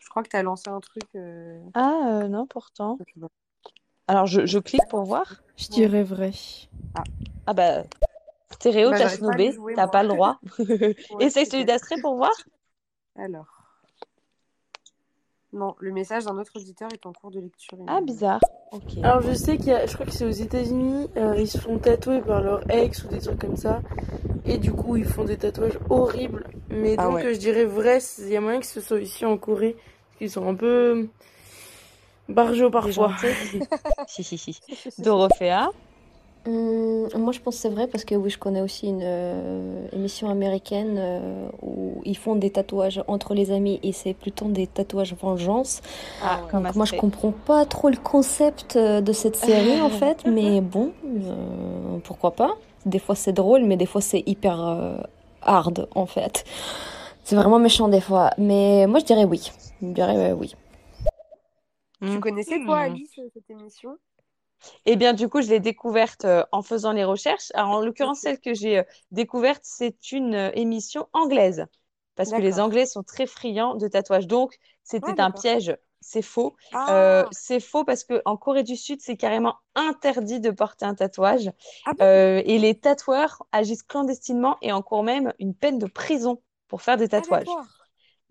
Je 0.00 0.08
crois 0.10 0.22
que 0.22 0.28
tu 0.28 0.36
as 0.36 0.42
lancé 0.42 0.68
un 0.68 0.80
truc. 0.80 1.04
euh, 1.14 1.58
Ah, 1.74 2.20
euh, 2.22 2.28
non, 2.28 2.46
pourtant. 2.46 2.98
Alors, 4.08 4.26
je, 4.26 4.44
je 4.46 4.58
clique 4.58 4.86
pour 4.90 5.04
voir. 5.04 5.42
Je 5.56 5.68
dirais 5.68 6.02
vrai. 6.02 6.32
Ah 7.46 7.54
bah, 7.54 7.84
stéréo, 8.50 8.90
Bah, 8.90 8.98
t'as 8.98 9.08
snobé, 9.08 9.56
t'as 9.74 9.88
pas 9.88 10.02
le 10.02 10.08
droit. 10.10 10.38
Essaye 11.20 11.46
celui 11.46 11.64
d'Astrée 11.64 12.00
pour 12.00 12.16
voir. 12.16 12.32
Alors. 13.16 13.46
Non, 15.52 15.74
le 15.80 15.92
message 15.92 16.24
d'un 16.24 16.38
autre 16.38 16.52
auditeur 16.56 16.88
est 16.94 17.04
en 17.04 17.12
cours 17.12 17.30
de 17.30 17.38
lecture. 17.40 17.76
Ah, 17.86 18.00
bizarre. 18.00 18.40
Alors 19.02 19.20
je 19.20 19.34
sais 19.34 19.58
qu'il 19.58 19.66
y 19.66 19.72
a, 19.72 19.84
je 19.84 19.92
crois 19.92 20.06
que 20.06 20.12
c'est 20.12 20.24
aux 20.24 20.30
États-Unis, 20.30 21.08
euh, 21.18 21.34
ils 21.38 21.46
se 21.48 21.58
font 21.58 21.78
tatouer 21.78 22.22
par 22.22 22.40
leur 22.40 22.70
ex 22.70 23.04
ou 23.04 23.08
des 23.08 23.18
trucs 23.18 23.38
comme 23.38 23.56
ça, 23.58 23.82
et 24.46 24.56
du 24.56 24.72
coup 24.72 24.96
ils 24.96 25.04
font 25.04 25.24
des 25.24 25.36
tatouages 25.36 25.78
horribles. 25.90 26.46
Mais 26.70 26.94
Ah 26.96 27.04
donc 27.04 27.16
ouais. 27.16 27.26
euh, 27.26 27.34
je 27.34 27.38
dirais 27.38 27.66
vrai, 27.66 27.98
il 28.20 28.28
y 28.28 28.36
a 28.36 28.40
moyen 28.40 28.60
que 28.60 28.66
ce 28.66 28.80
soit 28.80 28.98
ici 29.00 29.26
en 29.26 29.36
Corée, 29.36 29.74
parce 29.74 30.18
qu'ils 30.18 30.30
sont 30.30 30.48
un 30.48 30.54
peu 30.54 31.06
barjots 32.30 32.70
parfois. 32.70 33.12
Si, 34.06 34.24
si, 34.24 34.38
si. 34.38 34.58
Dorothea. 34.98 35.68
Hum, 36.44 37.08
moi, 37.16 37.32
je 37.32 37.38
pense 37.40 37.54
que 37.56 37.60
c'est 37.62 37.68
vrai 37.68 37.86
parce 37.86 38.04
que 38.04 38.16
oui, 38.16 38.28
je 38.28 38.38
connais 38.38 38.60
aussi 38.60 38.88
une 38.88 39.00
euh, 39.02 39.86
émission 39.92 40.28
américaine 40.28 40.96
euh, 40.98 41.48
où 41.62 42.02
ils 42.04 42.16
font 42.16 42.34
des 42.34 42.50
tatouages 42.50 43.02
entre 43.06 43.34
les 43.34 43.52
amis 43.52 43.78
et 43.84 43.92
c'est 43.92 44.12
plutôt 44.12 44.46
des 44.46 44.66
tatouages 44.66 45.14
vengeance. 45.14 45.82
Ah, 46.20 46.40
Donc 46.52 46.74
moi, 46.74 46.84
je 46.84 46.94
comprends 46.94 47.30
pas 47.32 47.64
trop 47.64 47.90
le 47.90 47.96
concept 47.96 48.74
euh, 48.74 49.00
de 49.00 49.12
cette 49.12 49.36
série 49.36 49.80
en 49.80 49.88
fait, 50.00 50.24
mais 50.26 50.60
bon, 50.60 50.92
euh, 51.06 51.98
pourquoi 52.02 52.32
pas. 52.32 52.56
Des 52.86 52.98
fois 52.98 53.14
c'est 53.14 53.32
drôle, 53.32 53.62
mais 53.62 53.76
des 53.76 53.86
fois 53.86 54.00
c'est 54.00 54.24
hyper 54.26 54.60
euh, 54.60 54.96
hard 55.42 55.86
en 55.94 56.06
fait. 56.06 56.44
C'est 57.22 57.36
vraiment 57.36 57.60
méchant 57.60 57.86
des 57.86 58.00
fois, 58.00 58.30
mais 58.36 58.88
moi 58.88 58.98
je 58.98 59.04
dirais 59.04 59.24
oui. 59.24 59.52
Je 59.80 59.86
dirais 59.88 60.32
euh, 60.32 60.34
oui. 60.34 60.56
Tu 62.00 62.18
connaissais, 62.18 62.58
toi, 62.64 62.78
Mhm. 62.80 62.94
Alice, 62.94 63.20
cette 63.32 63.48
émission? 63.50 63.96
Eh 64.86 64.96
bien, 64.96 65.12
du 65.12 65.28
coup, 65.28 65.42
je 65.42 65.48
l'ai 65.48 65.60
découverte 65.60 66.24
euh, 66.24 66.44
en 66.52 66.62
faisant 66.62 66.92
les 66.92 67.04
recherches. 67.04 67.50
Alors, 67.54 67.70
en 67.70 67.80
l'occurrence, 67.80 68.20
celle 68.20 68.40
que 68.40 68.54
j'ai 68.54 68.78
euh, 68.78 68.82
découverte, 69.10 69.62
c'est 69.64 70.12
une 70.12 70.34
euh, 70.34 70.50
émission 70.54 71.08
anglaise. 71.12 71.66
Parce 72.14 72.30
que 72.30 72.40
les. 72.42 72.60
Anglais 72.60 72.86
sont 72.86 73.02
très 73.02 73.26
friands 73.26 73.74
de 73.74 73.88
tatouages. 73.88 74.26
Donc, 74.26 74.56
c'était 74.84 75.18
Ah, 75.18 75.24
un 75.24 75.30
piège. 75.30 75.76
C'est 76.00 76.22
faux. 76.22 76.56
Euh, 76.88 77.22
Ah, 77.22 77.28
c'est 77.30 77.60
faux 77.60 77.84
parce 77.84 78.04
qu'en 78.04 78.36
Corée 78.36 78.64
du 78.64 78.76
Sud, 78.76 79.00
c'est 79.00 79.16
carrément 79.16 79.54
interdit 79.74 80.40
de 80.40 80.50
porter 80.50 80.84
un 80.84 80.94
tatouage. 80.94 81.50
ah 81.86 81.92
bon? 81.94 82.04
Euh, 82.04 82.42
et 82.44 82.58
les 82.58 82.74
tatoueurs 82.78 83.42
agissent 83.52 83.84
clandestinement 83.84 84.56
et 84.62 84.72
encourent 84.72 85.04
même 85.04 85.32
une 85.38 85.54
peine 85.54 85.78
de 85.78 85.86
prison 85.86 86.42
pour 86.68 86.82
faire 86.82 86.96
des 86.96 87.08
tatouages. 87.08 87.46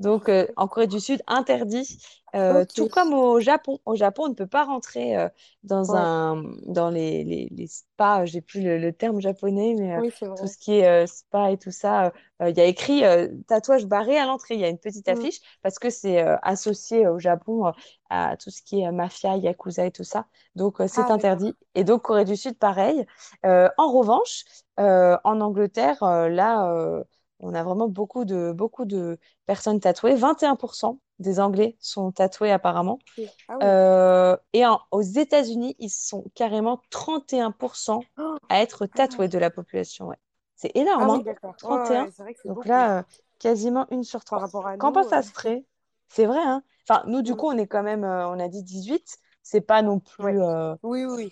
Donc, 0.02 0.30
euh, 0.30 0.48
en 0.58 0.68
Corée 0.68 0.88
du 0.88 1.00
Sud, 1.00 1.22
interdit. 1.28 1.98
Euh, 2.36 2.66
tout 2.74 2.88
comme 2.88 3.14
au 3.14 3.40
Japon. 3.42 3.80
Au 3.86 3.96
Japon, 3.96 4.24
on 4.26 4.30
ne 4.30 4.34
peut 4.36 4.48
pas 4.48 4.64
rentrer 4.66 5.18
euh, 5.18 5.30
dans 5.64 5.94
Ouais. 5.94 5.96
un, 5.96 6.44
dans 6.66 6.90
les, 6.90 7.24
les, 7.26 7.50
les 7.52 7.68
spas, 7.68 8.26
j'ai 8.26 8.42
plus 8.42 8.62
le, 8.64 8.78
le 8.80 8.94
terme 8.94 9.20
japonais, 9.22 9.76
mais 9.78 10.02
Oui, 10.02 10.12
tout 10.36 10.48
ce 10.48 10.58
qui 10.58 10.74
est 10.74 11.08
spa 11.08 11.52
et 11.52 11.58
tout 11.58 11.72
ça, 11.72 12.14
il 12.40 12.58
y 12.58 12.62
a 12.62 12.66
écrit 12.66 13.04
tatouage 13.48 13.86
barré 13.86 14.18
à 14.18 14.26
l'entrée. 14.26 14.56
Il 14.56 14.62
y 14.62 14.64
a 14.66 14.70
une 14.70 14.78
petite 14.80 15.08
Mm. 15.08 15.28
affiche 15.28 15.40
parce 15.62 15.78
que 15.80 15.90
c'est 15.90 16.20
associé 16.42 17.08
au 17.08 17.20
Japon 17.20 17.72
à 18.10 18.38
tout 18.38 18.50
ce 18.50 18.62
qui 18.64 18.82
est 18.82 18.92
mafia, 18.92 19.38
yakuza 19.38 19.86
et 19.86 19.92
tout 19.92 20.04
ça. 20.06 20.26
Donc, 20.56 20.78
c'est 20.88 21.12
Ah, 21.12 21.12
interdit. 21.12 21.56
Et 21.76 21.84
donc, 21.84 22.04
Corée 22.04 22.26
du 22.26 22.36
Sud, 22.38 22.58
pareil. 22.58 23.06
En 23.44 23.92
revanche, 23.92 24.46
en 24.78 25.42
Angleterre, 25.42 25.98
là, 26.30 27.04
on 27.42 27.54
a 27.54 27.64
vraiment 27.64 27.88
beaucoup 27.90 28.26
de, 28.26 28.52
beaucoup 28.54 28.86
de 28.86 29.20
personnes 29.46 29.80
tatouées. 29.80 30.16
21% 30.16 31.00
des 31.20 31.40
Anglais 31.40 31.78
sont 31.80 32.12
tatoués 32.12 32.52
apparemment. 32.52 33.00
Ah 33.48 33.58
oui. 33.60 33.64
Euh, 33.64 34.38
et 34.54 34.66
en- 34.66 34.82
aux 34.92 35.02
États-Unis, 35.02 35.76
ils 35.80 35.90
sont 35.90 36.26
carrément 36.36 36.82
31% 36.90 38.04
Oh, 38.18 38.38
à 38.50 38.62
être 38.62 38.86
ah 38.94 38.98
tatoués 38.98 39.28
de 39.28 39.38
la 39.38 39.50
population. 39.52 40.08
Ouais. 40.08 40.18
C'est 40.56 40.72
Ah 40.76 40.76
énorme, 40.76 41.10
oui, 41.10 41.22
hein? 41.22 41.24
d'accord. 41.24 41.56
Ouais, 41.64 41.70
31. 41.80 42.06
ouais, 42.06 42.12
c'est 42.12 42.24
vrai 42.24 42.34
que 42.34 42.40
c'est 42.42 42.50
Donc 42.50 42.58
beaucoup. 42.58 42.70
là, 42.70 43.00
euh, 43.00 43.04
quasiment 43.40 43.88
une 43.92 44.04
sur 44.04 44.24
trois. 44.24 44.48
Qu'en 44.78 44.92
nous. 44.92 44.94
pense 44.94 45.14
euh, 45.14 45.18
Astrée? 45.18 45.66
C'est 46.10 46.26
vrai, 46.26 46.40
hein? 46.42 46.64
Enfin, 46.90 47.04
nous, 47.08 47.22
du 47.22 47.34
mm. 47.34 47.38
coup, 47.38 47.48
on 47.48 47.58
est 47.58 47.68
quand 47.68 47.84
même, 47.84 48.04
euh, 48.04 48.28
on 48.30 48.40
a 48.40 48.48
dit 48.48 48.64
18. 48.64 49.18
C'est 49.44 49.62
pas 49.62 49.82
non 49.82 50.00
plus. 50.00 50.40
oui, 50.84 51.06
oui. 51.06 51.32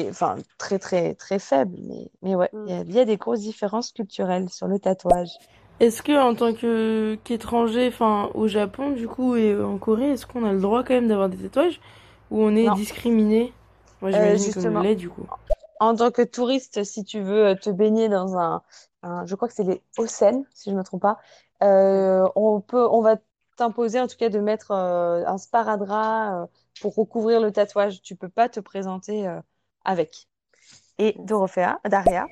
Et, 0.00 0.08
enfin, 0.10 0.36
très, 0.58 0.78
très, 0.78 1.14
très 1.14 1.38
faible. 1.38 1.76
Mais, 1.82 2.10
mais 2.22 2.34
ouais, 2.36 2.50
Mm. 2.52 2.66
il 2.66 2.72
y 2.72 2.74
a, 2.74 2.80
il 2.82 2.92
y 2.94 3.00
a 3.00 3.04
des 3.04 3.16
grosses 3.16 3.40
différences 3.40 3.92
culturelles 3.92 4.48
sur 4.50 4.66
le 4.68 4.78
tatouage. 4.78 5.30
Est-ce 5.80 6.02
que 6.02 6.12
en 6.12 6.34
tant 6.34 6.54
que 6.54 7.16
qu'étranger, 7.24 7.88
enfin 7.88 8.30
au 8.34 8.48
Japon 8.48 8.90
du 8.90 9.06
coup 9.08 9.36
et 9.36 9.56
en 9.60 9.78
Corée, 9.78 10.10
est-ce 10.10 10.26
qu'on 10.26 10.44
a 10.44 10.52
le 10.52 10.60
droit 10.60 10.82
quand 10.82 10.94
même 10.94 11.08
d'avoir 11.08 11.28
des 11.28 11.36
tatouages? 11.36 11.80
Ou 12.30 12.42
on 12.42 12.54
est 12.56 12.66
Non. 12.66 12.70
discriminé? 12.70 13.52
Moi 14.00 14.10
Euh, 14.14 14.36
j'imagine 14.36 14.52
qu'on 14.52 14.68
justement, 14.68 14.80
l'est 14.80 14.96
du 14.96 15.08
coup. 15.08 15.26
en 15.80 15.94
tant 15.96 16.10
que 16.10 16.22
touriste, 16.22 16.84
si 16.84 17.04
tu 17.04 17.20
veux 17.22 17.48
euh, 17.48 17.54
te 17.54 17.70
baigner 17.70 18.08
dans 18.08 18.36
un, 18.38 18.62
un- 19.02 19.26
je 19.26 19.34
crois 19.36 19.48
que 19.48 19.54
c'est 19.54 19.64
les 19.64 19.82
Onsen, 19.98 20.44
si 20.54 20.70
je 20.70 20.74
ne 20.74 20.80
me 20.80 20.84
trompe 20.84 21.02
pas, 21.02 21.18
euh, 21.62 22.28
on 22.36 22.60
peut, 22.60 22.86
on 22.90 23.02
va 23.02 23.16
t'imposer 23.56 24.00
en 24.00 24.06
tout 24.08 24.16
cas 24.16 24.28
de 24.30 24.40
mettre 24.40 24.70
euh, 24.72 25.24
un 25.26 25.38
sparadrap 25.38 26.44
euh, 26.44 26.46
pour 26.80 26.94
recouvrir 26.96 27.40
le 27.40 27.52
tatouage. 27.52 28.02
Tu 28.02 28.16
peux 28.16 28.28
pas 28.28 28.48
te 28.48 28.60
présenter 28.60 29.28
euh, 29.28 29.40
avec. 29.88 30.28
Et 30.98 31.14
Dorothea, 31.18 31.80
Daria, 31.88 32.26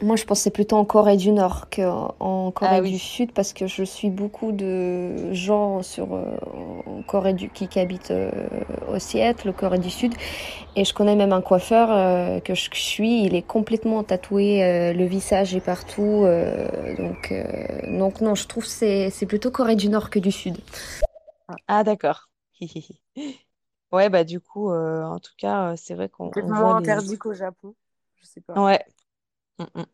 Moi, 0.00 0.16
je 0.16 0.24
pensais 0.24 0.50
plutôt 0.50 0.76
en 0.76 0.84
Corée 0.84 1.16
du 1.16 1.30
Nord 1.30 1.68
qu'en 1.70 2.50
Corée 2.52 2.76
Ah 2.78 2.80
du. 2.80 2.98
Sud 2.98 3.32
parce 3.32 3.52
que 3.52 3.66
je 3.66 3.84
suis 3.84 4.10
beaucoup 4.10 4.50
de 4.50 5.32
gens 5.32 5.82
sur, 5.82 6.14
euh, 6.14 6.36
en 6.86 7.02
Corée 7.02 7.34
du, 7.34 7.50
qui, 7.50 7.68
qui 7.68 7.78
habitent 7.78 8.10
euh, 8.10 8.30
au 8.88 8.98
Seattle, 8.98 9.52
Corée 9.52 9.78
du 9.78 9.90
Sud. 9.90 10.14
Et 10.76 10.84
je 10.84 10.94
connais 10.94 11.14
même 11.16 11.32
un 11.32 11.42
coiffeur 11.42 11.90
euh, 11.90 12.40
que 12.40 12.54
je 12.54 12.68
suis. 12.72 13.24
Il 13.24 13.34
est 13.34 13.46
complètement 13.46 14.02
tatoué, 14.02 14.64
euh, 14.64 14.92
le 14.92 15.04
visage 15.04 15.54
et 15.54 15.60
partout. 15.60 16.26
donc, 16.98 17.32
donc, 17.88 18.20
non, 18.20 18.34
je 18.34 18.46
trouve 18.46 18.64
que 18.64 19.10
c'est 19.10 19.26
plutôt 19.26 19.50
Corée 19.50 19.76
du 19.76 19.88
Nord 19.88 20.10
que 20.10 20.18
du 20.18 20.32
Sud. 20.32 20.56
Ah, 21.68 21.84
d'accord. 21.84 22.30
Ouais, 23.92 24.08
bah 24.10 24.24
du 24.24 24.40
coup, 24.40 24.70
euh, 24.72 25.04
en 25.04 25.18
tout 25.20 25.32
cas, 25.36 25.72
euh, 25.72 25.76
c'est 25.76 25.94
vrai 25.94 26.08
qu'on 26.08 26.32
Peut-être 26.32 26.48
moins 26.48 26.76
les... 26.78 26.78
interdit 26.78 27.16
qu'au 27.16 27.32
Japon. 27.32 27.76
Je 28.16 28.26
sais 28.26 28.40
pas. 28.40 28.56
Ouais, 28.56 28.84
Mm, 29.60 29.66
mm. 29.76 29.86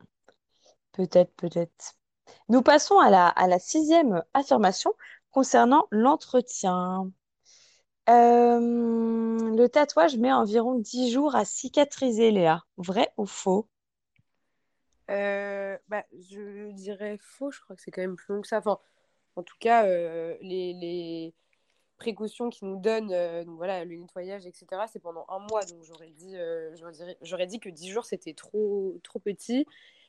Peut-être, 0.93 1.33
peut-être. 1.37 1.95
Nous 2.49 2.63
passons 2.63 2.99
à 2.99 3.11
la, 3.11 3.29
à 3.29 3.49
la 3.49 3.59
sixième 3.59 4.23
affirmation 4.35 4.93
concernant 5.31 5.87
l'entretien. 5.91 7.11
Euh, 8.11 8.61
le 9.57 9.67
tatouage 9.69 10.17
met 10.19 10.33
environ 10.33 10.75
10 10.79 11.13
jours 11.13 11.37
à 11.37 11.45
cicatriser, 11.45 12.31
Léa. 12.31 12.65
Vrai 12.79 13.13
ou 13.19 13.27
faux? 13.27 13.69
Euh, 15.11 15.79
bah, 15.89 16.05
je 16.13 16.71
dirais 16.73 17.19
faux, 17.21 17.51
je 17.51 17.61
crois 17.61 17.77
que 17.77 17.83
c'est 17.83 17.91
quand 17.91 18.03
même 18.03 18.17
plus 18.17 18.35
long 18.35 18.43
que 18.43 18.49
ça. 18.49 18.59
Enfin, 18.59 18.79
en 19.37 19.43
tout 19.43 19.57
cas, 19.61 19.87
euh, 19.87 20.37
les, 20.43 20.75
les 20.75 21.35
précautions 21.99 22.51
qu'ils 22.51 22.69
nous 22.69 22.81
donnent, 22.81 23.13
euh, 23.13 23.45
donc 23.45 23.57
voilà, 23.57 23.85
le 23.85 23.97
nettoyage, 23.97 24.47
etc., 24.47 24.67
c'est 24.91 25.01
pendant 25.01 25.27
un 25.29 25.41
mois. 25.51 25.65
Donc 25.65 25.83
j'aurais 25.83 26.11
dit, 26.11 26.37
euh, 26.37 26.75
j'aurais 27.23 27.47
dit, 27.47 27.61
que 27.61 27.69
10 27.69 27.91
jours, 27.91 28.05
c'était 28.05 28.35
trop, 28.35 28.99
trop 29.03 29.19
petit. 29.19 29.67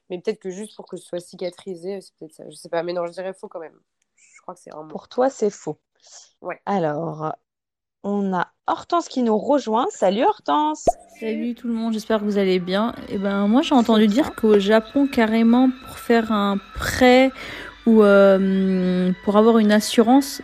Mais 0.10 0.20
peut-être 0.20 0.40
que 0.40 0.50
juste 0.50 0.76
pour 0.76 0.88
que 0.88 0.98
ce 0.98 1.06
soit 1.06 1.20
cicatrisé, 1.20 2.02
c'est 2.02 2.16
peut-être 2.16 2.34
ça. 2.34 2.50
Je 2.50 2.56
sais 2.56 2.70
pas. 2.70 2.82
Mais 2.84 2.94
non, 2.94 3.06
je 3.06 3.12
dirais 3.12 3.34
faux 3.34 3.48
quand 3.48 3.60
même. 3.60 3.80
Je 4.16 4.42
crois 4.42 4.56
que 4.56 4.62
c'est 4.62 4.74
un 4.74 4.78
mois. 4.78 4.88
Pour 4.88 5.08
toi, 5.08 5.30
c'est 5.30 5.52
faux. 5.52 5.78
Ouais. 6.42 6.60
Alors, 6.66 7.34
on 8.04 8.34
a 8.34 8.48
Hortense 8.66 9.08
qui 9.08 9.24
nous 9.24 9.38
rejoint. 9.38 9.88
Salut 9.92 10.24
Hortense. 10.24 10.86
Salut 11.20 11.54
tout 11.54 11.68
le 11.68 11.74
monde, 11.74 11.94
j'espère 11.94 12.20
que 12.20 12.24
vous 12.24 12.38
allez 12.38 12.60
bien. 12.60 12.96
Et 13.10 13.18
ben 13.18 13.48
moi 13.48 13.62
j'ai 13.62 13.76
entendu 13.76 14.08
dire 14.08 14.36
qu'au 14.36 14.58
Japon 14.58 15.06
carrément 15.06 15.70
pour 15.86 15.98
faire 15.98 16.32
un 16.32 16.58
prêt 16.76 17.32
ou 17.86 18.04
euh, 18.04 19.12
pour 19.26 19.36
avoir 19.36 19.58
une 19.58 19.72
assurance, 19.72 20.42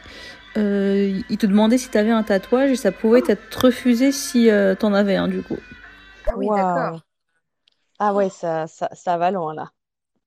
euh, 0.57 1.21
ils 1.29 1.37
te 1.37 1.45
demandaient 1.45 1.77
si 1.77 1.89
tu 1.89 1.97
avais 1.97 2.11
un 2.11 2.23
tatouage 2.23 2.71
et 2.71 2.75
ça 2.75 2.91
pouvait 2.91 3.23
être 3.27 3.65
refusé 3.65 4.11
si 4.11 4.49
euh, 4.49 4.75
t'en 4.75 4.93
avais 4.93 5.15
un 5.15 5.27
du 5.27 5.41
coup. 5.41 5.57
Ah 6.27 6.33
oui, 6.37 6.47
d'accord. 6.47 7.01
Ah 7.99 8.13
ouais, 8.13 8.29
ça, 8.29 8.67
ça, 8.67 8.89
ça 8.93 9.17
va 9.17 9.31
loin 9.31 9.53
là. 9.53 9.71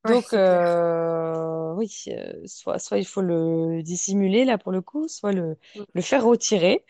Ouais, 0.04 0.14
Donc, 0.14 0.32
euh, 0.32 1.72
oui, 1.74 1.92
euh, 2.08 2.32
soit, 2.46 2.78
soit 2.78 2.98
il 2.98 3.04
faut 3.04 3.20
le 3.20 3.82
dissimuler 3.82 4.44
là 4.44 4.56
pour 4.56 4.72
le 4.72 4.80
coup, 4.80 5.08
soit 5.08 5.32
le, 5.32 5.56
le 5.92 6.00
faire 6.00 6.24
retirer. 6.24 6.84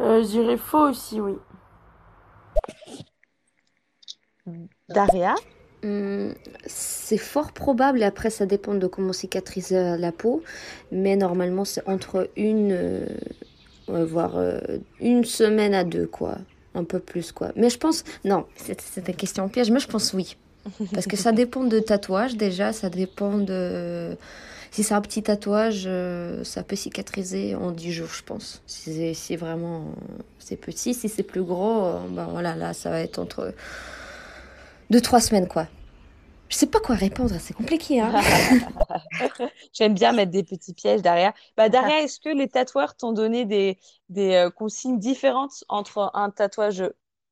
Euh, 0.00 0.22
je 0.22 0.26
dirais 0.26 0.56
faux 0.56 0.88
aussi, 0.88 1.20
oui. 1.20 1.36
Daria? 4.88 5.34
Hum, 5.84 6.34
c'est 6.66 7.18
fort 7.18 7.52
probable, 7.52 8.02
et 8.02 8.04
après 8.04 8.30
ça 8.30 8.46
dépend 8.46 8.74
de 8.74 8.86
comment 8.86 9.12
cicatrise 9.12 9.72
euh, 9.72 9.96
la 9.96 10.12
peau, 10.12 10.42
mais 10.92 11.16
normalement 11.16 11.64
c'est 11.64 11.86
entre 11.88 12.30
une, 12.36 12.70
euh, 12.70 13.06
voire 14.04 14.36
euh, 14.36 14.60
une 15.00 15.24
semaine 15.24 15.74
à 15.74 15.84
deux, 15.84 16.06
quoi. 16.06 16.38
Un 16.74 16.84
peu 16.84 17.00
plus, 17.00 17.32
quoi. 17.32 17.52
Mais 17.56 17.68
je 17.68 17.78
pense, 17.78 18.04
non, 18.24 18.46
c'est 18.56 19.08
une 19.08 19.14
question 19.14 19.48
piège, 19.48 19.70
mais 19.70 19.80
je 19.80 19.88
pense 19.88 20.12
oui. 20.14 20.36
Parce 20.94 21.06
que 21.06 21.16
ça 21.16 21.32
dépend 21.32 21.64
de 21.64 21.80
tatouage 21.80 22.36
déjà, 22.36 22.72
ça 22.72 22.88
dépend 22.88 23.38
de... 23.38 24.16
Si 24.70 24.84
c'est 24.84 24.94
un 24.94 25.02
petit 25.02 25.22
tatouage, 25.22 25.84
euh, 25.86 26.44
ça 26.44 26.62
peut 26.62 26.76
cicatriser 26.76 27.54
en 27.56 27.72
10 27.72 27.92
jours, 27.92 28.08
je 28.14 28.22
pense. 28.22 28.62
Si 28.66 28.94
c'est 28.94 29.12
si 29.12 29.36
vraiment 29.36 29.84
c'est 30.38 30.56
petit, 30.56 30.94
si 30.94 31.10
c'est 31.10 31.22
plus 31.24 31.42
gros, 31.42 31.92
ben 32.10 32.26
voilà, 32.30 32.54
là 32.54 32.72
ça 32.72 32.88
va 32.88 33.00
être 33.00 33.18
entre 33.18 33.52
2-3 34.92 35.20
semaines, 35.20 35.48
quoi. 35.48 35.66
Je 36.48 36.56
sais 36.56 36.66
pas 36.66 36.80
quoi 36.80 36.94
répondre, 36.94 37.34
c'est 37.40 37.54
compliqué, 37.54 38.00
hein. 38.00 38.12
J'aime 39.72 39.94
bien 39.94 40.12
mettre 40.12 40.30
des 40.30 40.42
petits 40.44 40.74
pièges 40.74 41.00
derrière. 41.00 41.32
Bah, 41.56 41.68
Daria, 41.70 42.00
est-ce 42.02 42.20
que 42.20 42.28
les 42.28 42.48
tatoueurs 42.48 42.94
t'ont 42.94 43.12
donné 43.12 43.46
des, 43.46 43.78
des 44.10 44.34
euh, 44.34 44.50
consignes 44.50 44.98
différentes 44.98 45.64
entre 45.68 46.10
un 46.14 46.30
tatouage 46.30 46.84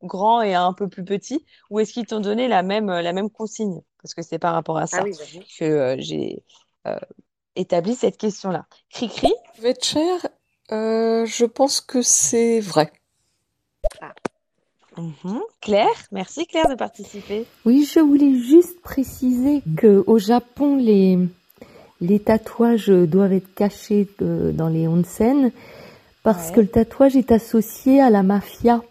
grand 0.03 0.41
et 0.41 0.55
un 0.55 0.73
peu 0.73 0.89
plus 0.89 1.05
petit, 1.05 1.45
ou 1.69 1.81
est-ce 1.81 1.93
qu'ils 1.93 2.07
t'ont 2.07 2.21
donné 2.21 2.49
la 2.49 2.63
même, 2.63 2.89
euh, 2.89 3.03
la 3.03 3.13
même 3.13 3.29
consigne? 3.29 3.83
Parce 4.03 4.15
que 4.15 4.23
c'est 4.23 4.39
par 4.39 4.55
rapport 4.55 4.79
à 4.79 4.85
Ah 4.85 4.87
ça 4.87 5.03
oui, 5.03 5.13
j'avoue. 5.19 5.45
que 5.59 5.65
euh, 5.65 5.97
j'ai 5.99 6.43
euh, 6.87 6.99
établi 7.57 7.95
cette 7.95 8.17
question-là. 8.17 8.65
Cri-cri, 8.89 9.33
Je 9.59 9.61
vais 9.63 9.71
être 9.71 9.85
cher, 9.85 10.27
euh, 10.73 11.27
je 11.27 11.45
pense 11.45 11.83
que 11.83 12.01
c'est 12.01 12.61
vrai. 12.61 12.91
Mhm. 15.01 15.41
Claire, 15.61 15.87
merci 16.13 16.47
Claire 16.47 16.69
de 16.69 16.75
participer. 16.75 17.45
Oui, 17.65 17.89
je 17.93 18.01
voulais 18.01 18.35
juste 18.39 18.81
préciser 18.83 19.63
que 19.77 20.03
au 20.07 20.19
Japon, 20.19 20.77
les, 20.77 21.19
les 22.01 22.19
tatouages 22.19 22.89
doivent 22.89 23.33
être 23.33 23.55
cachés 23.55 24.09
euh, 24.23 24.53
dans 24.53 24.69
les 24.69 24.87
onsen 24.89 25.51
parce 26.23 26.49
Ouais. 26.49 26.55
que 26.57 26.61
le 26.61 26.67
tatouage 26.69 27.17
est 27.17 27.33
associé 27.33 28.01
à 28.01 28.11
la 28.11 28.23
mafia, 28.23 28.83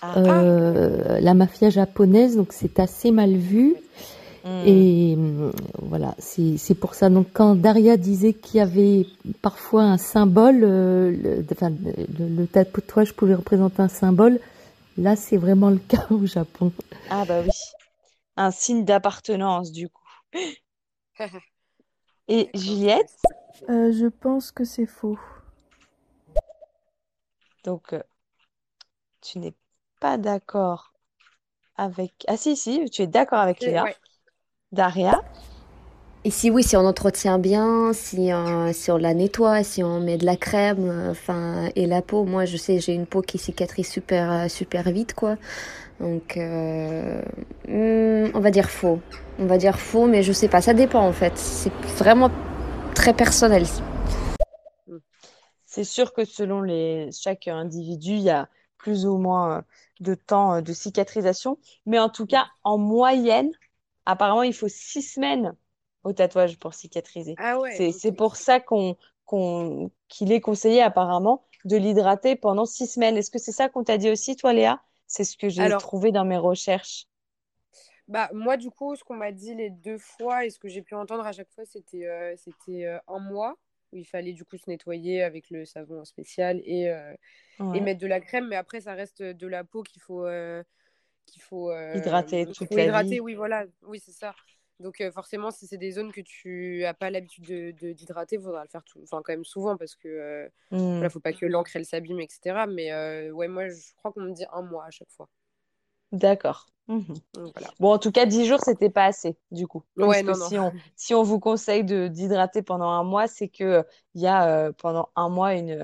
Ah. 0.00 0.18
euh, 0.18 1.20
la 1.20 1.34
mafia 1.34 1.70
japonaise, 1.70 2.36
donc 2.36 2.48
c'est 2.52 2.78
assez 2.80 3.10
mal 3.10 3.34
vu. 3.34 3.74
Hmm. 4.44 4.66
Et 4.66 5.14
hum, 5.16 5.52
voilà, 5.82 6.16
c'est 6.18 6.74
pour 6.74 6.94
ça. 6.94 7.08
Donc 7.08 7.28
quand 7.32 7.54
Daria 7.54 7.96
disait 7.96 8.32
qu'il 8.32 8.58
y 8.58 8.60
avait 8.60 9.06
parfois 9.40 9.84
un 9.84 9.98
symbole, 9.98 10.62
euh, 10.64 11.12
le, 11.12 11.44
enfin, 11.52 11.70
le, 11.70 12.26
le 12.40 12.46
tatouage 12.48 13.12
pouvait 13.12 13.36
représenter 13.36 13.82
un 13.82 13.88
symbole, 13.88 14.40
là 14.96 15.16
c'est 15.16 15.36
vraiment 15.36 15.70
le 15.70 15.78
cas 15.78 16.06
au 16.10 16.26
Japon. 16.26 16.72
Ah 17.10 17.24
bah 17.24 17.40
oui, 17.42 17.50
un 18.36 18.50
signe 18.50 18.84
d'appartenance 18.84 19.72
du 19.72 19.88
coup. 19.88 20.02
Et 22.28 22.50
Juliette, 22.54 23.14
Euh, 23.68 23.92
je 23.92 24.06
pense 24.06 24.50
que 24.50 24.64
c'est 24.64 24.86
faux. 24.86 25.18
donc 27.64 27.92
euh, 27.92 28.02
tu 29.20 29.38
n'es 29.38 29.54
pas 30.00 30.18
d'accord 30.18 30.92
avec... 31.76 32.24
Ah 32.28 32.36
si, 32.36 32.56
si, 32.56 32.88
tu 32.90 33.02
es 33.02 33.06
d'accord 33.06 33.38
avec 33.38 33.60
Léa. 33.60 33.84
Ouais. 33.84 33.96
Daria, 34.72 35.22
Et 36.24 36.30
si 36.30 36.50
oui, 36.50 36.62
si 36.62 36.76
on 36.76 36.86
entretient 36.86 37.40
bien, 37.40 37.92
si, 37.92 38.32
euh, 38.32 38.72
si 38.72 38.92
on 38.92 38.96
la 38.96 39.12
nettoie, 39.12 39.64
si 39.64 39.82
on 39.82 39.98
met 39.98 40.18
de 40.18 40.24
la 40.24 40.36
crème, 40.36 40.88
euh, 40.88 41.10
enfin, 41.10 41.68
et 41.74 41.84
la 41.86 42.00
peau, 42.00 42.24
moi 42.24 42.44
je 42.44 42.56
sais, 42.56 42.78
j'ai 42.78 42.92
une 42.94 43.06
peau 43.06 43.22
qui 43.22 43.38
cicatrise 43.38 43.88
super, 43.88 44.30
euh, 44.30 44.48
super 44.48 44.84
vite, 44.92 45.14
quoi. 45.14 45.36
Donc, 45.98 46.36
euh, 46.36 47.22
hmm, 47.66 48.30
on 48.34 48.40
va 48.40 48.50
dire 48.52 48.70
faux. 48.70 49.00
On 49.40 49.46
va 49.46 49.58
dire 49.58 49.78
faux, 49.80 50.06
mais 50.06 50.22
je 50.22 50.32
sais 50.32 50.46
pas, 50.48 50.60
ça 50.60 50.74
dépend 50.74 51.00
en 51.00 51.12
fait. 51.12 51.36
C'est 51.36 51.72
vraiment 51.98 52.30
très 52.94 53.14
personnel. 53.14 53.64
c'est 55.66 55.84
sûr 55.84 56.12
que 56.12 56.24
selon 56.24 56.60
les... 56.62 57.10
chaque 57.12 57.48
individu, 57.48 58.12
il 58.12 58.22
y 58.22 58.30
a 58.30 58.48
plus 58.78 59.06
ou 59.06 59.16
moins 59.18 59.58
euh, 59.58 59.62
de 60.00 60.14
temps 60.14 60.62
de 60.62 60.72
cicatrisation. 60.72 61.58
Mais 61.86 61.98
en 61.98 62.08
tout 62.08 62.26
cas, 62.26 62.46
en 62.62 62.78
moyenne, 62.78 63.50
apparemment, 64.06 64.42
il 64.44 64.54
faut 64.54 64.68
six 64.68 65.02
semaines 65.02 65.52
au 66.04 66.12
tatouage 66.12 66.58
pour 66.58 66.74
cicatriser. 66.74 67.34
Ah 67.38 67.58
ouais, 67.58 67.90
C'est, 67.92 68.12
pour 68.12 68.36
ça 68.36 68.60
qu'on, 68.60 68.96
qu'il 70.08 70.32
est 70.32 70.40
conseillé 70.40 70.82
apparemment 70.82 71.44
de 71.64 71.76
l'hydrater 71.76 72.36
pendant 72.36 72.66
six 72.66 72.86
semaines. 72.86 73.16
Est-ce 73.16 73.30
que 73.30 73.38
c'est 73.38 73.52
ça 73.52 73.68
qu'on 73.68 73.84
t'a 73.84 73.98
dit 73.98 74.10
aussi, 74.10 74.36
toi, 74.36 74.52
Léa? 74.52 74.80
C'est 75.06 75.24
ce 75.24 75.36
que 75.36 75.48
j'ai 75.48 75.68
trouvé 75.78 76.10
dans 76.10 76.24
mes 76.24 76.38
recherches. 76.38 77.06
Bah, 78.08 78.28
moi, 78.32 78.56
du 78.56 78.70
coup, 78.70 78.96
ce 78.96 79.04
qu'on 79.04 79.16
m'a 79.16 79.32
dit 79.32 79.54
les 79.54 79.70
deux 79.70 79.98
fois 79.98 80.44
et 80.44 80.50
ce 80.50 80.58
que 80.58 80.68
j'ai 80.68 80.82
pu 80.82 80.94
entendre 80.94 81.24
à 81.26 81.32
chaque 81.32 81.50
fois, 81.50 81.64
c'était 81.64 82.06
euh, 82.06 82.34
c'était 82.36 82.84
euh, 82.86 82.98
un 83.08 83.20
mois. 83.20 83.56
où 83.92 83.96
il 83.96 84.04
fallait 84.06 84.32
du 84.32 84.44
coup 84.44 84.56
se 84.58 84.68
nettoyer 84.68 85.22
avec 85.22 85.50
le 85.50 85.64
savon 85.64 86.04
spécial 86.04 86.60
et, 86.64 86.88
euh, 86.88 87.14
et 87.74 87.80
mettre 87.80 88.00
de 88.00 88.06
la 88.06 88.20
crème. 88.20 88.48
Mais 88.48 88.56
après, 88.56 88.80
ça 88.80 88.94
reste 88.94 89.22
de 89.22 89.46
la 89.46 89.64
peau 89.64 89.82
qu'il 89.82 90.02
faut, 90.02 90.26
euh, 90.26 90.62
qu'il 91.26 91.42
faut, 91.42 91.70
euh, 91.70 91.96
Hydrater 91.98 92.46
toute 92.46 92.68
faut 92.68 92.76
la 92.76 92.84
hydrater. 92.84 93.14
vie. 93.16 93.20
Oui, 93.20 93.34
voilà. 93.34 93.64
Oui, 93.82 94.00
c'est 94.04 94.12
ça. 94.12 94.34
Donc 94.82 95.00
euh, 95.00 95.10
forcément, 95.12 95.50
si 95.50 95.66
c'est 95.66 95.78
des 95.78 95.92
zones 95.92 96.12
que 96.12 96.20
tu 96.20 96.80
n'as 96.82 96.94
pas 96.94 97.10
l'habitude 97.10 97.44
de, 97.46 97.92
d'hydrater, 97.92 98.36
il 98.36 98.42
faudra 98.42 98.62
le 98.64 98.68
faire 98.68 98.84
tout, 98.84 99.00
enfin, 99.02 99.22
quand 99.24 99.32
même 99.32 99.44
souvent 99.44 99.76
parce 99.76 99.94
que 99.94 100.08
euh, 100.08 100.48
Hmm. 100.70 100.98
voilà, 100.98 101.10
faut 101.10 101.20
pas 101.20 101.32
que 101.32 101.46
l'encre 101.46 101.70
elle 101.76 101.86
s'abîme, 101.86 102.20
etc. 102.20 102.66
Mais 102.66 102.92
euh, 102.92 103.30
ouais, 103.30 103.48
moi, 103.48 103.68
je 103.68 103.76
crois 103.96 104.12
qu'on 104.12 104.22
me 104.22 104.32
dit 104.32 104.44
un 104.52 104.62
mois 104.62 104.84
à 104.86 104.90
chaque 104.90 105.10
fois. 105.10 105.28
D'accord. 106.12 106.66
Voilà. 107.34 107.70
Bon, 107.80 107.92
en 107.92 107.98
tout 107.98 108.12
cas, 108.12 108.26
10 108.26 108.46
jours, 108.46 108.60
c'était 108.62 108.90
pas 108.90 109.04
assez, 109.06 109.36
du 109.50 109.66
coup. 109.66 109.82
Ouais, 109.96 110.22
non, 110.22 110.36
non. 110.36 110.48
si 110.48 110.58
on, 110.58 110.72
si 110.96 111.14
on 111.14 111.22
vous 111.22 111.40
conseille 111.40 111.84
de 111.84 112.08
d'hydrater 112.08 112.62
pendant 112.62 112.88
un 112.90 113.04
mois, 113.04 113.28
c'est 113.28 113.48
que 113.48 113.64
euh, 113.64 113.82
il 114.14 114.22
y 114.22 114.26
a 114.26 114.72
pendant 114.74 115.10
un 115.16 115.28
mois 115.28 115.54
une 115.54 115.80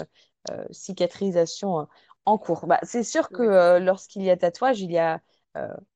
cicatrisation 0.71 1.89
en 2.25 2.39
cours. 2.39 2.67
Bah, 2.67 2.79
c'est 2.83 3.05
sûr 3.05 3.29
que 3.31 3.79
lorsqu'il 3.79 4.23
y 4.23 4.31
a 4.31 4.37
tatouage, 4.37 4.81
il 4.81 4.91
y 4.93 4.99
a 4.99 5.21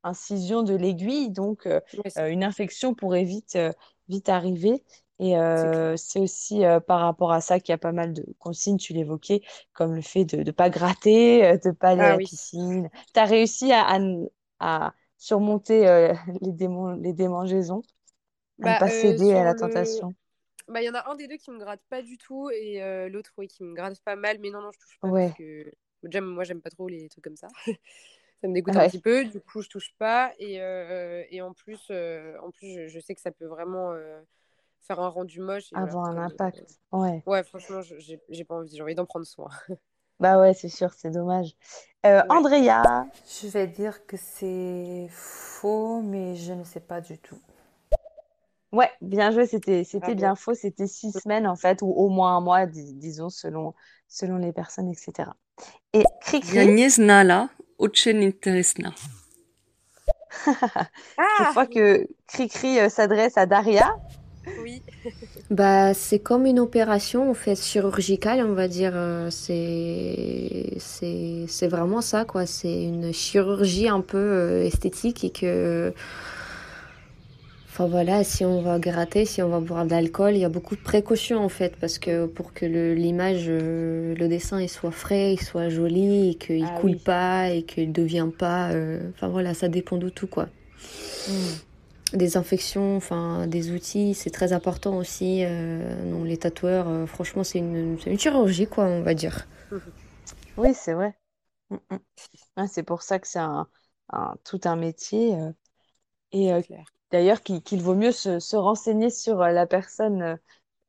incision 0.02 0.62
de 0.62 0.74
l'aiguille, 0.74 1.30
donc 1.30 1.66
euh, 1.66 1.80
euh, 2.18 2.28
une 2.28 2.44
infection 2.44 2.94
pourrait 2.94 3.24
vite, 3.24 3.56
euh, 3.56 3.72
vite 4.08 4.28
arriver. 4.28 4.84
Et 5.18 5.36
C'est 5.54 5.70
euh, 5.70 5.94
aussi 6.16 6.64
euh, 6.64 6.80
par 6.80 7.00
rapport 7.00 7.32
à 7.32 7.40
ça 7.40 7.60
qu'il 7.60 7.72
y 7.72 7.74
a 7.74 7.78
pas 7.78 7.92
mal 7.92 8.12
de 8.12 8.24
consignes, 8.38 8.78
tu 8.78 8.92
l'évoquais, 8.92 9.42
comme 9.72 9.94
le 9.94 10.02
fait 10.02 10.24
de 10.24 10.38
ne 10.42 10.50
pas 10.50 10.70
gratter, 10.70 11.44
euh, 11.46 11.56
de 11.58 11.68
ne 11.68 11.74
pas 11.74 11.90
aller 11.90 12.04
à 12.04 12.08
Ah 12.08 12.14
la 12.14 12.18
oui. 12.18 12.28
piscine. 12.28 12.90
Tu 13.14 13.20
as 13.20 13.24
réussi 13.24 13.72
à, 13.72 13.86
à, 13.88 13.98
à 14.60 14.94
surmonter 15.18 15.86
euh, 15.88 16.12
les 16.42 16.52
les 17.00 17.12
démangeaisons, 17.12 17.82
à 18.62 18.70
ne 18.70 18.74
Bah, 18.74 18.78
pas 18.78 18.90
euh, 18.90 18.90
céder 18.90 19.34
à 19.34 19.44
la 19.44 19.54
le... 19.54 19.56
tentation. 19.56 20.14
Bah, 20.68 20.82
il 20.82 20.86
y 20.86 20.90
en 20.90 20.94
a 20.94 21.10
un 21.10 21.16
des 21.16 21.28
deux 21.28 21.36
qui 21.38 21.50
me 21.50 21.58
gratte 21.58 21.82
pas 21.90 22.02
du 22.02 22.18
tout 22.18 22.50
et 22.50 22.82
euh, 22.82 23.08
l'autre, 23.08 23.32
oui, 23.38 23.48
qui 23.48 23.64
me 23.64 23.74
gratte 23.74 24.00
pas 24.02 24.16
mal. 24.16 24.38
Mais 24.40 24.50
non, 24.50 24.62
non, 24.62 24.72
je 24.72 24.78
touche 24.80 24.98
pas 25.02 25.12
parce 25.12 25.26
Ouais, 25.26 25.32
que 25.32 25.72
déjà, 26.04 26.20
moi, 26.20 26.44
j'aime 26.44 26.62
pas 26.62 26.70
trop 26.70 26.88
les 26.88 27.08
trucs 27.08 27.24
comme 27.24 27.36
ça. 27.36 27.48
Ça 28.43 28.49
me 28.49 28.55
dégoûte 28.55 28.76
un 28.76 28.86
petit 28.88 29.01
peu. 29.01 29.24
Du 29.24 29.40
coup, 29.40 29.62
je 29.62 29.68
touche 29.68 29.95
pas. 29.99 30.32
Et, 30.38 30.61
euh, 30.61 31.24
et 31.30 31.40
en 31.40 31.53
plus, 31.55 31.80
euh, 31.90 32.36
en 32.43 32.51
plus 32.51 32.74
je, 32.74 32.88
je 32.88 33.01
sais 33.01 33.14
que 33.14 33.20
ça 33.20 33.30
peut 33.30 33.47
vraiment 33.47 33.93
euh, 33.93 34.20
faire 34.82 35.01
un 35.01 35.09
rendu 35.09 35.40
moche. 35.40 35.72
Et 35.72 35.76
voilà, 35.76 35.93
avoir 35.93 36.07
un 36.07 36.16
impact. 36.18 36.78
Ouais, 36.93 37.22
Ouais, 37.26 37.43
franchement, 37.45 37.82
je- 37.82 37.99
j'ai 37.99 38.20
j'ai 38.28 38.45
pas 38.45 38.57
envie. 38.57 38.76
J'ai 38.76 38.82
envie 38.82 38.95
d'en 38.97 39.07
prendre 39.07 39.26
soin. 39.26 39.49
bah 40.20 40.38
ouais, 40.40 40.55
c'est 40.55 40.68
sûr, 40.68 40.93
c'est 40.97 41.11
dommage. 41.11 41.55
Euh, 42.07 42.22
Ouais. 42.22 42.28
Andrea, 42.28 42.82
Je 43.40 43.47
vais 43.49 43.66
dire 43.68 44.05
que 44.07 44.16
c'est 44.16 45.07
faux, 45.11 46.03
mais 46.03 46.34
je 46.34 46.53
ne 46.53 46.64
sais 46.64 46.80
pas 46.80 47.01
du 47.01 47.18
tout. 47.18 47.38
ouais, 48.72 48.90
bien 49.01 49.30
joué, 49.30 49.47
c'était, 49.47 49.84
c'était 49.84 50.14
Bravo. 50.14 50.16
bien 50.16 50.34
faux, 50.34 50.55
c'était 50.55 50.86
six 50.86 51.12
semaines 51.12 51.47
en 51.47 51.57
fait, 51.57 51.82
ou 51.82 51.86
au 51.86 52.09
moins 52.09 52.36
un 52.36 52.40
mois, 52.40 52.66
dis- 52.66 52.95
disons, 52.95 53.28
selon, 53.28 53.74
selon 54.09 54.36
les 54.36 54.53
personnes, 54.53 54.88
etc. 54.90 55.36
Et 55.93 56.05
Cricri, 56.20 56.66
nie 56.66 56.88
znala, 56.90 57.49
uczeń 57.82 58.22
interesna. 58.22 58.92
je 61.38 61.44
crois 61.44 61.66
que 61.66 62.06
Cricri 62.26 62.78
euh, 62.78 62.88
s'adresse 62.88 63.36
à 63.38 63.46
Daria. 63.46 63.94
Oui. 64.56 64.82
Bah, 65.50 65.94
c'est 65.94 66.18
comme 66.20 66.46
une 66.46 66.58
opération 66.60 67.30
en 67.30 67.34
fait 67.34 67.56
chirurgicale, 67.62 68.40
on 68.46 68.54
va 68.54 68.68
dire. 68.68 68.92
euh, 68.94 69.30
C'est 69.30 70.74
c'est 70.78 71.44
c'est 71.48 71.68
vraiment 71.68 72.00
ça 72.00 72.24
quoi. 72.24 72.46
C'est 72.46 72.84
une 72.84 73.12
chirurgie 73.12 73.88
un 73.88 74.00
peu 74.00 74.18
euh, 74.18 74.64
esthétique 74.64 75.24
et 75.24 75.30
que 75.30 75.92
enfin 77.72 77.86
voilà, 77.88 78.22
si 78.24 78.44
on 78.44 78.60
va 78.60 78.78
gratter, 78.78 79.24
si 79.24 79.42
on 79.42 79.48
va 79.48 79.60
boire 79.60 79.86
de 79.86 79.90
l'alcool, 79.92 80.34
il 80.34 80.40
y 80.40 80.44
a 80.44 80.50
beaucoup 80.50 80.76
de 80.76 80.80
précautions 80.82 81.38
en 81.42 81.48
fait 81.48 81.74
parce 81.80 81.98
que 81.98 82.26
pour 82.26 82.52
que 82.52 82.66
l'image, 82.66 83.46
euh, 83.48 84.14
le 84.14 84.28
dessin 84.28 84.60
il 84.60 84.68
soit 84.68 84.90
frais, 84.90 85.32
il 85.34 85.40
soit 85.40 85.70
joli 85.70 86.30
et 86.30 86.34
qu'il 86.34 86.70
Ah 86.70 86.72
coule 86.72 86.96
oui. 86.96 86.98
pas 86.98 87.50
et 87.50 87.62
qu'il 87.62 87.92
devient 87.92 88.28
pas. 88.36 88.70
euh, 88.72 89.00
Enfin 89.14 89.28
voilà, 89.28 89.54
ça 89.54 89.68
dépend 89.68 89.96
de 89.96 90.10
tout 90.10 90.26
quoi 90.26 90.48
Hmm. 91.26 91.62
des 92.12 92.36
infections, 92.36 92.96
enfin 92.96 93.46
des 93.46 93.70
outils, 93.70 94.14
c'est 94.14 94.30
très 94.30 94.52
important 94.52 94.96
aussi. 94.98 95.44
Euh, 95.44 96.04
non, 96.04 96.24
les 96.24 96.36
tatoueurs, 96.36 96.88
euh, 96.88 97.06
franchement, 97.06 97.42
c'est 97.42 97.58
une, 97.58 97.96
c'est 98.02 98.10
une 98.10 98.18
chirurgie, 98.18 98.66
quoi, 98.66 98.84
on 98.84 99.02
va 99.02 99.14
dire. 99.14 99.46
Oui, 100.56 100.74
c'est 100.74 100.94
vrai. 100.94 101.18
Mm, 101.70 101.76
mm. 101.90 101.98
Ouais, 102.58 102.68
c'est 102.68 102.82
pour 102.84 103.02
ça 103.02 103.18
que 103.20 103.28
c'est 103.28 103.38
un, 103.40 103.68
un- 104.10 104.36
tout 104.44 104.60
un 104.64 104.76
métier. 104.76 105.36
euh, 105.36 105.52
et. 106.32 106.52
D'ailleurs, 107.12 107.42
qu'il 107.42 107.82
vaut 107.82 107.94
mieux 107.94 108.12
se, 108.12 108.40
se 108.40 108.56
renseigner 108.56 109.10
sur 109.10 109.40
euh, 109.42 109.50
la 109.50 109.66
personne 109.66 110.22
euh, 110.22 110.36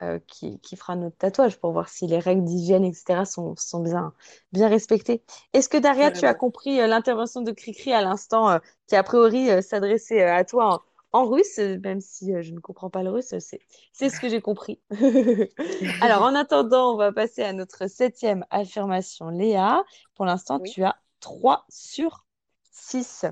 euh, 0.01 0.19
qui, 0.27 0.59
qui 0.59 0.75
fera 0.75 0.95
notre 0.95 1.17
tatouage 1.17 1.59
pour 1.59 1.71
voir 1.71 1.89
si 1.89 2.07
les 2.07 2.19
règles 2.19 2.43
d'hygiène, 2.43 2.83
etc., 2.85 3.25
sont, 3.25 3.55
sont 3.55 3.81
bien, 3.81 4.13
bien 4.51 4.67
respectées. 4.69 5.23
Est-ce 5.53 5.69
que 5.69 5.77
Daria, 5.77 6.11
tu 6.11 6.25
as 6.25 6.33
compris 6.33 6.77
l'intervention 6.77 7.41
de 7.41 7.51
Cricri 7.51 7.93
à 7.93 8.01
l'instant, 8.01 8.59
qui 8.87 8.95
a 8.95 9.03
priori 9.03 9.61
s'adressait 9.63 10.23
à 10.23 10.43
toi 10.43 10.83
en, 11.13 11.19
en 11.19 11.25
russe, 11.29 11.59
même 11.59 12.01
si 12.01 12.33
je 12.41 12.51
ne 12.51 12.59
comprends 12.59 12.89
pas 12.89 13.03
le 13.03 13.11
russe, 13.11 13.33
c'est, 13.39 13.61
c'est 13.93 14.09
ce 14.09 14.19
que 14.19 14.27
j'ai 14.29 14.41
compris. 14.41 14.81
Alors, 16.01 16.23
en 16.23 16.35
attendant, 16.35 16.93
on 16.93 16.97
va 16.97 17.11
passer 17.11 17.43
à 17.43 17.53
notre 17.53 17.87
septième 17.87 18.45
affirmation. 18.49 19.29
Léa, 19.29 19.83
pour 20.15 20.25
l'instant, 20.25 20.59
Oui. 20.59 20.71
tu 20.71 20.83
as 20.83 20.97
3 21.19 21.65
sur 21.69 22.25
6. 22.71 23.25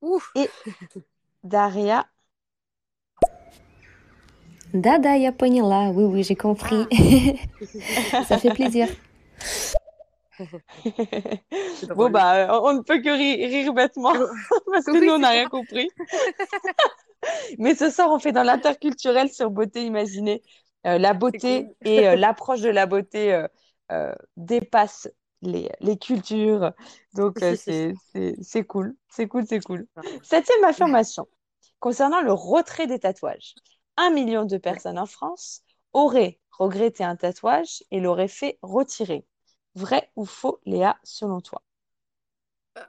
Ouf. 0.00 0.32
Et 0.34 0.48
Daria, 1.43 2.05
Dada, 4.73 5.13
я 5.15 5.31
поняла. 5.31 5.89
Oui, 5.91 6.03
oui, 6.05 6.23
j'ai 6.23 6.35
compris. 6.35 6.87
Ça 8.21 8.37
fait 8.37 8.51
plaisir. 8.51 8.87
C'est 11.73 11.93
bon, 11.93 12.09
drôle. 12.09 12.11
bah, 12.11 12.55
euh, 12.55 12.59
on 12.63 12.73
ne 12.73 12.81
peut 12.81 13.01
que 13.01 13.09
rire, 13.09 13.49
rire 13.49 13.73
bêtement 13.73 14.13
parce 14.71 14.87
que 14.89 14.97
Oui, 14.99 15.05
nous, 15.05 15.13
on 15.13 15.19
n'a 15.19 15.29
c'est 15.29 15.31
rien 15.31 15.47
compris. 15.47 15.89
Mais 17.59 17.75
ce 17.75 17.89
soir, 17.89 18.09
on 18.11 18.19
fait 18.19 18.31
dans 18.31 18.43
l'interculturel 18.43 19.29
sur 19.29 19.49
beauté 19.51 19.85
imaginée. 19.85 20.41
Euh, 20.85 20.97
la 20.97 21.13
C'est 21.31 21.39
beauté 21.39 21.41
cool. 21.41 21.75
et 21.83 22.07
euh, 22.07 22.15
l'approche 22.15 22.61
de 22.61 22.69
la 22.69 22.85
beauté 22.85 23.33
euh, 23.33 23.47
euh, 23.91 24.13
dépasse 24.37 25.09
les, 25.42 25.70
les 25.80 25.98
cultures. 25.98 26.72
Donc, 27.14 27.42
euh, 27.42 27.54
c'est, 27.56 27.94
cool. 28.64 28.94
C'est 29.08 29.28
cool, 29.28 29.46
c'est 29.46 29.60
cool. 29.60 29.86
Septième 30.22 30.64
affirmation. 30.64 31.28
Concernant 31.80 32.22
le 32.22 32.32
retrait 32.32 32.86
des 32.86 32.98
tatouages, 33.00 33.54
un 33.96 34.10
million 34.10 34.44
de 34.44 34.56
personnes 34.56 34.98
en 34.98 35.06
France 35.06 35.62
auraient 35.92 36.40
regretté 36.52 37.04
un 37.04 37.16
tatouage 37.16 37.82
et 37.90 38.00
l'auraient 38.00 38.28
fait 38.28 38.58
retirer. 38.62 39.26
Vrai 39.74 40.10
ou 40.16 40.24
faux, 40.24 40.60
Léa, 40.64 40.98
selon 41.02 41.40
toi? 41.40 41.62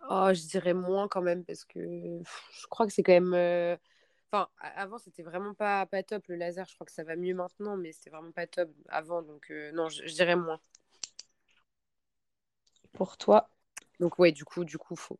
Oh, 0.09 0.29
je 0.33 0.47
dirais 0.47 0.73
moins 0.73 1.07
quand 1.09 1.21
même 1.21 1.43
parce 1.43 1.65
que 1.65 2.19
pff, 2.19 2.49
je 2.61 2.67
crois 2.67 2.87
que 2.87 2.93
c'est 2.93 3.03
quand 3.03 3.11
même. 3.13 3.33
euh, 3.33 3.75
Enfin, 4.31 4.49
avant 4.59 4.97
c'était 4.99 5.23
vraiment 5.23 5.53
pas, 5.55 5.85
pas 5.87 6.03
top 6.03 6.27
le 6.27 6.35
laser. 6.35 6.67
Je 6.67 6.75
crois 6.75 6.85
que 6.85 6.91
ça 6.93 7.05
va 7.05 7.15
mieux 7.15 7.35
maintenant, 7.35 7.77
mais 7.77 7.93
c'était 7.93 8.09
vraiment 8.11 8.33
pas 8.33 8.47
top 8.47 8.69
avant. 8.89 9.21
Donc 9.23 9.51
euh, 9.51 9.71
non, 9.73 9.89
je, 9.89 10.05
je 10.07 10.13
dirais 10.15 10.35
moins. 10.35 10.59
Pour 12.93 13.17
toi. 13.17 13.49
Donc 13.99 14.19
ouais, 14.19 14.31
du 14.31 14.45
coup, 14.45 14.63
du 14.65 14.77
coup, 14.77 14.95
faux. 14.95 15.19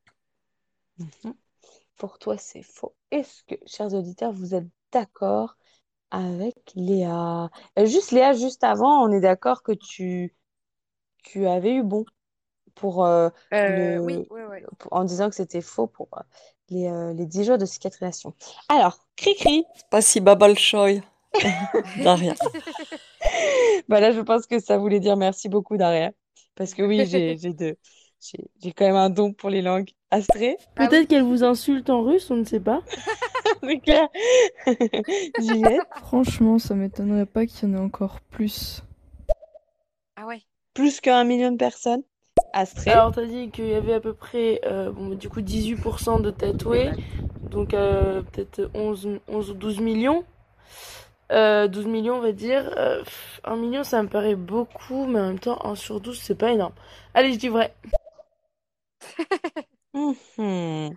Mhm. 0.97 1.33
Pour 1.97 2.19
toi, 2.19 2.37
c'est 2.37 2.63
faux. 2.63 2.95
Est-ce 3.11 3.43
que, 3.45 3.55
chers 3.65 3.93
auditeurs, 3.93 4.31
vous 4.31 4.55
êtes 4.55 4.67
d'accord 4.91 5.57
avec 6.11 6.55
Léa? 6.75 7.49
Euh, 7.79 7.85
juste 7.85 8.11
Léa, 8.11 8.33
juste 8.33 8.63
avant, 8.63 9.03
on 9.03 9.11
est 9.11 9.21
d'accord 9.21 9.63
que 9.63 9.71
tu, 9.73 10.35
tu 11.23 11.47
avais 11.47 11.75
eu 11.75 11.83
bon 11.83 12.05
pour 12.75 13.05
euh, 13.05 13.29
euh, 13.53 13.99
oui, 13.99 14.27
oui, 14.31 14.41
oui. 14.49 14.59
en 14.91 15.03
disant 15.05 15.29
que 15.29 15.35
c'était 15.35 15.61
faux 15.61 15.87
pour 15.87 16.09
les, 16.69 16.89
les 17.15 17.25
10 17.25 17.45
jours 17.45 17.57
de 17.57 17.65
cicatrisation. 17.65 18.33
Alors, 18.69 18.99
cri-cri 19.15 19.65
Pas 19.89 20.01
si 20.01 20.19
babalchoy 20.19 21.01
Daria. 21.97 22.35
bah 23.87 23.99
là, 23.99 24.11
je 24.11 24.19
pense 24.21 24.47
que 24.47 24.59
ça 24.59 24.77
voulait 24.77 24.99
dire 24.99 25.17
merci 25.17 25.49
beaucoup, 25.49 25.77
Daria. 25.77 26.11
Parce 26.55 26.73
que 26.73 26.83
oui, 26.83 27.05
j'ai, 27.05 27.37
j'ai 27.37 27.53
de, 27.53 27.77
j'ai, 28.21 28.49
j'ai 28.61 28.71
quand 28.73 28.85
même 28.85 28.95
un 28.95 29.09
don 29.09 29.33
pour 29.33 29.49
les 29.49 29.61
langues. 29.61 29.89
Astrée, 30.11 30.57
Ah 30.75 30.87
Peut-être 30.87 31.01
oui. 31.01 31.07
qu'elle 31.07 31.23
vous 31.23 31.43
insulte 31.43 31.89
en 31.89 32.03
russe, 32.03 32.29
on 32.31 32.35
ne 32.37 32.43
sait 32.43 32.59
pas. 32.59 32.83
Juliette, 35.39 35.87
Franchement, 35.95 36.59
ça 36.59 36.75
m'étonnerait 36.75 37.25
pas 37.25 37.45
qu'il 37.45 37.69
y 37.69 37.71
en 37.71 37.75
ait 37.75 37.79
encore 37.79 38.19
plus. 38.21 38.83
Ah 40.15 40.25
ouais. 40.25 40.43
plus 40.73 41.01
qu'un 41.01 41.23
million 41.23 41.51
de 41.51 41.57
personnes. 41.57 42.03
Astrée. 42.53 42.91
Alors, 42.91 43.11
t'as 43.11 43.25
dit 43.25 43.49
qu'il 43.49 43.67
y 43.67 43.73
avait 43.73 43.93
à 43.93 43.99
peu 43.99 44.13
près, 44.13 44.61
euh, 44.65 44.91
bon, 44.91 45.09
du 45.15 45.29
coup, 45.29 45.41
18% 45.41 46.19
de 46.19 46.29
tatoués, 46.31 46.91
donc 47.49 47.73
euh, 47.73 48.21
peut-être 48.21 48.69
11, 48.73 49.19
11 49.27 49.51
ou 49.51 49.53
12 49.53 49.79
millions. 49.79 50.23
Euh, 51.32 51.68
12 51.68 51.86
millions, 51.86 52.16
on 52.16 52.20
va 52.20 52.32
dire. 52.32 52.70
Euh, 52.76 53.02
pff, 53.04 53.40
1 53.44 53.56
million, 53.56 53.84
ça 53.84 54.02
me 54.02 54.08
paraît 54.08 54.34
beaucoup, 54.34 55.06
mais 55.06 55.20
en 55.20 55.26
même 55.28 55.38
temps, 55.38 55.58
1 55.64 55.74
sur 55.74 56.00
12, 56.00 56.18
c'est 56.20 56.34
pas 56.34 56.50
énorme. 56.52 56.72
Allez, 57.14 57.32
je 57.34 57.38
dis 57.38 57.48
vrai. 57.48 57.74
Mhm. 59.94 60.96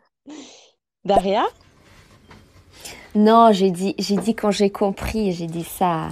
Daria? 1.03 1.45
Non, 3.15 3.51
j'ai 3.51 3.72
dit, 3.72 3.95
j'ai 3.97 4.15
dit 4.18 4.35
quand 4.35 4.51
j'ai 4.51 4.69
compris, 4.69 5.34
j'ai 5.34 5.47
dit 5.47 5.63
ça. 5.65 6.09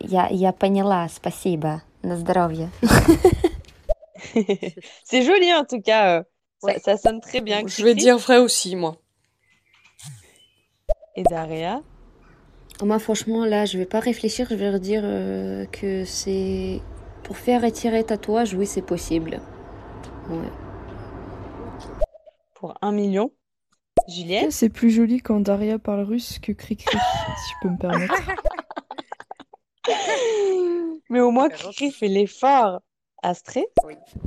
Я, 0.00 0.28
я 0.30 0.52
поняла, 0.52 1.08
спасибо. 1.08 1.82
На 2.02 2.16
здоровье. 2.16 2.68
C'est 5.04 5.22
joli 5.22 5.52
en 5.54 5.64
tout 5.64 5.80
cas. 5.80 6.18
euh, 6.18 6.22
Ça, 6.58 6.66
Ouais. 6.66 6.78
ça 6.78 6.96
sonne 6.96 7.20
très 7.20 7.40
bien. 7.40 7.60
Je 7.66 7.82
vais 7.82 7.92
Cricri 7.92 7.94
dire 7.94 8.18
vrai 8.18 8.38
aussi, 8.38 8.76
moi. 8.76 8.96
Et 11.16 11.22
Daria. 11.24 11.80
Moi, 12.83 12.99
franchement, 12.99 13.43
là, 13.45 13.65
je 13.65 13.77
vais 13.77 13.85
pas 13.85 13.99
réfléchir. 13.99 14.47
Je 14.49 14.55
vais 14.55 14.69
leur 14.69 14.79
dire 14.79 15.01
euh, 15.03 15.65
que 15.65 16.05
c'est 16.05 16.81
pour 17.23 17.37
faire 17.37 17.61
retirer 17.63 18.03
tatouage. 18.03 18.53
Oui, 18.53 18.67
c'est 18.67 18.83
possible. 18.83 19.41
Ouais. 20.29 20.51
Pour 22.53 22.77
un 22.81 22.91
million. 22.91 23.31
Juliette? 24.07 24.51
C'est 24.51 24.69
plus 24.69 24.91
joli 24.91 25.21
quand 25.21 25.39
Daria 25.39 25.79
parle 25.79 26.01
russe 26.01 26.39
que 26.39 26.51
Cricri, 26.51 26.97
si 26.97 27.53
je 27.53 27.55
peux 27.61 27.69
me 27.69 27.77
permettre. 27.77 28.13
Mais 31.09 31.19
au 31.19 31.31
moins, 31.31 31.49
Cricri 31.49 31.91
fait 31.91 32.07
l'effort. 32.07 32.81
Astrée. 33.23 33.65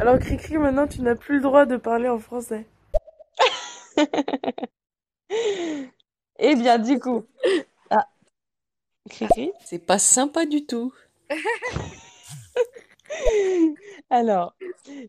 Alors, 0.00 0.18
Cricri, 0.18 0.58
maintenant, 0.58 0.88
tu 0.88 1.00
n'as 1.02 1.14
plus 1.14 1.36
le 1.36 1.42
droit 1.42 1.64
de 1.64 1.76
parler 1.76 2.08
en 2.08 2.18
français. 2.18 2.66
Eh 6.42 6.56
bien, 6.56 6.78
du 6.78 6.98
coup. 6.98 7.26
Ah. 9.08 9.26
C'est 9.64 9.78
pas 9.78 9.98
sympa 9.98 10.46
du 10.46 10.66
tout. 10.66 10.92
Alors, 14.10 14.54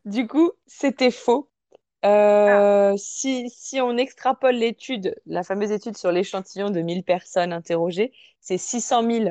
du 0.06 0.28
coup, 0.28 0.52
c'était 0.66 1.12
faux. 1.12 1.50
Euh, 2.04 2.96
si, 2.98 3.50
si 3.52 3.80
on 3.80 3.96
extrapole 3.98 4.56
l'étude, 4.56 5.16
la 5.28 5.44
fameuse 5.44 5.72
étude 5.72 5.98
sur 5.98 6.12
l'échantillon 6.12 6.72
de 6.72 6.82
1000 6.82 7.04
personnes 7.04 7.54
interrogées, 7.54 8.12
c'est 8.40 8.58
600 8.58 9.04
000 9.10 9.30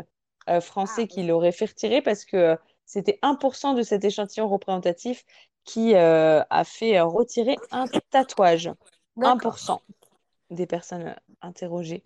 euh, 0.49 0.61
Français 0.61 1.07
qui 1.07 1.23
l'auraient 1.25 1.53
fait 1.53 1.67
retirer 1.67 2.01
parce 2.01 2.25
que 2.25 2.37
euh, 2.37 2.57
c'était 2.87 3.19
1% 3.23 3.75
de 3.75 3.83
cet 3.83 4.05
échantillon 4.05 4.49
représentatif 4.49 5.25
qui 5.65 5.95
euh, 5.95 6.43
a 6.49 6.65
fait 6.65 7.01
retirer 7.01 7.57
un 7.71 7.87
tatouage. 8.11 8.71
1% 9.17 9.81
des 10.51 10.67
personnes 10.67 11.09
euh, 11.09 11.15
interrogées. 11.43 12.05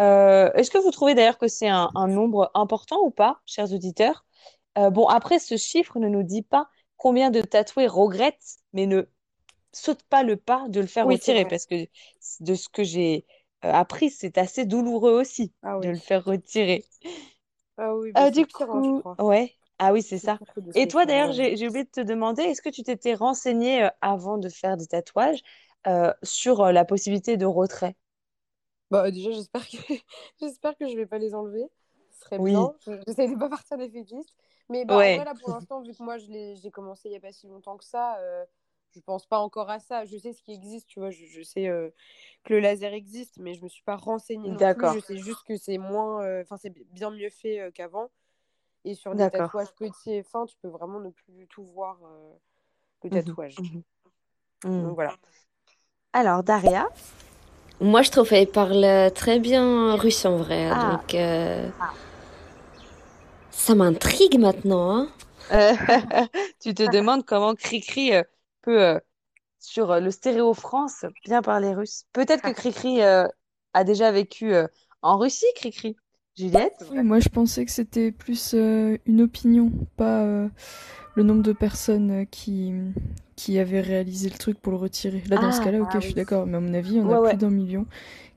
Euh, 0.00 0.52
est-ce 0.54 0.70
que 0.70 0.78
vous 0.78 0.90
trouvez 0.92 1.14
d'ailleurs 1.14 1.38
que 1.38 1.48
c'est 1.48 1.68
un, 1.68 1.90
un 1.94 2.08
nombre 2.08 2.50
important 2.54 3.00
ou 3.04 3.10
pas, 3.10 3.40
chers 3.46 3.72
auditeurs? 3.72 4.24
Euh, 4.78 4.90
bon, 4.90 5.06
après, 5.08 5.38
ce 5.38 5.56
chiffre 5.56 5.98
ne 6.00 6.08
nous 6.08 6.22
dit 6.24 6.42
pas 6.42 6.68
combien 6.96 7.30
de 7.30 7.42
tatoués 7.42 7.86
regrettent, 7.88 8.58
mais 8.72 8.86
ne 8.86 9.04
saute 9.72 10.02
pas 10.04 10.22
le 10.22 10.36
pas 10.36 10.66
de 10.68 10.80
le 10.80 10.86
faire 10.86 11.06
Oui, 11.06 11.08
retirer, 11.08 11.46
parce 11.46 11.66
que 11.66 11.86
de 12.40 12.54
ce 12.54 12.68
que 12.68 12.84
j'ai 12.84 13.26
appris, 13.62 14.10
c'est 14.10 14.38
assez 14.38 14.64
douloureux 14.66 15.12
aussi 15.12 15.52
Ah 15.62 15.78
de 15.78 15.88
le 15.90 15.96
faire 15.98 16.24
retirer. 16.24 16.84
Ah 17.76 17.96
oui, 17.96 18.12
bah 18.12 18.26
Euh, 18.26 18.30
du 18.30 18.46
hein, 18.68 18.80
je 18.84 18.92
coup, 18.92 18.92
crois. 18.92 19.18
ouais. 19.18 19.56
Ah 19.78 19.92
oui, 19.92 20.02
c'est 20.02 20.18
ça. 20.18 20.40
Et 20.74 20.88
toi, 20.88 21.06
d'ailleurs, 21.06 21.32
j'ai 21.32 21.52
oublié 21.68 21.84
de 21.84 21.90
te 21.90 22.00
demander, 22.00 22.42
est-ce 22.42 22.62
que 22.62 22.68
tu 22.68 22.82
t'étais 22.82 23.14
renseigné 23.14 23.88
avant 24.00 24.38
de 24.38 24.48
faire 24.48 24.76
des 24.76 24.86
tatouages? 24.86 25.40
Euh, 25.86 26.12
sur 26.22 26.60
euh, 26.62 26.72
la 26.72 26.84
possibilité 26.84 27.36
de 27.36 27.46
retrait? 27.46 27.96
Bah, 28.90 29.10
déjà, 29.10 29.30
j'espère 29.30 29.68
que 29.68 29.76
j'espère 30.40 30.76
que 30.76 30.88
je 30.88 30.96
vais 30.96 31.06
pas 31.06 31.18
les 31.18 31.34
enlever. 31.34 31.64
Ce 32.10 32.20
serait 32.24 32.38
Oui. 32.38 32.40
bien. 32.40 32.74
Je- 32.86 33.00
J'essaie 33.06 33.28
de 33.28 33.36
pas 33.38 33.48
partir 33.48 33.78
des 33.78 33.88
fétistes. 33.88 34.34
Mais 34.68 34.84
bah, 34.84 35.00
en 35.00 35.10
Ouais. 35.10 35.12
vrai, 35.12 35.24
là, 35.24 35.34
pour 35.34 35.50
l'instant, 35.50 35.82
vu 35.82 35.94
que 35.94 36.02
moi, 36.02 36.18
j'ai 36.18 36.70
commencé 36.72 37.08
il 37.08 37.12
y 37.12 37.16
a 37.16 37.20
pas 37.20 37.32
si 37.32 37.46
longtemps 37.46 37.76
que 37.76 37.84
ça, 37.84 38.18
euh, 38.18 38.44
je 38.94 39.00
pense 39.00 39.26
pas 39.26 39.38
encore 39.38 39.70
à 39.70 39.78
ça. 39.78 40.04
Je 40.04 40.16
sais 40.16 40.32
ce 40.32 40.42
qui 40.42 40.52
existe, 40.52 40.88
tu 40.88 40.98
vois. 41.00 41.10
Je, 41.10 41.24
je 41.26 41.42
sais 41.42 41.68
euh, 41.68 41.90
que 42.44 42.54
le 42.54 42.60
laser 42.60 42.92
existe, 42.94 43.38
mais 43.38 43.54
je 43.54 43.62
me 43.62 43.68
suis 43.68 43.82
pas 43.84 43.96
renseignée. 43.96 44.58
D'accord. 44.58 44.82
Je 44.82 44.98
sais 44.98 45.18
juste 45.18 45.44
que 45.46 45.56
c'est 45.56 45.78
moins... 45.78 46.40
Enfin, 46.42 46.56
c'est 46.56 46.70
bien 46.92 47.10
mieux 47.10 47.30
fait 47.30 47.70
qu'avant. 47.74 48.10
Et 48.84 48.94
sur 48.94 49.16
des 49.16 49.28
tatouages 49.28 49.74
petits 49.74 50.12
et 50.14 50.22
fins, 50.24 50.46
tu 50.46 50.56
peux 50.62 50.68
vraiment 50.68 51.00
ne 51.00 51.10
plus 51.10 51.32
du 51.34 51.48
tout 51.48 51.64
voir 51.64 51.98
le 53.04 53.10
Mhm, 53.10 53.10
tatouage. 53.10 53.56
mhm. 53.58 53.84
Donc 54.78 54.94
voilà. 54.94 55.16
Alors, 56.12 56.42
Daria? 56.42 56.88
Moi, 57.80 58.02
je 58.02 58.10
trouve 58.10 58.28
qu'elle 58.28 58.46
parle 58.48 59.10
très 59.14 59.38
bien 59.38 59.94
russe 59.94 60.24
en 60.24 60.36
vrai. 60.36 60.68
Ah. 60.70 60.92
Donc, 60.92 61.14
euh, 61.14 61.68
ça 63.50 63.74
m'intrigue 63.74 64.38
maintenant. 64.38 64.90
Hein. 64.90 65.08
Euh, 65.52 65.72
tu 66.60 66.74
te 66.74 66.90
demandes 66.90 67.24
comment 67.24 67.54
Cricri 67.54 68.14
euh, 68.14 68.22
peut, 68.62 68.82
euh, 68.82 68.98
sur 69.58 70.00
le 70.00 70.10
Stéréo 70.10 70.52
France, 70.54 71.04
bien 71.24 71.42
parler 71.42 71.74
russe. 71.74 72.04
Peut-être 72.12 72.42
que 72.42 72.50
Cricri 72.50 73.02
euh, 73.02 73.26
a 73.72 73.84
déjà 73.84 74.10
vécu 74.10 74.54
euh, 74.54 74.66
en 75.02 75.18
Russie, 75.18 75.46
Cricri. 75.54 75.96
Juliette? 76.36 76.84
Oui, 76.90 77.02
moi, 77.02 77.20
je 77.20 77.28
pensais 77.28 77.64
que 77.64 77.70
c'était 77.70 78.12
plus 78.12 78.54
euh, 78.54 78.96
une 79.06 79.22
opinion, 79.22 79.70
pas 79.96 80.22
euh, 80.22 80.48
le 81.20 81.26
nombre 81.26 81.42
de 81.42 81.52
personnes 81.52 82.10
euh, 82.22 82.24
qui, 82.24 82.72
qui 83.36 83.58
avaient 83.58 83.80
réalisé 83.80 84.28
le 84.30 84.38
truc 84.38 84.58
pour 84.60 84.72
le 84.72 84.78
retirer. 84.78 85.22
Là, 85.28 85.38
dans 85.38 85.52
ce 85.52 85.60
Ah, 85.60 85.62
cas-là, 85.62 85.80
ok, 85.82 85.90
ah 85.92 86.00
je 86.00 86.00
suis 86.00 86.14
d'accord, 86.14 86.46
mais 86.46 86.56
à 86.58 86.60
mon 86.60 86.74
avis, 86.74 87.00
on 87.00 87.08
Ouais, 87.08 87.16
a 87.16 87.18
ouais. 87.18 87.36
plus 87.36 87.36
d'un 87.36 87.50
million 87.50 87.86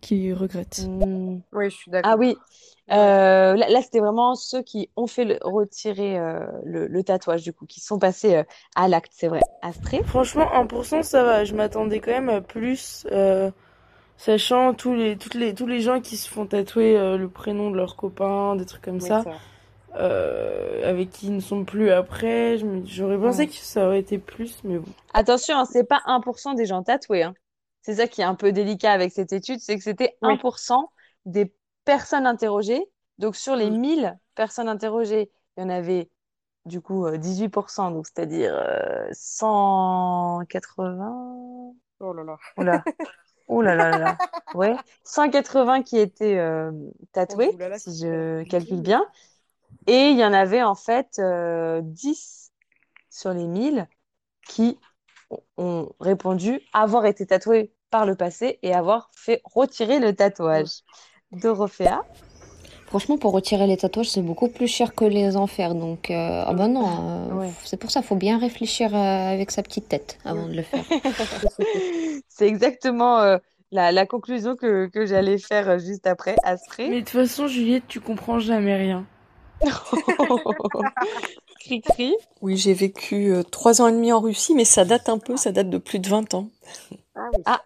qui 0.01 0.33
regrettent. 0.33 0.91
Hmm. 0.95 1.39
Oui, 1.51 1.69
je 1.69 1.75
suis 1.75 1.91
Ah 2.03 2.15
d'accord. 2.15 2.17
oui, 2.17 2.43
Euh, 2.91 3.55
là, 3.55 3.69
là, 3.69 3.81
c'était 3.81 3.99
vraiment 3.99 4.35
ceux 4.35 4.63
qui 4.63 4.91
ont 4.97 5.07
fait 5.07 5.25
le, 5.25 5.39
retirer 5.43 6.19
euh, 6.19 6.45
le, 6.65 6.87
le 6.87 7.03
tatouage, 7.03 7.43
du 7.43 7.53
coup, 7.53 7.65
qui 7.67 7.81
sont 7.81 7.99
passés 7.99 8.35
euh, 8.37 8.43
à 8.75 8.87
l'acte, 8.89 9.13
c'est 9.15 9.27
vrai. 9.29 9.47
Astrée? 9.61 10.03
Franchement, 10.05 10.51
1%, 10.53 11.03
ça 11.03 11.23
va. 11.23 11.45
Je 11.45 11.55
m'attendais 11.55 11.99
quand 12.01 12.11
même 12.11 12.29
à 12.29 12.41
plus, 12.41 13.07
euh, 13.11 13.51
sachant 14.17 14.73
tous 14.75 14.95
les, 14.95 15.17
toutes 15.17 15.35
les, 15.35 15.53
tous 15.55 15.67
les 15.67 15.81
gens 15.81 16.01
qui 16.01 16.17
se 16.17 16.29
font 16.29 16.47
tatouer 16.47 16.97
euh, 16.97 17.17
le 17.17 17.29
prénom 17.29 17.71
de 17.71 17.77
leurs 17.77 17.95
copains, 17.97 18.55
des 18.57 18.65
trucs 18.65 18.83
comme 18.83 18.99
Oui, 18.99 19.13
ça, 19.13 19.23
ça. 19.23 19.41
Euh, 19.95 20.89
avec 20.89 21.11
qui 21.11 21.27
ils 21.27 21.35
ne 21.35 21.39
sont 21.41 21.65
plus 21.65 21.91
après. 21.91 22.57
J'aurais 22.85 23.17
pensé 23.17 23.39
Ouais. 23.39 23.47
que 23.47 23.53
ça 23.53 23.85
aurait 23.87 23.99
été 23.99 24.17
plus, 24.17 24.63
mais 24.63 24.77
bon. 24.79 24.91
Attention, 25.13 25.57
hein, 25.57 25.65
c'est 25.65 25.83
pas 25.83 26.01
1% 26.05 26.53
des 26.53 26.65
gens 26.65 26.83
tatoués. 26.83 27.23
Hein. 27.23 27.33
C'est 27.81 27.95
ça 27.95 28.07
qui 28.07 28.21
est 28.21 28.23
un 28.23 28.35
peu 28.35 28.51
délicat 28.51 28.91
avec 28.93 29.11
cette 29.11 29.33
étude, 29.33 29.59
c'est 29.59 29.75
que 29.77 29.83
c'était 29.83 30.15
Oui. 30.21 30.29
1% 30.29 30.89
des 31.25 31.53
personnes 31.85 32.25
interrogées. 32.25 32.83
Donc 33.19 33.35
sur 33.35 33.55
les 33.55 33.69
Mm. 33.69 33.69
1000 33.69 34.19
personnes 34.35 34.67
interrogées, 34.69 35.29
il 35.57 35.61
y 35.61 35.63
en 35.65 35.69
avait 35.69 36.09
du 36.65 36.79
coup 36.81 37.05
euh, 37.07 37.17
18%, 37.17 37.91
donc 37.91 38.07
c'est-à-dire 38.07 38.53
euh, 38.55 39.07
180. 39.11 41.73
Oh 41.99 42.13
là 42.13 42.23
là. 42.23 42.37
Oh 42.57 42.57
là, 42.63 42.83
oh 43.47 43.61
là 43.61 43.75
là 43.75 43.97
là. 43.97 44.17
Ouais, 44.53 44.75
180 45.03 45.83
qui 45.83 45.97
étaient 45.99 46.37
euh, 46.37 46.71
tatoués, 47.13 47.51
Oh 47.53 47.57
là 47.57 47.69
là, 47.69 47.79
si 47.79 47.97
je 47.97 48.43
calcule 48.45 48.81
bien. 48.81 49.05
Et 49.87 50.09
il 50.09 50.17
y 50.17 50.25
en 50.25 50.33
avait 50.33 50.63
en 50.63 50.75
fait 50.75 51.19
euh, 51.19 51.81
10 51.83 52.51
sur 53.09 53.33
les 53.33 53.47
1000 53.47 53.87
qui 54.47 54.79
ont 55.57 55.91
répondu 55.99 56.61
avoir 56.73 57.05
été 57.05 57.27
tatoués 57.27 57.73
par 57.89 58.05
le 58.05 58.15
passé 58.15 58.59
et 58.63 58.73
avoir 58.73 59.09
fait 59.15 59.41
retirer 59.45 59.99
le 59.99 60.15
tatouage. 60.15 60.81
Dorothea? 61.31 62.01
Franchement, 62.87 63.17
pour 63.17 63.31
retirer 63.33 63.65
les 63.65 63.77
tatouages, 63.77 64.09
c'est 64.09 64.21
beaucoup 64.21 64.49
plus 64.49 64.67
cher 64.67 64.93
que 64.93 65.05
les 65.05 65.35
en 65.35 65.47
faire. 65.47 65.73
Donc, 65.73 66.11
euh, 66.11 66.43
ah 66.45 66.53
bah 66.53 66.67
non, 66.67 66.85
euh, 66.85 67.33
Ouais. 67.33 67.53
c'est 67.63 67.77
pour 67.77 67.89
ça, 67.91 68.01
faut 68.01 68.15
bien 68.15 68.37
réfléchir 68.37 68.95
euh, 68.95 69.33
avec 69.33 69.49
sa 69.51 69.63
petite 69.63 69.89
tête 69.89 70.19
avant 70.25 70.47
de 70.47 70.53
le 70.53 70.61
faire. 70.61 70.85
C'est 72.27 72.47
exactement 72.47 73.19
euh, 73.19 73.37
la, 73.71 73.91
la 73.91 74.05
conclusion 74.05 74.55
que, 74.55 74.87
que 74.87 75.05
j'allais 75.05 75.37
faire 75.37 75.79
juste 75.79 76.07
après. 76.07 76.35
Astrée? 76.43 76.89
Mais 76.89 77.01
de 77.01 77.05
toute 77.05 77.09
façon, 77.09 77.47
Juliette, 77.47 77.87
tu 77.87 77.99
comprends 77.99 78.39
jamais 78.39 78.75
rien. 78.75 79.05
Cri-cri. 81.59 82.15
Oui, 82.41 82.57
j'ai 82.57 82.73
vécu 82.73 83.31
euh, 83.31 83.43
trois 83.43 83.81
ans 83.81 83.87
et 83.87 83.91
demi 83.91 84.11
en 84.11 84.19
Russie, 84.19 84.53
mais 84.53 84.65
ça 84.65 84.85
date 84.85 85.09
un 85.09 85.17
peu, 85.17 85.37
ça 85.37 85.51
date 85.51 85.69
de 85.69 85.77
plus 85.77 85.99
de 85.99 86.09
20 86.09 86.33
ans. 86.33 86.49
Ah 87.15 87.29
oui. 87.33 87.43
Ah, 87.45 87.61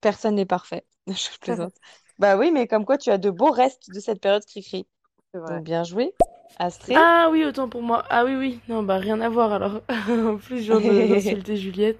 personne 0.00 0.36
n'est 0.36 0.46
parfait. 0.46 0.84
Je 1.08 1.38
plaisante. 1.40 1.74
Bah 2.20 2.36
oui, 2.36 2.52
mais 2.52 2.68
comme 2.68 2.84
quoi 2.84 2.96
tu 2.96 3.10
as 3.10 3.18
de 3.18 3.28
beaux 3.28 3.50
restes 3.50 3.90
de 3.90 3.98
cette 3.98 4.20
période 4.20 4.44
cri-cri. 4.44 4.86
Donc 5.34 5.64
bien 5.64 5.82
joué. 5.82 6.14
Astrée? 6.60 6.94
Ah 6.94 7.28
oui, 7.32 7.44
autant 7.44 7.68
pour 7.68 7.82
moi. 7.82 8.04
Ah 8.08 8.24
oui, 8.24 8.36
oui. 8.36 8.60
Non, 8.68 8.84
bah 8.84 8.98
rien 8.98 9.20
à 9.20 9.28
voir 9.28 9.52
alors. 9.52 9.80
En 10.08 10.36
plus, 10.36 10.62
je 10.62 10.72
viens 10.74 10.80
de- 10.80 11.08
d'insulter 11.08 11.56
Juliette. 11.56 11.98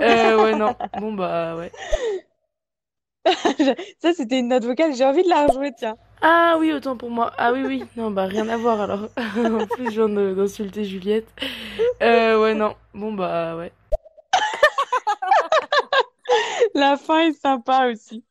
Euh, 0.00 0.40
ouais, 0.40 0.54
non. 0.54 0.74
Bon, 0.96 1.12
bah 1.12 1.56
ouais. 1.56 1.72
Ça, 4.00 4.12
c'était 4.12 4.38
une 4.38 4.48
note 4.48 4.64
vocale. 4.64 4.94
J'ai 4.94 5.04
envie 5.04 5.22
de 5.22 5.28
la 5.28 5.46
rejouer, 5.46 5.72
tiens. 5.76 5.96
Ah 6.22 6.56
oui, 6.58 6.72
autant 6.72 6.96
pour 6.96 7.10
moi. 7.10 7.32
Ah 7.36 7.52
oui, 7.52 7.62
oui. 7.66 7.84
Non, 7.96 8.10
bah 8.10 8.26
rien 8.26 8.48
à 8.48 8.56
voir 8.56 8.80
alors. 8.80 9.08
En 9.36 9.66
plus, 9.66 9.90
je 9.90 10.02
viens 10.02 10.34
d'insulter 10.34 10.84
Juliette. 10.84 11.28
Euh, 12.02 12.40
ouais, 12.40 12.54
non. 12.54 12.74
Bon, 12.94 13.12
bah 13.12 13.56
ouais. 13.56 13.72
La 16.74 16.96
fin 16.96 17.28
est 17.28 17.40
sympa 17.40 17.88
aussi. 17.90 18.24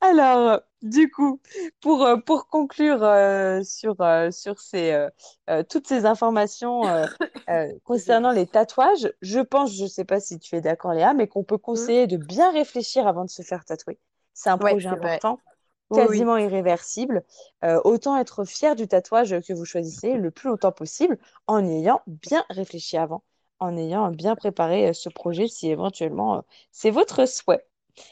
Alors, 0.00 0.60
du 0.82 1.10
coup, 1.10 1.40
pour, 1.80 2.04
euh, 2.04 2.16
pour 2.16 2.48
conclure 2.48 3.02
euh, 3.02 3.62
sur, 3.62 4.00
euh, 4.00 4.30
sur 4.30 4.60
ces, 4.60 4.92
euh, 4.92 5.08
euh, 5.50 5.62
toutes 5.68 5.86
ces 5.86 6.06
informations 6.06 6.88
euh, 6.88 7.06
euh, 7.50 7.72
concernant 7.84 8.32
les 8.32 8.46
tatouages, 8.46 9.12
je 9.22 9.40
pense, 9.40 9.74
je 9.74 9.84
ne 9.84 9.88
sais 9.88 10.04
pas 10.04 10.20
si 10.20 10.38
tu 10.38 10.56
es 10.56 10.60
d'accord 10.60 10.92
Léa, 10.92 11.14
mais 11.14 11.28
qu'on 11.28 11.44
peut 11.44 11.58
conseiller 11.58 12.06
de 12.06 12.16
bien 12.16 12.52
réfléchir 12.52 13.06
avant 13.06 13.24
de 13.24 13.30
se 13.30 13.42
faire 13.42 13.64
tatouer. 13.64 13.98
C'est 14.34 14.50
un 14.50 14.58
Ouais, 14.58 14.72
projet 14.72 14.90
vrai. 14.90 15.18
Oui, 15.90 15.98
quasiment 15.98 16.36
irréversible. 16.36 17.22
Euh, 17.64 17.80
autant 17.84 18.16
être 18.18 18.44
fier 18.44 18.74
du 18.76 18.88
tatouage 18.88 19.40
que 19.40 19.52
vous 19.52 19.64
choisissez 19.64 20.14
le 20.14 20.30
plus 20.30 20.48
longtemps 20.48 20.72
possible 20.72 21.18
en 21.46 21.64
y 21.64 21.72
ayant 21.78 22.02
bien 22.06 22.44
réfléchi 22.50 22.96
avant, 22.96 23.22
en 23.60 23.76
ayant 23.76 24.10
bien 24.10 24.34
préparé 24.34 24.88
euh, 24.88 24.92
ce 24.92 25.08
projet 25.08 25.48
si 25.48 25.70
éventuellement 25.70 26.38
euh, 26.38 26.40
c'est 26.72 26.90
votre 26.90 27.26
souhait. 27.26 27.64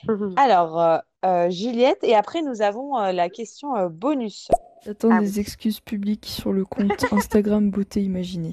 Mhm. 0.09 0.35
Alors, 0.37 0.81
euh, 0.81 0.99
euh, 1.25 1.51
Juliette, 1.51 2.03
et 2.03 2.15
après 2.15 2.43
nous 2.43 2.63
avons 2.63 2.99
euh, 2.99 3.13
la 3.13 3.29
question 3.29 3.77
euh, 3.77 3.89
bonus. 3.89 4.49
J'attends 4.85 5.11
Ah 5.13 5.21
des 5.21 5.41
excuses 5.41 5.81
publiques 5.81 6.27
sur 6.27 6.53
le 6.53 6.65
compte 6.65 7.05
Instagram 7.13 7.71
Beauté 7.71 8.03
Imaginée. 8.03 8.53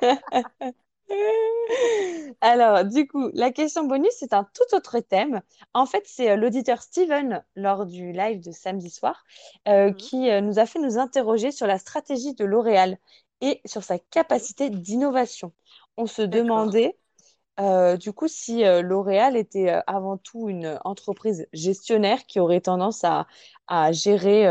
Alors, 2.40 2.84
du 2.84 3.06
coup, 3.06 3.30
la 3.34 3.50
question 3.50 3.84
bonus, 3.86 4.12
c'est 4.18 4.32
un 4.32 4.44
tout 4.44 4.74
autre 4.76 5.00
thème. 5.00 5.42
En 5.74 5.86
fait, 5.86 6.02
c'est 6.06 6.30
euh, 6.30 6.36
l'auditeur 6.36 6.82
Steven, 6.82 7.44
lors 7.56 7.86
du 7.86 8.12
live 8.12 8.40
de 8.40 8.52
samedi 8.52 8.90
soir, 8.90 9.24
euh, 9.68 9.90
Mhm. 9.90 9.96
qui 9.96 10.30
euh, 10.30 10.40
nous 10.40 10.58
a 10.58 10.66
fait 10.66 10.78
nous 10.78 10.98
interroger 10.98 11.50
sur 11.52 11.66
la 11.66 11.78
stratégie 11.78 12.34
de 12.34 12.44
L'Oréal 12.44 12.98
et 13.40 13.60
sur 13.64 13.82
sa 13.82 13.98
capacité 13.98 14.70
d'innovation. 14.70 15.52
On 15.96 16.06
se 16.06 16.22
demandait, 16.22 16.96
du 17.98 18.12
coup, 18.12 18.28
si 18.28 18.62
L'Oréal 18.82 19.36
était 19.36 19.70
avant 19.86 20.16
tout 20.16 20.48
une 20.48 20.78
entreprise 20.84 21.46
gestionnaire 21.52 22.26
qui 22.26 22.40
aurait 22.40 22.60
tendance 22.62 23.04
à, 23.04 23.26
à 23.66 23.92
gérer 23.92 24.46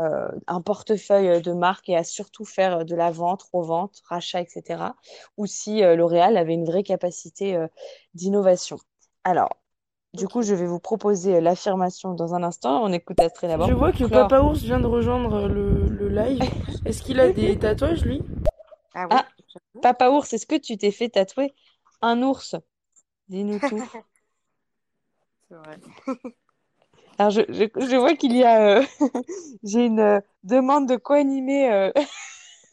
euh, 0.00 0.04
euh, 0.04 0.28
un 0.46 0.60
portefeuille 0.60 1.42
de 1.42 1.52
marques 1.52 1.88
et 1.88 1.96
à 1.96 2.04
surtout 2.04 2.44
faire 2.44 2.78
euh, 2.78 2.84
de 2.84 2.94
la 2.94 3.10
vente, 3.10 3.42
revente, 3.52 4.00
rachat, 4.08 4.40
etc. 4.40 4.94
Ou 5.36 5.46
si 5.46 5.82
euh, 5.82 5.96
L'Oréal 5.96 6.36
avait 6.36 6.54
une 6.54 6.64
vraie 6.64 6.82
capacité 6.82 7.56
euh, 7.56 7.66
d'innovation. 8.14 8.78
Alors, 9.24 9.56
du 10.14 10.26
coup, 10.26 10.42
je 10.42 10.54
vais 10.54 10.66
vous 10.66 10.80
proposer 10.80 11.36
euh, 11.36 11.40
l'affirmation 11.40 12.14
dans 12.14 12.34
un 12.34 12.42
instant. 12.42 12.82
On 12.82 12.92
écoute 12.92 13.20
Astrid 13.20 13.50
d'abord 13.50 13.68
Je 13.68 13.74
vois 13.74 13.92
que 13.92 14.04
clore. 14.04 14.28
Papa 14.28 14.40
Ours 14.40 14.60
vient 14.60 14.80
de 14.80 14.86
rejoindre 14.86 15.48
le, 15.48 15.86
le 15.88 16.08
live. 16.08 16.42
Est-ce 16.84 17.02
qu'il 17.02 17.20
a 17.20 17.30
des 17.32 17.56
tatouages, 17.58 18.04
lui? 18.04 18.22
Ah 18.94 19.06
oui, 19.08 19.16
Ah. 19.16 19.26
Papa 19.82 20.10
Ours, 20.10 20.32
est-ce 20.32 20.46
que 20.46 20.56
tu 20.56 20.76
t'es 20.76 20.90
fait 20.90 21.08
tatouer 21.10 21.54
un 22.02 22.22
ours? 22.22 22.56
Dis-nous 23.28 23.58
tout. 23.68 23.82
C'est 25.48 25.54
vrai. 25.56 25.78
Alors, 27.20 27.32
je, 27.32 27.42
je, 27.50 27.64
je 27.86 27.96
vois 27.96 28.14
qu'il 28.14 28.34
y 28.34 28.44
a... 28.44 28.78
euh, 28.78 28.82
J'ai 29.62 29.84
une 29.84 30.00
euh, 30.00 30.20
demande 30.42 30.88
de 30.88 30.96
co-animer 30.96 31.70
euh, 31.70 31.92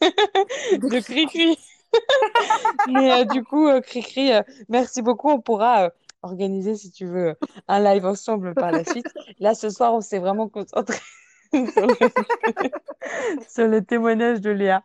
de 0.00 1.00
Cricri. 1.00 1.58
Mais 2.88 3.26
du 3.26 3.44
coup, 3.44 3.68
Cricri, 3.82 4.30
merci 4.70 5.02
beaucoup. 5.02 5.28
On 5.28 5.42
pourra 5.42 5.90
organiser, 6.22 6.76
si 6.76 6.90
tu 6.90 7.04
veux, 7.04 7.36
un 7.68 7.78
live 7.78 8.06
ensemble 8.06 8.54
par 8.54 8.72
la 8.72 8.84
suite. 8.84 9.04
Là, 9.38 9.54
ce 9.54 9.68
soir, 9.68 9.92
on 9.92 10.00
s'est 10.00 10.18
vraiment 10.18 10.48
concentré 10.48 10.96
sur 11.52 11.86
le, 11.86 11.94
sur 13.50 13.68
le 13.68 13.84
témoignage 13.84 14.40
de 14.40 14.48
Léa. 14.48 14.82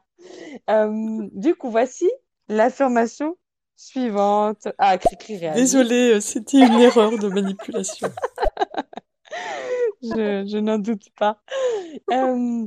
Euh, 0.70 1.22
du 1.32 1.56
coup, 1.56 1.70
voici 1.70 2.12
l'affirmation 2.50 3.38
suivante. 3.78 4.68
Ah, 4.78 4.98
Cricri 4.98 5.38
réagit. 5.38 5.62
Désolée, 5.62 6.20
c'était 6.20 6.60
une 6.60 6.82
erreur 6.82 7.18
de 7.18 7.30
manipulation. 7.30 8.10
Je, 10.02 10.46
je 10.48 10.58
n'en 10.58 10.78
doute 10.78 11.10
pas. 11.16 11.42
Euh, 12.12 12.66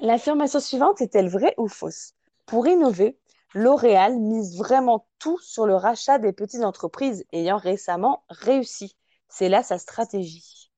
l'affirmation 0.00 0.60
suivante 0.60 1.00
est-elle 1.00 1.28
vraie 1.28 1.54
ou 1.56 1.68
fausse? 1.68 2.14
Pour 2.46 2.66
innover, 2.66 3.18
L'Oréal 3.54 4.18
mise 4.18 4.58
vraiment 4.58 5.08
tout 5.18 5.38
sur 5.38 5.66
le 5.66 5.74
rachat 5.74 6.18
des 6.18 6.32
petites 6.32 6.62
entreprises 6.62 7.24
ayant 7.32 7.56
récemment 7.56 8.24
réussi. 8.28 8.94
C'est 9.28 9.48
là 9.48 9.62
sa 9.62 9.78
stratégie. 9.78 10.70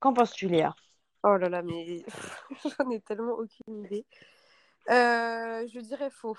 Qu'en 0.00 0.14
penses-tu, 0.14 0.48
Léa? 0.48 0.74
Oh 1.22 1.36
là 1.36 1.48
là, 1.48 1.62
mais 1.62 2.02
j'en 2.78 2.90
ai 2.90 3.00
tellement 3.00 3.34
aucune 3.34 3.84
idée. 3.84 4.06
Euh, 4.90 5.66
je 5.66 5.80
dirais 5.80 6.10
faux. 6.10 6.36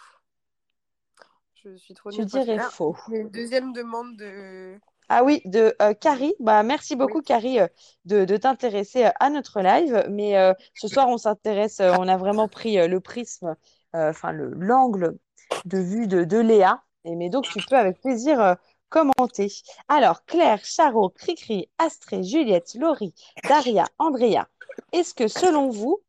Je 1.64 1.76
suis 1.76 1.94
trop 1.94 2.10
Tu 2.10 2.22
pour 2.22 2.30
dirais 2.30 2.60
faux. 2.60 2.96
Une 3.12 3.30
deuxième 3.30 3.74
demande 3.74 4.18
de. 4.18 4.80
Ah 5.10 5.24
oui, 5.24 5.42
de 5.46 5.76
euh, 5.82 5.94
Carrie. 5.94 6.34
Bah, 6.40 6.64
merci 6.64 6.96
beaucoup, 6.96 7.20
Oui. 7.20 7.24
Carrie, 7.24 7.60
euh, 7.60 7.68
de, 8.06 8.26
de 8.26 8.38
t'intéresser 8.38 9.06
euh, 9.06 9.12
à 9.20 9.30
notre 9.30 9.62
live. 9.62 10.06
Mais 10.10 10.38
euh, 10.38 10.54
ce 10.74 10.88
soir, 10.88 11.08
on 11.10 11.18
s'intéresse, 11.18 11.80
on 11.80 12.08
a 12.08 12.18
vraiment 12.18 12.48
pris 12.48 12.76
le 12.88 13.00
prisme, 13.00 13.56
enfin 13.94 14.32
le 14.32 14.50
l'angle 14.56 15.18
de 15.66 15.78
vue 15.78 16.08
de, 16.08 16.24
de 16.24 16.38
Léa. 16.38 16.82
Et, 17.04 17.16
mais 17.16 17.30
donc, 17.30 17.46
tu 17.46 17.60
peux 17.70 17.78
avec 17.78 18.02
plaisir 18.02 18.56
commenter. 18.90 19.52
Alors, 19.88 20.26
Claire, 20.26 20.64
Charo, 20.64 21.10
Cricri, 21.10 21.70
Astrée, 21.78 22.24
Juliette, 22.24 22.74
Laurie, 22.76 23.14
Daria, 23.48 23.86
Andrea, 24.00 24.48
est-ce 24.92 25.14
que 25.14 25.28
selon 25.28 25.70
vous, 25.70 26.02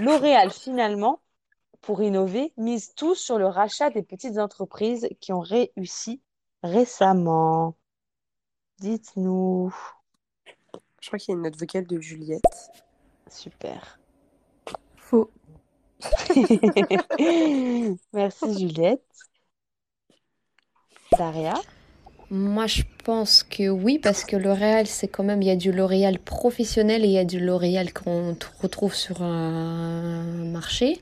L'Oréal, 0.00 0.50
finalement, 0.50 1.20
pour 1.80 2.02
innover, 2.02 2.52
mise 2.56 2.94
tout 2.94 3.14
sur 3.14 3.38
le 3.38 3.46
rachat 3.46 3.90
des 3.90 4.02
petites 4.02 4.38
entreprises 4.38 5.08
qui 5.20 5.32
ont 5.32 5.40
réussi 5.40 6.22
récemment? 6.62 7.76
Dites-nous. 8.80 9.74
Je 11.00 11.08
crois 11.08 11.18
qu'il 11.18 11.32
y 11.32 11.34
a 11.34 11.36
une 11.36 11.42
note 11.42 11.58
vocale 11.58 11.86
de 11.86 12.00
Juliette. 12.00 12.42
Super. 13.28 14.00
Faux. 14.96 15.30
Merci 18.14 18.58
Juliette. 18.58 19.02
Daria? 21.18 21.54
Moi, 22.30 22.66
je 22.66 22.82
pense 23.04 23.42
que 23.42 23.68
oui, 23.68 23.98
parce 23.98 24.24
que 24.24 24.36
L'Oréal, 24.36 24.86
c'est 24.86 25.08
quand 25.08 25.24
même, 25.24 25.42
il 25.42 25.48
y 25.48 25.50
a 25.50 25.56
du 25.56 25.72
L'Oréal 25.72 26.18
professionnel 26.18 27.04
et 27.04 27.08
il 27.08 27.12
y 27.12 27.18
a 27.18 27.24
du 27.24 27.38
L'Oréal 27.38 27.92
qu'on 27.92 28.34
retrouve 28.62 28.94
sur 28.94 29.22
un 29.22 30.22
marché, 30.44 31.00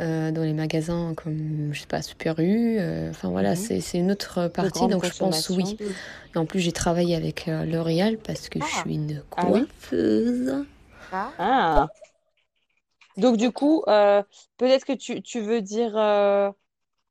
euh, 0.00 0.30
dans 0.32 0.42
les 0.42 0.52
magasins 0.52 1.14
comme, 1.16 1.70
je 1.72 1.80
sais 1.80 1.86
pas, 1.86 2.02
Super 2.02 2.38
U. 2.38 2.78
euh, 2.78 3.10
enfin 3.10 3.30
voilà, 3.30 3.50
Mhm. 3.50 3.56
c'est 3.56 3.80
c'est 3.80 3.98
une 3.98 4.10
autre 4.12 4.48
De 4.58 4.68
partie, 4.68 4.86
donc 4.88 5.04
je 5.04 5.12
pense 5.18 5.50
oui. 5.50 5.76
Et 6.34 6.38
en 6.38 6.46
plus, 6.46 6.60
j'ai 6.60 6.72
travaillé 6.72 7.16
avec 7.16 7.48
euh, 7.48 7.64
L'Oréal 7.64 8.18
parce 8.18 8.48
que 8.48 8.60
je 8.60 8.66
Ah. 8.66 8.66
suis 8.66 8.94
une 8.94 9.22
Ah 9.36 9.46
coiffeuse. 9.50 10.64
Ah, 11.10 11.34
Ah. 11.38 11.88
Donc 13.16 13.36
du 13.36 13.50
coup, 13.52 13.82
euh, 13.88 14.22
peut-être 14.58 14.84
que 14.84 14.92
tu, 14.92 15.22
tu 15.22 15.40
veux 15.40 15.60
dire, 15.60 15.96
euh, 15.96 16.50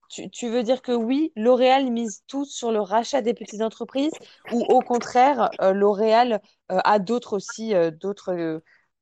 tu, 0.09 0.30
tu 0.30 0.49
veux 0.49 0.64
dire 0.64 0.81
que 0.81 0.91
oui, 0.93 1.34
L'Oréal 1.35 1.91
mise 1.91 2.23
tout 2.27 2.45
sur 2.45 2.72
le 2.72 2.81
rachat 2.81 3.22
des 3.22 3.34
petites 3.35 3.61
entreprises, 3.61 4.18
ou 4.49 4.64
au 4.64 4.84
contraire, 4.84 5.51
euh, 5.61 5.73
L'Oréal 5.73 6.41
euh, 6.72 6.80
a 6.85 6.99
d'autres 6.99 7.34
aussi, 7.35 7.76
euh, 7.76 7.91
d'autres 7.91 8.34
euh, 8.34 8.59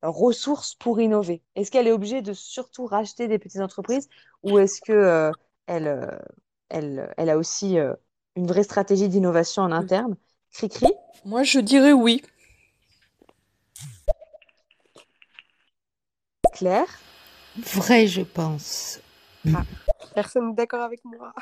ressources 0.08 0.74
pour 0.74 1.00
innover. 1.00 1.42
Est-ce 1.54 1.70
qu'elle 1.70 1.86
est 1.86 1.92
obligée 1.92 2.22
de 2.22 2.32
surtout 2.32 2.86
racheter 2.86 3.28
des 3.28 3.38
petites 3.38 3.60
entreprises, 3.60 4.08
ou 4.42 4.58
est-ce 4.58 4.80
que 4.80 4.92
euh, 4.92 5.32
elle, 5.66 5.88
euh, 5.88 6.18
elle, 6.68 7.12
elle 7.16 7.30
a 7.30 7.36
aussi 7.36 7.78
euh, 7.78 7.94
une 8.36 8.46
vraie 8.46 8.62
stratégie 8.62 9.08
d'innovation 9.08 9.62
en 9.62 9.72
interne? 9.72 10.16
Cri-cri? 10.52 10.92
Moi, 11.24 11.42
je 11.42 11.58
dirais 11.58 11.92
oui. 11.92 12.22
Claire? 16.52 16.86
Vrai, 17.74 18.06
je 18.06 18.22
pense. 18.22 19.00
personne 20.14 20.48
n'est 20.48 20.54
d'accord 20.54 20.82
avec 20.82 21.04
moi. 21.04 21.32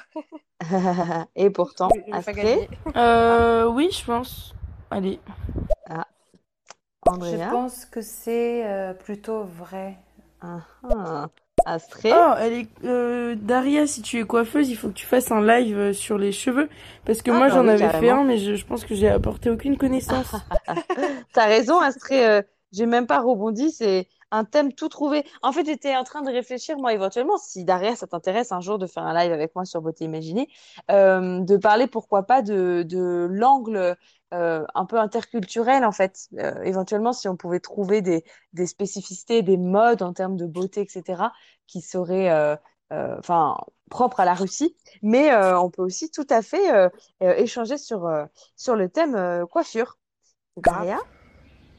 Et 1.37 1.51
pourtant, 1.51 1.89
Je. 2.13 2.69
Euh, 2.97 3.67
oui, 3.67 3.91
je 3.93 4.05
pense. 4.05 4.55
Allez. 4.91 5.21
Je 7.21 7.37
pense 7.37 7.87
que 7.87 8.03
c'est 8.03 8.67
euh, 8.67 8.95
plutôt 8.95 9.45
vrai. 9.45 9.99
ah, 10.41 10.67
ah. 10.83 11.29
Astrée, 11.65 12.13
Oh, 12.13 12.35
elle 12.39 12.53
est... 12.53 12.69
euh, 12.85 13.35
Daria, 13.37 13.87
si 13.87 14.03
tu 14.03 14.19
es 14.21 14.25
coiffeuse, 14.25 14.69
il 14.71 14.77
faut 14.77 14.89
que 14.89 14.95
tu 14.95 15.07
fasses 15.07 15.31
un 15.33 15.41
live 15.47 15.77
euh, 15.79 15.93
sur 15.95 16.19
les 16.19 16.33
cheveux. 16.33 16.69
Parce 17.05 17.23
que 17.23 17.31
Ah, 17.31 17.33
moi, 17.33 17.49
bah 17.49 17.51
j'en 17.51 17.67
oui, 17.67 17.69
avais 17.69 17.89
fait 17.91 18.11
un, 18.11 18.25
mais 18.25 18.39
je, 18.39 18.57
je 18.57 18.67
pense 18.67 18.85
que 18.85 18.95
j'ai 18.95 19.09
apporté 19.09 19.51
aucune 19.51 19.79
connaissance. 19.79 20.47
T'as 21.33 21.47
raison, 21.47 21.81
Astrée, 21.81 22.27
euh, 22.27 22.43
j'ai 22.73 22.87
même 22.87 23.07
pas 23.07 23.21
rebondi, 23.21 23.71
c'est 23.71 24.09
un 24.31 24.45
thème 24.45 24.73
tout 24.73 24.89
trouvé. 24.89 25.25
En 25.43 25.53
fait, 25.53 25.65
j'étais 25.65 25.97
en 25.97 26.05
train 26.05 26.23
de 26.23 26.31
réfléchir, 26.31 26.77
moi, 26.79 26.93
éventuellement, 26.93 27.37
si 27.39 27.65
Daria, 27.65 27.95
ça 27.97 28.07
t'intéresse 28.07 28.53
un 28.53 28.61
jour 28.61 28.79
de 28.79 28.87
faire 28.87 29.05
un 29.05 29.15
live 29.15 29.33
avec 29.33 29.55
moi 29.55 29.65
sur 29.65 29.81
Beauté 29.83 30.05
Imaginée, 30.05 30.49
euh, 30.91 31.41
de 31.41 31.57
parler, 31.57 31.87
pourquoi 31.87 32.25
pas, 32.25 32.43
de, 32.43 32.85
de 32.89 33.29
l'angle 33.31 33.97
euh, 34.35 34.65
un 34.75 34.85
peu 34.85 34.99
interculturel, 34.99 35.85
en 35.85 35.93
fait. 35.93 36.29
Euh, 36.39 36.63
éventuellement, 36.63 37.13
si 37.13 37.29
on 37.29 37.37
pouvait 37.37 37.61
trouver 37.61 38.03
des, 38.03 38.25
des 38.53 38.67
spécificités, 38.67 39.43
des 39.43 39.57
modes 39.57 40.03
en 40.03 40.13
termes 40.13 40.37
de 40.37 40.47
beauté, 40.47 40.81
etc., 40.81 41.23
qui 41.67 41.81
seraient, 41.81 42.31
euh, 42.31 42.57
euh, 42.93 43.17
enfin, 43.19 43.57
propres 43.91 44.21
à 44.21 44.25
la 44.25 44.35
Russie. 44.35 44.77
Mais 45.03 45.33
euh, 45.33 45.59
on 45.59 45.71
peut 45.71 45.83
aussi 45.83 46.11
tout 46.11 46.27
à 46.29 46.43
fait 46.43 46.75
euh, 46.75 46.89
euh, 47.23 47.35
échanger 47.37 47.79
sur, 47.79 48.07
euh, 48.07 48.25
sur 48.57 48.77
le 48.77 48.89
thème 48.89 49.15
euh, 49.15 49.47
coiffure. 49.47 49.99
Daria? 50.57 50.99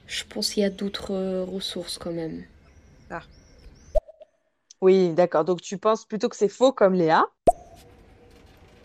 Je 0.08 0.24
pense 0.24 0.52
qu'il 0.52 0.64
y 0.64 0.66
a 0.66 0.70
d'autres 0.70 1.14
euh, 1.14 1.44
ressources 1.44 1.98
quand 1.98 2.12
même. 2.12 2.46
Oui, 4.82 5.14
d'accord. 5.14 5.46
Donc 5.46 5.62
tu 5.62 5.78
penses 5.78 6.06
plutôt 6.06 6.30
que 6.30 6.36
c'est 6.36 6.50
faux 6.50 6.72
comme 6.72 6.94
Léa? 6.94 7.26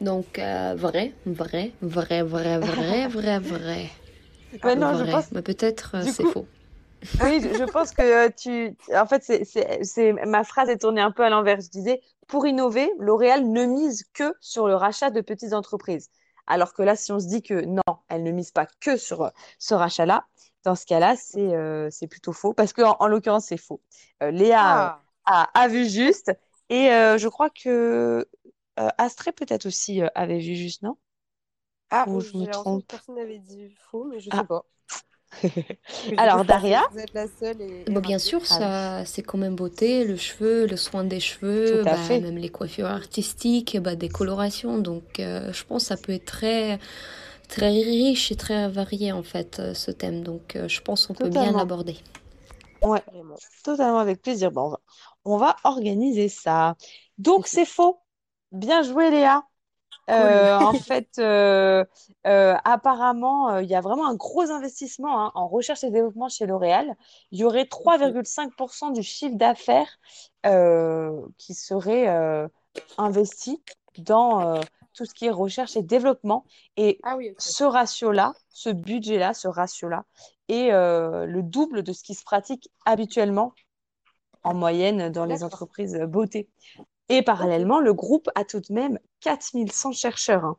Donc, 0.01 0.39
euh, 0.39 0.74
vrai, 0.77 1.18
vrai, 1.27 1.77
vrai, 1.81 2.22
vrai, 2.22 2.59
vrai, 2.59 3.06
vrai, 3.09 3.39
vrai. 3.39 3.90
Ouais, 4.62 4.77
non, 4.77 4.94
je 4.94 5.05
pense. 5.05 5.31
Mais 5.32 5.43
peut-être 5.43 5.97
euh, 5.97 6.06
c'est 6.06 6.24
coup- 6.24 6.27
faux. 6.27 6.51
Oui, 7.20 7.40
je 7.43 7.55
je 7.55 7.64
pense 7.64 7.93
que 7.93 8.02
euh, 8.02 8.31
tu. 8.36 8.77
En 8.94 9.06
fait, 9.06 9.22
c'est, 9.24 9.44
c'est, 9.44 9.85
c'est... 9.85 10.12
ma 10.14 10.44
phrase 10.44 10.68
est 10.70 10.78
tournée 10.78 11.01
un 11.02 11.12
peu 11.12 11.24
à 11.24 11.31
l'envers. 11.31 11.60
Je 11.60 11.68
disais, 11.70 12.02
pour 12.28 12.47
innover, 12.47 12.90
L'Oréal 12.98 13.48
ne 13.51 13.66
mise 13.66 14.05
que 14.14 14.35
sur 14.40 14.68
le 14.68 14.77
rachat 14.77 15.10
de 15.10 15.20
petites 15.22 15.52
entreprises. 15.55 16.10
Alors 16.47 16.74
que 16.74 16.82
là, 16.82 16.97
si 16.97 17.12
on 17.12 17.20
se 17.20 17.28
dit 17.28 17.43
que 17.43 17.55
non, 17.66 17.82
elle 18.09 18.24
ne 18.24 18.32
mise 18.32 18.52
pas 18.52 18.66
que 18.81 18.97
sur 18.98 19.31
ce 19.59 19.74
rachat-là, 19.74 20.27
dans 20.64 20.74
ce 20.77 20.86
cas-là, 20.86 21.16
c'est 21.16 21.55
euh, 21.56 21.89
c'est 21.90 22.09
plutôt 22.09 22.32
faux. 22.32 22.55
Parce 22.55 22.72
que, 22.72 22.82
en, 22.82 22.97
en 23.01 23.09
l'occurrence, 23.09 23.47
c'est 23.47 23.56
faux. 23.59 23.82
Euh, 24.22 24.31
Léa 24.32 24.60
Ah, 24.60 25.02
a, 25.27 25.51
a 25.55 25.68
vu 25.68 25.89
juste. 25.89 26.32
Et 26.70 26.90
euh, 26.93 27.18
je 27.18 27.28
crois 27.28 27.51
que 27.51 28.27
Astrée 28.98 29.32
peut-être 29.32 29.66
aussi 29.66 30.02
euh, 30.02 30.09
avait 30.15 30.39
vu 30.39 30.55
juste, 30.57 30.82
non? 30.82 30.97
ah 31.90 32.09
Ou 32.09 32.20
euh, 32.20 32.23
je 32.23 32.36
me 32.36 32.47
trompe? 32.47 32.85
personne 32.89 33.15
n'avait 33.16 33.39
dit 33.39 33.70
faux, 33.90 34.05
mais 34.05 34.20
je 34.20 34.31
sais 34.31 34.44
Ah. 34.44 34.47
pas. 34.47 34.65
Alors, 36.16 36.44
Daria? 36.44 36.82
vous 36.90 36.98
êtes 36.98 37.15
la 37.15 37.27
seule 37.28 37.61
et, 37.62 37.89
Bah, 37.89 38.01
bien 38.01 38.19
sûr, 38.19 38.47
Ah 38.48 38.62
oui, 38.62 38.70
ça, 38.70 39.05
c'est 39.07 39.23
quand 39.23 39.39
même 39.39 39.57
beauté, 39.57 40.05
le 40.05 40.16
cheveu, 40.16 40.66
le 40.66 40.77
soin 40.77 41.02
des 41.05 41.19
cheveux, 41.20 41.85
bah, 41.86 42.16
même 42.19 42.36
les 42.39 42.48
coiffures 42.48 42.86
artistiques, 42.86 43.78
bah, 43.81 43.97
des 43.97 44.09
colorations. 44.09 44.78
Donc, 44.78 45.19
euh, 45.19 45.52
je 45.52 45.65
pense 45.65 45.85
que 45.85 45.89
ça 45.89 45.97
peut 45.97 46.12
être 46.12 46.27
très, 46.27 46.78
très 47.48 47.70
riche 47.70 48.32
et 48.32 48.36
très 48.36 48.69
varié, 48.69 49.12
en 49.12 49.23
fait, 49.24 49.59
euh, 49.61 49.74
ce 49.74 49.90
thème. 49.93 50.23
Donc, 50.24 50.57
euh, 50.57 50.69
je 50.69 50.81
pense 50.82 51.07
qu'on 51.07 51.15
peut 51.15 51.31
bien 51.31 51.52
l'aborder. 51.52 51.97
Ouais, 52.82 53.02
totalement 53.62 53.98
avec 53.98 54.23
plaisir. 54.23 54.51
Bon, 54.52 54.65
on 54.66 54.70
va, 54.70 54.78
on 55.24 55.39
va 55.39 55.57
organiser 55.65 56.28
ça. 56.28 56.77
Donc, 57.19 57.47
c'est 57.47 57.66
faux. 57.66 58.01
Bien 58.52 58.82
joué, 58.82 59.10
Léa. 59.10 59.44
Euh, 60.10 60.56
en 60.59 60.72
fait, 60.74 61.09
euh, 61.18 61.85
euh, 62.27 62.56
apparemment, 62.64 63.59
il 63.59 63.68
y 63.68 63.74
a 63.74 63.81
vraiment 63.81 64.09
un 64.09 64.14
gros 64.14 64.51
investissement 64.51 65.27
hein, 65.27 65.32
en 65.35 65.47
recherche 65.47 65.85
et 65.85 65.90
développement 65.90 66.28
chez 66.28 66.47
L'Oréal. 66.47 66.97
Il 67.31 67.39
y 67.39 67.44
aurait 67.44 67.62
Ok. 67.62 67.70
3,5% 67.70 68.90
du 68.93 69.02
chiffre 69.02 69.36
d'affaires 69.36 69.98
qui 71.39 71.55
serait 71.55 72.09
investi 72.98 73.62
dans 73.98 74.60
tout 74.94 75.05
ce 75.05 75.14
qui 75.14 75.27
est 75.27 75.31
recherche 75.31 75.77
et 75.77 75.82
développement. 75.82 76.44
Et 76.77 76.98
Ah 77.05 77.16
oui, 77.16 77.35
ce 77.39 77.64
ratio-là, 77.64 78.35
ce 78.51 78.70
budget-là, 78.70 79.32
ce 79.32 79.47
ratio-là, 79.48 80.05
est 80.48 80.70
le 80.70 81.43
double 81.43 81.82
de 81.85 81.93
ce 81.93 82.02
qui 82.02 82.14
se 82.14 82.24
pratique 82.24 82.68
habituellement 82.85 83.52
en 84.43 84.55
moyenne 84.55 85.10
dans 85.12 85.27
les 85.27 85.44
entreprises 85.44 85.97
beauté. 86.09 86.48
Et 87.11 87.23
parallèlement, 87.23 87.81
le 87.81 87.93
groupe 87.93 88.31
a 88.37 88.45
tout 88.45 88.61
de 88.61 88.73
même 88.73 88.99
4100 89.20 89.93
chercheurs 89.93 90.45
hein, 90.45 90.57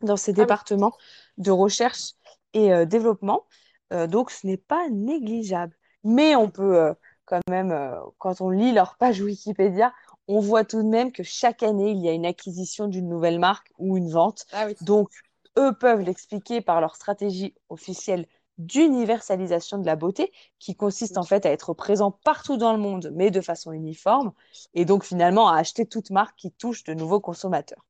dans 0.00 0.16
ses 0.16 0.30
Ah 0.30 0.36
départements 0.36 0.96
de 1.38 1.50
recherche 1.50 2.12
et 2.54 2.72
euh, 2.72 2.84
développement. 2.86 3.46
Euh, 3.92 4.06
donc, 4.06 4.30
ce 4.30 4.46
n'est 4.46 4.56
pas 4.56 4.88
négligeable. 4.90 5.76
Mais 6.04 6.36
on 6.36 6.48
peut 6.48 6.76
euh, 6.76 6.94
quand 7.24 7.40
même, 7.50 7.76
quand 8.18 8.40
on 8.40 8.50
lit 8.50 8.72
leur 8.72 8.96
page 8.96 9.20
Wikipédia, 9.20 9.92
on 10.28 10.38
voit 10.38 10.64
tout 10.64 10.82
de 10.82 10.88
même 10.88 11.10
que 11.10 11.24
chaque 11.24 11.64
année, 11.64 11.90
il 11.90 12.00
y 12.00 12.08
a 12.08 12.12
une 12.12 12.26
acquisition 12.26 12.86
d'une 12.86 13.08
nouvelle 13.08 13.40
marque 13.40 13.72
ou 13.78 13.96
une 13.96 14.10
vente. 14.10 14.46
Ah 14.52 14.66
oui. 14.66 14.76
Donc, 14.82 15.10
eux 15.58 15.72
peuvent 15.78 16.00
l'expliquer 16.00 16.60
par 16.60 16.80
leur 16.80 16.94
stratégie 16.94 17.54
officielle 17.68 18.26
d'universalisation 18.66 19.78
de 19.78 19.86
la 19.86 19.96
beauté, 19.96 20.32
qui 20.58 20.74
consiste 20.76 21.18
en 21.18 21.24
fait 21.24 21.46
à 21.46 21.50
être 21.50 21.74
présent 21.74 22.10
partout 22.24 22.56
dans 22.56 22.72
le 22.72 22.78
monde, 22.78 23.12
mais 23.14 23.30
de 23.30 23.40
façon 23.40 23.72
uniforme, 23.72 24.32
et 24.74 24.84
donc 24.84 25.04
finalement 25.04 25.48
à 25.48 25.56
acheter 25.58 25.86
toute 25.86 26.10
marque 26.10 26.36
qui 26.36 26.52
touche 26.52 26.84
de 26.84 26.94
nouveaux 26.94 27.20
consommateurs. 27.20 27.84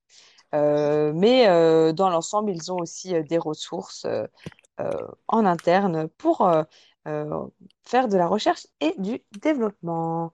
Euh, 0.54 1.12
mais 1.14 1.48
euh, 1.48 1.92
dans 1.92 2.10
l'ensemble, 2.10 2.50
ils 2.50 2.70
ont 2.70 2.76
aussi 2.76 3.14
euh, 3.14 3.22
des 3.22 3.38
ressources 3.38 4.06
en 5.28 5.46
interne 5.46 6.08
pour 6.08 6.50
faire 7.84 8.08
de 8.08 8.16
la 8.16 8.26
recherche 8.26 8.66
et 8.80 8.94
du 8.98 9.22
développement. 9.40 10.32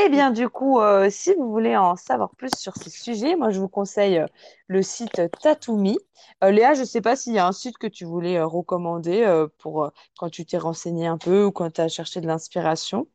Eh 0.00 0.08
bien, 0.10 0.30
du 0.30 0.48
coup, 0.48 0.80
euh, 0.80 1.10
si 1.10 1.34
vous 1.34 1.50
voulez 1.50 1.76
en 1.76 1.96
savoir 1.96 2.30
plus 2.36 2.54
sur 2.56 2.76
ces 2.76 2.90
sujets, 2.90 3.34
moi, 3.36 3.50
je 3.50 3.58
vous 3.60 3.68
conseille 3.68 4.18
euh, 4.18 4.26
le 4.68 4.82
site 4.82 5.20
Tatoomi. 5.40 5.98
Euh, 6.44 6.50
Léa, 6.50 6.74
je 6.74 6.80
ne 6.80 6.84
sais 6.84 7.00
pas 7.00 7.16
s'il 7.16 7.32
y 7.34 7.38
a 7.38 7.46
un 7.46 7.52
site 7.52 7.78
que 7.78 7.86
tu 7.88 8.04
voulais 8.04 8.36
euh, 8.38 8.46
recommander 8.46 9.46
pour 9.58 9.90
quand 10.18 10.30
tu 10.30 10.46
t'es 10.46 10.58
renseigné 10.58 11.06
un 11.06 11.18
peu 11.18 11.44
ou 11.46 11.52
quand 11.52 11.70
tu 11.72 11.80
as 11.80 11.88
cherché 11.88 12.20
de 12.20 12.26
l'inspiration. 12.26 13.08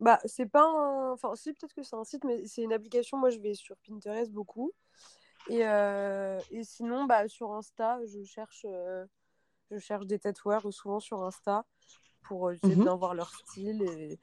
Bah, 0.00 0.20
c'est 0.26 0.46
pas 0.46 0.64
un... 0.64 1.12
Enfin, 1.12 1.34
si, 1.34 1.52
peut-être 1.52 1.74
que 1.74 1.82
c'est 1.82 1.96
un 1.96 2.04
site, 2.04 2.24
mais 2.24 2.46
c'est 2.46 2.62
une 2.62 2.72
application. 2.72 3.18
Moi, 3.18 3.30
je 3.30 3.38
vais 3.40 3.54
sur 3.54 3.76
Pinterest 3.86 4.30
beaucoup. 4.30 4.72
Et, 5.48 5.60
et 5.62 6.64
sinon, 6.64 7.04
bah, 7.06 7.28
sur 7.28 7.52
Insta, 7.52 8.00
je 8.06 8.22
cherche, 8.24 8.66
je 9.70 9.78
cherche 9.78 10.06
des 10.06 10.18
tatoueurs 10.18 10.72
souvent 10.72 11.00
sur 11.00 11.22
Insta 11.22 11.64
pour 12.22 12.52
essayer 12.52 12.76
de 12.76 12.80
Mhm. 12.80 12.82
bien 12.82 12.96
voir 12.96 13.14
leur 13.14 13.34
style. 13.34 13.82
Et, 13.82 14.18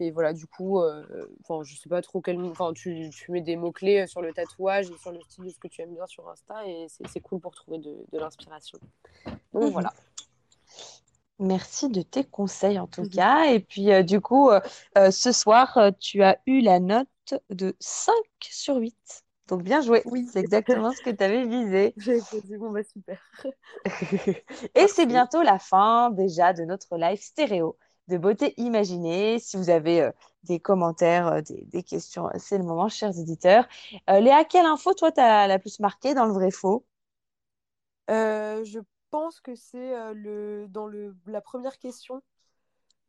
et 0.00 0.10
voilà, 0.10 0.32
du 0.32 0.46
coup, 0.46 0.80
euh, 0.80 1.04
enfin, 1.42 1.62
je 1.62 1.76
sais 1.76 1.88
pas 1.88 2.02
trop 2.02 2.20
quel. 2.20 2.40
Enfin, 2.40 2.72
tu, 2.72 3.10
tu 3.10 3.30
mets 3.32 3.40
des 3.42 3.56
mots-clés 3.56 4.06
sur 4.06 4.22
le 4.22 4.32
tatouage 4.32 4.90
et 4.90 4.96
sur 4.98 5.12
le 5.12 5.20
style 5.20 5.44
de 5.44 5.50
ce 5.50 5.58
que 5.58 5.68
tu 5.68 5.82
aimes 5.82 5.94
bien 5.94 6.06
sur 6.06 6.28
Insta. 6.28 6.66
Et 6.66 6.86
c'est 7.06 7.20
cool 7.20 7.40
pour 7.40 7.54
trouver 7.54 7.78
de, 7.78 7.96
de 8.12 8.18
l'inspiration. 8.18 8.78
Donc 9.52 9.64
Mhm. 9.64 9.70
voilà. 9.72 9.92
Merci 11.38 11.88
de 11.88 12.02
tes 12.02 12.24
conseils 12.24 12.78
en 12.78 12.86
tout 12.86 13.02
Mhm. 13.02 13.08
cas. 13.10 13.44
Et 13.46 13.60
puis, 13.60 13.90
euh, 13.92 14.02
du 14.02 14.20
coup, 14.20 14.50
euh, 14.50 14.60
euh, 14.98 15.10
ce 15.10 15.32
soir, 15.32 15.76
euh, 15.78 15.90
tu 15.98 16.22
as 16.22 16.38
eu 16.46 16.60
la 16.60 16.80
note 16.80 17.08
de 17.48 17.74
5 17.80 18.14
sur 18.42 18.76
8. 18.76 19.24
Donc, 19.48 19.62
bien 19.62 19.80
joué. 19.80 20.02
Oui, 20.04 20.28
C'est 20.30 20.40
exactement 20.40 20.92
ce 20.94 21.00
que 21.00 21.10
tu 21.10 21.24
avais 21.24 21.46
visé. 21.46 21.94
j'ai 21.96 22.20
dit, 22.20 22.56
bon, 22.58 22.70
bah 22.70 22.82
super. 22.84 23.18
Et 24.74 24.86
c'est 24.88 25.06
bientôt 25.06 25.42
la 25.42 25.58
fin 25.58 26.10
déjà 26.10 26.52
de 26.52 26.64
notre 26.64 26.96
live 26.96 27.20
stéréo 27.20 27.76
de 28.10 28.18
beauté 28.18 28.54
imaginée. 28.58 29.38
Si 29.40 29.56
vous 29.56 29.70
avez 29.70 30.02
euh, 30.02 30.12
des 30.44 30.60
commentaires, 30.60 31.28
euh, 31.28 31.40
des, 31.42 31.64
des 31.66 31.82
questions, 31.84 32.28
c'est 32.38 32.58
le 32.58 32.64
moment, 32.64 32.88
chers 32.90 33.18
éditeurs. 33.18 33.66
Euh, 34.10 34.20
Léa, 34.20 34.44
quelle 34.44 34.66
info, 34.66 34.94
toi, 34.94 35.12
t'as 35.12 35.46
la 35.46 35.58
plus 35.58 35.80
marquée 35.80 36.14
dans 36.14 36.26
le 36.26 36.32
vrai-faux? 36.34 36.84
Euh, 38.10 38.64
je 38.64 38.80
pense 39.10 39.40
que 39.40 39.54
c'est 39.54 40.14
le 40.14 40.66
dans 40.68 40.86
le 40.86 41.16
la 41.26 41.40
première 41.40 41.78
question, 41.78 42.22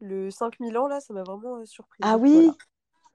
le 0.02 0.32
5000 0.32 0.78
ans, 0.78 0.88
là, 0.88 1.02
ça 1.02 1.14
m'a 1.14 1.24
vraiment 1.24 1.66
surprise. 1.66 2.10
Ah 2.10 2.18
Voilà. 2.32 2.50
oui, 2.50 2.58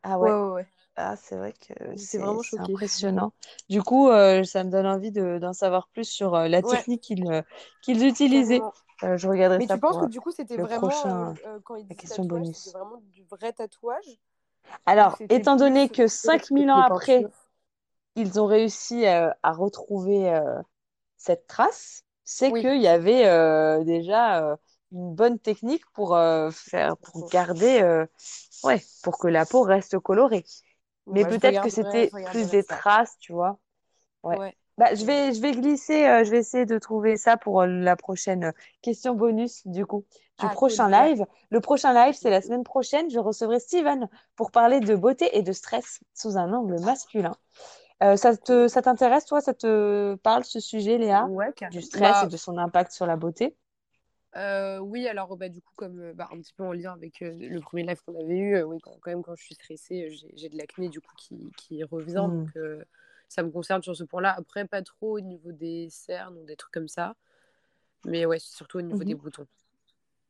ah 0.02 0.18
Ouais, 0.20 0.30
ouais, 0.30 0.34
ouais, 0.34 0.50
ouais. 0.52 0.68
Ah, 0.97 1.16
c'est 1.16 1.36
vrai 1.36 1.52
que 1.55 1.74
c'est 1.97 2.18
vraiment 2.18 2.43
c'est 2.43 2.43
choquée. 2.43 2.77
impressionnant. 2.77 3.32
Du 3.68 3.82
coup, 3.82 4.09
euh, 4.09 4.44
ça 4.44 4.64
me 4.64 4.70
donne 4.70 4.86
envie 4.86 5.10
de- 5.12 5.39
d'en 5.39 5.52
savoir 5.52 5.89
plus 5.89 6.05
sur 6.05 6.35
euh, 6.35 6.48
la 6.48 6.62
Ouais, 6.62 6.85
technique 6.85 7.02
qu'ils 7.02 7.27
euh, 7.31 7.43
qu'ils 7.82 8.05
utilisaient. 8.06 8.66
Euh, 9.05 9.16
je 9.16 9.28
regarderai 9.28 9.60
Mais 9.60 9.66
ça 9.66 9.77
tu 9.77 9.81
penses 9.81 9.97
que 9.98 10.05
du 10.06 10.20
coup, 10.20 10.32
c'était 10.32 10.59
vraiment, 10.59 10.94
prochain, 10.94 11.35
quand 11.64 11.77
ils 11.77 11.90
la 11.90 11.97
question 11.97 12.24
tatouage, 12.24 12.48
bonus. 12.48 12.64
vraiment 12.64 12.98
du 12.98 13.24
vrai 13.24 13.52
tatouage? 13.52 14.20
Ou 14.98 15.09
Alors, 15.09 15.20
étant 15.28 15.56
donné 15.56 15.89
que 15.90 16.06
cire 16.09 16.43
5000 16.48 16.70
avec 16.70 16.70
ans 16.70 16.81
après, 16.81 17.28
ils 18.16 18.40
ont 18.40 18.47
réussi 18.47 19.06
à 19.06 19.36
retrouver 19.44 20.39
cette 21.18 21.47
trace, 21.47 22.05
c'est 22.24 22.52
Oui, 22.52 22.70
qu'il 22.70 22.81
y 22.82 22.89
avait 22.89 23.85
déjà 23.85 24.59
une 24.93 25.14
bonne 25.14 25.39
technique 25.39 25.85
pour 25.94 26.18
faire, 26.52 26.97
pour 26.98 27.28
garder, 27.28 28.05
ouais, 28.64 28.82
pour 29.02 29.18
que 29.18 29.28
la 29.28 29.47
peau 29.47 29.62
reste 29.62 29.98
colorée. 30.01 30.44
Mais 31.11 31.24
peut-être 31.24 31.61
que 31.61 31.69
c'était 31.70 32.15
plus 32.24 32.49
des 32.51 32.65
ça. 32.65 32.77
traces, 32.78 33.16
tu 33.19 33.33
vois. 33.33 33.59
Ouais. 34.23 34.37
Ouais. 34.37 34.57
Bah, 34.78 34.95
je 34.95 35.05
vais, 35.07 35.33
je 35.35 35.41
vais 35.41 35.53
glisser, 35.53 36.07
euh, 36.07 36.24
je 36.24 36.31
vais 36.31 36.39
essayer 36.39 36.66
de 36.66 36.78
trouver 36.78 37.16
ça 37.16 37.37
pour 37.39 37.62
euh, 37.62 37.66
la 37.66 37.97
prochaine 37.97 38.45
euh, 38.45 38.53
question 38.83 39.15
bonus, 39.15 39.66
du 39.66 39.87
coup, 39.87 40.05
du 40.39 40.49
Ah, 40.49 40.51
prochain 40.51 40.89
live. 40.91 41.24
Le 41.51 41.61
prochain 41.61 41.95
live, 41.95 42.15
c'est 42.15 42.31
la 42.31 42.43
semaine 42.43 42.65
prochaine. 42.65 43.11
Je 43.11 43.19
recevrai 43.19 43.59
Steven 43.61 44.09
pour 44.37 44.51
parler 44.51 44.81
de 44.81 44.95
beauté 44.95 45.31
et 45.39 45.43
de 45.43 45.53
stress 45.53 46.01
sous 46.15 46.37
un 46.37 46.53
angle 46.53 46.78
masculin. 46.81 47.37
Euh, 48.03 48.16
ça 48.16 48.37
t'intéresse, 48.83 49.27
toi? 49.27 49.41
Ça 49.41 49.55
te 49.55 50.16
parle, 50.16 50.45
ce 50.45 50.61
sujet, 50.61 50.99
Léa? 50.99 51.31
Ouais, 51.31 51.53
Du 51.70 51.83
stress 51.83 52.23
et 52.23 52.27
Bah, 52.27 52.28
de 52.28 52.37
son 52.37 52.59
impact 52.59 52.93
sur 52.93 53.07
la 53.07 53.16
beauté? 53.16 53.57
Euh, 54.36 54.78
oui, 54.78 55.08
alors 55.08 55.36
bah, 55.36 55.48
du 55.48 55.60
coup, 55.60 55.72
comme 55.76 56.00
euh, 56.00 56.12
bah, 56.14 56.28
un 56.32 56.38
petit 56.40 56.52
peu 56.52 56.64
en 56.64 56.72
lien 56.72 56.92
avec 56.92 57.22
euh, 57.22 57.32
le 57.34 57.60
premier 57.60 57.84
live 57.84 58.00
qu'on 58.04 58.18
avait 58.20 58.36
eu, 58.36 58.56
euh, 58.56 58.64
oui, 58.64 58.78
quand, 58.82 58.96
quand 59.00 59.10
même, 59.10 59.22
quand 59.22 59.34
je 59.34 59.42
suis 59.44 59.54
stressée, 59.54 60.10
j'ai, 60.34 60.48
de 60.48 60.56
l'acné 60.56 60.88
du 60.88 61.00
coup 61.00 61.14
qui, 61.16 61.36
qui 61.56 61.82
revient, 61.84 62.14
Hmm. 62.26 62.44
donc 62.54 62.58
ça 63.28 63.42
me 63.42 63.50
concerne 63.50 63.82
sur 63.82 63.96
ce 63.96 64.04
point-là. 64.04 64.34
Après, 64.38 64.66
pas 64.66 64.82
trop 64.82 65.16
au 65.16 65.20
niveau 65.20 65.52
des 65.52 65.88
cernes 65.90 66.36
ou 66.38 66.44
des 66.44 66.56
trucs 66.56 66.72
comme 66.72 66.88
ça, 66.88 67.14
mais 68.04 68.26
ouais, 68.26 68.38
c'est 68.38 68.56
surtout 68.56 68.78
au 68.78 68.82
niveau 68.82 69.04
des 69.04 69.14
Mhm. 69.14 69.20
boutons. 69.20 69.46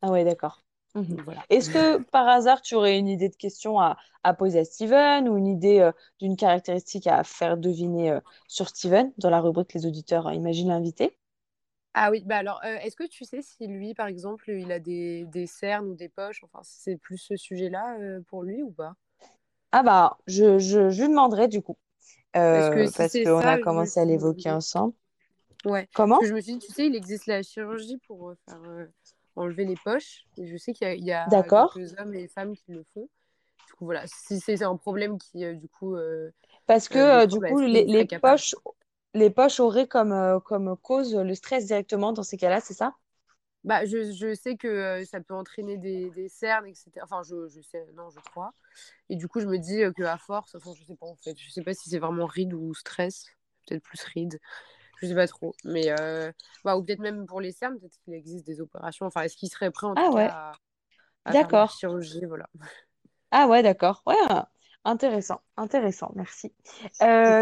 Ah 0.02 0.10
ouais, 0.10 0.24
d'accord. 0.24 0.62
Donc 0.94 1.20
voilà. 1.24 1.44
Est-ce 1.50 1.70
que 1.70 1.98
par 2.10 2.26
hasard, 2.28 2.62
tu 2.62 2.74
aurais 2.74 2.98
une 2.98 3.08
idée 3.08 3.28
de 3.28 3.36
question 3.36 3.78
à, 3.80 3.96
à 4.22 4.34
poser 4.34 4.60
à 4.60 4.64
Steven 4.64 5.28
ou 5.28 5.36
une 5.36 5.46
idée 5.46 5.90
d'une 6.20 6.36
caractéristique 6.36 7.06
à 7.06 7.22
faire 7.24 7.56
deviner 7.56 8.18
sur 8.48 8.68
Steven 8.68 9.12
dans 9.18 9.30
la 9.30 9.40
rubrique 9.40 9.74
Les 9.74 9.86
auditeurs 9.86 10.26
euh, 10.28 10.34
Imagine 10.34 10.68
l'invité? 10.68 11.16
Ah 11.98 12.10
oui, 12.10 12.22
bah 12.26 12.36
alors, 12.38 12.60
euh, 12.64 12.76
est-ce 12.78 12.94
que 12.96 13.04
tu 13.08 13.24
sais 13.24 13.40
si 13.42 13.66
lui, 13.66 13.94
par 13.94 14.06
exemple, 14.06 14.50
il 14.50 14.70
a 14.70 14.78
des, 14.78 15.24
des 15.26 15.46
cernes 15.46 15.88
ou 15.88 15.94
des 15.94 16.08
poches, 16.10 16.44
enfin, 16.44 16.60
c'est 16.62 16.96
plus 16.98 17.16
ce 17.18 17.36
sujet-là 17.36 17.96
euh, 17.98 18.20
pour 18.28 18.42
lui 18.44 18.62
ou 18.62 18.70
pas? 18.70 18.94
Ah 19.72 19.82
bah, 19.84 20.18
je, 20.26 20.58
je, 20.58 20.90
je 20.90 21.02
lui 21.02 21.08
demanderai 21.10 21.48
du 21.48 21.62
coup, 21.62 21.76
Parce 22.50 22.68
que 22.68 22.86
euh, 22.86 22.92
si 22.92 22.96
parce 22.96 23.18
qu'on 23.18 23.46
a 23.46 23.58
je 23.60 23.60
commencé 23.60 24.00
à 24.00 24.04
l'évoquer 24.06 24.50
ensemble. 24.50 24.94
Ouais, 25.64 25.88
Comment? 25.94 26.20
que 26.20 26.26
je 26.26 26.32
me 26.34 26.40
suis 26.40 26.52
dit, 26.54 26.58
tu 26.66 26.72
sais, 26.72 26.86
il 26.86 26.94
existe 26.94 27.26
la 27.26 27.42
chirurgie 27.42 27.98
pour 28.06 28.34
faire 28.48 28.60
enlever 29.34 29.64
les 29.64 29.76
poches. 29.76 30.26
Et 30.38 30.46
je 30.46 30.56
sais 30.56 30.72
qu'il 30.72 31.04
y 31.04 31.12
a, 31.12 31.24
a 31.28 31.50
D'accord. 31.50 31.78
quelques 31.78 31.98
hommes 31.98 32.14
et 32.14 32.28
femmes 32.28 32.54
qui 32.56 32.72
le 32.72 32.84
font. 32.94 33.08
Du 33.68 33.74
coup, 33.74 33.84
voilà, 33.86 34.06
si 34.06 34.40
c'est 34.40 34.62
un 34.62 34.76
problème 34.76 35.18
qui, 35.18 35.44
du 35.56 35.68
coup, 35.68 35.96
Parce 36.66 36.88
que 36.88 36.98
euh, 36.98 37.26
des 37.26 37.26
du 37.26 37.40
bah, 37.40 37.48
coup, 37.48 37.58
que 37.58 37.80
les, 37.84 37.84
capable? 38.04 38.22
poches, 38.22 38.54
les 39.16 39.30
poches 39.30 39.60
auraient 39.60 39.88
comme, 39.88 40.12
euh, 40.12 40.40
comme 40.40 40.76
cause 40.76 41.16
le 41.16 41.34
stress 41.34 41.66
directement 41.66 42.12
dans 42.12 42.22
ces 42.22 42.36
cas-là, 42.36 42.60
c'est 42.60 42.74
ça? 42.74 42.94
Bah, 43.64 43.84
je, 43.84 44.12
je 44.12 44.34
sais 44.34 44.56
que 44.56 44.68
euh, 44.68 45.04
ça 45.04 45.20
peut 45.20 45.34
entraîner 45.34 45.76
des, 45.76 46.10
des 46.10 46.28
cernes, 46.28 46.66
etc. 46.66 47.04
Enfin, 47.04 47.22
je, 47.24 47.48
je 47.48 47.60
sais, 47.62 47.84
non, 47.94 48.10
je 48.10 48.20
crois. 48.20 48.52
Et 49.08 49.16
du 49.16 49.28
coup, 49.28 49.40
je 49.40 49.46
me 49.46 49.58
dis 49.58 49.82
euh, 49.82 49.92
que 49.92 50.02
à 50.04 50.18
force, 50.18 50.54
enfin, 50.56 50.72
je 50.78 50.84
sais 50.84 50.96
pas 50.96 51.06
en 51.06 51.16
fait. 51.16 51.38
Je 51.40 51.50
sais 51.50 51.62
pas 51.62 51.74
si 51.74 51.90
c'est 51.90 51.98
vraiment 52.00 52.26
ride 52.26 52.54
ou 52.54 52.74
stress. 52.74 53.26
Peut-être 53.66 53.82
plus 53.84 54.02
ride. 54.04 54.40
Je 55.02 55.08
sais 55.08 55.14
pas 55.16 55.28
trop. 55.28 55.54
Mais, 55.64 55.90
euh, 55.90 56.32
bah, 56.64 56.76
ou 56.78 56.84
peut-être 56.84 57.00
même 57.00 57.26
pour 57.26 57.40
les 57.40 57.52
cernes, 57.52 57.78
peut-être 57.80 57.98
qu'il 58.04 58.14
existe 58.14 58.46
des 58.46 58.60
opérations. 58.60 59.06
Enfin, 59.06 59.22
est-ce 59.22 59.36
qu'il 59.36 59.50
serait 59.50 59.70
prêt 59.72 59.86
en 59.88 59.96
Ah 59.96 59.98
tout 59.98 60.10
ouais, 60.10 60.30
cas 60.30 60.52
à, 61.26 61.32
à 61.32 61.36
faire 61.36 61.50
d'accord. 61.50 61.70
chirurgie? 61.70 62.24
Voilà. 62.26 62.48
Ah 63.30 63.46
ouais, 63.48 63.62
d'accord. 63.62 64.02
Ouais, 64.06 64.16
intéressant, 64.84 65.40
intéressant, 65.56 66.12
merci. 66.16 66.52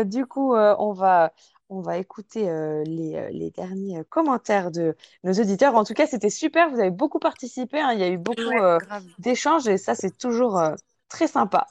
Du 0.07 0.27
coup, 0.27 0.55
on 0.55 0.93
va, 0.93 1.33
on 1.69 1.81
va 1.81 1.99
écouter 1.99 2.49
euh, 2.49 2.83
les, 2.85 3.15
euh, 3.17 3.29
les 3.31 3.51
derniers 3.51 3.99
euh, 3.99 4.05
commentaires 4.09 4.71
de 4.71 4.97
nos 5.23 5.33
auditeurs. 5.33 5.75
En 5.75 5.85
tout 5.85 5.95
cas, 5.95 6.07
c'était 6.07 6.31
super, 6.31 6.71
vous 6.71 6.79
avez 6.79 6.91
beaucoup 6.91 7.19
participé, 7.19 7.81
hein. 7.81 7.93
Il 7.93 8.01
y 8.01 8.03
a 8.03 8.09
eu 8.09 8.19
beaucoup 8.19 8.43
Ouais, 8.43 8.61
euh, 8.61 8.79
d'échanges 9.19 9.67
et 9.67 9.79
ça, 9.79 9.95
c'est 9.95 10.17
toujours 10.17 10.59
euh, 10.59 10.75
très 11.09 11.27
sympa. 11.27 11.67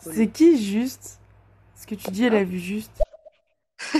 C'est 0.00 0.26
cool. 0.26 0.32
Qui 0.32 0.62
juste? 0.62 1.20
Ce 1.76 1.86
que 1.86 1.94
tu 1.94 2.10
dis, 2.10 2.24
elle 2.24 2.36
a 2.36 2.44
vu 2.44 2.58
juste. 2.58 3.02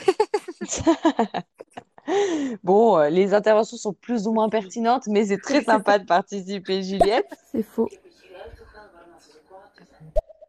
Bon, 2.63 2.99
euh, 2.99 3.09
les 3.09 3.33
interventions 3.33 3.79
sont 3.79 3.95
plus 3.95 4.27
ou 4.27 4.33
moins 4.33 4.51
pertinentes, 4.51 5.07
mais 5.07 5.27
c'est 5.27 5.39
très 5.39 5.65
sympa 5.65 5.99
de 5.99 6.05
participer, 6.05 6.83
Juliette. 6.83 7.27
C'est 7.51 7.63
faux. 7.63 7.89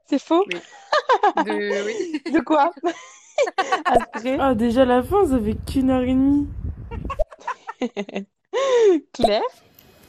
C'est 0.07 0.19
faux? 0.19 0.43
Oui. 0.47 0.60
De... 1.45 1.85
oui. 1.85 2.22
De 2.31 2.39
quoi? 2.41 2.73
Ah, 4.40 4.56
déjà 4.56 4.86
la 4.86 5.03
fin, 5.03 5.26
ça 5.28 5.40
fait 5.40 5.56
qu'une 5.66 5.90
heure 5.90 6.02
et 6.02 6.14
demie. 6.14 6.48
Claire? 9.14 9.41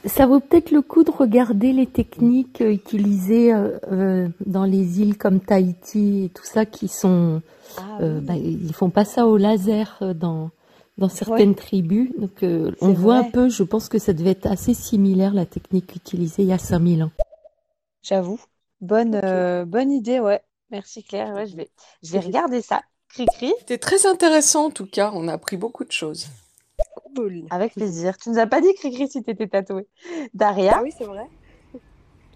Ça 0.05 0.25
vaut 0.25 0.39
peut-être 0.39 0.71
le 0.71 0.81
coup 0.81 1.03
de 1.03 1.11
regarder 1.11 1.73
les 1.73 1.85
techniques 1.85 2.61
euh, 2.61 2.71
utilisées 2.71 3.53
euh, 3.53 3.77
euh, 3.91 4.29
dans 4.45 4.63
les 4.63 5.01
îles 5.01 5.17
comme 5.17 5.39
Tahiti 5.39 6.25
et 6.25 6.29
tout 6.29 6.45
ça 6.45 6.65
qui 6.65 6.87
sont, 6.87 7.41
Ah 7.77 7.97
euh, 8.01 8.19
oui, 8.19 8.25
bah, 8.25 8.35
ils 8.35 8.73
font 8.73 8.89
pas 8.89 9.05
ça 9.05 9.27
au 9.27 9.37
laser 9.37 10.01
dans 10.15 10.51
dans 10.97 11.09
certaines 11.09 11.49
ouais, 11.49 11.55
tribus. 11.55 12.11
Donc 12.17 12.43
euh, 12.43 12.71
on 12.81 12.93
voit 12.93 13.17
un 13.17 13.23
peu, 13.23 13.49
je 13.49 13.63
pense 13.63 13.89
que 13.89 13.99
ça 13.99 14.13
devait 14.13 14.31
être 14.31 14.47
assez 14.47 14.73
similaire 14.73 15.33
la 15.33 15.45
technique 15.45 15.95
utilisée 15.95 16.43
il 16.43 16.49
y 16.49 16.53
a 16.53 16.57
5000 16.57 17.03
ans. 17.03 17.11
J'avoue. 18.01 18.39
Bonne, 18.81 19.19
euh, 19.23 19.65
bonne 19.65 19.91
idée, 19.91 20.19
ouais. 20.19 20.41
Merci 20.69 21.03
Claire. 21.03 21.33
Ouais, 21.33 21.47
je 21.47 21.55
vais, 21.55 21.69
je 22.03 22.11
vais 22.11 22.19
regarder 22.19 22.61
ça. 22.61 22.81
Cri-cri, 23.09 23.53
C'était 23.59 23.77
très 23.77 24.05
intéressant 24.05 24.65
en 24.65 24.69
tout 24.71 24.85
cas, 24.85 25.11
on 25.13 25.27
a 25.27 25.33
appris 25.33 25.57
beaucoup 25.57 25.83
de 25.85 25.91
choses. 25.91 26.27
Cool. 27.15 27.45
avec 27.49 27.73
plaisir. 27.73 28.17
Tu 28.17 28.29
nous 28.29 28.37
as 28.37 28.45
pas 28.47 28.61
dit 28.61 28.73
Cri-cri 28.75 29.07
si 29.07 29.23
t'étais 29.23 29.47
tatouée. 29.47 29.87
Daria? 30.33 30.73
Ah 30.77 30.81
oui, 30.83 30.91
c'est 30.95 31.05
vrai. 31.05 31.25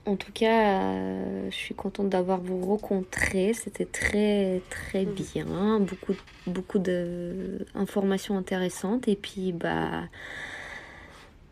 En 0.07 0.15
tout 0.15 0.31
cas, 0.31 0.80
euh, 0.89 1.52
je 1.52 1.56
suis 1.56 1.76
contente 1.76 2.10
d'avoir 2.10 2.41
vous 2.41 2.60
rencontré. 2.65 3.53
C'était 3.53 3.85
très 3.85 4.64
très 4.72 5.06
bien, 5.06 5.80
beaucoup 5.80 6.15
beaucoup 6.48 6.80
de 6.80 7.68
informations 7.76 8.35
intéressantes 8.38 9.07
et 9.07 9.15
puis 9.15 9.52
bah 9.52 10.06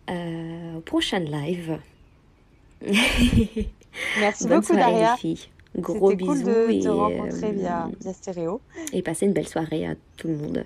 euh, 0.10 0.78
au 0.78 0.82
prochain 0.82 1.20
live. 1.20 1.80
Merci 4.18 4.48
Bonne 4.48 4.62
beaucoup 4.62 4.74
Daria. 4.76 5.12
les 5.14 5.18
filles. 5.20 5.50
Gros 5.78 6.10
C'était 6.12 6.26
cool 6.26 6.36
bisous 6.38 6.46
de 6.48 6.70
et 6.72 6.80
te 6.80 6.88
rencontrer 6.90 7.48
euh, 7.50 7.52
via, 7.52 7.88
via 8.02 8.14
stéréo. 8.14 8.62
et 8.91 9.02
passez 9.02 9.26
une 9.28 9.34
belle 9.34 9.48
soirée 9.48 9.86
à 9.86 9.96
tout 10.18 10.28
le 10.28 10.36
monde. 10.38 10.66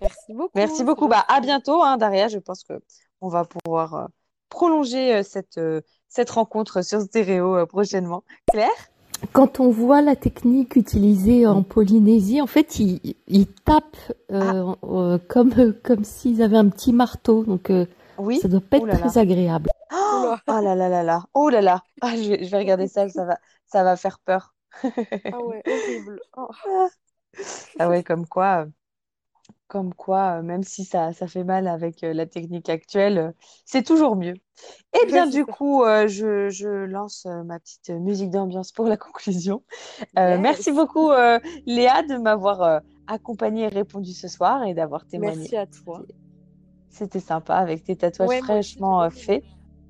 Merci 0.00 0.32
beaucoup. 0.34 0.50
Merci 0.54 0.84
beaucoup. 0.84 1.08
Bah, 1.08 1.24
à 1.28 1.40
bientôt, 1.40 1.82
hein, 1.82 1.96
Daria. 1.96 2.28
Je 2.28 2.38
pense 2.38 2.64
que 2.64 2.74
on 3.20 3.28
va 3.28 3.44
pouvoir 3.44 3.94
euh, 3.94 4.06
prolonger 4.48 5.14
euh, 5.14 5.22
cette, 5.22 5.58
euh, 5.58 5.80
cette 6.08 6.30
rencontre 6.30 6.82
sur 6.84 7.00
stéréo 7.00 7.64
prochainement. 7.66 8.24
Claire? 8.50 8.68
Quand 9.32 9.60
on 9.60 9.70
voit 9.70 10.02
la 10.02 10.16
technique 10.16 10.74
utilisée 10.74 11.46
en 11.46 11.62
Polynésie, 11.62 12.40
en 12.42 12.48
fait, 12.48 12.80
ils, 12.80 13.14
ils 13.28 13.46
tapent 13.46 14.12
Ah, 14.32 14.64
comme 15.28 15.72
comme 15.84 16.02
s'ils 16.02 16.42
avaient 16.42 16.56
un 16.56 16.68
petit 16.68 16.92
marteau. 16.92 17.44
Donc 17.44 17.70
euh, 17.70 17.86
oui? 18.18 18.40
ça 18.40 18.48
doit 18.48 18.60
pas 18.60 18.78
être 18.78 18.86
là 18.86 18.94
là. 18.94 18.98
très 18.98 19.18
agréable. 19.18 19.70
Oh, 19.94 19.96
Oula. 20.22 20.40
oh 20.48 20.60
là 20.62 20.74
là 20.74 20.88
là 20.88 21.02
là. 21.02 21.24
Oh 21.34 21.48
là 21.50 21.60
là. 21.62 21.82
Ah, 22.00 22.16
je 22.16 22.28
vais, 22.30 22.44
je 22.44 22.50
vais 22.50 22.58
regarder 22.58 22.88
ça, 22.88 23.08
ça 23.08 23.24
va, 23.24 23.38
ça 23.66 23.84
va 23.84 23.96
faire 23.96 24.18
peur. 24.20 24.54
Ah 25.30 25.40
ouais, 25.42 25.64
horrible. 25.66 26.22
Oh. 26.36 26.48
Ah 27.78 27.88
ouais, 27.88 28.02
comme 28.02 28.26
quoi, 28.26 28.66
comme 29.68 29.94
quoi, 29.94 30.38
euh, 30.38 30.42
même 30.42 30.62
si 30.62 30.84
ça, 30.84 31.12
ça 31.12 31.26
fait 31.26 31.44
mal 31.44 31.66
avec 31.66 32.04
euh, 32.04 32.12
la 32.12 32.26
technique 32.26 32.68
actuelle, 32.68 33.18
euh, 33.18 33.32
c'est 33.64 33.82
toujours 33.84 34.16
mieux. 34.16 34.34
Eh 34.94 35.06
bien, 35.06 35.26
du 35.26 35.46
ça. 35.46 35.52
coup, 35.52 35.82
euh, 35.84 36.08
je, 36.08 36.50
je 36.50 36.68
lance 36.68 37.26
ma 37.26 37.58
petite 37.58 37.90
musique 37.90 38.30
d'ambiance 38.30 38.72
pour 38.72 38.86
la 38.86 38.96
conclusion. 38.98 39.64
Euh, 40.18 40.38
merci 40.38 40.72
beaucoup, 40.72 41.10
euh, 41.10 41.38
Léa, 41.66 42.02
de 42.02 42.16
m'avoir 42.18 42.82
accompagnée 43.06 43.64
et 43.64 43.68
répondu 43.68 44.12
ce 44.12 44.28
soir 44.28 44.64
et 44.64 44.74
d'avoir 44.74 45.06
témoigné. 45.06 45.44
Merci 45.44 45.56
à 45.56 45.66
toi. 45.66 46.02
C'était 46.90 47.18
sympa 47.18 47.56
avec 47.56 47.82
tes 47.82 47.96
tatouages 47.96 48.28
Ouais, 48.28 48.38
fraîchement 48.38 49.10
faits. 49.10 49.42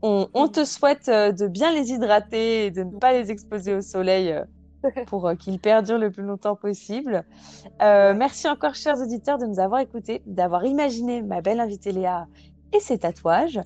On, 0.03 0.29
on 0.35 0.49
te 0.49 0.65
souhaite 0.65 1.09
euh, 1.09 1.33
de 1.33 1.47
bien 1.47 1.73
les 1.73 1.93
hydrater 1.93 2.67
et 2.67 2.71
de 2.71 2.83
ne 2.83 2.91
pas 2.99 3.13
les 3.13 3.31
exposer 3.31 3.75
au 3.75 3.81
soleil 3.81 4.33
euh, 4.33 4.45
pour 5.07 5.29
euh, 5.29 5.35
qu'ils 5.37 5.61
perdurent 5.61 5.99
le 5.99 6.11
plus 6.11 6.25
longtemps 6.25 6.57
possible. 6.57 7.25
Euh, 7.83 8.15
merci 8.15 8.49
encore, 8.49 8.75
chers 8.75 9.01
auditeurs, 9.01 9.39
de 9.39 9.47
nous 9.47 9.61
avoir 9.61 9.81
écoutés, 9.81 10.23
d'avoir 10.27 10.65
imaginé 10.65 11.23
ma 11.23 11.41
belle 11.41 11.61
invitée 11.61 11.93
Léa 11.93 12.27
et 12.73 12.81
ses 12.81 12.99
tatouages. 12.99 13.61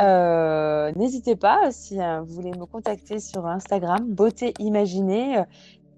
Euh, 0.00 0.90
N'hésitez 0.96 1.36
pas, 1.36 1.70
si 1.70 1.98
vous 1.98 2.26
voulez 2.34 2.50
me 2.52 2.64
contacter 2.66 3.20
sur 3.20 3.46
Instagram, 3.46 4.04
beauté 4.08 4.54
imaginée, 4.58 5.42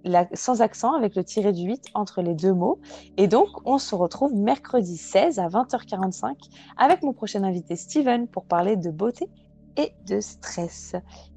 la- 0.05 0.29
sans 0.35 0.61
accent, 0.63 0.93
avec 0.95 1.15
le 1.17 1.25
tiré 1.25 1.53
du 1.53 1.63
8 1.63 1.85
entre 1.95 2.21
les 2.23 2.35
deux 2.35 2.53
mots. 2.53 2.81
Et 3.17 3.27
donc, 3.29 3.49
on 3.65 3.79
se 3.79 3.95
retrouve 3.95 4.35
mercredi 4.35 4.97
16 4.97 5.39
à 5.39 5.49
20h45 5.49 6.35
avec 6.77 7.03
mon 7.03 7.13
prochain 7.13 7.43
invité 7.45 7.77
Steven 7.77 8.29
pour 8.29 8.45
parler 8.45 8.77
de 8.77 8.91
beauté 8.91 9.29
et 9.77 9.93
de 10.07 10.21
stress. 10.21 10.95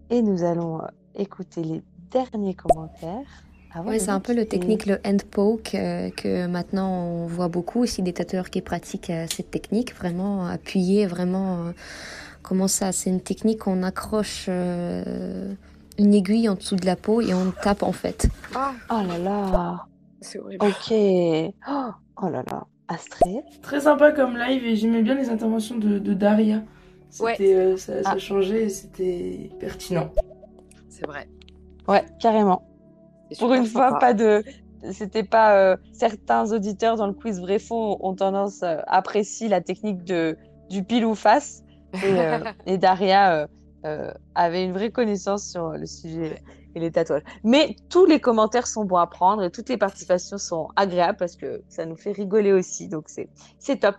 Et 0.09 0.21
nous 0.21 0.43
allons 0.43 0.81
euh, 0.81 0.85
écouter 1.15 1.63
les 1.63 1.81
derniers 2.11 2.55
commentaires. 2.55 3.25
Ouais, 3.85 3.99
c'est 3.99 4.09
un 4.09 4.19
peu 4.19 4.33
le 4.33 4.45
technique, 4.47 4.87
le 4.87 4.99
hand 5.05 5.21
poke, 5.23 5.75
euh, 5.75 6.09
que 6.09 6.47
maintenant 6.47 6.89
on 7.03 7.27
voit 7.27 7.49
beaucoup 7.49 7.81
aussi 7.81 8.01
des 8.01 8.13
tatoueurs 8.13 8.49
qui 8.49 8.61
pratiquent 8.61 9.11
euh, 9.11 9.27
cette 9.31 9.51
technique, 9.51 9.95
vraiment 9.95 10.47
appuyer, 10.47 11.05
vraiment. 11.05 11.67
euh, 11.67 11.71
comment 12.41 12.67
ça? 12.67 12.91
C'est 12.91 13.11
une 13.11 13.21
technique 13.21 13.59
qu'on 13.59 13.83
accroche 13.83 14.47
euh, 14.49 15.53
une 15.99 16.15
aiguille 16.15 16.49
en 16.49 16.55
dessous 16.55 16.77
de 16.77 16.85
la 16.87 16.95
peau 16.95 17.21
et 17.21 17.31
on 17.35 17.51
tape 17.51 17.83
en 17.83 17.91
fait. 17.91 18.27
Ah, 18.55 18.71
Oh 18.89 19.01
là 19.07 19.17
là. 19.19 19.85
c'est 20.21 20.39
horrible. 20.39 20.65
Ok. 20.65 20.91
Oh, 21.69 21.91
oh 22.23 22.29
là 22.29 22.43
là. 22.51 22.65
Astrid? 22.87 23.43
Très 23.61 23.81
sympa 23.81 24.11
comme 24.13 24.35
live 24.35 24.65
et 24.65 24.75
j'aimais 24.75 25.03
bien 25.03 25.13
les 25.13 25.29
interventions 25.29 25.77
de, 25.77 25.99
de 25.99 26.13
Daria. 26.15 26.63
C'était, 27.09 27.55
euh, 27.55 27.77
ça, 27.77 28.03
ça 28.03 28.11
Ah. 28.13 28.17
changeait 28.17 28.63
et 28.65 28.69
c'était 28.69 29.49
pertinent. 29.59 30.11
C'est 30.89 31.05
vrai. 31.07 31.27
Ouais, 31.87 32.05
carrément. 32.19 32.63
Pour 33.39 33.53
une 33.53 33.65
fois, 33.65 33.89
sympa. 33.89 33.99
pas 33.99 34.13
de. 34.13 34.43
C'était 34.91 35.23
pas. 35.23 35.55
euh, 35.57 35.77
certains 35.91 36.51
auditeurs 36.51 36.95
dans 36.97 37.07
le 37.07 37.13
quiz 37.13 37.39
vrai 37.41 37.59
faux 37.59 37.97
ont 38.01 38.15
tendance 38.15 38.63
euh, 38.63 38.77
apprécient 38.87 39.49
la 39.49 39.61
technique 39.61 40.03
de 40.03 40.37
du 40.69 40.83
pile 40.83 41.05
ou 41.05 41.15
face. 41.15 41.63
Et, 41.93 41.97
euh, 42.05 42.37
et 42.67 42.77
Daria 42.77 43.33
euh, 43.41 43.47
euh, 43.85 44.11
avait 44.35 44.63
une 44.63 44.73
vraie 44.73 44.91
connaissance 44.91 45.43
sur 45.49 45.69
le 45.71 45.85
sujet 45.85 46.41
et 46.75 46.79
les 46.79 46.91
tatouages. 46.91 47.23
Mais 47.43 47.75
tous 47.89 48.05
les 48.05 48.19
commentaires 48.19 48.67
sont 48.67 48.85
bons 48.85 48.97
à 48.97 49.07
prendre 49.07 49.43
et 49.43 49.49
toutes 49.49 49.69
les 49.69 49.77
participations 49.77 50.37
sont 50.37 50.67
agréables 50.75 51.17
parce 51.17 51.35
que 51.35 51.63
ça 51.69 51.85
nous 51.85 51.95
fait 51.95 52.11
rigoler 52.11 52.53
aussi. 52.53 52.87
Donc 52.87 53.05
c'est 53.07 53.29
c'est 53.57 53.77
top. 53.77 53.95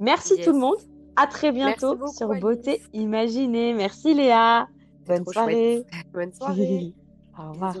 Merci 0.00 0.34
Yes. 0.36 0.46
tout 0.46 0.52
le 0.52 0.58
monde. 0.58 0.76
À 1.16 1.26
très 1.26 1.50
bientôt 1.52 1.96
beaucoup, 1.96 2.12
sur 2.12 2.30
Alice. 2.30 2.42
Beauté 2.42 2.82
Imaginée. 2.92 3.72
Merci 3.72 4.14
Léa. 4.14 4.68
Bonne 5.06 5.24
soirée. 5.24 5.84
Bonne 6.12 6.32
soirée. 6.32 6.92
Au 7.38 7.52
revoir. 7.52 7.74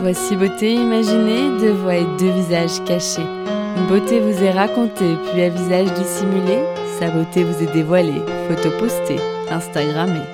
Voici 0.00 0.36
beauté 0.36 0.74
imaginée, 0.74 1.58
deux 1.58 1.72
voix 1.72 1.96
et 1.96 2.04
deux 2.18 2.30
visages 2.30 2.84
cachés. 2.84 3.22
Une 3.22 3.86
beauté 3.88 4.20
vous 4.20 4.44
est 4.44 4.50
racontée, 4.50 5.16
puis 5.32 5.42
un 5.42 5.48
visage 5.48 5.92
dissimulé. 5.94 6.62
Sa 6.98 7.08
beauté 7.08 7.42
vous 7.42 7.62
est 7.62 7.72
dévoilée, 7.72 8.20
photo 8.46 8.68
postée, 8.78 9.18
Instagrammée. 9.50 10.33